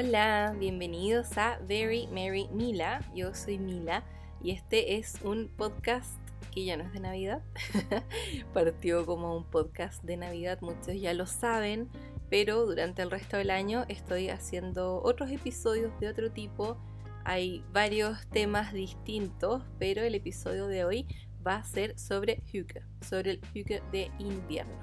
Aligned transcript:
Hola, 0.00 0.54
bienvenidos 0.56 1.36
a 1.38 1.58
Very 1.66 2.06
Merry 2.06 2.46
Mila. 2.52 3.00
Yo 3.16 3.34
soy 3.34 3.58
Mila 3.58 4.04
y 4.40 4.52
este 4.52 4.94
es 4.96 5.20
un 5.24 5.48
podcast 5.48 6.16
que 6.52 6.64
ya 6.64 6.76
no 6.76 6.84
es 6.84 6.92
de 6.92 7.00
Navidad. 7.00 7.42
Partió 8.54 9.04
como 9.04 9.36
un 9.36 9.42
podcast 9.42 10.00
de 10.04 10.16
Navidad, 10.16 10.60
muchos 10.60 10.94
ya 10.94 11.12
lo 11.14 11.26
saben, 11.26 11.88
pero 12.30 12.64
durante 12.64 13.02
el 13.02 13.10
resto 13.10 13.38
del 13.38 13.50
año 13.50 13.86
estoy 13.88 14.28
haciendo 14.28 15.02
otros 15.02 15.32
episodios 15.32 15.90
de 15.98 16.10
otro 16.10 16.30
tipo. 16.30 16.76
Hay 17.24 17.64
varios 17.72 18.24
temas 18.28 18.72
distintos, 18.72 19.64
pero 19.80 20.02
el 20.02 20.14
episodio 20.14 20.68
de 20.68 20.84
hoy 20.84 21.06
va 21.44 21.56
a 21.56 21.64
ser 21.64 21.98
sobre 21.98 22.44
Hygge, 22.52 22.82
sobre 23.00 23.32
el 23.32 23.40
Hygge 23.52 23.82
de 23.90 24.12
invierno. 24.20 24.78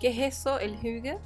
¿Qué 0.00 0.08
es 0.08 0.36
eso, 0.36 0.58
el 0.58 0.74
Hygge? 0.80 1.16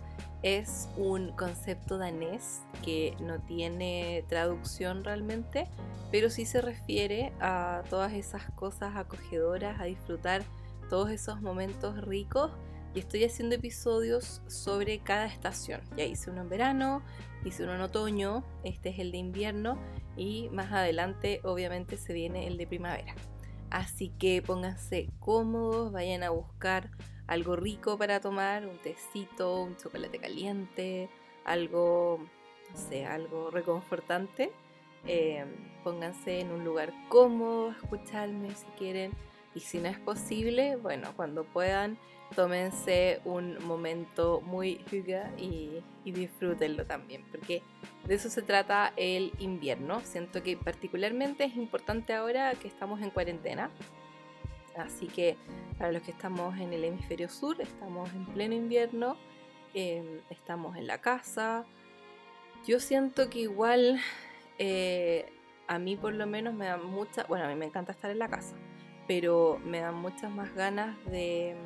Es 0.42 0.88
un 0.96 1.30
concepto 1.32 1.98
danés 1.98 2.62
que 2.84 3.16
no 3.20 3.40
tiene 3.40 4.24
traducción 4.28 5.04
realmente, 5.04 5.68
pero 6.10 6.30
sí 6.30 6.46
se 6.46 6.60
refiere 6.60 7.32
a 7.40 7.82
todas 7.88 8.12
esas 8.12 8.50
cosas 8.52 8.96
acogedoras, 8.96 9.80
a 9.80 9.84
disfrutar 9.84 10.42
todos 10.90 11.10
esos 11.10 11.40
momentos 11.40 12.00
ricos. 12.04 12.50
Y 12.94 12.98
estoy 12.98 13.24
haciendo 13.24 13.54
episodios 13.54 14.42
sobre 14.48 14.98
cada 14.98 15.26
estación. 15.26 15.80
Ya 15.96 16.04
hice 16.04 16.30
uno 16.30 16.42
en 16.42 16.48
verano, 16.50 17.02
hice 17.44 17.62
uno 17.62 17.76
en 17.76 17.80
otoño, 17.80 18.44
este 18.64 18.90
es 18.90 18.98
el 18.98 19.12
de 19.12 19.18
invierno 19.18 19.78
y 20.16 20.48
más 20.50 20.72
adelante 20.72 21.40
obviamente 21.44 21.96
se 21.96 22.12
viene 22.12 22.46
el 22.46 22.58
de 22.58 22.66
primavera. 22.66 23.14
Así 23.70 24.10
que 24.18 24.42
pónganse 24.42 25.08
cómodos, 25.18 25.92
vayan 25.92 26.22
a 26.22 26.28
buscar 26.28 26.90
algo 27.26 27.56
rico 27.56 27.98
para 27.98 28.20
tomar, 28.20 28.66
un 28.66 28.78
tecito, 28.78 29.62
un 29.62 29.76
chocolate 29.76 30.18
caliente, 30.18 31.08
algo, 31.44 32.20
no 32.70 32.76
sé, 32.76 33.06
algo 33.06 33.50
reconfortante. 33.50 34.52
Em, 35.06 35.48
pónganse 35.82 36.40
en 36.40 36.52
un 36.52 36.64
lugar 36.64 36.92
cómodo 37.08 37.70
escucharme 37.70 38.50
si 38.54 38.66
quieren. 38.78 39.12
Y 39.54 39.60
si 39.60 39.78
no 39.78 39.88
es 39.88 39.98
posible, 39.98 40.76
bueno, 40.76 41.12
cuando 41.14 41.44
puedan, 41.44 41.98
tómense 42.34 43.20
un 43.24 43.62
momento 43.66 44.40
muy 44.40 44.80
hygge 44.90 45.24
y, 45.36 45.82
y 46.04 46.12
disfrútenlo 46.12 46.86
también, 46.86 47.22
porque 47.30 47.62
de 48.06 48.14
eso 48.14 48.30
se 48.30 48.40
trata 48.40 48.94
el 48.96 49.32
invierno. 49.38 50.00
Siento 50.00 50.42
que 50.42 50.56
particularmente 50.56 51.44
es 51.44 51.56
importante 51.56 52.14
ahora 52.14 52.54
que 52.54 52.68
estamos 52.68 53.02
en 53.02 53.10
cuarentena, 53.10 53.70
Así 54.76 55.06
que 55.06 55.36
para 55.78 55.92
los 55.92 56.02
que 56.02 56.12
estamos 56.12 56.58
en 56.58 56.72
el 56.72 56.84
hemisferio 56.84 57.28
sur, 57.28 57.60
estamos 57.60 58.10
en 58.14 58.26
pleno 58.26 58.54
invierno, 58.54 59.16
em, 59.74 60.20
estamos 60.30 60.76
en 60.76 60.86
la 60.86 60.98
casa. 60.98 61.64
Yo 62.66 62.80
siento 62.80 63.28
que 63.28 63.40
igual 63.40 64.00
eh, 64.58 65.32
a 65.66 65.78
mí 65.78 65.96
por 65.96 66.14
lo 66.14 66.26
menos 66.26 66.54
me 66.54 66.66
da 66.66 66.76
mucha, 66.76 67.24
bueno, 67.24 67.44
a 67.44 67.48
mí 67.48 67.54
me 67.54 67.66
encanta 67.66 67.92
estar 67.92 68.10
en 68.10 68.18
la 68.18 68.28
casa, 68.28 68.54
pero 69.06 69.60
me 69.64 69.80
dan 69.80 69.96
muchas 69.96 70.30
más 70.30 70.54
ganas 70.54 70.96
de, 71.06 71.56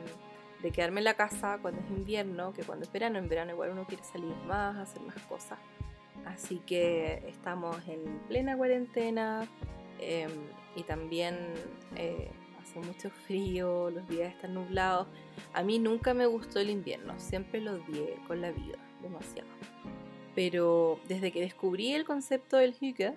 quedarme 0.72 0.98
en 0.98 1.04
la 1.04 1.14
casa 1.14 1.58
cuando 1.62 1.80
es 1.80 1.90
invierno 1.90 2.52
que 2.52 2.64
cuando 2.64 2.86
es 2.86 2.92
verano. 2.92 3.18
En 3.20 3.28
verano 3.28 3.52
igual 3.52 3.70
uno 3.70 3.86
quiere 3.86 4.02
salir 4.02 4.34
más, 4.48 4.76
hacer 4.76 5.00
más 5.02 5.16
cosas. 5.28 5.58
Así 6.24 6.58
que 6.66 7.22
estamos 7.28 7.76
en 7.86 8.18
plena 8.26 8.56
cuarentena 8.56 9.46
em, 10.00 10.32
y 10.74 10.82
también... 10.82 11.36
Eh, 11.94 12.30
mucho 12.80 13.10
frío, 13.10 13.90
los 13.90 14.06
días 14.08 14.34
están 14.34 14.54
nublados. 14.54 15.08
A 15.52 15.62
mí 15.62 15.78
nunca 15.78 16.14
me 16.14 16.26
gustó 16.26 16.60
el 16.60 16.70
invierno, 16.70 17.14
siempre 17.18 17.60
lo 17.60 17.74
odié 17.74 18.16
con 18.26 18.40
la 18.40 18.50
vida, 18.50 18.78
demasiado. 19.02 19.48
Pero 20.34 21.00
desde 21.08 21.32
que 21.32 21.40
descubrí 21.40 21.94
el 21.94 22.04
concepto 22.04 22.56
del 22.56 22.74
hygge, 22.78 23.14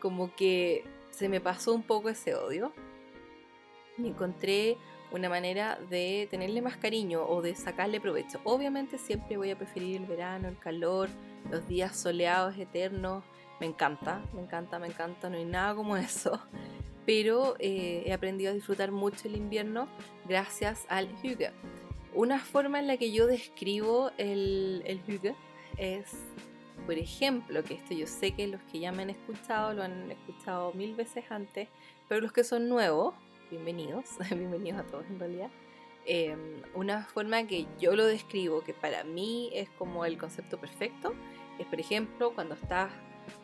como 0.00 0.34
que 0.34 0.84
se 1.10 1.28
me 1.28 1.40
pasó 1.40 1.74
un 1.74 1.82
poco 1.82 2.08
ese 2.08 2.34
odio 2.34 2.72
y 3.96 4.06
encontré 4.06 4.76
una 5.10 5.28
manera 5.28 5.78
de 5.88 6.28
tenerle 6.30 6.60
más 6.60 6.76
cariño 6.76 7.24
o 7.24 7.42
de 7.42 7.54
sacarle 7.54 8.00
provecho. 8.00 8.40
Obviamente 8.44 8.98
siempre 8.98 9.36
voy 9.36 9.50
a 9.50 9.56
preferir 9.56 9.96
el 9.96 10.06
verano, 10.06 10.48
el 10.48 10.58
calor, 10.58 11.08
los 11.50 11.66
días 11.66 11.96
soleados 11.96 12.56
eternos. 12.58 13.24
Me 13.58 13.66
encanta, 13.66 14.22
me 14.34 14.42
encanta, 14.42 14.78
me 14.78 14.88
encanta, 14.88 15.30
no 15.30 15.36
hay 15.36 15.44
nada 15.44 15.74
como 15.74 15.96
eso 15.96 16.40
pero 17.08 17.56
eh, 17.58 18.02
he 18.04 18.12
aprendido 18.12 18.50
a 18.50 18.54
disfrutar 18.54 18.92
mucho 18.92 19.28
el 19.28 19.34
invierno 19.34 19.88
gracias 20.26 20.84
al 20.90 21.08
hygge. 21.22 21.52
Una 22.12 22.38
forma 22.38 22.80
en 22.80 22.86
la 22.86 22.98
que 22.98 23.12
yo 23.12 23.26
describo 23.26 24.10
el, 24.18 24.82
el 24.84 25.00
hygge 25.06 25.34
es, 25.78 26.04
por 26.84 26.98
ejemplo, 26.98 27.64
que 27.64 27.72
esto 27.72 27.94
yo 27.94 28.06
sé 28.06 28.32
que 28.32 28.46
los 28.46 28.60
que 28.64 28.80
ya 28.80 28.92
me 28.92 29.04
han 29.04 29.08
escuchado 29.08 29.72
lo 29.72 29.84
han 29.84 30.10
escuchado 30.10 30.74
mil 30.74 30.94
veces 30.94 31.24
antes, 31.30 31.68
pero 32.10 32.20
los 32.20 32.30
que 32.30 32.44
son 32.44 32.68
nuevos, 32.68 33.14
bienvenidos, 33.50 34.04
bienvenidos 34.28 34.80
a 34.80 34.86
todos 34.86 35.06
en 35.06 35.18
realidad. 35.18 35.50
Em, 36.04 36.60
una 36.74 37.06
forma 37.06 37.46
que 37.46 37.66
yo 37.80 37.96
lo 37.96 38.04
describo, 38.04 38.60
que 38.60 38.74
para 38.74 39.02
mí 39.04 39.48
es 39.54 39.70
como 39.78 40.04
el 40.04 40.18
concepto 40.18 40.60
perfecto, 40.60 41.14
es 41.58 41.64
por 41.68 41.80
ejemplo 41.80 42.34
cuando 42.34 42.54
estás 42.54 42.92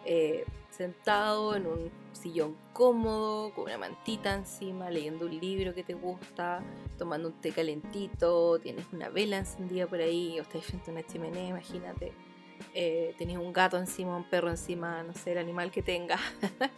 eh, 0.04 0.44
sentado 0.70 1.54
en 1.56 1.66
un 1.66 1.90
sillón 2.12 2.56
cómodo, 2.72 3.52
con 3.54 3.64
una 3.64 3.78
mantita 3.78 4.34
encima, 4.34 4.90
leyendo 4.90 5.26
un 5.26 5.38
libro 5.38 5.74
que 5.74 5.84
te 5.84 5.94
gusta, 5.94 6.62
tomando 6.98 7.28
un 7.28 7.34
té 7.40 7.52
calentito, 7.52 8.58
tienes 8.58 8.86
una 8.92 9.08
vela 9.08 9.38
encendida 9.38 9.86
por 9.86 10.00
ahí, 10.00 10.38
o 10.38 10.42
estás 10.42 10.64
frente 10.64 10.90
a 10.90 10.92
una 10.92 11.06
chimenea, 11.06 11.48
imagínate. 11.48 12.12
Eh, 12.72 13.14
un 13.38 13.52
gato 13.52 13.76
encima, 13.78 14.16
un 14.16 14.24
perro 14.24 14.50
encima, 14.50 15.02
no 15.02 15.12
sé, 15.14 15.32
el 15.32 15.38
animal 15.38 15.70
que 15.70 15.82
tenga. 15.82 16.18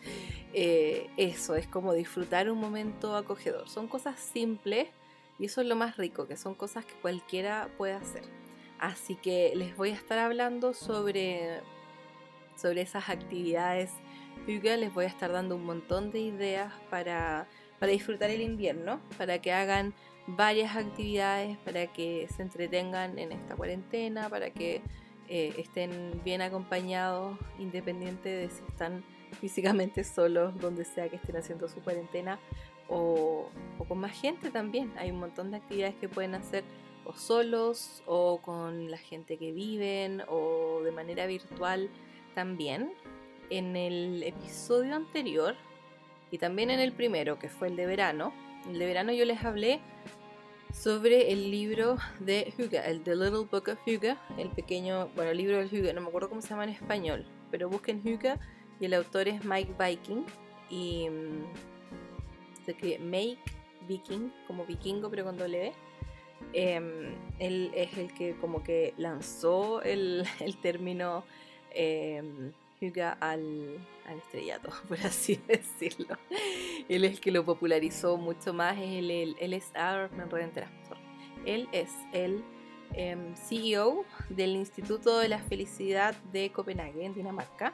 Eh, 0.59 1.11
eso 1.19 1.55
es 1.55 1.67
como 1.67 1.93
disfrutar 1.93 2.51
un 2.51 2.59
momento 2.59 3.15
acogedor. 3.15 3.69
Son 3.69 3.89
cosas 3.89 4.19
simples 4.19 4.89
y 5.39 5.45
eso 5.45 5.61
es 5.61 5.67
lo 5.67 5.77
más 5.77 5.99
rico, 5.99 6.27
que 6.27 6.39
son 6.39 6.55
cosas 6.55 6.87
que 6.87 6.95
cualquiera 6.95 7.69
puede 7.77 7.93
hacer. 7.93 8.23
Así 8.79 9.17
que 9.17 9.53
les 9.55 9.77
voy 9.77 9.91
a 9.91 9.95
estar 9.95 10.19
hablando 10.19 10.73
sobre 10.73 11.61
sobre 12.57 12.83
esas 12.83 13.09
actividades 13.09 13.91
Hygge 14.47 14.77
les 14.77 14.95
voy 14.95 15.07
a 15.07 15.09
estar 15.09 15.33
dando 15.33 15.57
un 15.57 15.65
montón 15.65 16.11
de 16.13 16.21
ideas 16.21 16.73
para, 16.89 17.49
disfrutar 17.83 18.31
el 18.31 18.41
invierno, 18.41 19.01
para 19.19 19.41
que 19.41 19.53
hagan 19.53 19.93
varias 20.29 20.77
actividades, 20.77 21.57
para 21.59 21.89
que 21.89 22.29
se 22.35 22.43
entretengan 22.43 23.19
en 23.19 23.33
esta 23.33 23.57
cuarentena, 23.57 24.29
para 24.29 24.51
que 24.51 24.83
eh, 25.29 25.55
estén 25.59 26.21
bien 26.25 26.43
acompañados, 26.43 27.37
independiente 27.59 28.29
de 28.29 28.49
si 28.49 28.63
están 28.69 29.05
físicamente 29.41 30.05
solos, 30.05 30.59
donde 30.61 30.85
sea 30.85 31.09
que 31.09 31.17
estén 31.17 31.37
haciendo 31.37 31.69
su 31.69 31.81
cuarentena, 31.81 32.39
o, 32.89 33.51
o, 33.81 33.85
con 33.85 33.99
más 33.99 34.13
gente 34.13 34.51
también. 34.51 34.93
Hay 34.97 35.11
un 35.11 35.19
montón 35.19 35.51
de 35.51 35.57
actividades 35.57 35.97
que 35.97 36.09
pueden 36.09 36.37
hacer 36.37 36.63
o 37.05 37.15
solos, 37.15 38.03
o 38.07 38.41
con 38.41 38.93
la 38.93 38.99
gente 38.99 39.39
que 39.39 39.51
viven, 39.51 40.23
o 40.29 40.83
de 40.85 40.93
manera 40.93 41.27
virtual 41.27 41.91
también 42.37 42.93
en 43.49 43.77
el 43.77 44.23
episodio 44.23 44.95
anterior 44.95 45.57
y 46.31 46.37
también 46.37 46.71
en 46.71 46.81
el 46.81 46.93
primero, 46.93 47.39
que 47.39 47.49
fue 47.49 47.69
el 47.69 47.77
de 47.77 47.87
verano. 47.87 48.35
El 48.69 48.79
de 48.79 48.87
verano 48.87 49.11
yo 49.13 49.25
les 49.25 49.43
hablé 49.43 49.81
sobre 50.71 51.33
el 51.33 51.51
libro 51.51 51.97
de 52.21 52.53
Hugo, 52.59 52.79
el 52.85 53.03
The 53.03 53.17
Little 53.17 53.47
Book 53.51 53.69
of 53.71 53.79
Hugo, 53.87 54.17
el 54.37 54.51
pequeño, 54.51 55.09
bueno, 55.15 55.31
el 55.31 55.39
libro 55.39 55.57
del 55.57 55.69
Hugo, 55.73 55.95
no 55.95 56.03
me 56.03 56.09
acuerdo 56.09 56.29
cómo 56.29 56.43
se 56.43 56.51
llama 56.51 56.65
en 56.65 56.71
español, 56.71 57.27
pero 57.51 57.71
busquen 57.71 58.03
Hugo 58.05 58.39
y 58.81 58.85
el 58.85 58.93
autor 58.93 59.29
es 59.29 59.43
Mike 59.43 59.73
Viking 59.79 60.27
y 60.69 61.09
mm, 61.09 62.65
se 62.67 62.73
escribe 62.73 62.99
Make 62.99 63.39
Viking, 63.89 64.31
como 64.47 64.67
vikingo 64.67 65.09
pero 65.09 65.25
con 65.25 65.39
doble 65.39 65.73
em, 66.53 67.15
él 67.39 67.71
es 67.75 67.97
el 67.97 68.13
que 68.13 68.37
como 68.37 68.63
que 68.63 68.93
lanzó 68.99 69.81
el, 69.81 70.27
el 70.41 70.61
término 70.61 71.25
eh, 71.77 72.23
al, 73.21 73.79
al, 74.07 74.19
estrellato, 74.19 74.71
por 74.89 74.99
así 75.01 75.41
decirlo. 75.49 76.17
Él 76.89 77.05
es 77.05 77.13
el 77.13 77.21
que 77.21 77.31
lo 77.31 77.45
popularizó 77.45 78.17
mucho 78.17 78.53
más, 78.53 78.77
él, 78.79 79.11
él, 79.11 79.37
él 79.41 79.53
es, 79.53 79.71
ah, 79.75 80.09
él 81.45 81.69
es 81.73 81.91
el 82.13 82.45
em, 82.95 83.35
CEO 83.35 84.05
del 84.29 84.57
Instituto 84.57 85.19
de 85.19 85.29
la 85.29 85.39
Felicidad 85.39 86.15
de 86.33 86.51
Copenhague, 86.51 87.05
en 87.05 87.15
Dinamarca, 87.15 87.73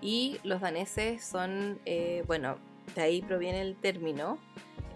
y 0.00 0.38
los 0.42 0.60
daneses 0.60 1.24
son, 1.24 1.78
eh, 1.84 2.24
bueno, 2.26 2.56
de 2.96 3.02
ahí 3.02 3.22
proviene 3.22 3.60
el 3.60 3.76
término, 3.76 4.38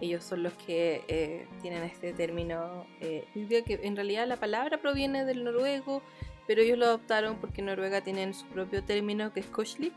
ellos 0.00 0.24
son 0.24 0.42
los 0.42 0.52
que 0.54 1.02
eh, 1.08 1.46
tienen 1.62 1.82
este 1.84 2.12
término, 2.12 2.84
eh, 3.00 3.24
que 3.64 3.80
en 3.82 3.96
realidad 3.96 4.26
la 4.26 4.36
palabra 4.36 4.78
proviene 4.78 5.24
del 5.24 5.44
noruego, 5.44 6.02
pero 6.46 6.62
ellos 6.62 6.78
lo 6.78 6.86
adoptaron 6.86 7.36
porque 7.36 7.60
en 7.60 7.66
Noruega 7.66 8.00
tienen 8.00 8.34
su 8.34 8.46
propio 8.46 8.82
término 8.84 9.32
que 9.32 9.40
es 9.40 9.46
Koslik. 9.46 9.94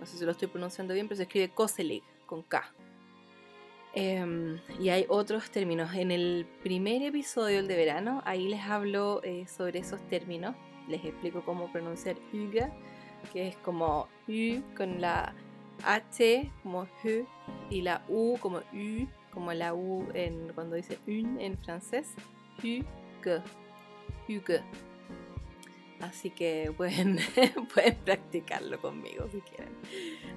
No 0.00 0.06
sé 0.06 0.18
si 0.18 0.24
lo 0.24 0.32
estoy 0.32 0.48
pronunciando 0.48 0.94
bien, 0.94 1.08
pero 1.08 1.16
se 1.16 1.22
escribe 1.24 1.50
Koselig 1.50 2.02
con 2.26 2.42
K. 2.42 2.72
Em, 3.94 4.58
y 4.80 4.88
hay 4.88 5.06
otros 5.08 5.50
términos. 5.50 5.94
En 5.94 6.10
el 6.10 6.46
primer 6.62 7.02
episodio, 7.02 7.60
el 7.60 7.68
de 7.68 7.76
verano, 7.76 8.22
ahí 8.24 8.48
les 8.48 8.62
hablo 8.62 9.20
eh, 9.22 9.46
sobre 9.46 9.78
esos 9.78 10.00
términos. 10.08 10.56
Les 10.88 11.04
explico 11.04 11.44
cómo 11.44 11.70
pronunciar 11.70 12.16
Huga. 12.32 12.72
que 13.32 13.48
es 13.48 13.56
como 13.58 14.08
U 14.28 14.60
con 14.76 15.00
la 15.00 15.32
H 15.84 16.50
como 16.62 16.82
H 16.82 17.26
y 17.70 17.82
la 17.82 18.04
U 18.08 18.36
como 18.38 18.58
U, 18.58 19.06
como 19.32 19.52
la 19.52 19.74
U 19.74 20.06
en, 20.14 20.52
cuando 20.54 20.76
dice 20.76 20.98
un 21.06 21.40
en 21.40 21.56
francés. 21.58 22.14
Hugue. 22.58 23.42
Hugue. 24.28 24.62
Así 26.00 26.30
que 26.30 26.72
pueden, 26.76 27.18
practicarlo 28.04 28.80
conmigo 28.80 29.26
si 29.30 29.40
quieren. 29.40 29.74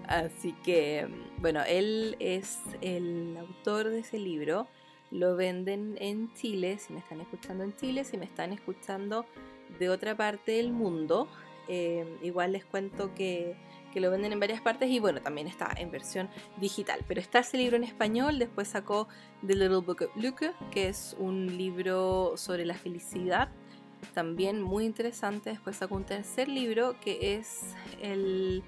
Así 0.07 0.53
que, 0.63 1.07
bueno, 1.37 1.61
él 1.67 2.15
es 2.19 2.59
el 2.81 3.35
autor 3.37 3.89
de 3.89 3.99
ese 3.99 4.19
libro. 4.19 4.67
Lo 5.09 5.35
venden 5.35 5.95
en 5.99 6.33
Chile, 6.33 6.77
si 6.79 6.93
me 6.93 6.99
están 6.99 7.21
escuchando 7.21 7.63
en 7.63 7.75
Chile, 7.75 8.03
si 8.03 8.17
me 8.17 8.25
están 8.25 8.51
escuchando 8.51 9.25
de 9.79 9.89
otra 9.89 10.15
parte 10.15 10.53
del 10.53 10.71
mundo. 10.71 11.27
Eh, 11.69 12.05
igual 12.23 12.53
les 12.53 12.63
cuento 12.63 13.13
que, 13.13 13.57
que, 13.93 13.99
lo 13.99 14.09
venden 14.09 14.31
en 14.31 14.39
varias 14.39 14.61
partes 14.61 14.89
y 14.89 14.99
bueno, 14.99 15.21
también 15.21 15.47
está 15.47 15.69
en 15.77 15.91
versión 15.91 16.29
digital. 16.57 17.03
Pero 17.07 17.19
está 17.19 17.39
ese 17.39 17.57
libro 17.57 17.75
en 17.75 17.83
español, 17.83 18.39
después 18.39 18.69
sacó 18.69 19.07
The 19.45 19.53
Little 19.55 19.79
Book 19.79 20.01
of 20.03 20.15
Luke, 20.15 20.51
que 20.71 20.87
es 20.87 21.15
un 21.19 21.57
libro 21.57 22.33
sobre 22.37 22.65
la 22.65 22.75
felicidad 22.75 23.49
también 24.13 24.61
muy 24.61 24.85
interesante. 24.85 25.51
Después 25.51 25.77
sacó 25.77 25.95
un 25.95 26.05
tercer 26.05 26.47
libro 26.47 26.95
que 26.99 27.35
es 27.35 27.75
el 28.01 28.63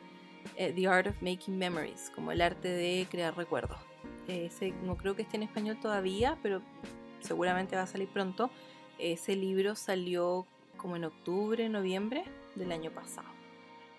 eh, 0.55 0.73
The 0.73 0.87
Art 0.87 1.07
of 1.07 1.21
Making 1.21 1.57
Memories, 1.57 2.11
como 2.13 2.31
el 2.31 2.41
arte 2.41 2.67
de 2.67 3.07
crear 3.09 3.35
recuerdos. 3.35 3.79
Ese, 4.27 4.73
no 4.83 4.95
creo 4.95 5.15
que 5.15 5.23
esté 5.23 5.37
en 5.37 5.43
español 5.43 5.79
todavía, 5.81 6.37
pero 6.43 6.61
seguramente 7.19 7.75
va 7.75 7.83
a 7.83 7.87
salir 7.87 8.07
pronto. 8.07 8.49
Ese 8.97 9.35
libro 9.35 9.75
salió 9.75 10.45
como 10.77 10.95
en 10.95 11.05
octubre, 11.05 11.67
noviembre 11.69 12.23
del 12.55 12.71
año 12.71 12.91
pasado. 12.91 13.27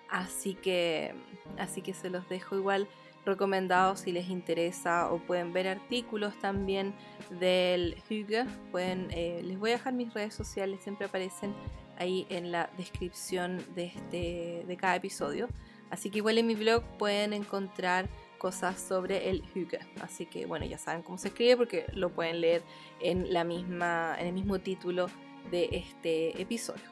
Así 0.08 0.54
que, 0.54 1.14
así 1.58 1.82
que 1.82 1.94
se 1.94 2.10
los 2.10 2.28
dejo 2.28 2.56
igual 2.56 2.88
recomendados 3.24 4.00
si 4.00 4.12
les 4.12 4.28
interesa 4.28 5.12
o 5.12 5.18
pueden 5.18 5.52
ver 5.52 5.68
artículos 5.68 6.38
también 6.40 6.94
del 7.38 7.96
Hugo. 8.10 8.48
Pueden, 8.70 9.08
eh, 9.10 9.42
les 9.44 9.58
voy 9.58 9.70
a 9.70 9.72
dejar 9.74 9.92
mis 9.92 10.12
redes 10.14 10.34
sociales, 10.34 10.80
siempre 10.82 11.06
aparecen 11.06 11.54
ahí 11.98 12.26
en 12.30 12.50
la 12.50 12.70
descripción 12.76 13.62
de, 13.74 13.86
este, 13.86 14.64
de 14.66 14.76
cada 14.76 14.96
episodio. 14.96 15.48
Así 15.90 16.08
que 16.10 16.18
igual 16.18 16.38
en 16.38 16.46
mi 16.46 16.54
blog 16.54 16.82
pueden 16.98 17.32
encontrar 17.32 18.08
cosas 18.38 18.80
sobre 18.80 19.28
el 19.28 19.42
Hugo. 19.54 19.78
Así 20.00 20.26
que 20.26 20.46
bueno, 20.46 20.64
ya 20.64 20.78
saben 20.78 21.02
cómo 21.02 21.18
se 21.18 21.28
escribe 21.28 21.56
porque 21.56 21.86
lo 21.92 22.10
pueden 22.10 22.40
leer 22.40 22.62
en, 23.00 23.32
la 23.32 23.44
misma, 23.44 24.16
en 24.18 24.28
el 24.28 24.32
mismo 24.32 24.58
título 24.60 25.06
de 25.50 25.68
este 25.72 26.40
episodio. 26.40 26.84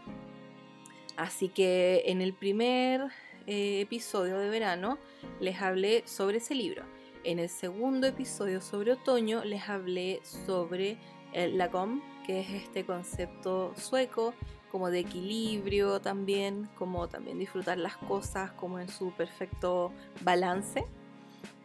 Así 1.17 1.49
que 1.49 2.05
en 2.07 2.21
el 2.21 2.33
primer 2.35 3.09
eh, 3.51 3.81
episodio 3.81 4.39
de 4.39 4.51
verano 4.51 4.99
les 5.41 5.63
hablé 5.63 6.07
sobre 6.07 6.37
ese 6.37 6.55
libro. 6.55 6.85
En 7.25 7.39
el 7.39 7.49
segundo 7.49 8.07
episodio 8.07 8.61
sobre 8.61 8.93
otoño 8.93 9.43
les 9.43 9.71
hablé 9.71 10.21
sobre 10.23 10.99
el 11.33 11.57
lagom, 11.57 12.03
que 12.27 12.41
es 12.41 12.51
este 12.51 12.85
concepto 12.85 13.73
sueco 13.75 14.35
como 14.71 14.91
de 14.91 14.99
equilibrio 14.99 15.99
también, 15.99 16.69
como 16.77 17.09
también 17.09 17.39
disfrutar 17.39 17.79
las 17.79 17.97
cosas 17.97 18.51
como 18.53 18.81
en 18.81 18.91
su 18.91 19.13
perfecto 19.13 19.93
balance. 20.21 20.85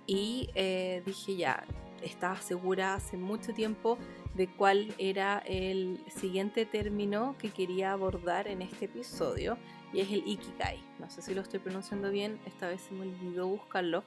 Y 0.07 0.51
eh, 0.56 1.03
dije 1.06 1.36
ya, 1.36 1.65
estaba 2.01 2.38
segura 2.38 2.94
hace 2.94 3.18
mucho 3.18 3.53
tiempo 3.53 3.97
de 4.36 4.47
cuál 4.47 4.94
era 4.97 5.39
el 5.39 6.00
siguiente 6.07 6.65
término 6.65 7.36
que 7.39 7.50
quería 7.50 7.91
abordar 7.91 8.47
en 8.47 8.62
este 8.62 8.86
episodio 8.86 9.57
y 9.93 10.01
es 10.01 10.11
el 10.11 10.27
Ikigai. 10.27 10.79
No 10.99 11.09
sé 11.09 11.21
si 11.21 11.33
lo 11.33 11.41
estoy 11.41 11.59
pronunciando 11.59 12.09
bien, 12.09 12.39
esta 12.45 12.67
vez 12.67 12.81
se 12.81 12.93
me 12.93 13.03
olvidó 13.03 13.47
buscarlo. 13.47 14.03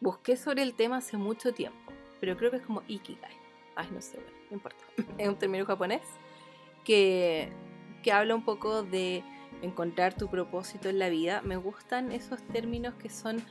Busqué 0.00 0.36
sobre 0.36 0.62
el 0.62 0.74
tema 0.74 0.96
hace 0.96 1.16
mucho 1.16 1.52
tiempo, 1.52 1.92
pero 2.20 2.36
creo 2.36 2.50
que 2.50 2.56
es 2.56 2.66
como 2.66 2.82
Ikigai. 2.88 3.36
Ay, 3.76 3.88
no 3.92 4.00
sé, 4.00 4.18
bueno, 4.18 4.36
no 4.50 4.56
importa. 4.56 4.84
Es 5.18 5.28
un 5.28 5.36
término 5.36 5.64
japonés 5.64 6.02
que, 6.84 7.52
que 8.02 8.12
habla 8.12 8.34
un 8.34 8.44
poco 8.44 8.82
de 8.82 9.22
encontrar 9.62 10.14
tu 10.14 10.28
propósito 10.28 10.88
en 10.88 10.98
la 10.98 11.08
vida. 11.08 11.42
Me 11.42 11.56
gustan 11.56 12.12
esos 12.12 12.42
términos 12.48 12.94
que 12.94 13.08
son 13.08 13.42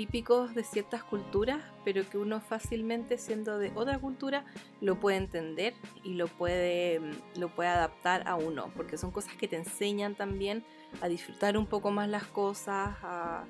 típicos 0.00 0.54
de 0.54 0.64
ciertas 0.64 1.04
culturas, 1.04 1.62
pero 1.84 2.08
que 2.08 2.16
uno 2.16 2.40
fácilmente 2.40 3.18
siendo 3.18 3.58
de 3.58 3.70
otra 3.74 3.98
cultura 3.98 4.46
lo 4.80 4.98
puede 4.98 5.18
entender 5.18 5.74
y 6.02 6.14
lo 6.14 6.26
puede, 6.26 7.02
lo 7.36 7.54
puede 7.54 7.68
adaptar 7.68 8.26
a 8.26 8.34
uno, 8.34 8.72
porque 8.74 8.96
son 8.96 9.10
cosas 9.10 9.34
que 9.34 9.46
te 9.46 9.56
enseñan 9.56 10.14
también 10.14 10.64
a 11.02 11.08
disfrutar 11.08 11.58
un 11.58 11.66
poco 11.66 11.90
más 11.90 12.08
las 12.08 12.24
cosas, 12.24 12.96
a, 13.02 13.44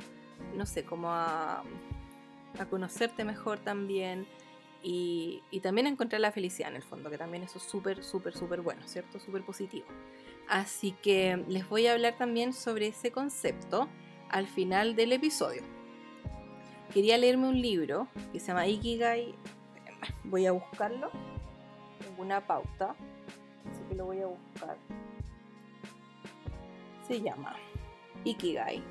no 0.56 0.66
sé, 0.66 0.82
como 0.84 1.12
a, 1.12 1.62
conocerte 2.68 3.22
mejor 3.24 3.60
también 3.60 4.26
y, 4.82 5.44
y, 5.52 5.60
también 5.60 5.86
encontrar 5.86 6.20
la 6.20 6.32
felicidad 6.32 6.70
en 6.70 6.76
el 6.78 6.82
fondo, 6.82 7.10
que 7.10 7.18
también 7.18 7.44
eso 7.44 7.58
es 7.58 7.64
súper, 7.64 8.02
súper, 8.02 8.36
súper 8.36 8.60
bueno, 8.60 8.82
¿cierto? 8.86 9.20
Súper 9.20 9.44
positivo. 9.44 9.86
Así 10.48 10.96
que 11.00 11.44
les 11.46 11.68
voy 11.68 11.86
a 11.86 11.92
hablar 11.92 12.18
también 12.18 12.52
sobre 12.52 12.88
ese 12.88 13.12
concepto 13.12 13.88
al 14.30 14.48
final 14.48 14.96
del 14.96 15.12
episodio. 15.12 15.62
Quería 16.92 17.18
leerme 17.18 17.48
un 17.48 17.60
libro 17.60 18.08
que 18.32 18.40
se 18.40 18.48
llama 18.48 18.66
Ikigai. 18.66 19.34
Voy 20.24 20.46
a 20.46 20.52
buscarlo. 20.52 21.10
Tengo 21.98 22.22
una 22.22 22.46
pauta, 22.46 22.94
así 23.70 23.82
que 23.88 23.94
lo 23.94 24.06
voy 24.06 24.20
a 24.20 24.26
buscar 24.26 24.76
se 27.10 27.20
llama 27.20 27.54
Ikigai. 28.24 28.82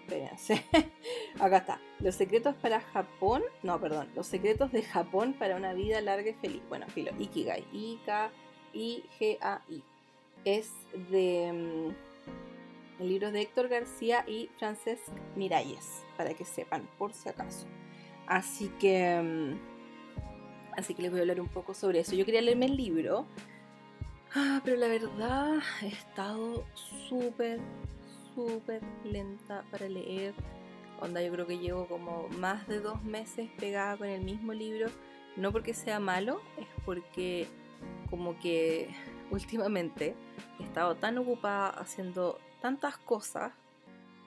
Espérense. 0.00 0.64
Acá 1.38 1.58
está. 1.58 1.78
Los 2.00 2.14
secretos 2.14 2.54
para 2.56 2.80
Japón. 2.80 3.42
No, 3.62 3.78
perdón. 3.78 4.08
Los 4.16 4.26
secretos 4.26 4.72
de 4.72 4.82
Japón 4.82 5.34
para 5.38 5.56
una 5.56 5.74
vida 5.74 6.00
larga 6.00 6.30
y 6.30 6.34
feliz. 6.34 6.62
Bueno, 6.70 6.86
filo. 6.88 7.12
Ikigai. 7.18 7.66
I-K-I-G-A-I. 7.72 8.22
Es 10.46 10.70
de. 11.10 11.52
Mm, 11.52 11.90
el 13.02 13.08
libro 13.08 13.30
de 13.32 13.42
Héctor 13.42 13.68
García 13.68 14.24
y 14.26 14.48
Francesc 14.58 15.02
Miralles. 15.36 16.04
Para 16.22 16.34
que 16.34 16.44
sepan, 16.44 16.88
por 16.98 17.12
si 17.14 17.28
acaso. 17.28 17.66
Así 18.28 18.68
que. 18.78 19.20
Mm, 19.20 19.58
así 20.76 20.94
que 20.94 21.02
les 21.02 21.10
voy 21.10 21.18
a 21.18 21.22
hablar 21.22 21.40
un 21.40 21.48
poco 21.48 21.74
sobre 21.74 21.98
eso. 21.98 22.14
Yo 22.14 22.24
quería 22.24 22.40
leerme 22.40 22.66
el 22.66 22.76
libro 22.76 23.26
Ah, 24.34 24.62
pero 24.64 24.78
la 24.78 24.88
verdad 24.88 25.58
he 25.82 25.88
estado 25.88 26.64
súper, 26.74 27.60
súper 28.34 28.80
lenta 29.04 29.62
para 29.70 29.86
leer. 29.90 30.32
Onda, 31.02 31.20
yo 31.20 31.30
creo 31.32 31.46
que 31.46 31.58
llevo 31.58 31.86
como 31.86 32.28
más 32.38 32.66
de 32.66 32.80
dos 32.80 33.02
meses 33.04 33.50
pegada 33.58 33.98
con 33.98 34.08
el 34.08 34.22
mismo 34.22 34.54
libro. 34.54 34.88
No 35.36 35.52
porque 35.52 35.74
sea 35.74 36.00
malo, 36.00 36.40
es 36.56 36.66
porque 36.86 37.46
como 38.08 38.38
que 38.38 38.88
últimamente 39.30 40.14
he 40.58 40.62
estado 40.62 40.94
tan 40.94 41.18
ocupada 41.18 41.68
haciendo 41.68 42.38
tantas 42.62 42.96
cosas 42.96 43.52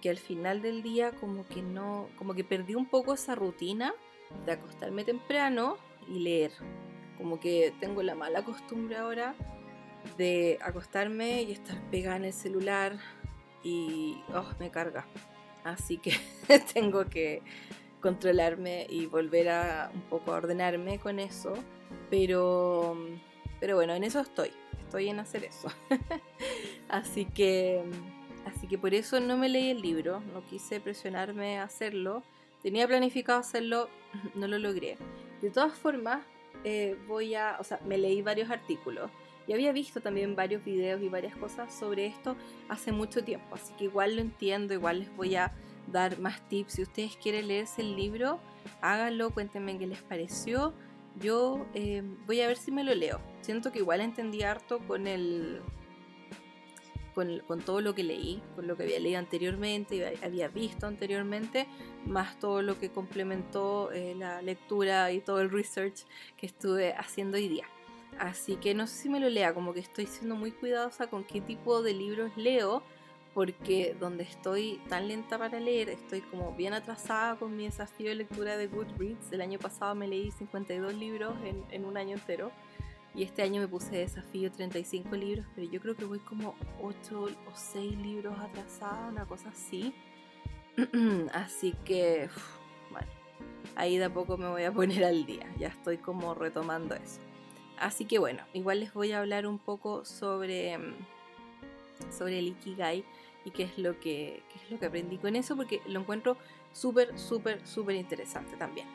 que 0.06 0.12
al 0.12 0.20
final 0.20 0.62
del 0.62 0.84
día 0.84 1.14
como 1.14 1.48
que 1.48 1.64
no, 1.64 2.10
como 2.16 2.36
que 2.36 2.44
perdí 2.44 2.76
un 2.76 2.86
poco 2.86 3.16
esa 3.16 3.34
rutina 3.34 3.92
de 4.46 4.52
acostarme 4.52 5.04
temprano 5.04 5.78
y 6.08 6.20
leer. 6.20 6.52
Como 7.18 7.40
que 7.40 7.74
tengo 7.80 8.04
la 8.04 8.14
mala 8.14 8.46
costumbre 8.46 8.98
ahora 8.98 9.34
de 10.16 10.60
acostarme 10.62 11.42
y 11.42 11.54
estar 11.54 11.82
pegada 11.90 12.18
en 12.18 12.26
el 12.26 12.34
celular 12.34 13.00
y 13.64 14.22
oh, 14.36 14.46
me 14.60 14.70
carga. 14.70 15.08
Así 15.64 15.98
que 15.98 16.14
tengo 16.76 17.06
que 17.06 17.42
controlarme 18.00 18.86
y 18.88 19.08
volver 19.08 19.50
a 19.50 19.90
un 19.92 20.02
poco 20.02 20.34
a 20.34 20.36
ordenarme 20.36 21.00
con 21.00 21.18
eso. 21.18 21.54
Pero, 22.12 22.96
pero 23.60 23.74
bueno, 23.74 23.96
en 23.96 24.04
eso 24.04 24.20
estoy. 24.20 24.52
Estoy 24.82 25.10
en 25.10 25.20
hacer 25.20 25.46
eso. 25.46 25.68
así 26.90 27.26
que 27.26 27.84
que 28.68 28.78
por 28.78 28.94
eso 28.94 29.20
no 29.20 29.38
me 29.38 29.50
leí 29.50 29.72
el 29.72 29.82
libro. 29.82 30.22
No 30.34 30.46
quise 30.46 30.80
presionarme 30.80 31.60
a 31.60 31.64
hacerlo. 31.64 32.24
Tenía 32.62 32.88
planificado 32.88 33.40
hacerlo, 33.40 33.90
no 34.36 34.48
lo 34.48 34.58
logré. 34.58 34.98
De 35.42 35.50
todas 35.50 35.78
formas, 35.78 36.24
eh, 36.64 36.98
voy 37.08 37.36
a, 37.36 37.58
o 37.60 37.64
sea, 37.64 37.80
me 37.86 37.98
leí 37.98 38.22
varios 38.22 38.50
artículos 38.50 39.12
y 39.48 39.54
había 39.54 39.72
visto 39.72 40.02
también 40.02 40.36
varios 40.36 40.64
videos 40.64 41.02
y 41.02 41.10
varias 41.10 41.36
cosas 41.36 41.74
sobre 41.74 42.08
esto 42.08 42.36
hace 42.70 42.92
mucho 42.92 43.24
tiempo, 43.24 43.56
así 43.56 43.74
que 43.78 43.84
igual 43.84 44.16
lo 44.16 44.22
entiendo, 44.22 44.74
igual 44.74 45.00
les 45.00 45.16
voy 45.16 45.36
a 45.36 45.52
dar 45.92 46.20
más 46.20 46.42
tips. 46.50 46.74
Si 46.74 46.82
ustedes 46.82 47.16
quieren 47.18 47.48
leerse 47.48 47.82
el 47.82 47.96
libro, 47.96 48.40
háganlo, 48.82 49.30
cuéntenme 49.30 49.78
qué 49.78 49.88
les 49.88 50.02
pareció. 50.02 50.74
Yo 51.22 51.66
eh, 51.74 52.04
voy 52.26 52.42
a 52.42 52.48
ver 52.48 52.58
si 52.58 52.72
me 52.72 52.84
lo 52.84 52.94
leo. 52.96 53.22
Siento 53.42 53.72
que 53.72 53.80
igual 53.80 54.02
entendí 54.02 54.42
harto 54.42 54.80
con 54.80 55.08
el, 55.08 55.62
con, 57.16 57.62
todo 57.62 57.82
lo 57.82 57.96
que 57.96 58.04
leí, 58.04 58.44
con 58.56 58.68
lo 58.68 58.76
que 58.76 58.84
había 58.84 59.00
leído 59.00 59.20
anteriormente 59.20 59.96
y 59.96 60.24
había 60.24 60.50
visto 60.50 60.86
anteriormente, 60.86 61.66
más 62.06 62.38
todo 62.40 62.62
lo 62.62 62.78
que 62.78 62.92
complementó 62.92 63.92
eh, 63.92 64.14
la 64.16 64.42
lectura 64.42 65.12
y 65.12 65.22
todo 65.22 65.40
el 65.40 65.50
research 65.50 66.06
que 66.38 66.46
estuve 66.46 66.94
haciendo 66.94 67.38
hoy 67.38 67.48
día. 67.48 67.66
Así 68.20 68.58
que 68.58 68.74
no 68.74 68.86
sé 68.86 69.04
si 69.04 69.10
me 69.10 69.20
lo 69.20 69.30
lea, 69.30 69.54
como 69.54 69.74
que 69.74 69.80
estoy 69.80 70.06
siendo 70.06 70.36
muy 70.36 70.52
cuidadosa 70.52 71.08
con 71.08 71.24
qué 71.24 71.42
tipo 71.42 71.82
de 71.82 71.94
libros 71.94 72.32
leo, 72.36 72.84
porque 73.34 73.96
donde 74.00 74.24
estoy 74.24 74.82
tan 74.88 75.08
lenta 75.08 75.38
para 75.38 75.60
leer, 75.60 75.90
estoy 75.90 76.22
como 76.22 76.54
bien 76.54 76.74
atrasada 76.74 77.36
con 77.36 77.56
mi 77.56 77.66
desafío 77.66 78.10
de 78.10 78.16
lectura 78.16 78.56
de 78.56 78.68
Goodreads. 78.68 79.32
El 79.32 79.42
año 79.42 79.60
pasado 79.60 79.96
me 79.96 80.08
leí 80.08 80.32
52 80.32 80.94
libros 80.94 81.36
en, 81.44 81.64
en 81.70 81.84
un 81.84 81.98
año 81.98 82.16
entero 82.16 82.52
y 83.16 83.24
este 83.24 83.44
año 83.44 83.62
me 83.62 83.68
puse 83.68 83.98
desafío 83.98 84.52
35 84.52 85.16
libros, 85.16 85.46
pero 85.56 85.70
yo 85.70 85.80
creo 85.80 85.96
que 85.96 86.06
voy 86.06 86.20
como 86.20 86.56
8 86.82 87.24
o 87.24 87.56
6 87.56 87.98
libros 87.98 88.38
atrasada, 88.40 89.08
una 89.08 89.26
cosa 89.26 89.50
así. 89.50 89.94
así 91.34 91.74
que, 91.86 92.30
bueno, 92.92 93.08
ahí 93.76 93.98
de 93.98 94.06
a 94.06 94.14
poco 94.14 94.38
me 94.38 94.50
voy 94.50 94.64
a 94.64 94.72
poner 94.74 95.06
al 95.06 95.26
día, 95.26 95.48
ya 95.58 95.70
estoy 95.70 95.98
como 95.98 96.34
retomando 96.34 96.96
eso. 96.96 97.22
Así 97.78 98.06
que 98.06 98.20
bueno, 98.20 98.44
igual 98.54 98.82
les 98.82 98.94
voy 98.94 99.14
a 99.14 99.20
hablar 99.20 99.48
un 99.48 99.60
poco 99.60 100.04
sobre, 100.04 100.78
sobre 102.10 102.40
el 102.40 102.48
Ikigai 102.50 103.06
y 103.46 103.52
qué 103.52 103.64
es 103.64 103.78
lo 103.78 104.00
que, 104.00 104.44
qué 104.50 104.60
es 104.64 104.72
lo 104.72 104.80
que 104.80 104.88
aprendí 104.88 105.18
con 105.18 105.38
eso, 105.38 105.56
porque 105.56 105.82
lo 105.88 106.02
encuentro 106.02 106.36
súper, 106.74 107.18
súper, 107.18 107.66
súper 107.66 107.96
interesante 107.96 108.58
también. 108.58 108.88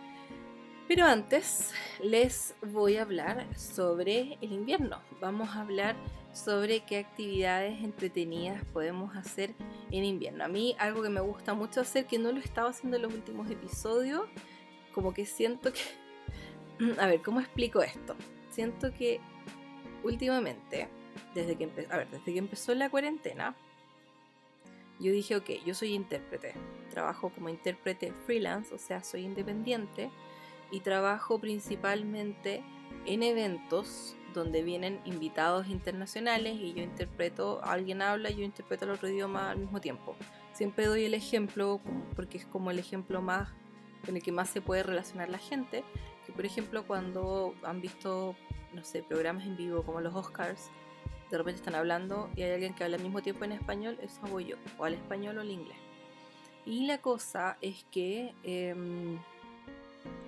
Pero 0.90 1.04
antes 1.04 1.73
les 2.02 2.52
voy 2.62 2.97
a 2.97 3.02
hablar 3.02 3.47
sobre 3.56 4.37
el 4.40 4.52
invierno. 4.52 5.00
Vamos 5.20 5.50
a 5.50 5.61
hablar 5.61 5.94
sobre 6.32 6.80
qué 6.80 6.99
actividades 6.99 7.80
entretenidas 7.85 8.64
podemos 8.73 9.14
hacer 9.14 9.54
en 9.92 10.02
invierno. 10.02 10.42
A 10.42 10.49
mí 10.49 10.75
algo 10.80 11.00
que 11.04 11.09
me 11.09 11.20
gusta 11.20 11.54
mucho 11.54 11.80
hacer, 11.80 12.06
que 12.06 12.18
no 12.18 12.32
lo 12.32 12.40
estaba 12.40 12.70
haciendo 12.70 12.97
en 12.97 13.04
los 13.04 13.14
últimos 13.14 13.49
episodios, 13.49 14.23
como 14.92 15.14
que 15.14 15.26
siento 15.26 15.73
que... 15.73 15.80
A 16.99 17.06
ver, 17.06 17.23
¿cómo 17.23 17.38
explico 17.38 17.82
esto? 17.82 18.16
Siento 18.50 18.92
que 18.92 19.20
últimamente, 20.02 20.88
desde 21.37 21.54
que, 21.54 21.70
a 21.88 21.99
ver, 21.99 22.11
desde 22.11 22.32
que 22.32 22.38
empezó 22.40 22.75
la 22.75 22.90
cuarentena, 22.90 23.54
yo 24.99 25.12
dije, 25.12 25.37
ok, 25.37 25.50
yo 25.64 25.73
soy 25.73 25.94
intérprete, 25.94 26.54
trabajo 26.90 27.30
como 27.30 27.49
intérprete 27.49 28.12
freelance, 28.26 28.75
o 28.75 28.78
sea, 28.78 29.04
soy 29.04 29.25
independiente 29.25 30.11
y 30.71 30.81
trabajo 30.81 31.39
principalmente 31.39 32.62
en 33.07 33.23
eventos 33.23 34.17
donde 34.35 34.62
vienen 34.62 35.00
invitados 35.05 35.69
internacionales 35.69 36.57
y 36.61 36.73
yo 36.75 36.83
interpreto, 36.83 37.61
alguien 37.65 38.03
habla 38.03 38.31
y 38.31 38.37
yo 38.37 38.45
interpreto 38.45 38.85
el 38.85 38.93
otro 38.93 39.09
idioma 39.09 39.50
al 39.50 39.59
mismo 39.59 39.81
tiempo. 39.81 40.17
Siempre 40.53 40.87
doy 40.87 41.05
el 41.05 41.15
ejemplo 41.15 41.81
porque 42.15 42.39
es 42.39 42.47
como 42.47 42.71
el 42.71 42.79
ejemplo 42.79 43.21
más 43.21 43.49
con 44.05 44.17
el 44.17 44.23
que 44.23 44.33
más 44.33 44.49
se 44.49 44.61
puede 44.61 44.83
relacionar 44.83 45.29
la 45.29 45.39
gente, 45.39 45.85
que 46.27 46.33
por 46.33 46.47
ejemplo 46.47 46.87
cuando 46.87 47.55
han 47.62 47.81
visto, 47.81 48.35
no 48.73 48.83
sé, 48.83 49.03
programas 49.03 49.45
en 49.45 49.57
vivo 49.57 49.83
como 49.83 50.00
los 50.00 50.15
Oscars, 50.15 50.71
de 51.31 51.39
repente 51.39 51.61
están 51.61 51.75
hablando 51.75 52.31
y 52.35 52.43
hay 52.43 52.53
alguien 52.53 52.75
que 52.75 52.85
habla 52.85 52.97
al 52.97 53.03
mismo 53.03 53.23
tiempo 53.23 53.45
en 53.45 53.53
español, 53.53 53.99
eso 54.03 54.21
hago 54.25 54.41
yo, 54.41 54.57
o 54.79 54.85
al 54.85 54.95
español 54.95 55.39
o 55.39 55.41
al 55.43 55.50
inglés. 55.50 55.77
Y 56.67 56.87
la 56.87 56.99
cosa 56.99 57.57
es 57.61 57.85
que 57.91 58.35
em, 58.43 59.19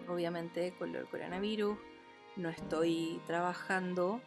obviamente 0.08 0.74
con 0.78 0.94
el 0.94 1.06
coronavirus 1.06 1.76
no 2.36 2.48
estoy 2.48 3.20
trabajando 3.26 4.20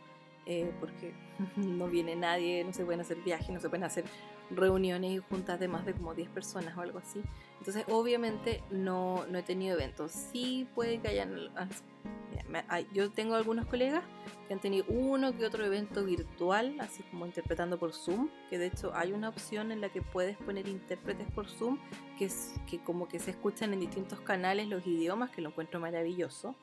eh, 0.46 0.72
porque 0.80 1.14
no 1.56 1.88
viene 1.88 2.16
nadie, 2.16 2.64
no 2.64 2.74
se 2.74 2.86
pueden 2.86 3.02
hacer 3.02 3.18
viajes, 3.18 3.50
no 3.50 3.60
se 3.60 3.70
pueden 3.70 3.84
hacer 3.84 4.06
reuniones 4.52 5.12
y 5.12 5.18
juntas 5.18 5.60
de 5.60 5.68
más 5.68 5.86
de 5.86 5.94
como 5.94 6.14
10 6.14 6.30
personas 6.30 6.78
o 6.78 6.82
algo 6.82 7.00
así. 7.00 7.22
Entonces, 7.66 7.86
obviamente 7.92 8.62
no, 8.70 9.26
no 9.26 9.40
he 9.40 9.42
tenido 9.42 9.74
eventos. 9.74 10.12
Sí 10.12 10.68
puede 10.76 11.00
que 11.00 11.08
hayan... 11.08 11.50
Yo 12.94 13.10
tengo 13.10 13.34
algunos 13.34 13.66
colegas 13.66 14.04
que 14.48 14.54
han 14.54 14.60
tenido 14.60 14.86
uno 14.88 15.36
que 15.36 15.48
otro 15.48 15.66
evento 15.66 16.06
virtual, 16.06 16.76
así 16.80 17.02
como 17.10 17.26
interpretando 17.26 17.80
por 17.80 17.92
Zoom, 17.94 18.30
que 18.52 18.60
de 18.60 18.68
hecho 18.68 18.92
hay 18.94 19.14
una 19.14 19.30
opción 19.30 19.72
en 19.72 19.82
la 19.82 19.90
que 19.90 20.04
puedes 20.04 20.38
poner 20.38 20.68
intérpretes 20.68 21.26
por 21.32 21.48
Zoom, 21.50 21.80
que 22.20 22.26
es 22.26 22.54
que 22.70 22.78
como 22.84 23.08
que 23.08 23.18
se 23.18 23.32
escuchan 23.32 23.74
en 23.74 23.80
distintos 23.80 24.20
canales 24.22 24.68
los 24.68 24.86
idiomas, 24.86 25.32
que 25.32 25.42
lo 25.42 25.50
encuentro 25.50 25.80
maravilloso, 25.80 26.54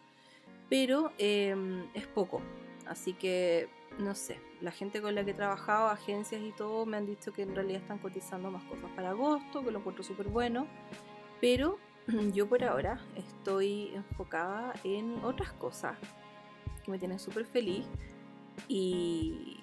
pero 0.70 1.10
em, 1.18 1.88
es 1.94 2.06
poco, 2.06 2.40
así 2.86 3.12
que 3.12 3.68
no 3.98 4.14
sé, 4.14 4.38
la 4.62 4.70
gente 4.70 5.02
con 5.02 5.14
la 5.14 5.24
que 5.24 5.32
he 5.32 5.34
trabajado, 5.34 5.88
agencias 5.88 6.40
y 6.40 6.52
todo, 6.52 6.86
me 6.86 6.96
han 6.96 7.06
dicho 7.06 7.32
que 7.32 7.42
en 7.42 7.54
realidad 7.54 7.82
están 7.82 7.98
cotizando 7.98 8.50
más 8.50 8.62
cosas 8.64 8.90
para 8.94 9.10
agosto, 9.10 9.64
que 9.64 9.72
lo 9.72 9.80
encuentro 9.80 10.04
súper 10.04 10.28
bueno, 10.28 10.66
pero 11.40 11.78
yo 12.32 12.48
por 12.48 12.62
ahora 12.62 13.00
estoy 13.16 13.90
enfocada 13.94 14.72
en 14.84 15.24
otras 15.24 15.52
cosas 15.52 15.96
que 16.84 16.90
me 16.90 16.98
tienen 16.98 17.18
súper 17.18 17.44
feliz 17.44 17.86
y, 18.68 19.58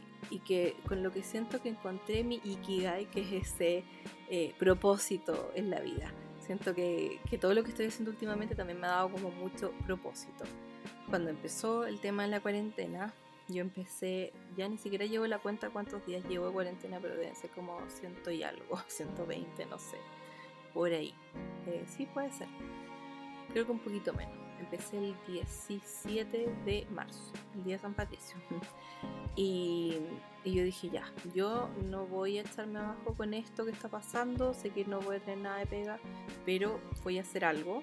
que 0.45 0.75
con 0.87 1.01
lo 1.01 1.11
que 1.11 1.23
siento 1.23 1.61
que 1.61 1.69
encontré 1.69 2.23
mi 2.23 2.41
ikigai, 2.43 3.05
que 3.05 3.21
es 3.21 3.31
ese 3.53 3.83
eh, 4.29 4.53
propósito 4.59 5.51
en 5.55 5.69
la 5.69 5.79
vida. 5.79 6.11
Siento 6.39 6.75
que, 6.75 7.19
que, 7.29 7.37
todo 7.37 7.53
lo 7.53 7.63
que 7.63 7.69
estoy 7.69 7.87
haciendo 7.87 8.11
últimamente 8.11 8.55
también 8.55 8.79
me 8.79 8.87
ha 8.87 8.91
dado 8.91 9.11
como 9.11 9.31
mucho 9.31 9.71
propósito. 9.85 10.43
Cuando 11.09 11.29
empezó 11.29 11.85
el 11.85 11.99
tema 11.99 12.23
de 12.23 12.29
la 12.29 12.39
cuarentena, 12.39 13.13
yo 13.49 13.61
empecé, 13.61 14.31
ya 14.55 14.67
ni 14.67 14.77
siquiera 14.77 15.05
llevo 15.05 15.25
la 15.27 15.39
cuenta 15.39 15.69
cuántos 15.69 16.05
días 16.05 16.23
llevo 16.25 16.47
de 16.47 16.53
cuarentena, 16.53 16.99
pero 17.01 17.15
deben 17.15 17.35
ser 17.35 17.49
como 17.51 17.79
ciento 17.89 18.31
y 18.31 18.43
algo, 18.43 18.77
120, 18.87 19.65
no 19.65 19.79
sé, 19.79 19.97
por 20.73 20.91
ahí. 20.91 21.13
Eh, 21.67 21.83
sí, 21.87 22.05
puede 22.05 22.31
ser. 22.31 22.47
Creo 23.51 23.65
que 23.65 23.71
un 23.71 23.79
poquito 23.79 24.13
menos. 24.13 24.37
Empecé 24.59 24.97
el 24.97 25.15
17 25.25 26.53
de 26.65 26.85
marzo, 26.91 27.31
el 27.55 27.63
día 27.63 27.75
de 27.75 27.81
San 27.81 27.93
Patricio. 27.93 28.37
Y, 29.35 29.99
y, 30.43 30.53
yo 30.53 30.63
dije, 30.63 30.89
ya, 30.89 31.13
yo 31.33 31.69
no 31.85 32.05
voy 32.05 32.39
a 32.39 32.41
echarme 32.41 32.79
abajo 32.79 33.13
con 33.13 33.33
esto 33.33 33.63
que 33.63 33.71
está 33.71 33.87
pasando, 33.87 34.53
sé 34.53 34.71
que 34.71 34.83
no 34.83 34.99
voy 34.99 35.15
a 35.15 35.19
tener 35.21 35.37
nada 35.37 35.59
de 35.59 35.65
pega, 35.65 35.99
pero 36.45 36.81
voy 37.05 37.19
a 37.19 37.21
hacer 37.21 37.45
algo. 37.45 37.81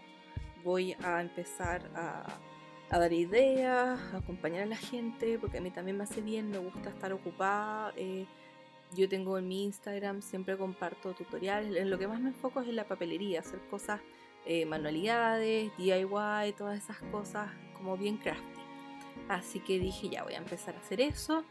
Voy 0.63 0.95
a 1.03 1.23
empezar 1.23 1.91
a, 1.95 2.27
a 2.91 2.99
dar 2.99 3.13
ideas, 3.13 3.99
a 4.13 4.19
acompañar 4.19 4.63
a 4.63 4.67
la 4.67 4.77
gente, 4.77 5.39
porque 5.39 5.59
a 5.59 5.61
mí 5.61 5.71
también 5.71 5.97
me 5.97 6.05
hace 6.05 6.21
bien, 6.21 6.51
me 6.51 6.59
gusta 6.59 6.91
estar 6.91 7.13
ocupada. 7.13 7.93
Eh, 7.97 8.27
yo 8.95 9.09
tengo 9.09 9.39
en 9.39 9.49
mi 9.49 9.65
Instagram, 9.65 10.23
siempre 10.23 10.57
comparto 10.57 11.13
tutoriales, 11.13 11.87
lo 11.87 11.99
que 11.99 12.07
más 12.07 12.21
me 12.21 12.29
enfoco 12.29 12.61
es 12.61 12.69
en 12.69 12.77
la 12.77 12.85
papelería, 12.85 13.41
hacer 13.41 13.61
cosas 13.69 14.01
eh, 14.47 14.65
manualidades, 14.65 15.77
DIY, 15.77 16.53
todas 16.57 16.79
esas 16.79 16.99
cosas 17.11 17.51
como 17.77 17.97
bien 17.97 18.17
crafty. 18.17 18.61
Así 19.29 19.61
que 19.61 19.79
dije, 19.79 20.09
ya 20.09 20.23
voy 20.23 20.35
a 20.35 20.39
empezar 20.39 20.77
a 20.77 20.79
hacer 20.79 21.01
eso. 21.01 21.45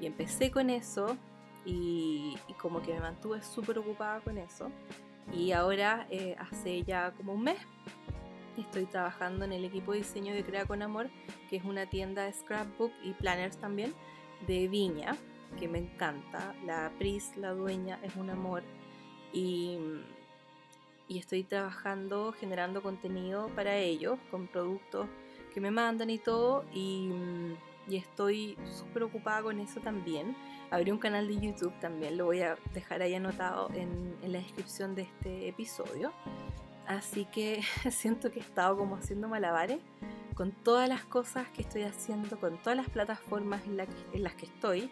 Y 0.00 0.06
empecé 0.06 0.50
con 0.50 0.70
eso. 0.70 1.16
Y, 1.64 2.36
como 2.60 2.82
que 2.82 2.92
me 2.92 3.00
mantuve 3.00 3.42
súper 3.42 3.78
ocupada 3.78 4.20
con 4.20 4.36
eso. 4.36 4.70
Y 5.32 5.52
ahora, 5.52 6.06
eh, 6.10 6.36
hace 6.38 6.82
ya 6.82 7.12
como 7.12 7.32
un 7.32 7.44
mes, 7.44 7.58
estoy 8.60 8.84
trabajando 8.86 9.44
en 9.44 9.52
el 9.52 9.64
equipo 9.64 9.92
de 9.92 9.98
diseño 9.98 10.34
de 10.34 10.44
Crea 10.44 10.66
con 10.66 10.82
Amor, 10.82 11.10
que 11.48 11.56
es 11.56 11.64
una 11.64 11.86
tienda 11.86 12.24
de 12.24 12.32
scrapbook 12.32 12.92
y 13.02 13.12
planners 13.14 13.58
también 13.58 13.94
de 14.46 14.68
Viña, 14.68 15.16
que 15.58 15.68
me 15.68 15.78
encanta. 15.78 16.54
La 16.66 16.92
Pris, 16.98 17.36
la 17.36 17.52
dueña, 17.52 17.98
es 18.02 18.14
un 18.16 18.30
amor. 18.30 18.62
Y 19.32 19.78
y 21.12 21.18
estoy 21.18 21.42
trabajando 21.44 22.32
generando 22.32 22.82
contenido 22.82 23.48
para 23.54 23.76
ellos 23.76 24.18
con 24.30 24.46
productos 24.46 25.08
que 25.52 25.60
me 25.60 25.70
mandan 25.70 26.08
y 26.08 26.18
todo 26.18 26.64
y, 26.72 27.10
y 27.86 27.96
estoy 27.96 28.56
súper 28.64 29.02
ocupada 29.02 29.42
con 29.42 29.60
eso 29.60 29.80
también. 29.80 30.34
Abrí 30.70 30.90
un 30.90 30.98
canal 30.98 31.28
de 31.28 31.38
YouTube 31.38 31.78
también, 31.80 32.16
lo 32.16 32.24
voy 32.24 32.40
a 32.40 32.56
dejar 32.72 33.02
ahí 33.02 33.14
anotado 33.14 33.68
en, 33.74 34.16
en 34.22 34.32
la 34.32 34.38
descripción 34.38 34.94
de 34.94 35.02
este 35.02 35.48
episodio. 35.48 36.12
Así 36.86 37.24
que 37.26 37.62
siento 37.90 38.30
que 38.30 38.40
he 38.40 38.42
estado 38.42 38.76
como 38.76 38.96
haciendo 38.96 39.28
malabares 39.28 39.78
con 40.34 40.50
todas 40.50 40.88
las 40.88 41.04
cosas 41.04 41.48
que 41.48 41.62
estoy 41.62 41.82
haciendo, 41.82 42.40
con 42.40 42.56
todas 42.58 42.76
las 42.76 42.88
plataformas 42.88 43.62
en, 43.66 43.76
las 44.22 44.34
que 44.34 44.46
estoy 44.46 44.90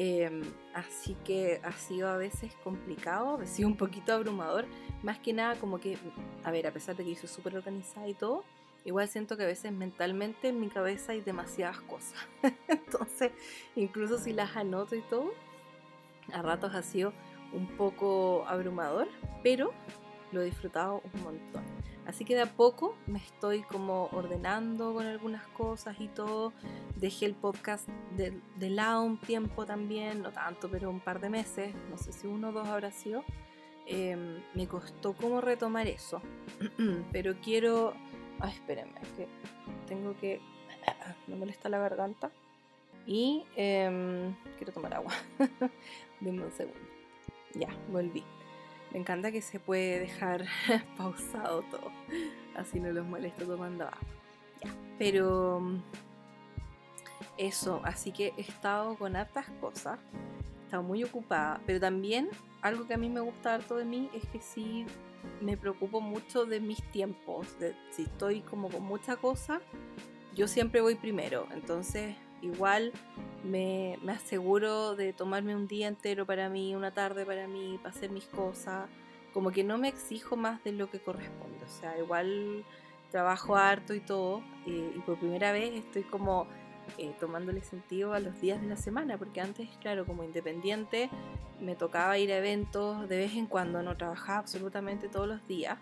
Em, 0.00 0.42
así 0.74 1.16
que 1.24 1.60
ha 1.64 1.72
sido 1.72 2.08
a 2.08 2.16
veces 2.16 2.54
complicado, 2.62 3.40
ha 3.42 3.46
sido 3.46 3.68
un 3.68 3.76
poquito 3.76 4.12
abrumador. 4.12 4.64
Más 5.02 5.18
que 5.18 5.32
nada 5.32 5.56
como 5.56 5.80
que, 5.80 5.98
a 6.44 6.52
ver, 6.52 6.68
a 6.68 6.70
pesar 6.70 6.94
de 6.94 7.02
que 7.02 7.14
yo 7.14 7.20
soy 7.20 7.28
súper 7.28 7.56
organizada 7.56 8.06
y 8.06 8.14
todo, 8.14 8.44
igual 8.84 9.08
siento 9.08 9.36
que 9.36 9.42
a 9.42 9.46
veces 9.46 9.72
mentalmente 9.72 10.50
en 10.50 10.60
mi 10.60 10.68
cabeza 10.68 11.10
hay 11.10 11.20
demasiadas 11.20 11.80
cosas. 11.80 12.14
Entonces, 12.68 13.32
incluso 13.74 14.18
si 14.18 14.32
las 14.32 14.56
anoto 14.56 14.94
y 14.94 15.02
todo, 15.02 15.32
a 16.32 16.42
ratos 16.42 16.76
ha 16.76 16.82
sido 16.82 17.12
un 17.52 17.66
poco 17.66 18.44
abrumador, 18.46 19.08
pero 19.42 19.72
lo 20.32 20.42
he 20.42 20.44
disfrutado 20.44 21.02
un 21.14 21.22
montón. 21.22 21.64
Así 22.06 22.24
que 22.24 22.34
de 22.34 22.40
a 22.40 22.46
poco 22.46 22.96
me 23.06 23.18
estoy 23.18 23.62
como 23.62 24.08
ordenando 24.12 24.94
con 24.94 25.04
algunas 25.04 25.46
cosas 25.48 26.00
y 26.00 26.08
todo. 26.08 26.54
Dejé 26.96 27.26
el 27.26 27.34
podcast 27.34 27.86
de, 28.16 28.70
lado 28.70 29.02
un 29.02 29.18
tiempo 29.18 29.66
también, 29.66 30.22
no 30.22 30.32
tanto, 30.32 30.70
pero 30.70 30.88
un 30.88 31.00
par 31.00 31.20
de 31.20 31.28
meses, 31.28 31.74
no 31.90 31.98
sé 31.98 32.12
si 32.12 32.26
uno 32.26 32.48
o 32.48 32.52
dos 32.52 32.66
habrá 32.66 32.90
sido. 32.92 33.24
Em, 33.86 34.42
me 34.54 34.66
costó 34.66 35.12
como 35.12 35.42
retomar 35.42 35.86
eso. 35.86 36.22
pero 37.12 37.34
quiero... 37.42 37.92
Ay, 38.40 38.52
espérenme, 38.52 39.00
que 39.16 39.28
tengo 39.86 40.16
que... 40.16 40.40
Me 41.26 41.36
molesta 41.36 41.68
la 41.68 41.78
garganta. 41.78 42.30
Y 43.06 43.44
em, 43.54 44.34
quiero 44.56 44.72
tomar 44.72 44.94
agua. 44.94 45.12
Dime 46.20 46.44
un 46.44 46.52
segundo. 46.52 46.80
Ya, 47.54 47.68
volví. 47.90 48.24
Me 48.92 48.98
encanta 48.98 49.30
que 49.30 49.42
se 49.42 49.60
puede 49.60 50.00
dejar 50.00 50.46
pausado 50.96 51.62
todo. 51.62 51.90
Así 52.56 52.80
no 52.80 52.90
los 52.90 53.06
molesto 53.06 53.44
tomando 53.44 53.84
agua. 53.84 53.98
Pero 54.98 55.60
mm, 55.60 55.82
eso, 57.36 57.80
así 57.84 58.12
que 58.12 58.32
he 58.36 58.40
estado 58.40 58.96
con 58.96 59.16
hartas 59.16 59.46
cosas. 59.60 59.98
He 60.60 60.64
estado 60.64 60.82
muy 60.82 61.04
ocupada. 61.04 61.60
Pero 61.66 61.80
también 61.80 62.28
algo 62.62 62.86
que 62.86 62.94
a 62.94 62.98
mí 62.98 63.08
me 63.08 63.20
gusta 63.20 63.54
harto 63.54 63.76
de 63.76 63.84
mí 63.84 64.10
es 64.14 64.26
que 64.28 64.40
sí 64.40 64.86
me 65.40 65.56
preocupo 65.56 66.00
mucho 66.00 66.46
de 66.46 66.60
mis 66.60 66.82
tiempos. 66.90 67.46
Si 67.90 68.02
estoy 68.02 68.40
como 68.40 68.68
con 68.68 68.82
mucha 68.82 69.16
cosa, 69.16 69.60
yo 70.34 70.48
siempre 70.48 70.80
voy 70.80 70.94
primero. 70.94 71.46
Entonces, 71.52 72.16
igual 72.42 72.92
me, 73.44 73.98
me, 74.02 74.12
aseguro 74.12 74.96
de 74.96 75.12
tomarme 75.12 75.54
un 75.54 75.66
día 75.66 75.88
entero 75.88 76.26
para 76.26 76.48
mí, 76.48 76.74
una 76.74 76.92
tarde 76.92 77.24
para 77.24 77.46
mí, 77.46 77.78
para 77.82 77.94
hacer 77.94 78.10
mis 78.10 78.26
cosas. 78.26 78.88
Como 79.32 79.50
que 79.50 79.64
no 79.64 79.78
me 79.78 79.88
exijo 79.88 80.36
más 80.36 80.62
de 80.64 80.72
lo 80.72 80.90
que 80.90 81.00
corresponde. 81.00 81.64
O 81.64 81.68
sea, 81.68 81.98
igual 81.98 82.64
trabajo 83.10 83.56
harto 83.56 83.94
y 83.94 84.00
todo. 84.00 84.42
Eh, 84.66 84.92
y 84.96 84.98
por 85.00 85.18
primera 85.18 85.52
vez 85.52 85.74
estoy 85.74 86.02
como 86.02 86.46
eh, 86.96 87.14
tomándole 87.20 87.62
sentido 87.62 88.14
a 88.14 88.20
los 88.20 88.40
días 88.40 88.60
de 88.60 88.68
la 88.68 88.76
semana. 88.76 89.18
Porque 89.18 89.40
antes, 89.40 89.68
claro, 89.80 90.06
como 90.06 90.24
independiente, 90.24 91.10
me 91.60 91.76
tocaba 91.76 92.18
ir 92.18 92.32
a 92.32 92.38
eventos 92.38 93.08
de 93.08 93.18
vez 93.18 93.34
en 93.34 93.46
cuando. 93.46 93.82
No 93.82 93.96
trabajaba 93.96 94.38
absolutamente 94.38 95.08
todos 95.08 95.28
los 95.28 95.46
días. 95.46 95.78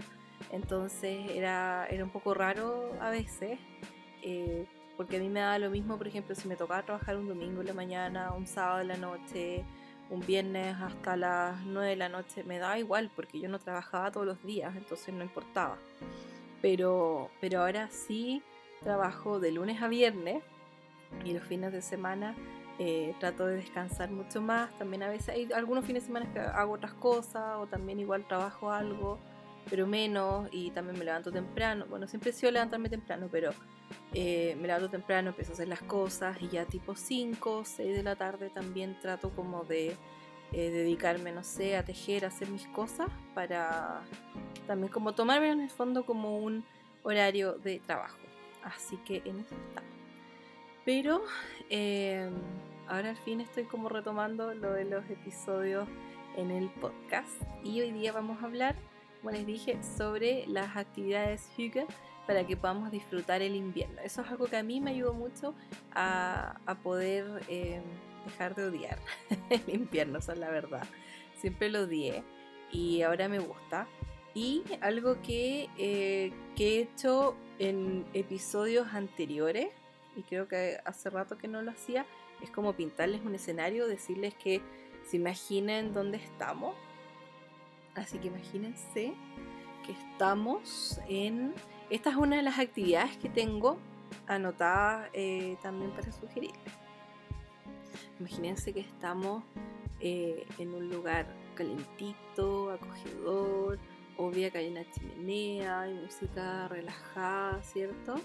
Entonces 0.52 1.30
era, 1.30 1.86
era 1.90 2.04
un 2.04 2.10
poco 2.10 2.34
raro 2.34 2.92
a 3.00 3.10
veces. 3.10 3.58
Eh, 4.22 4.66
porque 4.96 5.16
a 5.16 5.20
mí 5.20 5.28
me 5.28 5.40
da 5.40 5.58
lo 5.58 5.70
mismo, 5.70 5.98
por 5.98 6.08
ejemplo, 6.08 6.34
si 6.34 6.48
me 6.48 6.56
tocaba 6.56 6.82
trabajar 6.82 7.16
un 7.16 7.28
domingo 7.28 7.60
en 7.60 7.66
la 7.66 7.74
mañana, 7.74 8.32
un 8.32 8.46
sábado 8.46 8.80
en 8.80 8.88
la 8.88 8.96
noche, 8.96 9.64
un 10.10 10.20
viernes 10.20 10.76
hasta 10.80 11.16
las 11.16 11.60
9 11.64 11.90
de 11.90 11.96
la 11.96 12.08
noche, 12.08 12.44
me 12.44 12.58
da 12.58 12.78
igual 12.78 13.10
porque 13.14 13.40
yo 13.40 13.48
no 13.48 13.58
trabajaba 13.58 14.10
todos 14.10 14.26
los 14.26 14.42
días, 14.44 14.74
entonces 14.76 15.14
no 15.14 15.22
importaba. 15.22 15.76
Pero, 16.62 17.30
pero 17.40 17.60
ahora 17.60 17.88
sí 17.90 18.42
trabajo 18.82 19.40
de 19.40 19.52
lunes 19.52 19.82
a 19.82 19.88
viernes 19.88 20.42
y 21.24 21.32
los 21.32 21.42
fines 21.42 21.72
de 21.72 21.82
semana 21.82 22.34
eh, 22.78 23.14
trato 23.18 23.46
de 23.46 23.56
descansar 23.56 24.10
mucho 24.10 24.40
más. 24.40 24.76
También 24.78 25.02
a 25.02 25.08
veces 25.08 25.30
hay 25.30 25.52
algunos 25.52 25.84
fines 25.84 26.02
de 26.02 26.06
semana 26.06 26.32
que 26.32 26.40
hago 26.40 26.74
otras 26.74 26.92
cosas 26.94 27.56
o 27.56 27.66
también 27.66 27.98
igual 28.00 28.26
trabajo 28.26 28.70
algo, 28.70 29.18
pero 29.68 29.86
menos 29.86 30.48
y 30.52 30.70
también 30.70 30.98
me 30.98 31.04
levanto 31.04 31.32
temprano. 31.32 31.86
Bueno, 31.88 32.06
siempre 32.06 32.30
he 32.30 32.32
sido 32.32 32.52
levantarme 32.52 32.88
temprano, 32.88 33.28
pero 33.30 33.50
eh, 34.12 34.56
me 34.60 34.66
levanto 34.66 34.88
temprano, 34.90 35.30
empiezo 35.30 35.52
a 35.52 35.54
hacer 35.54 35.68
las 35.68 35.82
cosas 35.82 36.40
y 36.40 36.48
ya 36.48 36.64
tipo 36.64 36.94
5, 36.94 37.64
6 37.64 37.96
de 37.96 38.02
la 38.02 38.16
tarde 38.16 38.50
también 38.50 38.98
trato 39.00 39.30
como 39.30 39.64
de 39.64 39.96
eh, 40.52 40.70
dedicarme, 40.70 41.32
no 41.32 41.42
sé, 41.42 41.76
a 41.76 41.84
tejer, 41.84 42.24
a 42.24 42.28
hacer 42.28 42.48
mis 42.48 42.66
cosas 42.68 43.08
para 43.34 44.02
también 44.66 44.92
como 44.92 45.14
tomarme 45.14 45.50
en 45.50 45.60
el 45.60 45.70
fondo 45.70 46.06
como 46.06 46.38
un 46.38 46.64
horario 47.02 47.54
de 47.54 47.80
trabajo. 47.80 48.18
Así 48.62 48.96
que 48.98 49.22
en 49.24 49.40
eso 49.40 49.54
está. 49.68 49.82
Pero 50.84 51.22
em, 51.68 52.32
ahora 52.88 53.10
al 53.10 53.16
fin 53.16 53.40
estoy 53.40 53.64
como 53.64 53.88
retomando 53.88 54.54
lo 54.54 54.72
de 54.72 54.84
los 54.84 55.08
episodios 55.10 55.88
en 56.36 56.50
el 56.50 56.68
podcast 56.70 57.42
y 57.64 57.80
hoy 57.80 57.92
día 57.92 58.12
vamos 58.12 58.42
a 58.42 58.46
hablar, 58.46 58.76
como 59.20 59.30
les 59.30 59.46
dije, 59.46 59.78
sobre 59.96 60.46
las 60.46 60.76
actividades 60.76 61.48
Hygge 61.56 61.86
para 62.26 62.46
que 62.46 62.56
podamos 62.56 62.90
disfrutar 62.90 63.42
el 63.42 63.54
invierno. 63.54 64.00
Eso 64.02 64.22
es 64.22 64.28
algo 64.28 64.46
que 64.46 64.56
a 64.56 64.62
mí 64.62 64.80
me 64.80 64.90
ayudó 64.90 65.14
mucho 65.14 65.54
a, 65.94 66.58
poder 66.82 67.42
eh, 67.48 67.80
dejar 68.24 68.54
de 68.54 68.64
odiar 68.64 68.98
el 69.50 69.62
invierno, 69.74 70.18
esa 70.18 70.32
es 70.32 70.38
la 70.38 70.50
verdad. 70.50 70.86
Siempre 71.40 71.70
lo 71.70 71.82
odié 71.82 72.24
y 72.72 73.02
ahora 73.02 73.28
me 73.28 73.38
gusta. 73.38 73.86
Y 74.34 74.64
algo 74.80 75.22
que, 75.22 75.70
eh, 75.78 76.32
que 76.56 76.76
he 76.76 76.80
hecho 76.82 77.36
en 77.58 78.04
episodios 78.12 78.88
anteriores, 78.92 79.68
y 80.14 80.22
creo 80.22 80.46
que 80.46 80.78
hace 80.84 81.08
rato 81.08 81.38
que 81.38 81.48
no 81.48 81.62
lo 81.62 81.70
hacía, 81.70 82.04
es 82.42 82.50
como 82.50 82.74
pintarles 82.74 83.22
un 83.24 83.34
escenario, 83.34 83.86
decirles 83.86 84.34
que 84.34 84.60
se 85.08 85.16
imaginen 85.16 85.94
dónde 85.94 86.18
estamos. 86.18 86.74
Así 87.96 88.18
que 88.18 88.28
imagínense 88.28 89.14
que 89.84 89.92
estamos 89.92 91.00
en 91.08 91.54
esta 91.88 92.10
es 92.10 92.16
una 92.16 92.36
de 92.36 92.42
las 92.42 92.58
actividades 92.58 93.16
que 93.16 93.28
tengo 93.28 93.78
anotada 94.26 95.08
eh, 95.12 95.56
también 95.62 95.92
para 95.92 96.10
sugerirles. 96.10 96.58
Imagínense 98.18 98.72
que 98.72 98.80
estamos 98.80 99.44
eh, 100.00 100.46
en 100.58 100.74
un 100.74 100.90
lugar 100.90 101.26
calentito, 101.54 102.70
acogedor, 102.72 103.78
obvia 104.16 104.50
que 104.50 104.58
hay 104.58 104.68
una 104.68 104.90
chimenea, 104.90 105.82
hay 105.82 105.94
música 105.94 106.66
relajada, 106.68 107.62
¿cierto? 107.62 108.16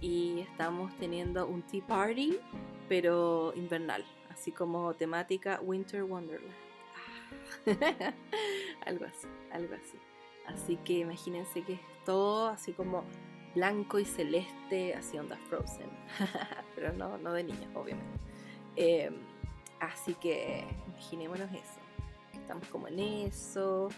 Y 0.00 0.40
estamos 0.40 0.96
teniendo 0.96 1.46
un 1.46 1.62
tea 1.62 1.86
party, 1.86 2.38
pero 2.88 3.52
invernal, 3.54 4.02
así 4.30 4.50
como 4.50 4.94
temática 4.94 5.60
Winter 5.62 6.04
Wonderland. 6.04 6.63
algo 8.86 9.04
así, 9.04 9.28
algo 9.52 9.74
así. 9.74 9.98
Así 10.46 10.76
que 10.76 11.00
imagínense 11.00 11.62
que 11.62 11.74
es 11.74 11.80
todo 12.04 12.48
así 12.48 12.72
como 12.72 13.04
blanco 13.54 13.98
y 13.98 14.04
celeste, 14.04 14.94
así 14.94 15.18
onda 15.18 15.36
Frozen. 15.48 15.88
Pero 16.74 16.92
no, 16.92 17.18
no 17.18 17.32
de 17.32 17.44
niños, 17.44 17.68
obviamente. 17.74 18.18
Em, 18.76 19.14
así 19.80 20.14
que 20.14 20.66
imaginémonos 20.88 21.50
eso. 21.52 21.80
Estamos 22.32 22.66
como 22.68 22.88
en 22.88 22.98
eso, 22.98 23.88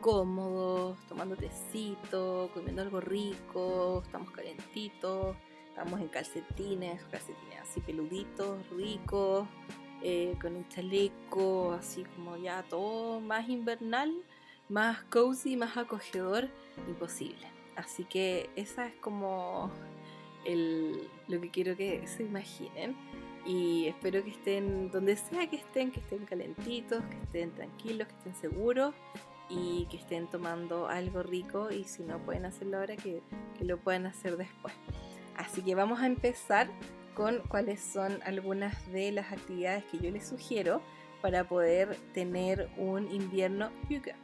cómodos, 0.00 0.98
tomando 1.06 1.36
tecito, 1.36 2.50
comiendo 2.52 2.82
algo 2.82 3.00
rico, 3.00 4.02
estamos 4.04 4.30
calentitos, 4.32 5.36
estamos 5.68 6.00
en 6.00 6.08
calcetines, 6.08 7.02
calcetines 7.04 7.60
así 7.60 7.80
peluditos, 7.80 8.68
ricos, 8.70 9.46
eh, 10.02 10.36
con 10.40 10.56
un 10.56 10.68
chaleco, 10.68 11.72
así 11.72 12.04
como 12.16 12.36
ya 12.36 12.62
todo 12.64 13.20
más 13.20 13.48
invernal 13.48 14.12
más 14.72 15.02
cozy, 15.04 15.56
más 15.56 15.76
acogedor, 15.76 16.48
imposible. 16.88 17.46
Así 17.76 18.04
que 18.04 18.50
esa 18.56 18.86
es 18.86 18.94
como 18.94 19.70
lo 20.44 21.40
que 21.40 21.50
quiero 21.50 21.76
que 21.76 22.06
se 22.06 22.24
imaginen. 22.24 22.96
Y 23.44 23.86
espero 23.86 24.22
que 24.24 24.30
estén 24.30 24.90
donde 24.90 25.16
sea 25.16 25.48
que 25.48 25.56
estén, 25.56 25.90
que 25.90 26.00
estén 26.00 26.24
calentitos, 26.24 27.02
que 27.04 27.16
estén 27.16 27.50
tranquilos, 27.52 28.08
que 28.08 28.14
estén 28.14 28.34
seguros 28.36 28.94
y 29.50 29.86
que 29.90 29.98
estén 29.98 30.28
tomando 30.28 30.88
algo 30.88 31.22
rico. 31.22 31.70
Y 31.70 31.84
si 31.84 32.02
no 32.02 32.18
pueden 32.18 32.46
hacerlo 32.46 32.78
ahora, 32.78 32.96
que, 32.96 33.20
que 33.58 33.64
lo 33.64 33.78
puedan 33.78 34.06
hacer 34.06 34.36
después. 34.36 34.72
Así 35.36 35.62
que 35.62 35.74
vamos 35.74 36.00
a 36.00 36.06
empezar 36.06 36.70
con 37.14 37.40
cuáles 37.48 37.80
son 37.80 38.20
algunas 38.24 38.90
de 38.92 39.12
las 39.12 39.32
actividades 39.32 39.84
que 39.84 39.98
yo 39.98 40.10
les 40.10 40.26
sugiero 40.26 40.80
para 41.20 41.48
poder 41.48 41.96
tener 42.12 42.68
un 42.76 43.10
invierno 43.12 43.70
yuga 43.88 44.16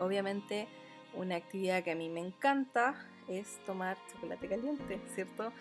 obviamente 0.00 0.68
una 1.14 1.36
actividad 1.36 1.82
que 1.82 1.92
a 1.92 1.94
mí 1.94 2.08
me 2.08 2.20
encanta 2.20 2.94
es 3.28 3.58
tomar 3.64 3.96
chocolate 4.12 4.48
caliente, 4.48 5.00
¿cierto? 5.14 5.52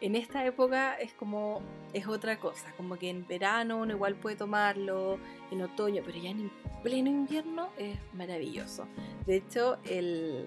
En 0.00 0.16
esta 0.16 0.46
época 0.46 0.94
es 0.94 1.12
como, 1.12 1.60
es 1.92 2.06
otra 2.06 2.38
cosa, 2.40 2.72
como 2.76 2.96
que 2.96 3.10
en 3.10 3.26
verano 3.26 3.78
uno 3.78 3.92
igual 3.92 4.14
puede 4.14 4.36
tomarlo, 4.36 5.18
en 5.50 5.60
otoño, 5.62 6.02
pero 6.06 6.18
ya 6.18 6.30
en 6.30 6.50
pleno 6.82 7.10
invierno 7.10 7.68
es 7.76 7.98
maravilloso. 8.14 8.86
De 9.26 9.36
hecho, 9.36 9.76
el, 9.84 10.46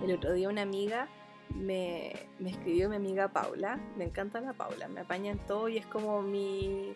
el 0.00 0.14
otro 0.14 0.32
día 0.32 0.48
una 0.48 0.62
amiga 0.62 1.08
me, 1.54 2.12
escribió 2.44 2.88
mi 2.88 2.96
amiga 2.96 3.28
Paula, 3.28 3.78
me 3.96 4.04
encanta 4.04 4.40
la 4.40 4.52
Paula, 4.52 4.88
me 4.88 5.00
apaña 5.00 5.32
en 5.32 5.38
todo 5.38 5.68
y 5.68 5.78
es 5.78 5.86
como 5.86 6.22
mi, 6.22 6.94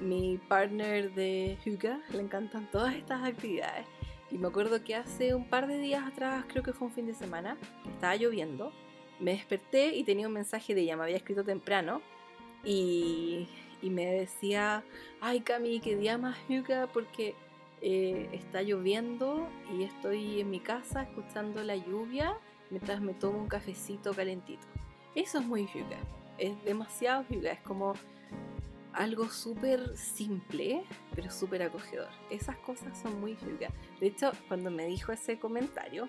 mi 0.00 0.38
partner 0.48 1.12
de 1.14 1.58
Huga, 1.64 2.00
le 2.10 2.20
encantan 2.20 2.70
todas 2.70 2.94
estas 2.94 3.24
actividades. 3.24 3.86
Y 4.30 4.38
me 4.38 4.48
acuerdo 4.48 4.82
que 4.82 4.96
hace 4.96 5.34
un 5.34 5.48
par 5.48 5.68
de 5.68 5.78
días 5.78 6.04
atrás, 6.04 6.44
creo 6.48 6.62
que 6.62 6.72
fue 6.72 6.88
un 6.88 6.94
fin 6.94 7.06
de 7.06 7.14
semana, 7.14 7.56
estaba 7.88 8.16
lloviendo, 8.16 8.72
me 9.20 9.32
desperté 9.32 9.94
y 9.94 10.04
tenía 10.04 10.26
un 10.26 10.34
mensaje 10.34 10.74
de 10.74 10.82
ella, 10.82 10.96
me 10.96 11.04
había 11.04 11.16
escrito 11.16 11.44
temprano 11.44 12.02
y, 12.64 13.48
me 13.82 14.04
decía, 14.04 14.82
ay 15.20 15.40
Cami, 15.40 15.78
qué 15.78 15.94
día 15.94 16.18
más 16.18 16.36
yuca 16.48 16.88
porque 16.92 17.36
eh, 17.82 18.28
está 18.32 18.62
lloviendo 18.62 19.48
y 19.72 19.84
estoy 19.84 20.40
en 20.40 20.50
mi 20.50 20.58
casa 20.58 21.02
escuchando 21.02 21.62
la 21.62 21.76
lluvia 21.76 22.36
mientras 22.70 23.00
me 23.00 23.14
tomo 23.14 23.38
un 23.38 23.48
cafecito 23.48 24.12
calentito. 24.12 24.66
Eso 25.14 25.38
es 25.38 25.46
muy 25.46 25.66
yuca, 25.66 25.98
es 26.38 26.62
demasiado 26.64 27.24
yuca, 27.30 27.52
es 27.52 27.60
como 27.60 27.94
algo 28.92 29.28
súper 29.28 29.96
simple, 29.96 30.82
pero 31.14 31.30
súper 31.30 31.62
acogedor. 31.62 32.08
Esas 32.30 32.56
cosas 32.58 32.98
son 32.98 33.20
muy 33.20 33.36
yuga. 33.36 33.68
De 34.00 34.06
hecho, 34.06 34.32
cuando 34.48 34.70
me 34.70 34.86
dijo 34.86 35.12
ese 35.12 35.38
comentario, 35.38 36.08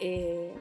eh, 0.00 0.54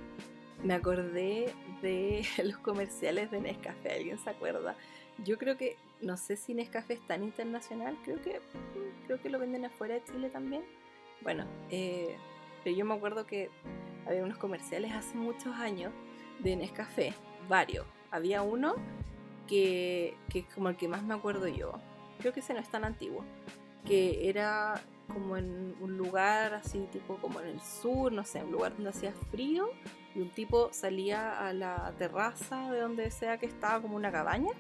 me 0.63 0.73
acordé 0.73 1.53
de 1.82 2.25
los 2.43 2.58
comerciales 2.58 3.32
de 3.32 3.39
Nescafé. 3.39 3.93
¿Alguien 3.93 4.19
se 4.19 4.29
acuerda? 4.29 4.75
Yo 5.23 5.38
creo 5.38 5.58
que 5.58 5.77
no 6.01 6.17
sé 6.17 6.36
si 6.36 6.53
Nescafé 6.53 6.93
es 6.93 7.08
tan 7.08 7.23
internacional, 7.23 7.97
creo 8.03 8.21
que, 8.21 8.39
creo 9.05 9.21
que 9.21 9.29
lo 9.29 9.39
venden 9.39 9.65
afuera 9.65 9.95
de 9.95 10.03
Chile 10.03 10.29
también. 10.29 10.63
Bueno, 11.21 11.45
eh, 11.69 12.15
pero 12.63 12.75
yo 12.75 12.85
me 12.85 12.93
acuerdo 12.93 13.25
que 13.25 13.49
había 14.07 14.23
unos 14.23 14.37
comerciales 14.37 14.91
hace 14.93 15.15
muchos 15.15 15.55
años 15.55 15.93
de 16.39 16.55
Nescafé, 16.55 17.13
varios. 17.47 17.85
Había 18.11 18.41
uno 18.41 18.75
que, 19.47 20.15
que 20.29 20.39
es 20.39 20.45
como 20.53 20.69
el 20.69 20.77
que 20.77 20.87
más 20.87 21.03
me 21.03 21.13
acuerdo 21.13 21.47
yo, 21.47 21.73
creo 22.19 22.33
que 22.33 22.39
ese 22.41 22.53
no 22.53 22.59
es 22.59 22.69
tan 22.69 22.83
antiguo, 22.83 23.23
que 23.85 24.29
era 24.29 24.81
como 25.07 25.37
en 25.37 25.75
un 25.79 25.97
lugar 25.97 26.53
así 26.53 26.87
tipo 26.91 27.17
como 27.17 27.41
en 27.41 27.47
el 27.47 27.61
sur, 27.61 28.11
no 28.11 28.23
sé, 28.23 28.43
un 28.43 28.51
lugar 28.51 28.73
donde 28.73 28.89
hacía 28.91 29.11
frío 29.31 29.69
y 30.15 30.21
un 30.21 30.29
tipo 30.29 30.69
salía 30.71 31.47
a 31.47 31.53
la 31.53 31.93
terraza 31.97 32.71
de 32.71 32.79
donde 32.79 33.09
sea 33.11 33.37
que 33.37 33.47
estaba 33.47 33.81
como 33.81 33.95
una 33.95 34.11
cabaña. 34.11 34.51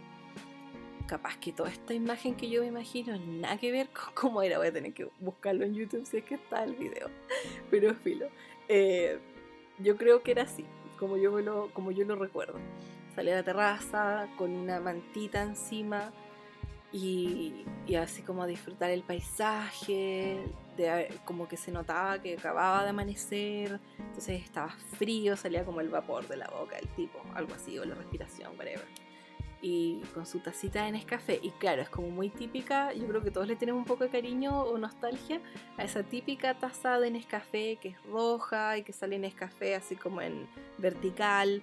Capaz 1.09 1.37
que 1.37 1.51
toda 1.51 1.71
esta 1.71 1.95
imagen 1.95 2.35
que 2.35 2.51
yo 2.51 2.61
me 2.61 2.67
imagino 2.67 3.17
nada 3.17 3.57
que 3.57 3.71
ver 3.71 3.89
con 3.89 4.13
cómo 4.13 4.43
era, 4.43 4.59
voy 4.59 4.67
a 4.67 4.71
tener 4.71 4.93
que 4.93 5.09
buscarlo 5.19 5.65
en 5.65 5.73
YouTube 5.73 6.05
si 6.05 6.17
es 6.17 6.23
que 6.23 6.35
está 6.35 6.63
el 6.63 6.75
video, 6.75 7.09
pero 7.71 7.95
filo. 7.95 8.27
Eh, 8.67 9.17
yo 9.79 9.97
creo 9.97 10.21
que 10.21 10.29
era 10.29 10.43
así, 10.43 10.65
como 10.99 11.17
yo, 11.17 11.39
lo, 11.39 11.73
como 11.73 11.89
yo 11.89 12.05
lo 12.05 12.15
recuerdo. 12.15 12.59
Salía 13.15 13.33
a 13.33 13.37
la 13.37 13.43
terraza 13.43 14.29
con 14.37 14.51
una 14.51 14.79
mantita 14.79 15.41
encima 15.41 16.13
y, 16.91 17.65
así 17.99 18.21
como 18.21 18.43
a 18.43 18.45
disfrutar 18.45 18.91
el 18.91 19.01
paisaje, 19.01 20.43
de, 20.77 21.11
como 21.25 21.47
que 21.47 21.57
se 21.57 21.71
notaba 21.71 22.21
que 22.21 22.35
acababa 22.35 22.83
de 22.83 22.91
amanecer, 22.91 23.79
entonces 23.97 24.43
estaba 24.43 24.69
frío, 24.69 25.35
salía 25.35 25.65
como 25.65 25.81
el 25.81 25.89
vapor 25.89 26.27
de 26.27 26.37
la 26.37 26.47
boca 26.49 26.75
del 26.75 26.87
tipo, 26.89 27.19
algo 27.33 27.55
así, 27.55 27.79
o 27.79 27.85
la 27.85 27.95
respiración, 27.95 28.51
whatever. 28.59 29.08
Y 29.61 30.01
con 30.13 30.25
su 30.25 30.39
tacita 30.39 30.85
de 30.85 30.93
Nescafé, 30.93 31.39
y 31.41 31.51
claro, 31.51 31.81
es 31.81 31.89
como 31.89 32.09
muy 32.09 32.29
típica, 32.29 32.93
yo 32.93 33.05
creo 33.07 33.21
que 33.21 33.29
todos 33.29 33.45
le 33.45 33.57
tenemos 33.57 33.79
un 33.79 33.85
poco 33.85 34.05
de 34.05 34.09
cariño 34.09 34.61
o 34.61 34.77
nostalgia 34.77 35.41
a 35.77 35.83
esa 35.83 36.03
típica 36.03 36.57
taza 36.57 36.97
de 36.99 37.11
Nescafé 37.11 37.77
que 37.81 37.89
es 37.89 38.03
roja 38.03 38.77
y 38.77 38.83
que 38.83 38.93
sale 38.93 39.19
Nescafé 39.19 39.75
así 39.75 39.97
como 39.97 40.21
en 40.21 40.47
vertical, 40.77 41.61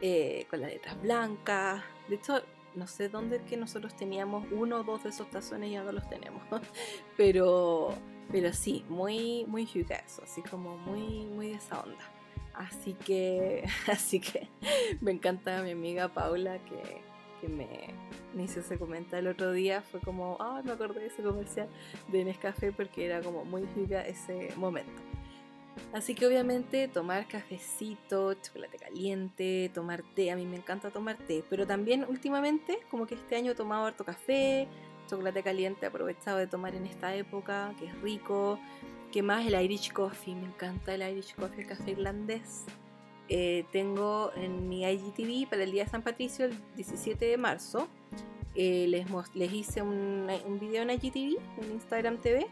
eh, 0.00 0.46
con 0.50 0.62
las 0.62 0.72
letras 0.72 1.00
blancas. 1.00 1.82
De 2.08 2.16
hecho, 2.16 2.42
no 2.74 2.86
sé 2.86 3.08
dónde 3.08 3.36
es 3.36 3.42
que 3.42 3.56
nosotros 3.56 3.94
teníamos 3.96 4.46
uno 4.50 4.80
o 4.80 4.82
dos 4.82 5.02
de 5.02 5.10
esos 5.10 5.28
tazones 5.30 5.70
y 5.70 5.72
ya 5.74 5.82
no 5.84 5.92
los 5.92 6.08
tenemos. 6.08 6.42
pero, 7.16 7.94
pero 8.30 8.52
sí, 8.52 8.84
muy, 8.88 9.44
muy 9.46 9.62
eso, 9.64 10.22
así 10.22 10.42
como 10.42 10.76
muy, 10.78 11.26
muy 11.26 11.50
de 11.50 11.54
esa 11.54 11.80
onda. 11.80 12.21
Así 12.54 12.94
que, 12.94 13.64
así 13.90 14.20
que 14.20 14.48
me 15.00 15.12
encanta 15.12 15.62
mi 15.62 15.70
amiga 15.70 16.08
Paula 16.08 16.58
que, 16.64 17.00
que 17.40 17.48
me, 17.48 17.94
hizo 18.42 18.60
ese 18.60 18.78
comentario 18.78 19.30
el 19.30 19.34
otro 19.34 19.52
día. 19.52 19.82
Fue 19.82 20.00
como, 20.00 20.36
ah, 20.40 20.62
me 20.64 20.72
acordé 20.72 21.00
de 21.00 21.06
ese 21.06 21.22
comercial 21.22 21.68
de 22.08 22.24
Nescafé 22.24 22.72
porque 22.72 23.06
era 23.06 23.20
como 23.20 23.44
muy 23.44 23.66
giga 23.74 24.02
ese 24.02 24.52
momento. 24.56 25.00
Así 25.92 26.14
que 26.14 26.26
obviamente 26.26 26.88
tomar 26.88 27.26
cafecito, 27.26 28.34
chocolate 28.34 28.78
caliente, 28.78 29.70
tomar 29.74 30.02
té, 30.14 30.30
a 30.30 30.36
mí 30.36 30.46
me 30.46 30.56
encanta 30.56 30.90
tomar 30.90 31.16
té, 31.16 31.44
pero 31.48 31.66
también 31.66 32.04
últimamente 32.08 32.78
como 32.90 33.06
que 33.06 33.14
este 33.14 33.36
año 33.36 33.52
he 33.52 33.54
tomado 33.54 33.86
harto 33.86 34.04
café, 34.04 34.68
chocolate 35.12 35.42
caliente 35.42 35.84
aprovechado 35.84 36.38
de 36.38 36.46
tomar 36.46 36.74
en 36.74 36.86
esta 36.86 37.14
época, 37.14 37.74
que 37.78 37.86
es 37.86 38.00
rico. 38.00 38.58
¿Qué 39.12 39.22
más? 39.22 39.46
El 39.46 39.60
Irish 39.62 39.92
Coffee, 39.92 40.34
me 40.34 40.46
encanta 40.46 40.94
el 40.94 41.02
Irish 41.02 41.34
Coffee, 41.34 41.60
el 41.60 41.66
café 41.66 41.90
irlandés. 41.90 42.64
Eh, 43.28 43.66
tengo 43.72 44.32
en 44.36 44.70
mi 44.70 44.84
IGTV 44.86 45.50
para 45.50 45.64
el 45.64 45.72
Día 45.72 45.84
de 45.84 45.90
San 45.90 46.02
Patricio, 46.02 46.46
el 46.46 46.54
17 46.76 47.26
de 47.26 47.36
marzo, 47.36 47.88
eh, 48.54 48.86
les, 48.88 49.06
les, 49.34 49.52
hice 49.52 49.82
un, 49.82 50.28
un 50.46 50.58
video 50.58 50.82
en 50.82 50.90
IGTV, 50.90 51.38
en 51.62 51.72
Instagram 51.72 52.18
TV, 52.18 52.46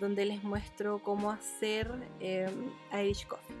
donde 0.00 0.24
les 0.24 0.42
muestro 0.44 1.00
cómo 1.00 1.32
hacer 1.32 1.90
em, 2.20 2.70
Irish 2.92 3.26
Coffee. 3.26 3.56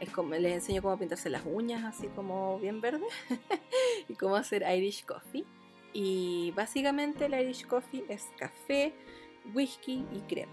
Es 0.00 0.08
como, 0.08 0.34
les 0.34 0.54
enseño 0.54 0.80
cómo 0.80 0.98
pintarse 0.98 1.28
las 1.28 1.42
uñas 1.44 1.84
así 1.84 2.08
como 2.08 2.58
bien 2.58 2.80
verde 2.80 3.04
y 4.08 4.14
cómo 4.14 4.36
hacer 4.36 4.64
Irish 4.74 5.04
Coffee. 5.04 5.44
Y 5.92 6.52
básicamente 6.52 7.26
el 7.26 7.34
Irish 7.34 7.66
Coffee 7.66 8.04
es 8.08 8.28
café, 8.38 8.92
whisky 9.54 10.06
y 10.12 10.20
crema. 10.20 10.52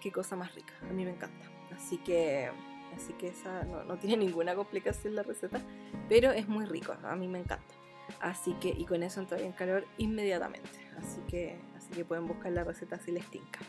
Qué 0.00 0.12
cosa 0.12 0.36
más 0.36 0.54
rica, 0.54 0.72
a 0.82 0.92
mí 0.92 1.04
me 1.04 1.10
encanta. 1.10 1.50
Así 1.74 1.98
que, 1.98 2.50
así 2.94 3.12
que 3.14 3.28
esa 3.28 3.64
no, 3.64 3.96
tiene 3.96 4.16
ninguna 4.24 4.54
complicación 4.54 5.14
la 5.14 5.22
receta, 5.22 5.60
pero 6.08 6.30
es 6.32 6.48
muy 6.48 6.64
rico, 6.64 6.94
a 7.02 7.16
mí 7.16 7.26
me 7.26 7.40
encanta. 7.40 7.74
Así 8.20 8.54
que, 8.54 8.68
y 8.68 8.84
con 8.84 9.02
eso 9.02 9.20
entraría 9.20 9.46
en 9.46 9.52
calor 9.52 9.84
inmediatamente. 9.98 10.70
Así 10.96 11.20
que 11.28 11.58
así 11.76 11.94
que 11.94 12.04
pueden 12.04 12.26
buscar 12.26 12.52
la 12.52 12.64
receta 12.64 12.98
si 12.98 13.12
les 13.12 13.28
tinca. 13.30 13.60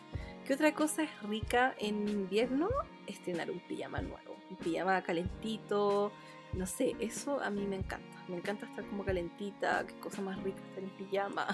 ¿Qué 0.45 0.53
otra 0.53 0.73
cosa 0.73 1.03
es 1.03 1.21
rica 1.23 1.75
en 1.79 2.07
invierno? 2.07 2.69
Estrenar 3.05 3.51
un 3.51 3.59
pijama 3.59 4.01
nuevo, 4.01 4.35
un 4.49 4.57
pijama 4.57 5.01
calentito, 5.01 6.11
no 6.53 6.65
sé, 6.65 6.95
eso 6.99 7.41
a 7.41 7.49
mí 7.49 7.65
me 7.65 7.75
encanta. 7.75 8.17
Me 8.27 8.37
encanta 8.37 8.65
estar 8.65 8.85
como 8.85 9.05
calentita, 9.05 9.85
qué 9.85 9.93
cosa 9.99 10.21
más 10.21 10.41
rica 10.43 10.59
estar 10.69 10.83
en 10.83 10.89
pijama. 10.91 11.47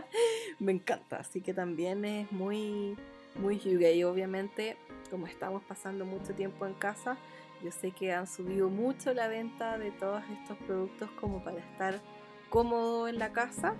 me 0.58 0.72
encanta, 0.72 1.18
así 1.18 1.40
que 1.40 1.54
también 1.54 2.04
es 2.04 2.30
muy, 2.32 2.96
muy 3.36 3.58
yuga 3.58 3.90
y 3.90 4.04
obviamente 4.04 4.76
como 5.10 5.26
estamos 5.26 5.62
pasando 5.64 6.04
mucho 6.04 6.34
tiempo 6.34 6.66
en 6.66 6.74
casa, 6.74 7.16
yo 7.62 7.70
sé 7.72 7.90
que 7.90 8.12
han 8.12 8.26
subido 8.26 8.68
mucho 8.68 9.12
la 9.12 9.28
venta 9.28 9.76
de 9.76 9.90
todos 9.90 10.22
estos 10.30 10.56
productos 10.58 11.10
como 11.20 11.42
para 11.42 11.58
estar 11.58 12.00
cómodo 12.48 13.08
en 13.08 13.18
la 13.18 13.32
casa 13.32 13.74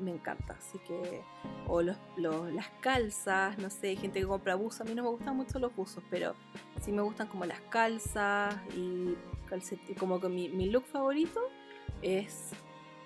me 0.00 0.10
encanta. 0.12 0.56
Así 0.58 0.78
que, 0.80 1.22
o 1.68 1.82
los, 1.82 1.96
las 2.16 2.68
calzas, 2.80 3.58
no 3.58 3.70
sé, 3.70 3.96
gente 3.96 4.20
que 4.20 4.26
compra 4.26 4.54
buzos. 4.54 4.82
A 4.82 4.84
mí 4.84 4.94
no 4.94 5.02
me 5.02 5.10
gustan 5.10 5.36
mucho 5.36 5.58
los 5.58 5.74
buzos, 5.74 6.02
pero 6.10 6.34
sí 6.82 6.92
me 6.92 7.02
gustan 7.02 7.28
como 7.28 7.44
las 7.44 7.60
calzas 7.62 8.56
y 8.76 9.14
Como 9.98 10.20
que 10.20 10.28
mi, 10.28 10.48
mi 10.48 10.70
look 10.70 10.84
favorito 10.84 11.40
es 12.02 12.50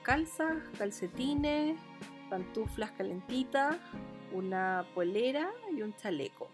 calzas, 0.02 0.56
calcetines, 0.78 1.78
pantuflas 2.30 2.92
calentitas, 2.92 3.76
una 4.32 4.86
polera 4.94 5.50
y 5.76 5.82
un 5.82 5.94
chaleco. 5.96 6.48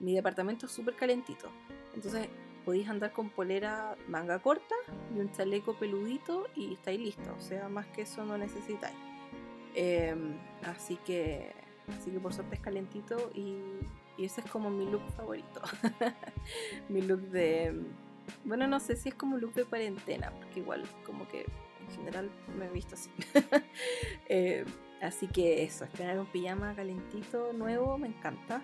Mi 0.00 0.14
departamento 0.14 0.66
es 0.66 0.72
súper 0.72 0.96
calentito. 0.96 1.48
Entonces 1.94 2.28
podéis 2.64 2.88
andar 2.88 3.12
con 3.12 3.30
polera 3.30 3.96
manga 4.08 4.38
corta 4.40 4.74
y 5.14 5.18
un 5.18 5.30
chaleco 5.32 5.74
peludito 5.74 6.46
y 6.54 6.74
estáis 6.74 7.00
listos. 7.00 7.34
O 7.36 7.40
sea, 7.40 7.68
más 7.68 7.86
que 7.88 8.02
eso 8.02 8.24
no 8.24 8.38
necesitáis. 8.38 8.96
Em, 9.74 10.36
así 10.64 10.96
que 10.96 11.52
así 11.88 12.10
que 12.10 12.20
por 12.20 12.32
suerte 12.32 12.56
es 12.56 12.60
calentito 12.60 13.30
y, 13.34 13.56
ese 14.18 14.42
es 14.42 14.50
como 14.50 14.70
mi 14.70 14.88
look 14.88 15.02
favorito. 15.16 15.62
mi 16.88 17.00
look 17.00 17.22
de... 17.30 17.82
Bueno, 18.44 18.66
no 18.66 18.80
sé 18.80 18.96
si 18.96 19.10
es 19.10 19.14
como 19.14 19.36
look 19.38 19.54
de 19.54 19.64
cuarentena, 19.64 20.30
porque 20.30 20.60
igual 20.60 20.82
como 21.04 21.28
que 21.28 21.46
en 21.80 21.96
general 21.96 22.30
me 22.58 22.66
he 22.66 22.70
visto 22.70 22.94
así. 22.94 23.10
Em, 24.28 24.66
así 25.00 25.26
que 25.26 25.62
eso, 25.62 25.84
estrenar 25.84 26.18
un 26.18 26.26
pijama 26.26 26.74
calentito, 26.74 27.52
nuevo, 27.52 27.98
me 27.98 28.08
encanta. 28.08 28.62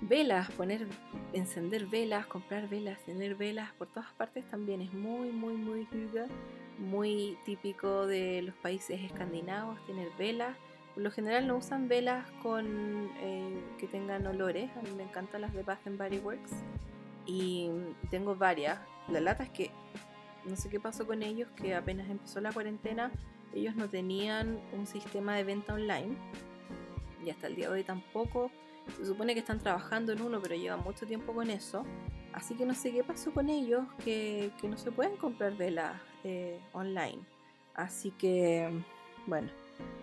Velas, 0.00 0.50
poner, 0.52 0.86
encender 1.32 1.86
velas, 1.86 2.26
comprar 2.26 2.68
velas, 2.68 2.98
tener 3.04 3.34
velas 3.36 3.72
por 3.72 3.88
todas 3.88 4.12
partes 4.12 4.44
también 4.50 4.82
es 4.82 4.92
muy, 4.92 5.30
muy, 5.30 5.54
muy 5.54 5.86
muy 6.78 7.38
típico 7.44 8.06
de 8.06 8.42
los 8.42 8.54
países 8.56 9.00
escandinavos 9.00 9.84
tener 9.86 10.08
velas. 10.18 10.56
Por 10.94 11.02
lo 11.02 11.10
general 11.10 11.46
no 11.46 11.56
usan 11.56 11.88
velas 11.88 12.30
con 12.42 13.10
eh, 13.18 13.60
que 13.78 13.86
tengan 13.86 14.26
olores. 14.26 14.70
A 14.76 14.82
mí 14.82 14.90
me 14.96 15.02
encantan 15.04 15.40
las 15.40 15.52
de 15.52 15.62
Bath 15.62 15.86
and 15.86 15.98
Body 15.98 16.18
Works 16.18 16.52
y 17.26 17.70
tengo 18.10 18.34
varias. 18.36 18.78
La 19.08 19.20
lata 19.20 19.44
es 19.44 19.50
que 19.50 19.70
no 20.44 20.56
sé 20.56 20.68
qué 20.68 20.80
pasó 20.80 21.06
con 21.06 21.22
ellos, 21.22 21.48
que 21.56 21.74
apenas 21.74 22.08
empezó 22.10 22.40
la 22.40 22.52
cuarentena, 22.52 23.10
ellos 23.54 23.76
no 23.76 23.88
tenían 23.88 24.60
un 24.72 24.86
sistema 24.86 25.36
de 25.36 25.44
venta 25.44 25.74
online 25.74 26.16
y 27.24 27.30
hasta 27.30 27.46
el 27.46 27.56
día 27.56 27.68
de 27.68 27.74
hoy 27.74 27.84
tampoco. 27.84 28.50
Se 28.96 29.06
supone 29.06 29.32
que 29.32 29.40
están 29.40 29.58
trabajando 29.58 30.12
en 30.12 30.20
uno, 30.20 30.40
pero 30.42 30.54
llevan 30.54 30.82
mucho 30.82 31.06
tiempo 31.06 31.32
con 31.32 31.48
eso. 31.48 31.84
Así 32.32 32.54
que 32.54 32.66
no 32.66 32.74
sé 32.74 32.92
qué 32.92 33.02
pasó 33.02 33.32
con 33.32 33.48
ellos, 33.48 33.86
que, 34.04 34.50
que 34.60 34.68
no 34.68 34.76
se 34.76 34.92
pueden 34.92 35.16
comprar 35.16 35.56
velas 35.56 35.94
eh, 36.24 36.60
online. 36.72 37.20
Así 37.74 38.10
que, 38.10 38.70
bueno, 39.26 39.48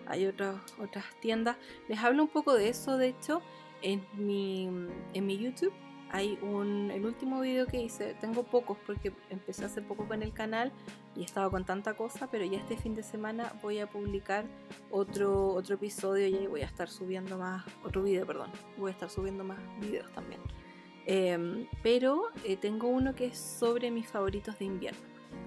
hay 0.06 0.26
otras 0.26 0.56
otras 0.80 1.04
tiendas. 1.20 1.56
Les 1.88 1.98
hablo 1.98 2.22
un 2.24 2.28
poco 2.28 2.54
de 2.54 2.70
eso, 2.70 2.96
de 2.96 3.08
hecho, 3.08 3.40
en 3.82 4.04
mi, 4.14 4.66
en 5.14 5.26
mi 5.26 5.38
YouTube 5.38 5.72
hay 6.12 6.38
un, 6.42 6.90
el 6.90 7.06
último 7.06 7.40
video 7.40 7.66
que 7.66 7.80
hice, 7.80 8.14
tengo 8.20 8.42
pocos 8.42 8.76
porque 8.86 9.12
empecé 9.30 9.64
hace 9.64 9.80
poco 9.80 10.06
con 10.06 10.22
el 10.22 10.32
canal 10.32 10.70
y 11.16 11.22
he 11.22 11.24
estado 11.24 11.50
con 11.50 11.64
tanta 11.64 11.94
cosa, 11.94 12.28
pero 12.30 12.44
ya 12.44 12.58
este 12.58 12.76
fin 12.76 12.94
de 12.94 13.02
semana 13.02 13.54
voy 13.62 13.78
a 13.78 13.86
publicar 13.86 14.44
otro, 14.90 15.48
otro 15.48 15.76
episodio 15.76 16.26
y 16.26 16.46
voy 16.46 16.60
a 16.60 16.66
estar 16.66 16.90
subiendo 16.90 17.38
más, 17.38 17.64
otro 17.82 18.02
video, 18.02 18.26
perdón, 18.26 18.50
voy 18.76 18.90
a 18.90 18.92
estar 18.92 19.08
subiendo 19.08 19.42
más 19.42 19.58
videos 19.80 20.12
también. 20.12 20.40
Em, 21.06 21.66
pero 21.82 22.24
eh, 22.44 22.56
tengo 22.56 22.88
uno 22.88 23.14
que 23.14 23.26
es 23.26 23.38
sobre 23.38 23.90
mis 23.90 24.06
favoritos 24.06 24.56
de 24.60 24.66
invierno 24.66 25.00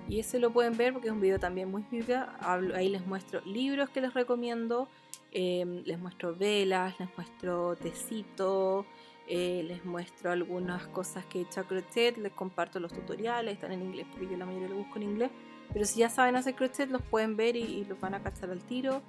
Y 0.10 0.20
ese 0.20 0.38
lo 0.38 0.52
pueden 0.52 0.76
ver 0.76 0.92
porque 0.92 1.08
es 1.08 1.14
un 1.14 1.22
video 1.22 1.40
también 1.40 1.72
muy 1.72 1.86
viva. 1.90 2.36
Ahí 2.42 2.90
les 2.90 3.06
muestro 3.08 3.40
libros 3.46 3.90
que 3.90 4.02
les 4.02 4.14
recomiendo, 4.14 4.90
em, 5.32 5.84
les 5.86 5.98
muestro 6.00 6.36
velas, 6.36 7.00
les 7.00 7.08
muestro 7.16 7.76
tecito, 7.78 8.86
eh, 9.28 9.64
les 9.68 9.84
muestro 9.86 10.32
algunas 10.32 10.88
cosas 10.88 11.26
que 11.26 11.40
he 11.40 11.42
hecho 11.42 11.62
a 11.62 11.64
crochet, 11.64 12.18
les 12.18 12.32
comparto 12.32 12.80
los 12.80 12.94
tutoriales, 12.94 13.56
están 13.56 13.72
en 13.72 13.82
inglés 13.82 14.06
porque 14.12 14.28
yo 14.30 14.38
la 14.38 14.46
mayoría 14.46 14.70
lo 14.70 14.76
busco 14.76 14.98
en 14.98 15.04
inglés. 15.04 15.32
Pero 15.74 15.86
si 15.86 16.00
ya 16.00 16.10
saben 16.10 16.36
hacer 16.36 16.56
crochet, 16.56 16.90
los 16.90 17.02
pueden 17.02 17.36
ver 17.36 17.56
y, 17.56 17.86
los 17.86 18.00
van 18.00 18.14
a 18.14 18.22
cachar 18.22 18.52
al 18.52 18.62
tiro. 18.62 19.02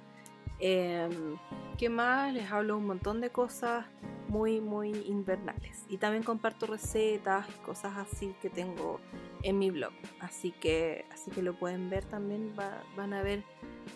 Em, 0.59 1.37
¿Qué 1.77 1.89
más? 1.89 2.33
Les 2.33 2.51
hablo 2.51 2.77
un 2.77 2.87
montón 2.87 3.21
de 3.21 3.29
cosas 3.29 3.85
muy, 4.27 4.59
muy 4.59 4.89
invernales. 5.05 5.85
Y 5.87 5.97
también 5.97 6.23
comparto 6.23 6.65
recetas 6.65 7.47
y 7.49 7.63
cosas 7.63 7.95
así 7.97 8.33
que 8.41 8.49
tengo 8.49 8.99
en 9.43 9.59
mi 9.59 9.69
blog. 9.69 9.93
Así 10.19 10.51
que, 10.51 11.05
así 11.11 11.29
que 11.29 11.43
lo 11.43 11.53
pueden 11.53 11.91
ver 11.91 12.05
también. 12.05 12.55
van 12.95 13.13
a 13.13 13.21
ver 13.21 13.43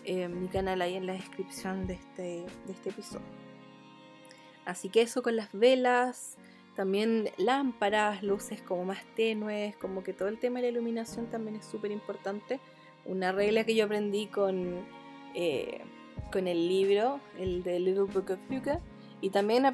eh, 0.04 0.28
mi 0.28 0.46
canal 0.46 0.82
ahí 0.82 0.94
en 0.94 1.06
la 1.06 1.14
descripción 1.14 1.88
de 1.88 1.94
este, 1.94 2.22
de 2.66 2.72
este 2.72 2.90
episodio. 2.90 3.41
Así 4.64 4.88
que 4.88 5.02
eso 5.02 5.22
con 5.22 5.36
las 5.36 5.52
velas. 5.52 6.36
También 6.76 7.28
lámparas, 7.36 8.22
luces 8.22 8.62
como 8.62 8.84
más 8.84 9.04
tenues, 9.14 9.76
como 9.76 10.02
que 10.02 10.14
todo 10.14 10.28
el 10.28 10.38
tema 10.38 10.60
de 10.60 10.66
la 10.66 10.72
iluminación 10.72 11.26
también 11.26 11.56
es 11.56 11.66
súper 11.66 11.90
importante. 11.90 12.60
Una 13.04 13.32
regla 13.32 13.64
que 13.64 13.74
yo 13.74 13.84
aprendí 13.84 14.26
con, 14.26 14.86
eh, 15.34 15.82
con 16.30 16.48
el 16.48 16.68
libro, 16.68 17.20
el 17.38 17.62
de 17.62 17.78
Little 17.78 18.04
Book 18.04 18.30
of 18.30 18.40
Yuga, 18.48 18.80
y 19.20 19.30
también 19.30 19.66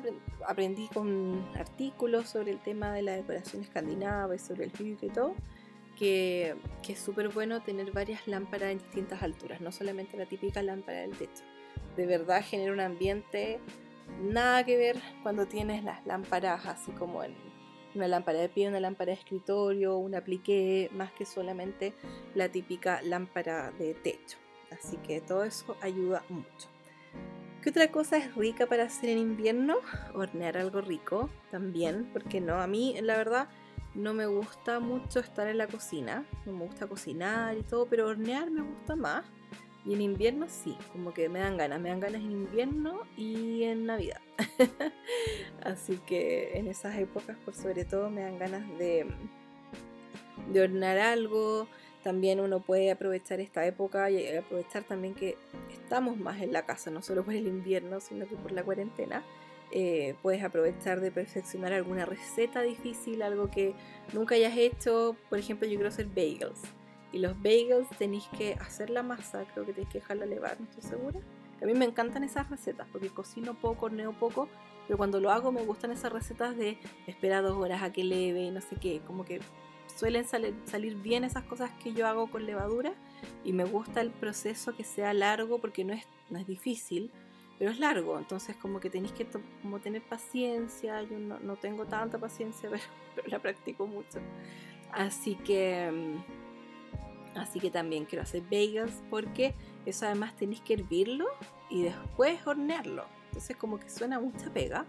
aprendí 0.47 0.89
con 0.89 1.49
artículos 1.55 2.29
sobre 2.29 2.51
el 2.51 2.59
tema 2.59 2.93
de 2.93 3.03
la 3.03 3.13
decoración 3.13 3.63
escandinava 3.63 4.35
y 4.35 4.39
sobre 4.39 4.65
el 4.65 4.73
Hyuga 4.73 5.07
y 5.07 5.09
todo, 5.09 5.35
que, 5.99 6.55
que 6.83 6.93
es 6.93 6.99
súper 6.99 7.31
bueno 7.31 7.63
tener 7.63 7.91
varias 7.93 8.29
lámparas 8.29 8.73
en 8.73 8.79
distintas 8.79 9.23
alturas, 9.23 9.61
no 9.63 9.73
solamente 9.73 10.19
la 10.19 10.27
típica 10.27 10.63
lámpara 10.63 10.99
del 11.01 11.13
techo. 11.17 11.45
De 11.97 12.07
verdad 12.07 12.45
genera 12.45 12.73
un 12.73 12.81
ambiente 12.81 13.59
nada 14.21 14.65
que 14.65 14.77
ver 14.77 15.01
cuando 15.23 15.47
tienes 15.47 15.85
las 15.85 16.05
lámparas 16.07 16.67
así 16.67 16.93
como 16.93 17.23
en 17.23 17.35
una 17.95 18.09
lámpara 18.09 18.39
de 18.39 18.49
pie, 18.49 18.69
una 18.69 18.81
lámpara 18.81 19.13
de 19.13 19.19
escritorio, 19.19 19.97
un 19.97 20.15
apliqué, 20.15 20.91
más 20.93 21.13
que 21.13 21.25
solamente 21.25 21.95
la 22.35 22.49
típica 22.49 23.03
lámpara 23.03 23.71
de 23.73 23.95
techo. 23.95 24.39
Así 24.71 24.97
que 24.99 25.21
todo 25.21 25.45
eso 25.45 25.77
ayuda 25.81 26.23
mucho. 26.29 26.69
¿Qué 27.63 27.71
otra 27.71 27.91
cosa 27.91 28.19
es 28.19 28.35
rica 28.37 28.67
para 28.67 28.85
hacer 28.85 29.11
en 29.11 29.19
invierno? 29.19 29.77
Hornear 30.15 30.59
algo 30.59 30.81
rico 30.81 31.29
también, 31.51 32.09
porque 32.13 32.41
no, 32.41 32.61
a 32.61 32.67
mí 32.67 32.95
la 33.03 33.17
verdad 33.17 33.49
no 33.95 34.15
me 34.15 34.27
gusta 34.27 34.79
mucho 34.79 35.19
estar 35.19 35.49
en 35.49 35.59
la 35.59 35.67
cocina, 35.67 36.25
no 36.47 36.53
me 36.53 36.65
gusta 36.65 36.87
cocinar 36.87 37.57
y 37.57 37.63
todo, 37.63 37.87
pero 37.87 38.07
hornear 38.07 38.51
me 38.51 38.63
gusta 38.63 38.95
más. 38.95 39.25
Y 39.85 39.95
en 39.95 40.01
invierno 40.01 40.47
sí, 40.49 40.77
como 40.93 41.15
que 41.15 41.29
me 41.29 41.39
dan 41.39 41.57
ganas, 41.57 41.81
me 41.81 41.89
dan 41.89 42.01
ganas 42.01 42.21
en 42.21 42.33
invierno 42.33 43.03
y 43.17 43.63
en 43.65 43.87
Navidad. 43.87 44.21
Así 45.63 45.99
que 46.07 46.59
en 46.59 46.67
esas 46.67 46.97
épocas, 46.99 47.37
por 47.45 47.55
sobre 47.55 47.85
todo, 47.85 48.11
me 48.11 48.23
dan 48.23 48.39
ganas 48.39 48.69
de, 48.79 49.07
de 50.53 51.01
algo. 51.01 51.69
También 52.03 52.41
uno 52.41 52.61
puede 52.61 52.91
aprovechar 52.91 53.41
esta 53.41 53.65
época 53.67 54.11
y 54.11 54.37
aprovechar 54.37 54.85
también 54.85 55.15
que 55.15 55.37
estamos 55.73 56.17
más 56.17 56.41
en 56.43 56.53
la 56.53 56.65
casa, 56.65 56.91
no 56.91 57.03
solo 57.03 57.25
por 57.25 57.35
el 57.35 57.47
invierno, 57.47 58.01
sino 58.01 58.27
que 58.27 58.37
por 58.37 58.53
la 58.53 58.63
cuarentena. 58.63 59.23
Eh, 59.71 60.15
puedes 60.23 60.43
aprovechar 60.43 61.01
de 61.01 61.11
perfeccionar 61.11 61.73
alguna 61.73 62.07
receta 62.07 62.63
difícil, 62.63 63.23
algo 63.23 63.51
que 63.51 63.75
nunca 64.13 64.35
hayas 64.35 64.57
hecho. 64.57 65.17
Por 65.29 65.39
ejemplo, 65.39 65.69
yo 65.69 65.75
quiero 65.75 65.89
hacer 65.89 66.07
bagels 66.07 66.63
y 67.13 67.19
los 67.19 67.41
bagels 67.43 67.89
tenéis 67.99 68.29
que 68.37 68.55
hacer 68.55 68.91
la 68.91 69.03
masa, 69.03 69.45
creo 69.53 69.65
que 69.65 69.73
tenéis 69.73 69.93
que 69.93 70.01
dejarla 70.01 70.27
levar, 70.27 70.61
no 70.61 70.67
estoy 70.67 70.83
segura. 70.83 71.21
A 71.61 71.65
mí 71.65 71.75
me 71.75 71.85
encantan 71.85 72.23
esas 72.23 72.49
recetas 72.51 72.87
porque 72.93 73.09
cocino 73.09 73.55
poco, 73.55 73.87
horneo 73.87 74.13
poco, 74.13 74.49
pero 74.87 74.97
cuando 74.97 75.21
lo 75.21 75.31
hago 75.31 75.51
me 75.51 75.63
gustan 75.63 75.91
esas 75.91 76.13
recetas 76.13 76.57
de 76.57 76.79
esperar 77.07 77.43
dos 77.43 77.57
horas 77.57 77.83
a 77.83 77.93
que 77.93 78.05
leve 78.05 78.51
no 78.51 78.61
sé 78.61 78.77
qué, 78.77 79.01
como 79.07 79.25
que 79.25 79.41
suelen 79.97 80.25
salir, 80.25 80.55
salir 80.67 80.95
bien 80.97 81.25
esas 81.25 81.45
cosas 81.45 81.71
que 81.83 81.93
yo 81.93 82.07
hago 82.07 82.31
con 82.31 82.47
levadura 82.47 82.93
y 83.45 83.53
me 83.53 83.65
gusta 83.65 84.01
el 84.01 84.11
proceso 84.11 84.77
que 84.77 84.85
sea 84.85 85.13
largo 85.13 85.59
porque 85.59 85.85
no 85.85 85.93
es, 85.93 86.07
no 86.31 86.39
es 86.39 86.47
difícil, 86.47 87.11
pero 87.59 87.73
es 87.73 87.81
largo, 87.81 88.17
entonces 88.19 88.55
como 88.57 88.79
que 88.79 88.89
tenéis 88.89 89.13
que 89.13 89.27
como 89.63 89.81
tener 89.81 90.03
paciencia, 90.03 91.03
yo 91.03 91.19
no, 91.19 91.41
no 91.41 91.57
tengo 91.57 91.87
tanta 91.87 92.19
paciencia, 92.19 92.71
pero, 92.71 92.83
pero 93.17 93.29
la 93.29 93.41
practico 93.41 93.87
mucho. 93.87 94.21
Así 94.93 95.35
que 95.35 95.91
mm, 95.91 96.48
Así 97.35 97.61
que 97.61 97.71
también 97.71 98.05
quiero 98.05 98.23
hacer 98.23 98.43
bagels 98.43 99.03
porque 99.11 99.55
eso 99.87 100.07
además 100.07 100.37
tenéis 100.37 100.61
que 100.61 100.75
hervirlo 100.75 101.27
y 101.71 101.83
después 101.83 102.47
hornearlo. 102.47 103.05
Entonces 103.27 103.57
como 103.57 103.79
que 103.79 103.89
suena 103.89 104.21
mucha 104.21 104.53
pega, 104.53 104.87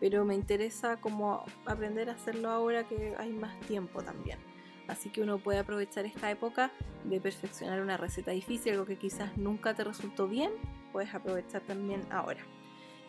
pero 0.00 0.24
me 0.24 0.34
interesa 0.34 0.96
como 0.96 1.44
aprender 1.66 2.10
a 2.10 2.14
hacerlo 2.14 2.50
ahora 2.50 2.86
que 2.86 3.14
hay 3.18 3.32
más 3.32 3.58
tiempo 3.60 4.02
también. 4.02 4.38
Así 4.88 5.10
que 5.10 5.22
uno 5.22 5.38
puede 5.38 5.58
aprovechar 5.58 6.04
esta 6.04 6.30
época 6.30 6.72
de 7.04 7.20
perfeccionar 7.20 7.80
una 7.80 7.96
receta 7.96 8.32
difícil, 8.32 8.72
algo 8.72 8.84
que 8.84 8.96
quizás 8.96 9.36
nunca 9.36 9.74
te 9.74 9.84
resultó 9.84 10.26
bien, 10.28 10.50
puedes 10.92 11.14
aprovechar 11.14 11.62
también 11.62 12.02
ahora. 12.10 12.40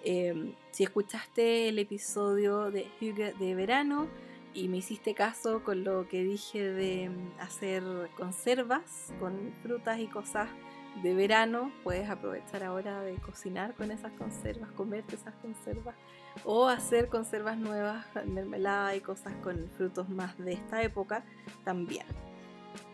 Em, 0.04 0.54
si 0.72 0.84
escuchaste 0.84 1.70
el 1.70 1.80
episodio 1.80 2.72
de 2.72 2.88
Hugo 3.02 3.38
de 3.40 3.56
verano, 3.56 4.08
y 4.54 4.68
me 4.68 4.78
hiciste 4.78 5.14
caso 5.14 5.64
con 5.64 5.84
lo 5.84 6.08
que 6.08 6.24
dije 6.24 6.64
de 6.64 7.10
mm, 7.10 7.40
hacer 7.40 7.84
conservas 8.16 9.14
con 9.20 9.52
frutas 9.62 10.00
y 10.00 10.08
cosas 10.08 10.50
de 11.02 11.14
verano, 11.16 11.72
puedes 11.84 12.10
aprovechar 12.10 12.64
ahora 12.64 13.02
de 13.02 13.16
cocinar 13.16 13.74
con 13.74 13.90
esas 13.90 14.12
conservas, 14.14 14.72
comerte 14.74 15.16
esas 15.16 15.34
conservas 15.36 15.96
o 16.46 16.68
hacer 16.68 17.10
conservas 17.10 17.58
nuevas, 17.58 18.06
mermelada 18.26 18.96
y 18.96 19.02
cosas 19.02 19.34
con 19.42 19.68
frutos 19.76 20.10
más 20.10 20.38
de 20.38 20.54
esta 20.54 20.84
época 20.84 21.26
también. 21.64 22.06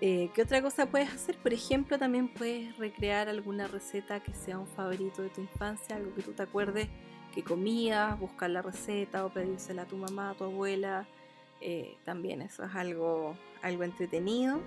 Eh, 0.01 0.29
¿Qué 0.33 0.43
otra 0.43 0.61
cosa 0.61 0.85
puedes 0.85 1.11
hacer? 1.13 1.37
Por 1.37 1.53
ejemplo, 1.53 1.97
también 1.97 2.29
puedes 2.29 2.77
recrear 2.77 3.27
alguna 3.27 3.67
receta 3.67 4.21
que 4.21 4.33
sea 4.33 4.59
un 4.59 4.67
favorito 4.67 5.21
de 5.21 5.29
tu 5.29 5.41
infancia, 5.41 5.95
algo 5.97 6.13
que 6.15 6.21
tú 6.21 6.31
te 6.31 6.43
acuerdes 6.43 6.87
que 7.33 7.43
comías, 7.43 8.17
buscar 8.19 8.49
la 8.49 8.61
receta 8.61 9.25
o 9.25 9.29
pedírsela 9.29 9.83
a 9.83 9.85
tu 9.85 9.97
mamá, 9.97 10.31
a 10.31 10.33
tu 10.33 10.45
abuela, 10.45 11.07
eh, 11.61 11.97
también 12.05 12.41
eso 12.41 12.63
es 12.63 12.75
algo, 12.75 13.37
algo 13.61 13.83
entretenido. 13.83 14.61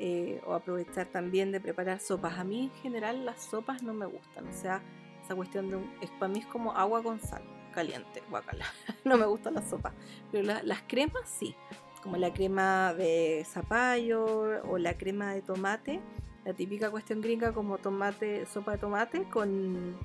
Eh, 0.00 0.40
o 0.46 0.54
aprovechar 0.54 1.06
también 1.06 1.50
de 1.50 1.60
preparar 1.60 1.98
sopas. 1.98 2.38
A 2.38 2.44
mí 2.44 2.70
en 2.72 2.82
general 2.82 3.24
las 3.24 3.42
sopas 3.42 3.82
no 3.82 3.92
me 3.92 4.06
gustan, 4.06 4.46
o 4.46 4.52
sea, 4.52 4.80
esa 5.24 5.34
cuestión 5.34 5.68
de 5.68 5.76
un, 5.76 5.92
es, 6.00 6.08
para 6.10 6.32
mí 6.32 6.38
es 6.38 6.46
como 6.46 6.72
agua 6.72 7.02
con 7.02 7.20
sal, 7.20 7.42
caliente, 7.74 8.22
guacala. 8.30 8.64
no 9.04 9.18
me 9.18 9.26
gustan 9.26 9.54
las 9.54 9.68
sopas, 9.68 9.92
pero 10.30 10.44
las 10.62 10.82
cremas 10.86 11.22
sí, 11.24 11.56
como 12.00 12.16
la 12.16 12.32
crema 12.32 12.94
de 12.94 13.44
zapallo 13.44 14.24
o 14.70 14.78
la 14.78 14.96
crema 14.96 15.32
de 15.32 15.42
tomate, 15.42 16.00
la 16.44 16.54
típica 16.54 16.92
cuestión 16.92 17.20
gringa 17.20 17.52
como 17.52 17.78
tomate, 17.78 18.46
sopa 18.46 18.72
de 18.72 18.78
tomate 18.78 19.24
con, 19.24 19.96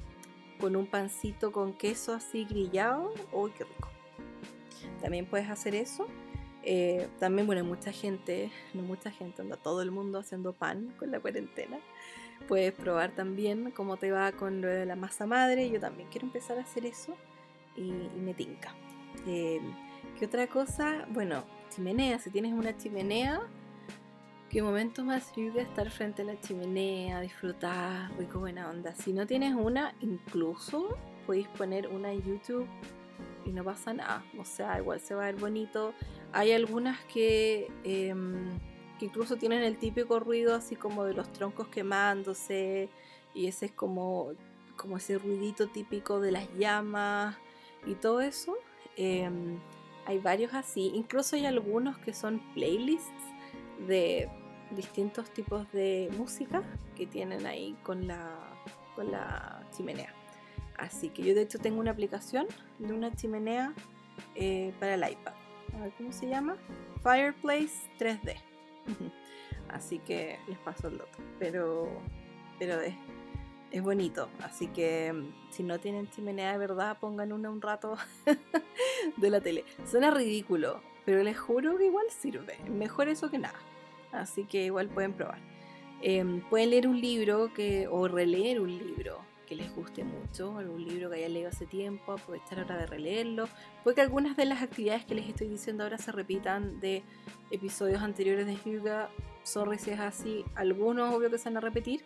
con 0.59 0.75
un 0.75 0.87
pancito 0.87 1.51
con 1.51 1.73
queso 1.73 2.13
así 2.13 2.45
grillado, 2.45 3.13
uy, 3.31 3.51
qué 3.51 3.63
rico. 3.63 3.89
También 5.01 5.27
puedes 5.27 5.49
hacer 5.49 5.75
eso. 5.75 6.07
Eh, 6.63 7.09
también, 7.19 7.45
bueno, 7.45 7.63
mucha 7.65 7.91
gente, 7.91 8.51
no 8.73 8.83
mucha 8.83 9.11
gente, 9.11 9.41
anda 9.41 9.57
todo 9.57 9.81
el 9.81 9.91
mundo 9.91 10.19
haciendo 10.19 10.53
pan 10.53 10.93
con 10.97 11.11
la 11.11 11.19
cuarentena. 11.19 11.77
Puedes 12.47 12.73
probar 12.73 13.11
también 13.11 13.71
cómo 13.71 13.97
te 13.97 14.11
va 14.11 14.31
con 14.31 14.61
lo 14.61 14.67
de 14.67 14.85
la 14.85 14.95
masa 14.95 15.25
madre. 15.25 15.69
Yo 15.69 15.79
también 15.79 16.09
quiero 16.09 16.27
empezar 16.27 16.57
a 16.57 16.61
hacer 16.61 16.85
eso 16.85 17.15
y, 17.75 17.91
me 18.19 18.33
tinca. 18.33 18.73
Eh, 19.27 19.61
¿Qué 20.17 20.25
otra 20.25 20.47
cosa? 20.47 21.05
Bueno, 21.09 21.43
chimenea. 21.69 22.19
Si 22.19 22.29
tienes 22.29 22.53
una 22.53 22.77
chimenea, 22.77 23.41
qué 24.49 24.61
momento 24.61 25.03
más 25.03 25.31
sirve 25.33 25.61
estar 25.61 25.89
frente 25.89 26.21
a 26.21 26.25
la 26.25 26.39
chimenea, 26.39 27.19
disfrutar, 27.21 28.11
rico 28.17 28.39
buena 28.39 28.69
onda. 28.69 28.93
Si 28.93 29.13
no 29.13 29.25
tienes 29.25 29.53
una, 29.53 29.95
incluso 30.01 30.97
podéis 31.25 31.47
poner 31.49 31.87
una 31.87 32.11
en 32.11 32.21
YouTube 32.23 32.67
y 33.45 33.51
no 33.51 33.63
pasa 33.63 33.93
nada. 33.93 34.23
O 34.37 34.45
sea, 34.45 34.77
igual 34.79 34.99
se 34.99 35.15
va 35.15 35.23
a 35.23 35.25
ver 35.27 35.35
bonito. 35.35 35.93
Hay 36.31 36.51
algunas 36.51 36.99
que, 37.05 37.67
em, 37.83 38.59
que 38.99 39.05
incluso 39.05 39.37
tienen 39.37 39.63
el 39.63 39.77
típico 39.77 40.19
ruido 40.19 40.55
así 40.55 40.75
como 40.75 41.03
de 41.03 41.13
los 41.13 41.31
troncos 41.31 41.67
quemándose 41.67 42.89
y 43.33 43.47
ese 43.47 43.67
es 43.67 43.71
como, 43.71 44.31
como 44.77 44.97
ese 44.97 45.17
ruidito 45.17 45.67
típico 45.67 46.19
de 46.19 46.31
las 46.31 46.47
llamas 46.57 47.37
y 47.85 47.95
todo 47.95 48.21
eso. 48.21 48.55
Em, 48.95 49.59
hay 50.05 50.19
varios 50.19 50.53
así. 50.53 50.91
Incluso 50.93 51.35
hay 51.35 51.45
algunos 51.45 51.97
que 51.99 52.13
son 52.13 52.39
playlists 52.53 53.11
de 53.87 54.29
distintos 54.71 55.29
tipos 55.31 55.71
de 55.71 56.09
música 56.17 56.63
que 56.95 57.05
tienen 57.05 57.45
ahí 57.45 57.77
con 57.83 58.07
la, 58.07 58.37
con 58.95 59.11
la 59.11 59.67
chimenea. 59.75 60.13
Así 60.77 61.09
que 61.09 61.23
yo 61.23 61.35
de 61.35 61.43
hecho 61.43 61.59
tengo 61.59 61.79
una 61.79 61.91
aplicación 61.91 62.47
de 62.79 62.93
una 62.93 63.15
chimenea 63.15 63.73
eh, 64.35 64.73
para 64.79 64.95
el 64.95 65.11
iPad. 65.11 65.33
A 65.75 65.83
ver 65.83 65.93
cómo 65.97 66.11
se 66.11 66.27
llama. 66.27 66.57
Fireplace 67.01 67.89
3D. 67.99 68.35
Así 69.69 69.99
que 69.99 70.39
les 70.47 70.57
paso 70.59 70.87
el 70.87 70.97
dato. 70.97 71.17
Pero, 71.39 71.89
pero 72.59 72.79
es, 72.81 72.95
es 73.71 73.81
bonito. 73.81 74.29
Así 74.41 74.67
que 74.67 75.11
mm, 75.11 75.51
si 75.51 75.63
no 75.63 75.79
tienen 75.79 76.09
chimenea 76.09 76.51
de 76.51 76.57
verdad, 76.57 76.97
pongan 76.99 77.33
una 77.33 77.49
un 77.49 77.61
rato 77.61 77.95
de 79.17 79.29
la 79.29 79.41
tele. 79.41 79.65
Suena 79.85 80.11
ridículo, 80.11 80.81
pero 81.05 81.23
les 81.23 81.39
juro 81.39 81.77
que 81.77 81.85
igual 81.85 82.05
sirve. 82.09 82.57
Mejor 82.69 83.09
eso 83.09 83.29
que 83.29 83.39
nada. 83.39 83.59
Así 84.11 84.45
que 84.45 84.65
igual 84.65 84.89
pueden 84.89 85.13
probar. 85.13 85.39
Em, 86.01 86.41
pueden 86.49 86.69
leer 86.69 86.87
un 86.87 86.99
libro 86.99 87.53
que, 87.53 87.87
o 87.87 88.07
releer 88.07 88.59
un 88.59 88.77
libro 88.77 89.19
que 89.45 89.55
les 89.55 89.73
guste 89.75 90.03
mucho, 90.03 90.57
algún 90.57 90.83
libro 90.83 91.09
que 91.09 91.17
hayan 91.17 91.33
leído 91.33 91.49
hace 91.49 91.65
tiempo, 91.65 92.13
aprovechar 92.13 92.59
ahora 92.59 92.77
de 92.77 92.85
releerlo. 92.85 93.47
Puede 93.83 93.95
que 93.95 94.01
algunas 94.01 94.35
de 94.37 94.45
las 94.45 94.61
actividades 94.61 95.05
que 95.05 95.15
les 95.15 95.27
estoy 95.27 95.47
diciendo 95.47 95.83
ahora 95.83 95.97
se 95.97 96.11
repitan 96.11 96.79
de 96.79 97.03
episodios 97.51 98.01
anteriores 98.01 98.45
de 98.45 98.55
Hyuga. 98.55 99.09
Sorry 99.43 99.77
si 99.77 99.91
es 99.91 99.99
así, 99.99 100.45
algunos 100.55 101.13
obvio 101.13 101.29
que 101.29 101.37
se 101.37 101.45
van 101.45 101.57
a 101.57 101.59
repetir, 101.59 102.05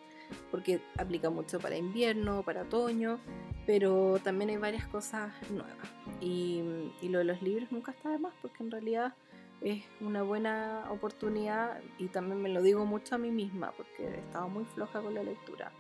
porque 0.50 0.82
aplica 0.98 1.30
mucho 1.30 1.60
para 1.60 1.78
invierno, 1.78 2.44
para 2.44 2.64
otoño, 2.64 3.20
pero 3.66 4.20
también 4.24 4.50
hay 4.50 4.58
varias 4.58 4.88
cosas 4.88 5.32
nuevas. 5.52 5.78
Y, 6.20 6.92
y 7.02 7.10
lo 7.10 7.20
de 7.20 7.26
los 7.26 7.42
libros 7.42 7.72
nunca 7.72 7.92
está 7.92 8.10
de 8.10 8.18
más, 8.18 8.34
porque 8.42 8.64
en 8.64 8.72
realidad 8.72 9.14
es 9.62 9.84
una 10.02 10.24
buena 10.24 10.86
oportunidad 10.90 11.82
y 11.98 12.08
también 12.08 12.42
me 12.42 12.50
lo 12.50 12.62
digo 12.62 12.86
mucho 12.86 13.16
a 13.16 13.18
mí 13.18 13.32
misma 13.32 13.72
porque 13.72 14.08
he 14.08 14.20
estado 14.20 14.50
muy 14.50 14.66
floja 14.66 15.02
con 15.02 15.14
la 15.14 15.24
lectura. 15.24 15.72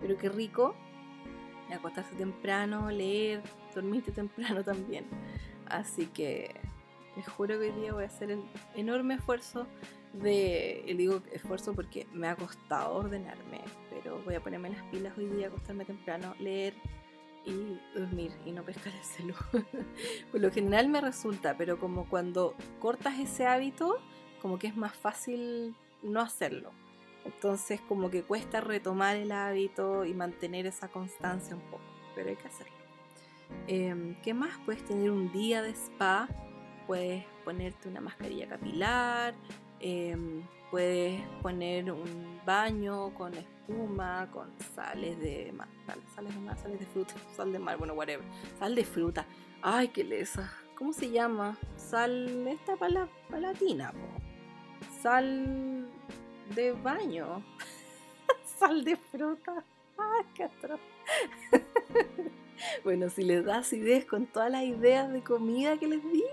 Pero 0.00 0.16
qué 0.18 0.28
rico 0.28 0.74
acostarse 1.72 2.14
temprano, 2.16 2.90
leer, 2.90 3.42
dormirte 3.74 4.12
temprano 4.12 4.62
también. 4.64 5.06
Así 5.66 6.06
que 6.06 6.54
les 7.16 7.28
juro 7.28 7.58
que 7.58 7.70
hoy 7.70 7.80
día 7.80 7.92
voy 7.92 8.04
a 8.04 8.06
hacer 8.06 8.30
el 8.30 8.42
enorme 8.74 9.14
esfuerzo 9.14 9.66
de, 10.12 10.84
digo 10.96 11.22
esfuerzo 11.32 11.74
porque 11.74 12.06
me 12.12 12.28
ha 12.28 12.36
costado 12.36 12.94
ordenarme, 12.94 13.60
pero 13.90 14.20
voy 14.24 14.34
a 14.34 14.40
ponerme 14.40 14.70
las 14.70 14.82
pilas 14.84 15.16
hoy 15.16 15.26
día, 15.26 15.48
acostarme 15.48 15.84
temprano, 15.84 16.34
leer 16.38 16.74
y 17.44 17.78
dormir 17.98 18.32
y 18.44 18.52
no 18.52 18.62
pescar 18.62 18.92
el 18.92 19.04
celu. 19.04 19.34
Por 20.30 20.40
lo 20.40 20.50
general 20.50 20.88
me 20.88 21.00
resulta, 21.00 21.56
pero 21.56 21.78
como 21.78 22.08
cuando 22.08 22.54
cortas 22.80 23.18
ese 23.18 23.46
hábito, 23.46 23.98
como 24.40 24.58
que 24.58 24.68
es 24.68 24.76
más 24.76 24.94
fácil 24.96 25.74
no 26.02 26.20
hacerlo. 26.20 26.70
Entonces 27.24 27.80
como 27.80 28.10
que 28.10 28.22
cuesta 28.22 28.60
retomar 28.60 29.16
el 29.16 29.32
hábito 29.32 30.04
y 30.04 30.14
mantener 30.14 30.66
esa 30.66 30.88
constancia 30.88 31.56
un 31.56 31.62
poco, 31.62 31.84
pero 32.14 32.30
hay 32.30 32.36
que 32.36 32.48
hacerlo. 32.48 32.74
Em, 33.66 34.14
¿Qué 34.22 34.34
más? 34.34 34.58
Puedes 34.64 34.84
tener 34.84 35.10
un 35.10 35.32
día 35.32 35.62
de 35.62 35.70
spa, 35.70 36.28
puedes 36.86 37.24
ponerte 37.44 37.88
una 37.88 38.00
mascarilla 38.00 38.48
capilar, 38.48 39.34
em, 39.80 40.42
puedes 40.70 41.20
poner 41.40 41.90
un 41.90 42.40
baño 42.44 43.14
con 43.14 43.32
espuma, 43.34 44.28
con 44.32 44.52
sales 44.74 45.18
de 45.20 45.52
mar, 45.52 45.68
de 45.86 46.40
mar, 46.40 46.56
de 46.56 46.86
fruta, 46.86 47.14
sal 47.36 47.52
de 47.52 47.58
mar, 47.58 47.78
bueno, 47.78 47.94
whatever, 47.94 48.24
sal 48.58 48.74
de 48.74 48.84
fruta. 48.84 49.26
Ay, 49.62 49.88
qué 49.88 50.04
lesa. 50.04 50.52
¿Cómo 50.76 50.92
se 50.92 51.10
llama? 51.10 51.56
Sal, 51.76 52.46
esta 52.48 52.76
para 52.76 53.08
la, 53.30 53.54
Sal 55.00 55.88
de 56.54 56.72
baño. 56.72 57.42
sal 58.58 58.84
de 58.84 58.96
fruta. 58.96 59.64
Ay, 59.96 60.24
qué 60.34 60.48
bueno, 62.84 63.08
si 63.10 63.22
les 63.22 63.44
das 63.44 63.72
ideas 63.72 64.04
con 64.04 64.26
todas 64.26 64.50
las 64.50 64.64
ideas 64.64 65.12
de 65.12 65.22
comida 65.22 65.76
que 65.78 65.86
les 65.86 66.02
di, 66.02 66.24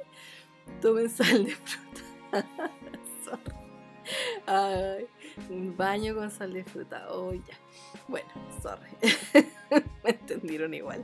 tomen 0.82 1.10
sal 1.10 1.46
de 1.46 1.56
fruta. 1.56 2.02
Un 5.50 5.78
baño 5.78 6.16
con 6.16 6.32
sal 6.32 6.54
de 6.54 6.64
fruta. 6.64 7.08
Oh, 7.10 7.34
ya. 7.34 7.56
Bueno, 8.08 8.30
sorry. 8.62 8.90
Me 10.04 10.10
entendieron 10.10 10.74
igual. 10.74 11.04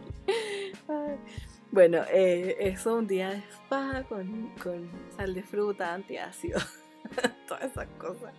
Bueno, 1.71 2.03
eh, 2.09 2.55
eso 2.59 2.95
un 2.95 3.07
día 3.07 3.29
de 3.29 3.43
spa 3.51 4.03
con, 4.09 4.51
sal 5.15 5.33
de 5.33 5.43
fruta, 5.43 5.93
antiácido. 5.93 6.59
Todas 7.47 7.63
esas 7.63 7.87
cosas. 7.97 8.33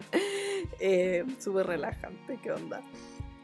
Eh, 0.81 1.25
Súper 1.39 1.67
relajante, 1.67 2.39
¿qué 2.43 2.53
onda? 2.53 2.83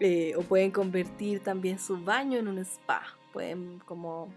Eh, 0.00 0.34
o 0.36 0.42
pueden 0.42 0.70
convertir 0.70 1.40
también 1.40 1.78
su 1.78 2.02
baño 2.02 2.38
en 2.38 2.48
un 2.48 2.58
spa. 2.58 3.02
Pueden 3.32 3.80
como 3.80 4.28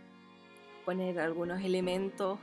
poner 0.85 1.19
algunos 1.19 1.63
elementos 1.63 2.39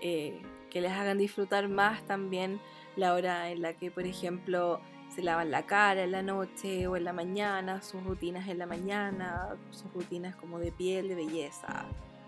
eh, 0.00 0.40
que 0.70 0.80
les 0.80 0.92
hagan 0.92 1.18
disfrutar 1.18 1.68
más 1.68 2.02
también 2.06 2.60
la 2.96 3.14
hora 3.14 3.50
en 3.50 3.62
la 3.62 3.74
que, 3.74 3.90
por 3.90 4.04
ejemplo, 4.04 4.80
se 5.14 5.22
lavan 5.22 5.50
la 5.50 5.64
cara 5.66 6.02
en 6.02 6.10
la 6.10 6.22
noche 6.22 6.86
o 6.88 6.96
en 6.96 7.04
la 7.04 7.12
mañana, 7.12 7.82
sus 7.82 8.02
rutinas 8.02 8.48
en 8.48 8.58
la 8.58 8.66
mañana, 8.66 9.56
sus 9.70 9.92
rutinas 9.92 10.34
como 10.36 10.58
de 10.58 10.72
piel, 10.72 11.08
de 11.08 11.14
belleza, 11.14 11.86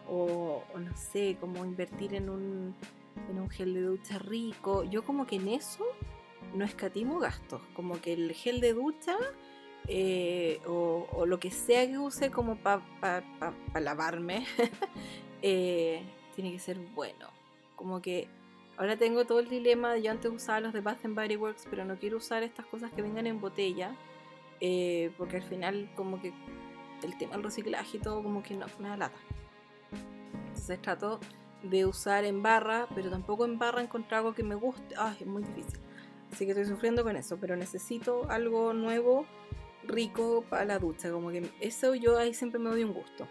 o, 0.09 0.63
no 0.79 0.97
sé, 0.97 1.37
como 1.41 1.65
invertir 1.65 2.15
en 2.15 2.31
un, 2.31 2.75
en 3.31 3.39
un 3.39 3.51
gel 3.51 3.75
de 3.75 3.83
ducha 3.83 4.19
rico. 4.19 4.85
Yo 4.85 5.05
como 5.05 5.27
que 5.27 5.37
en 5.37 5.49
eso 5.49 5.85
no 6.55 6.65
escatimo 6.65 7.19
gastos, 7.19 7.63
como 7.75 8.01
que 8.01 8.13
el 8.13 8.33
gel 8.33 8.61
de 8.61 8.73
ducha 8.73 9.17
eh, 9.89 10.61
o, 10.67 11.25
lo 11.27 11.39
que 11.39 11.51
sea 11.51 11.87
que 11.87 11.99
use 11.99 12.31
como 12.31 12.57
para 12.57 12.83
pa, 13.01 13.81
lavarme, 13.81 14.47
eh, 15.43 16.03
tiene 16.35 16.53
que 16.53 16.59
ser 16.59 16.79
bueno. 16.95 17.29
Como 17.77 18.01
que 18.01 18.29
Ahora 18.79 18.97
tengo 18.97 19.25
todo 19.25 19.41
el 19.41 19.49
dilema, 19.49 19.97
yo 19.97 20.11
antes 20.11 20.31
usaba 20.31 20.61
los 20.61 20.73
de 20.75 20.83
Bath 20.83 21.03
Body 21.03 21.37
Works, 21.37 21.67
pero 21.71 21.87
no 21.87 21.97
quiero 21.97 22.19
usar 22.19 22.43
estas 22.43 22.67
cosas 22.67 22.93
que 22.93 23.01
vengan 23.01 23.27
en 23.27 23.41
botella, 23.41 23.97
eh, 24.61 25.13
porque 25.17 25.37
al 25.37 25.43
final 25.43 25.91
como 25.97 26.21
que 26.21 26.35
el 27.03 27.17
tema 27.17 27.33
del 27.33 27.45
reciclaje 27.45 27.97
y 27.97 28.01
todo 28.01 28.23
como 28.23 28.43
que 28.43 28.55
no, 28.55 28.67
me 28.79 28.89
da 28.89 28.99
lata. 28.99 29.19
Entonces 30.49 30.81
trato 30.83 31.21
de 31.71 31.87
usar 31.87 32.25
en 32.25 32.43
barra, 32.43 32.87
pero 32.95 33.11
tampoco 33.11 33.45
en 33.45 33.59
barra 33.59 33.83
encontrar 33.83 34.19
algo 34.19 34.35
que 34.35 34.43
me 34.43 34.55
guste. 34.55 34.95
Ay, 34.99 35.17
es 35.21 35.27
muy 35.27 35.43
difícil. 35.43 35.81
Así 36.33 36.45
que 36.45 36.53
estoy 36.53 36.67
sufriendo 36.67 37.03
con 37.03 37.17
eso, 37.17 37.39
pero 37.39 37.57
necesito 37.57 38.29
algo 38.29 38.73
nuevo, 38.73 39.27
rico 39.85 40.45
para 40.49 40.65
la 40.65 40.79
ducha. 40.79 41.11
Como 41.11 41.31
que 41.31 41.51
eso 41.61 41.95
yo 41.95 42.19
ahí 42.19 42.35
siempre 42.35 42.59
me 42.59 42.71
doy 42.71 42.85
un 42.85 42.93
gusto. 42.93 43.27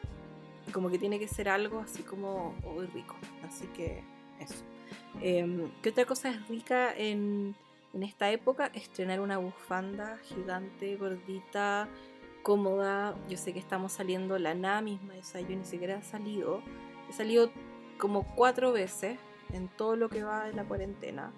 Como 0.71 0.89
que 0.89 0.97
tiene 0.97 1.19
que 1.19 1.27
ser 1.27 1.49
algo 1.49 1.79
así 1.79 2.03
como 2.03 2.53
muy 2.73 2.87
rico. 2.87 3.15
Así 3.43 3.67
que 3.67 4.03
eso. 4.39 4.63
Em, 5.21 5.71
¿Qué 5.81 5.89
otra 5.89 6.05
cosa 6.05 6.29
es 6.29 6.47
rica 6.47 6.93
en, 6.95 7.55
esta 8.01 8.31
época? 8.31 8.71
Estrenar 8.73 9.19
una 9.19 9.37
bufanda 9.37 10.17
gigante, 10.23 10.95
gordita, 10.97 11.87
cómoda. 12.43 13.15
Yo 13.29 13.37
sé 13.37 13.53
que 13.53 13.59
estamos 13.59 13.93
saliendo 13.93 14.37
la 14.39 14.53
nada 14.53 14.81
misma, 14.81 15.13
o 15.19 15.23
sea, 15.23 15.41
yo 15.41 15.55
ni 15.55 15.65
siquiera 15.65 15.97
he 15.97 16.03
salido. 16.03 16.61
He 17.09 17.13
salido 17.13 17.51
como 17.97 18.23
cuatro 18.35 18.71
veces 18.71 19.17
en 19.53 19.67
todo 19.67 19.95
lo 19.95 20.09
que 20.09 20.23
va 20.23 20.45
de 20.45 20.53
la 20.53 20.63
cuarentena. 20.65 21.31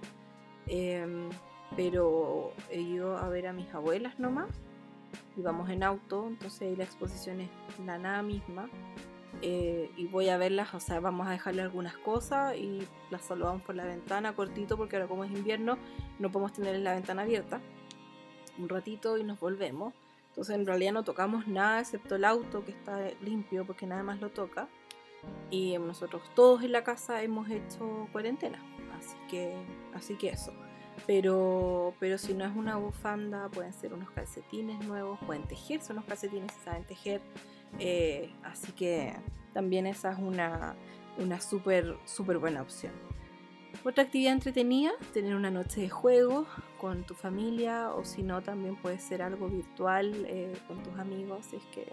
Em, 0.68 1.30
pero 1.76 2.54
he 2.70 2.80
ido 2.82 3.18
a 3.18 3.28
ver 3.30 3.48
a 3.48 3.54
mis 3.54 3.74
abuelas 3.74 4.20
nomás. 4.20 4.50
Y 5.36 5.42
vamos 5.42 5.70
en 5.70 5.84
auto, 5.84 6.28
entonces 6.28 6.62
ahí 6.64 6.76
la 6.76 6.84
exposición 6.84 7.42
es 7.42 7.50
la 7.86 7.98
nada 7.98 8.22
misma. 8.22 8.70
Eh, 9.42 9.92
y 9.96 10.08
voy 10.08 10.30
a 10.30 10.38
verlas, 10.38 10.74
o 10.74 10.80
sea, 10.80 11.00
vamos 11.00 11.28
a 11.28 11.32
dejarle 11.32 11.62
algunas 11.62 11.96
cosas 11.98 12.56
y 12.56 12.88
las 13.12 13.24
saludamos 13.24 13.62
por 13.62 13.76
la 13.76 13.86
ventana 13.86 14.34
cortito 14.34 14.78
porque 14.78 14.96
ahora 14.96 15.08
como 15.08 15.24
es 15.26 15.32
invierno 15.32 15.78
no 16.18 16.32
podemos 16.32 16.54
tener 16.54 16.80
la 16.80 16.94
ventana 16.94 17.22
abierta 17.22 17.62
un 18.58 18.70
ratito 18.70 19.18
y 19.18 19.24
nos 19.24 19.40
volvemos. 19.40 19.94
Entonces 20.30 20.56
en 20.56 20.66
realidad 20.66 20.94
no 20.94 21.04
tocamos 21.04 21.48
nada 21.48 21.80
excepto 21.80 22.16
el 22.16 22.26
auto 22.26 22.64
que 22.64 22.72
está 22.72 23.10
limpio 23.22 23.66
porque 23.66 23.86
nada 23.86 24.04
más 24.04 24.20
lo 24.20 24.30
toca. 24.30 24.68
Y 25.50 25.78
nosotros 25.78 26.22
todos 26.36 26.64
en 26.64 26.72
la 26.72 26.84
casa 26.84 27.22
hemos 27.24 27.50
hecho 27.50 28.08
cuarentena. 28.12 28.60
Así 28.98 29.16
que, 29.30 29.56
así 29.94 30.16
que 30.16 30.30
eso. 30.30 30.54
Pero, 31.06 31.94
pero 32.00 32.18
si 32.18 32.34
no 32.34 32.44
es 32.46 32.56
una 32.56 32.76
bufanda, 32.78 33.50
pueden 33.50 33.74
ser 33.74 33.94
unos 33.94 34.10
calcetines 34.12 34.84
nuevos, 34.86 35.20
pueden 35.26 35.44
tejerse 35.44 35.94
unos 35.94 36.06
calcetines 36.06 36.52
si 36.54 36.60
saben 36.62 36.84
tejer. 36.86 37.22
Eh, 37.80 38.34
así 38.44 38.72
que 38.72 39.14
también 39.54 39.86
esa 39.86 40.12
es 40.12 40.20
una, 40.20 40.76
una 41.18 41.40
súper 41.40 41.98
super 42.06 42.40
buena 42.40 42.62
opción. 42.62 42.94
Otra 43.84 44.04
actividad 44.04 44.34
entretenida, 44.34 44.92
tener 45.14 45.36
una 45.36 45.52
noche 45.52 45.82
de 45.82 45.90
juego 45.90 46.48
con 46.80 47.04
tu 47.04 47.14
familia 47.14 47.92
o 47.94 48.04
si 48.04 48.24
no 48.24 48.42
también 48.42 48.76
puede 48.76 49.00
ser 49.00 49.22
algo 49.22 49.48
virtual 49.48 50.26
eh, 50.28 50.54
con 50.68 50.82
tus 50.82 50.98
amigos 50.98 51.46
si 51.46 51.58
es 51.58 51.64
que 51.74 51.88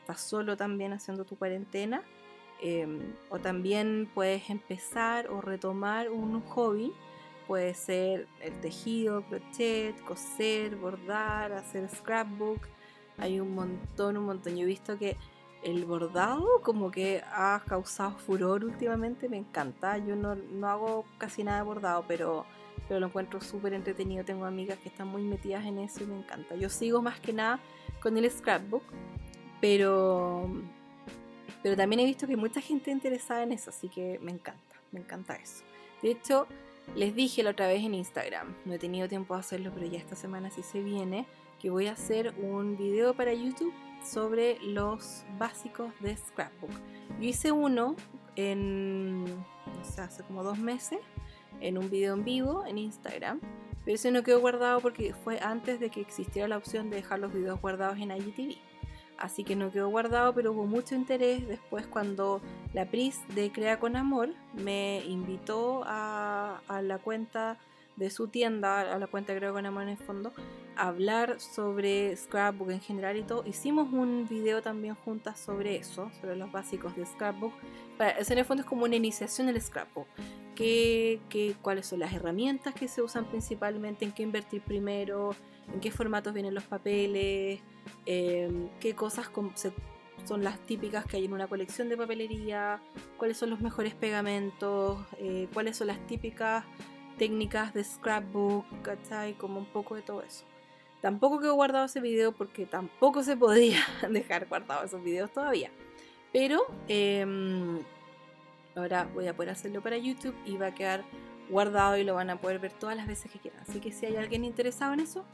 estás 0.00 0.20
solo 0.20 0.56
también 0.56 0.92
haciendo 0.92 1.24
tu 1.24 1.36
cuarentena. 1.36 2.02
Em, 2.62 3.00
o 3.28 3.40
también 3.40 4.08
puedes 4.14 4.48
empezar 4.48 5.28
o 5.28 5.40
retomar 5.40 6.10
un 6.10 6.40
hobby. 6.42 6.92
Puede 7.48 7.74
ser 7.74 8.28
el 8.40 8.52
tejido, 8.60 9.22
crochet, 9.22 10.00
coser, 10.04 10.76
bordar, 10.76 11.52
hacer 11.52 11.88
scrapbook, 11.90 12.60
hay 13.18 13.40
un 13.40 13.54
montón, 13.54 14.16
un 14.16 14.26
montón. 14.26 14.56
Yo 14.56 14.62
he 14.62 14.66
visto 14.66 14.96
que 14.96 15.16
el 15.64 15.84
bordado 15.84 16.60
como 16.62 16.90
que 16.90 17.22
ha 17.32 17.62
causado 17.66 18.16
furor 18.18 18.64
últimamente, 18.64 19.28
me 19.28 19.38
encanta. 19.38 19.98
Yo 19.98 20.14
no, 20.16 20.36
hago 20.68 21.04
casi 21.18 21.42
nada 21.44 21.58
de 21.58 21.64
bordado, 21.64 22.04
pero 22.06 22.46
pero 22.88 23.00
lo 23.00 23.06
encuentro 23.06 23.40
súper 23.40 23.74
entretenido. 23.74 24.24
Tengo 24.24 24.44
amigas 24.44 24.78
que 24.78 24.88
están 24.88 25.08
muy 25.08 25.22
metidas 25.22 25.64
en 25.64 25.78
eso 25.78 26.02
y 26.02 26.06
me 26.06 26.16
encanta. 26.16 26.56
Yo 26.56 26.68
sigo 26.68 27.02
más 27.02 27.20
que 27.20 27.32
nada 27.32 27.60
con 28.00 28.16
el 28.16 28.30
scrapbook, 28.30 28.82
pero, 29.60 30.50
pero 31.62 31.76
también 31.76 32.00
he 32.00 32.04
visto 32.04 32.26
que 32.26 32.36
mucha 32.36 32.60
gente 32.60 32.90
interesada 32.90 33.42
en 33.42 33.52
eso, 33.52 33.70
así 33.70 33.88
que 33.88 34.18
me 34.20 34.32
encanta, 34.32 34.76
me 34.90 35.00
encanta 35.00 35.36
eso. 35.36 35.64
De 36.02 36.10
hecho, 36.10 36.46
les 36.96 37.14
dije 37.14 37.42
la 37.42 37.50
otra 37.50 37.68
vez 37.68 37.84
en 37.84 37.94
Instagram, 37.94 38.54
no 38.64 38.74
he 38.74 38.78
tenido 38.78 39.08
tiempo 39.08 39.34
de 39.34 39.40
hacerlo, 39.40 39.70
pero 39.72 39.86
ya 39.86 39.98
esta 39.98 40.16
semana 40.16 40.50
sí 40.50 40.62
se 40.62 40.82
viene, 40.82 41.26
que 41.60 41.70
voy 41.70 41.86
a 41.86 41.92
hacer 41.92 42.34
un 42.42 42.76
video 42.76 43.14
para 43.14 43.32
YouTube 43.32 43.72
sobre 44.04 44.58
los 44.60 45.24
básicos 45.38 45.92
de 46.00 46.16
scrapbook. 46.16 46.72
Yo 47.20 47.28
hice 47.28 47.52
uno 47.52 47.94
en, 48.36 49.24
hace 49.96 50.22
como 50.24 50.42
dos 50.42 50.58
meses, 50.58 50.98
en 51.60 51.78
un 51.78 51.88
video 51.88 52.14
en 52.14 52.24
vivo 52.24 52.64
en 52.66 52.78
Instagram, 52.78 53.40
pero 53.84 53.94
ese 53.94 54.10
no 54.10 54.22
quedó 54.22 54.40
guardado 54.40 54.80
porque 54.80 55.14
fue 55.14 55.38
antes 55.40 55.80
de 55.80 55.90
que 55.90 56.00
existiera 56.00 56.48
la 56.48 56.56
opción 56.56 56.90
de 56.90 56.96
dejar 56.96 57.20
los 57.20 57.32
videos 57.32 57.60
guardados 57.60 57.98
en 57.98 58.10
IGTV. 58.10 58.58
Así 59.22 59.44
que 59.44 59.54
no 59.54 59.70
quedó 59.70 59.88
guardado, 59.88 60.34
pero 60.34 60.50
hubo 60.50 60.66
mucho 60.66 60.96
interés 60.96 61.46
después 61.46 61.86
cuando 61.86 62.40
la 62.74 62.86
Pris 62.86 63.20
de 63.36 63.52
Crea 63.52 63.78
con 63.78 63.94
Amor 63.94 64.30
me 64.52 65.00
invitó 65.06 65.84
a, 65.86 66.60
la 66.82 66.98
cuenta 66.98 67.56
de 67.94 68.10
su 68.10 68.26
tienda, 68.26 68.80
a 68.80 68.98
la 68.98 69.06
cuenta 69.06 69.38
con 69.52 69.64
Amor 69.64 69.84
en 69.84 69.90
el 69.90 69.96
fondo, 69.96 70.32
a 70.74 70.88
hablar 70.88 71.38
sobre 71.38 72.16
scrapbook 72.16 72.70
en 72.70 72.80
general 72.80 73.16
y 73.16 73.22
todo. 73.22 73.44
Hicimos 73.46 73.92
un 73.92 74.26
video 74.28 74.60
también 74.60 74.96
juntas 74.96 75.38
sobre 75.38 75.76
eso, 75.76 76.10
sobre 76.20 76.34
los 76.34 76.50
básicos 76.50 76.96
de 76.96 77.06
scrapbook. 77.06 77.52
Para, 77.96 78.18
en 78.18 78.38
el 78.38 78.44
fondo 78.44 78.62
es 78.62 78.68
como 78.68 78.86
una 78.86 78.96
iniciación 78.96 79.46
del 79.46 79.62
scrapbook. 79.62 80.08
¿Qué, 80.56 81.20
qué, 81.28 81.54
cuáles 81.62 81.86
son 81.86 82.00
las 82.00 82.12
herramientas 82.12 82.74
que 82.74 82.88
se 82.88 83.00
usan 83.00 83.26
principalmente, 83.26 84.04
en 84.04 84.10
qué 84.10 84.24
invertir 84.24 84.62
primero, 84.62 85.36
en 85.72 85.78
qué 85.78 85.92
formatos 85.92 86.34
vienen 86.34 86.54
los 86.54 86.64
papeles, 86.64 87.60
em, 88.06 88.68
qué 88.80 88.94
cosas 88.94 89.30
son 90.24 90.44
las 90.44 90.58
típicas 90.60 91.04
que 91.06 91.16
hay 91.16 91.24
en 91.24 91.32
una 91.32 91.48
colección 91.48 91.88
de 91.88 91.96
papelería, 91.96 92.80
cuáles 93.16 93.36
son 93.36 93.50
los 93.50 93.60
mejores 93.60 93.94
pegamentos, 93.94 95.00
eh, 95.18 95.48
cuáles 95.52 95.76
son 95.76 95.88
las 95.88 96.06
típicas 96.06 96.64
técnicas 97.18 97.74
de 97.74 97.84
scrapbook, 97.84 98.64
¿cachai? 98.82 99.34
Como 99.34 99.58
un 99.58 99.66
poco 99.66 99.94
de 99.94 100.02
todo 100.02 100.22
eso. 100.22 100.44
Tampoco 101.00 101.40
quedó 101.40 101.54
guardado 101.54 101.86
ese 101.86 102.00
video 102.00 102.32
porque 102.32 102.64
tampoco 102.64 103.22
se 103.22 103.36
podía 103.36 103.80
dejar 104.10 104.46
guardado 104.46 104.84
esos 104.84 105.02
videos 105.02 105.32
todavía. 105.32 105.70
Pero 106.32 106.64
em, 106.88 107.80
ahora 108.74 109.08
voy 109.12 109.26
a 109.26 109.34
poder 109.34 109.50
hacerlo 109.50 109.82
para 109.82 109.98
YouTube 109.98 110.34
y 110.46 110.56
va 110.56 110.68
a 110.68 110.74
quedar 110.74 111.04
guardado 111.50 111.96
y 111.96 112.04
lo 112.04 112.14
van 112.14 112.30
a 112.30 112.40
poder 112.40 112.58
ver 112.58 112.72
todas 112.72 112.96
las 112.96 113.06
veces 113.06 113.30
que 113.30 113.38
quieran. 113.38 113.60
Así 113.68 113.80
que 113.80 113.92
si 113.92 114.06
hay 114.06 114.16
alguien 114.16 114.44
interesado 114.44 114.94
en 114.94 115.00
eso, 115.00 115.24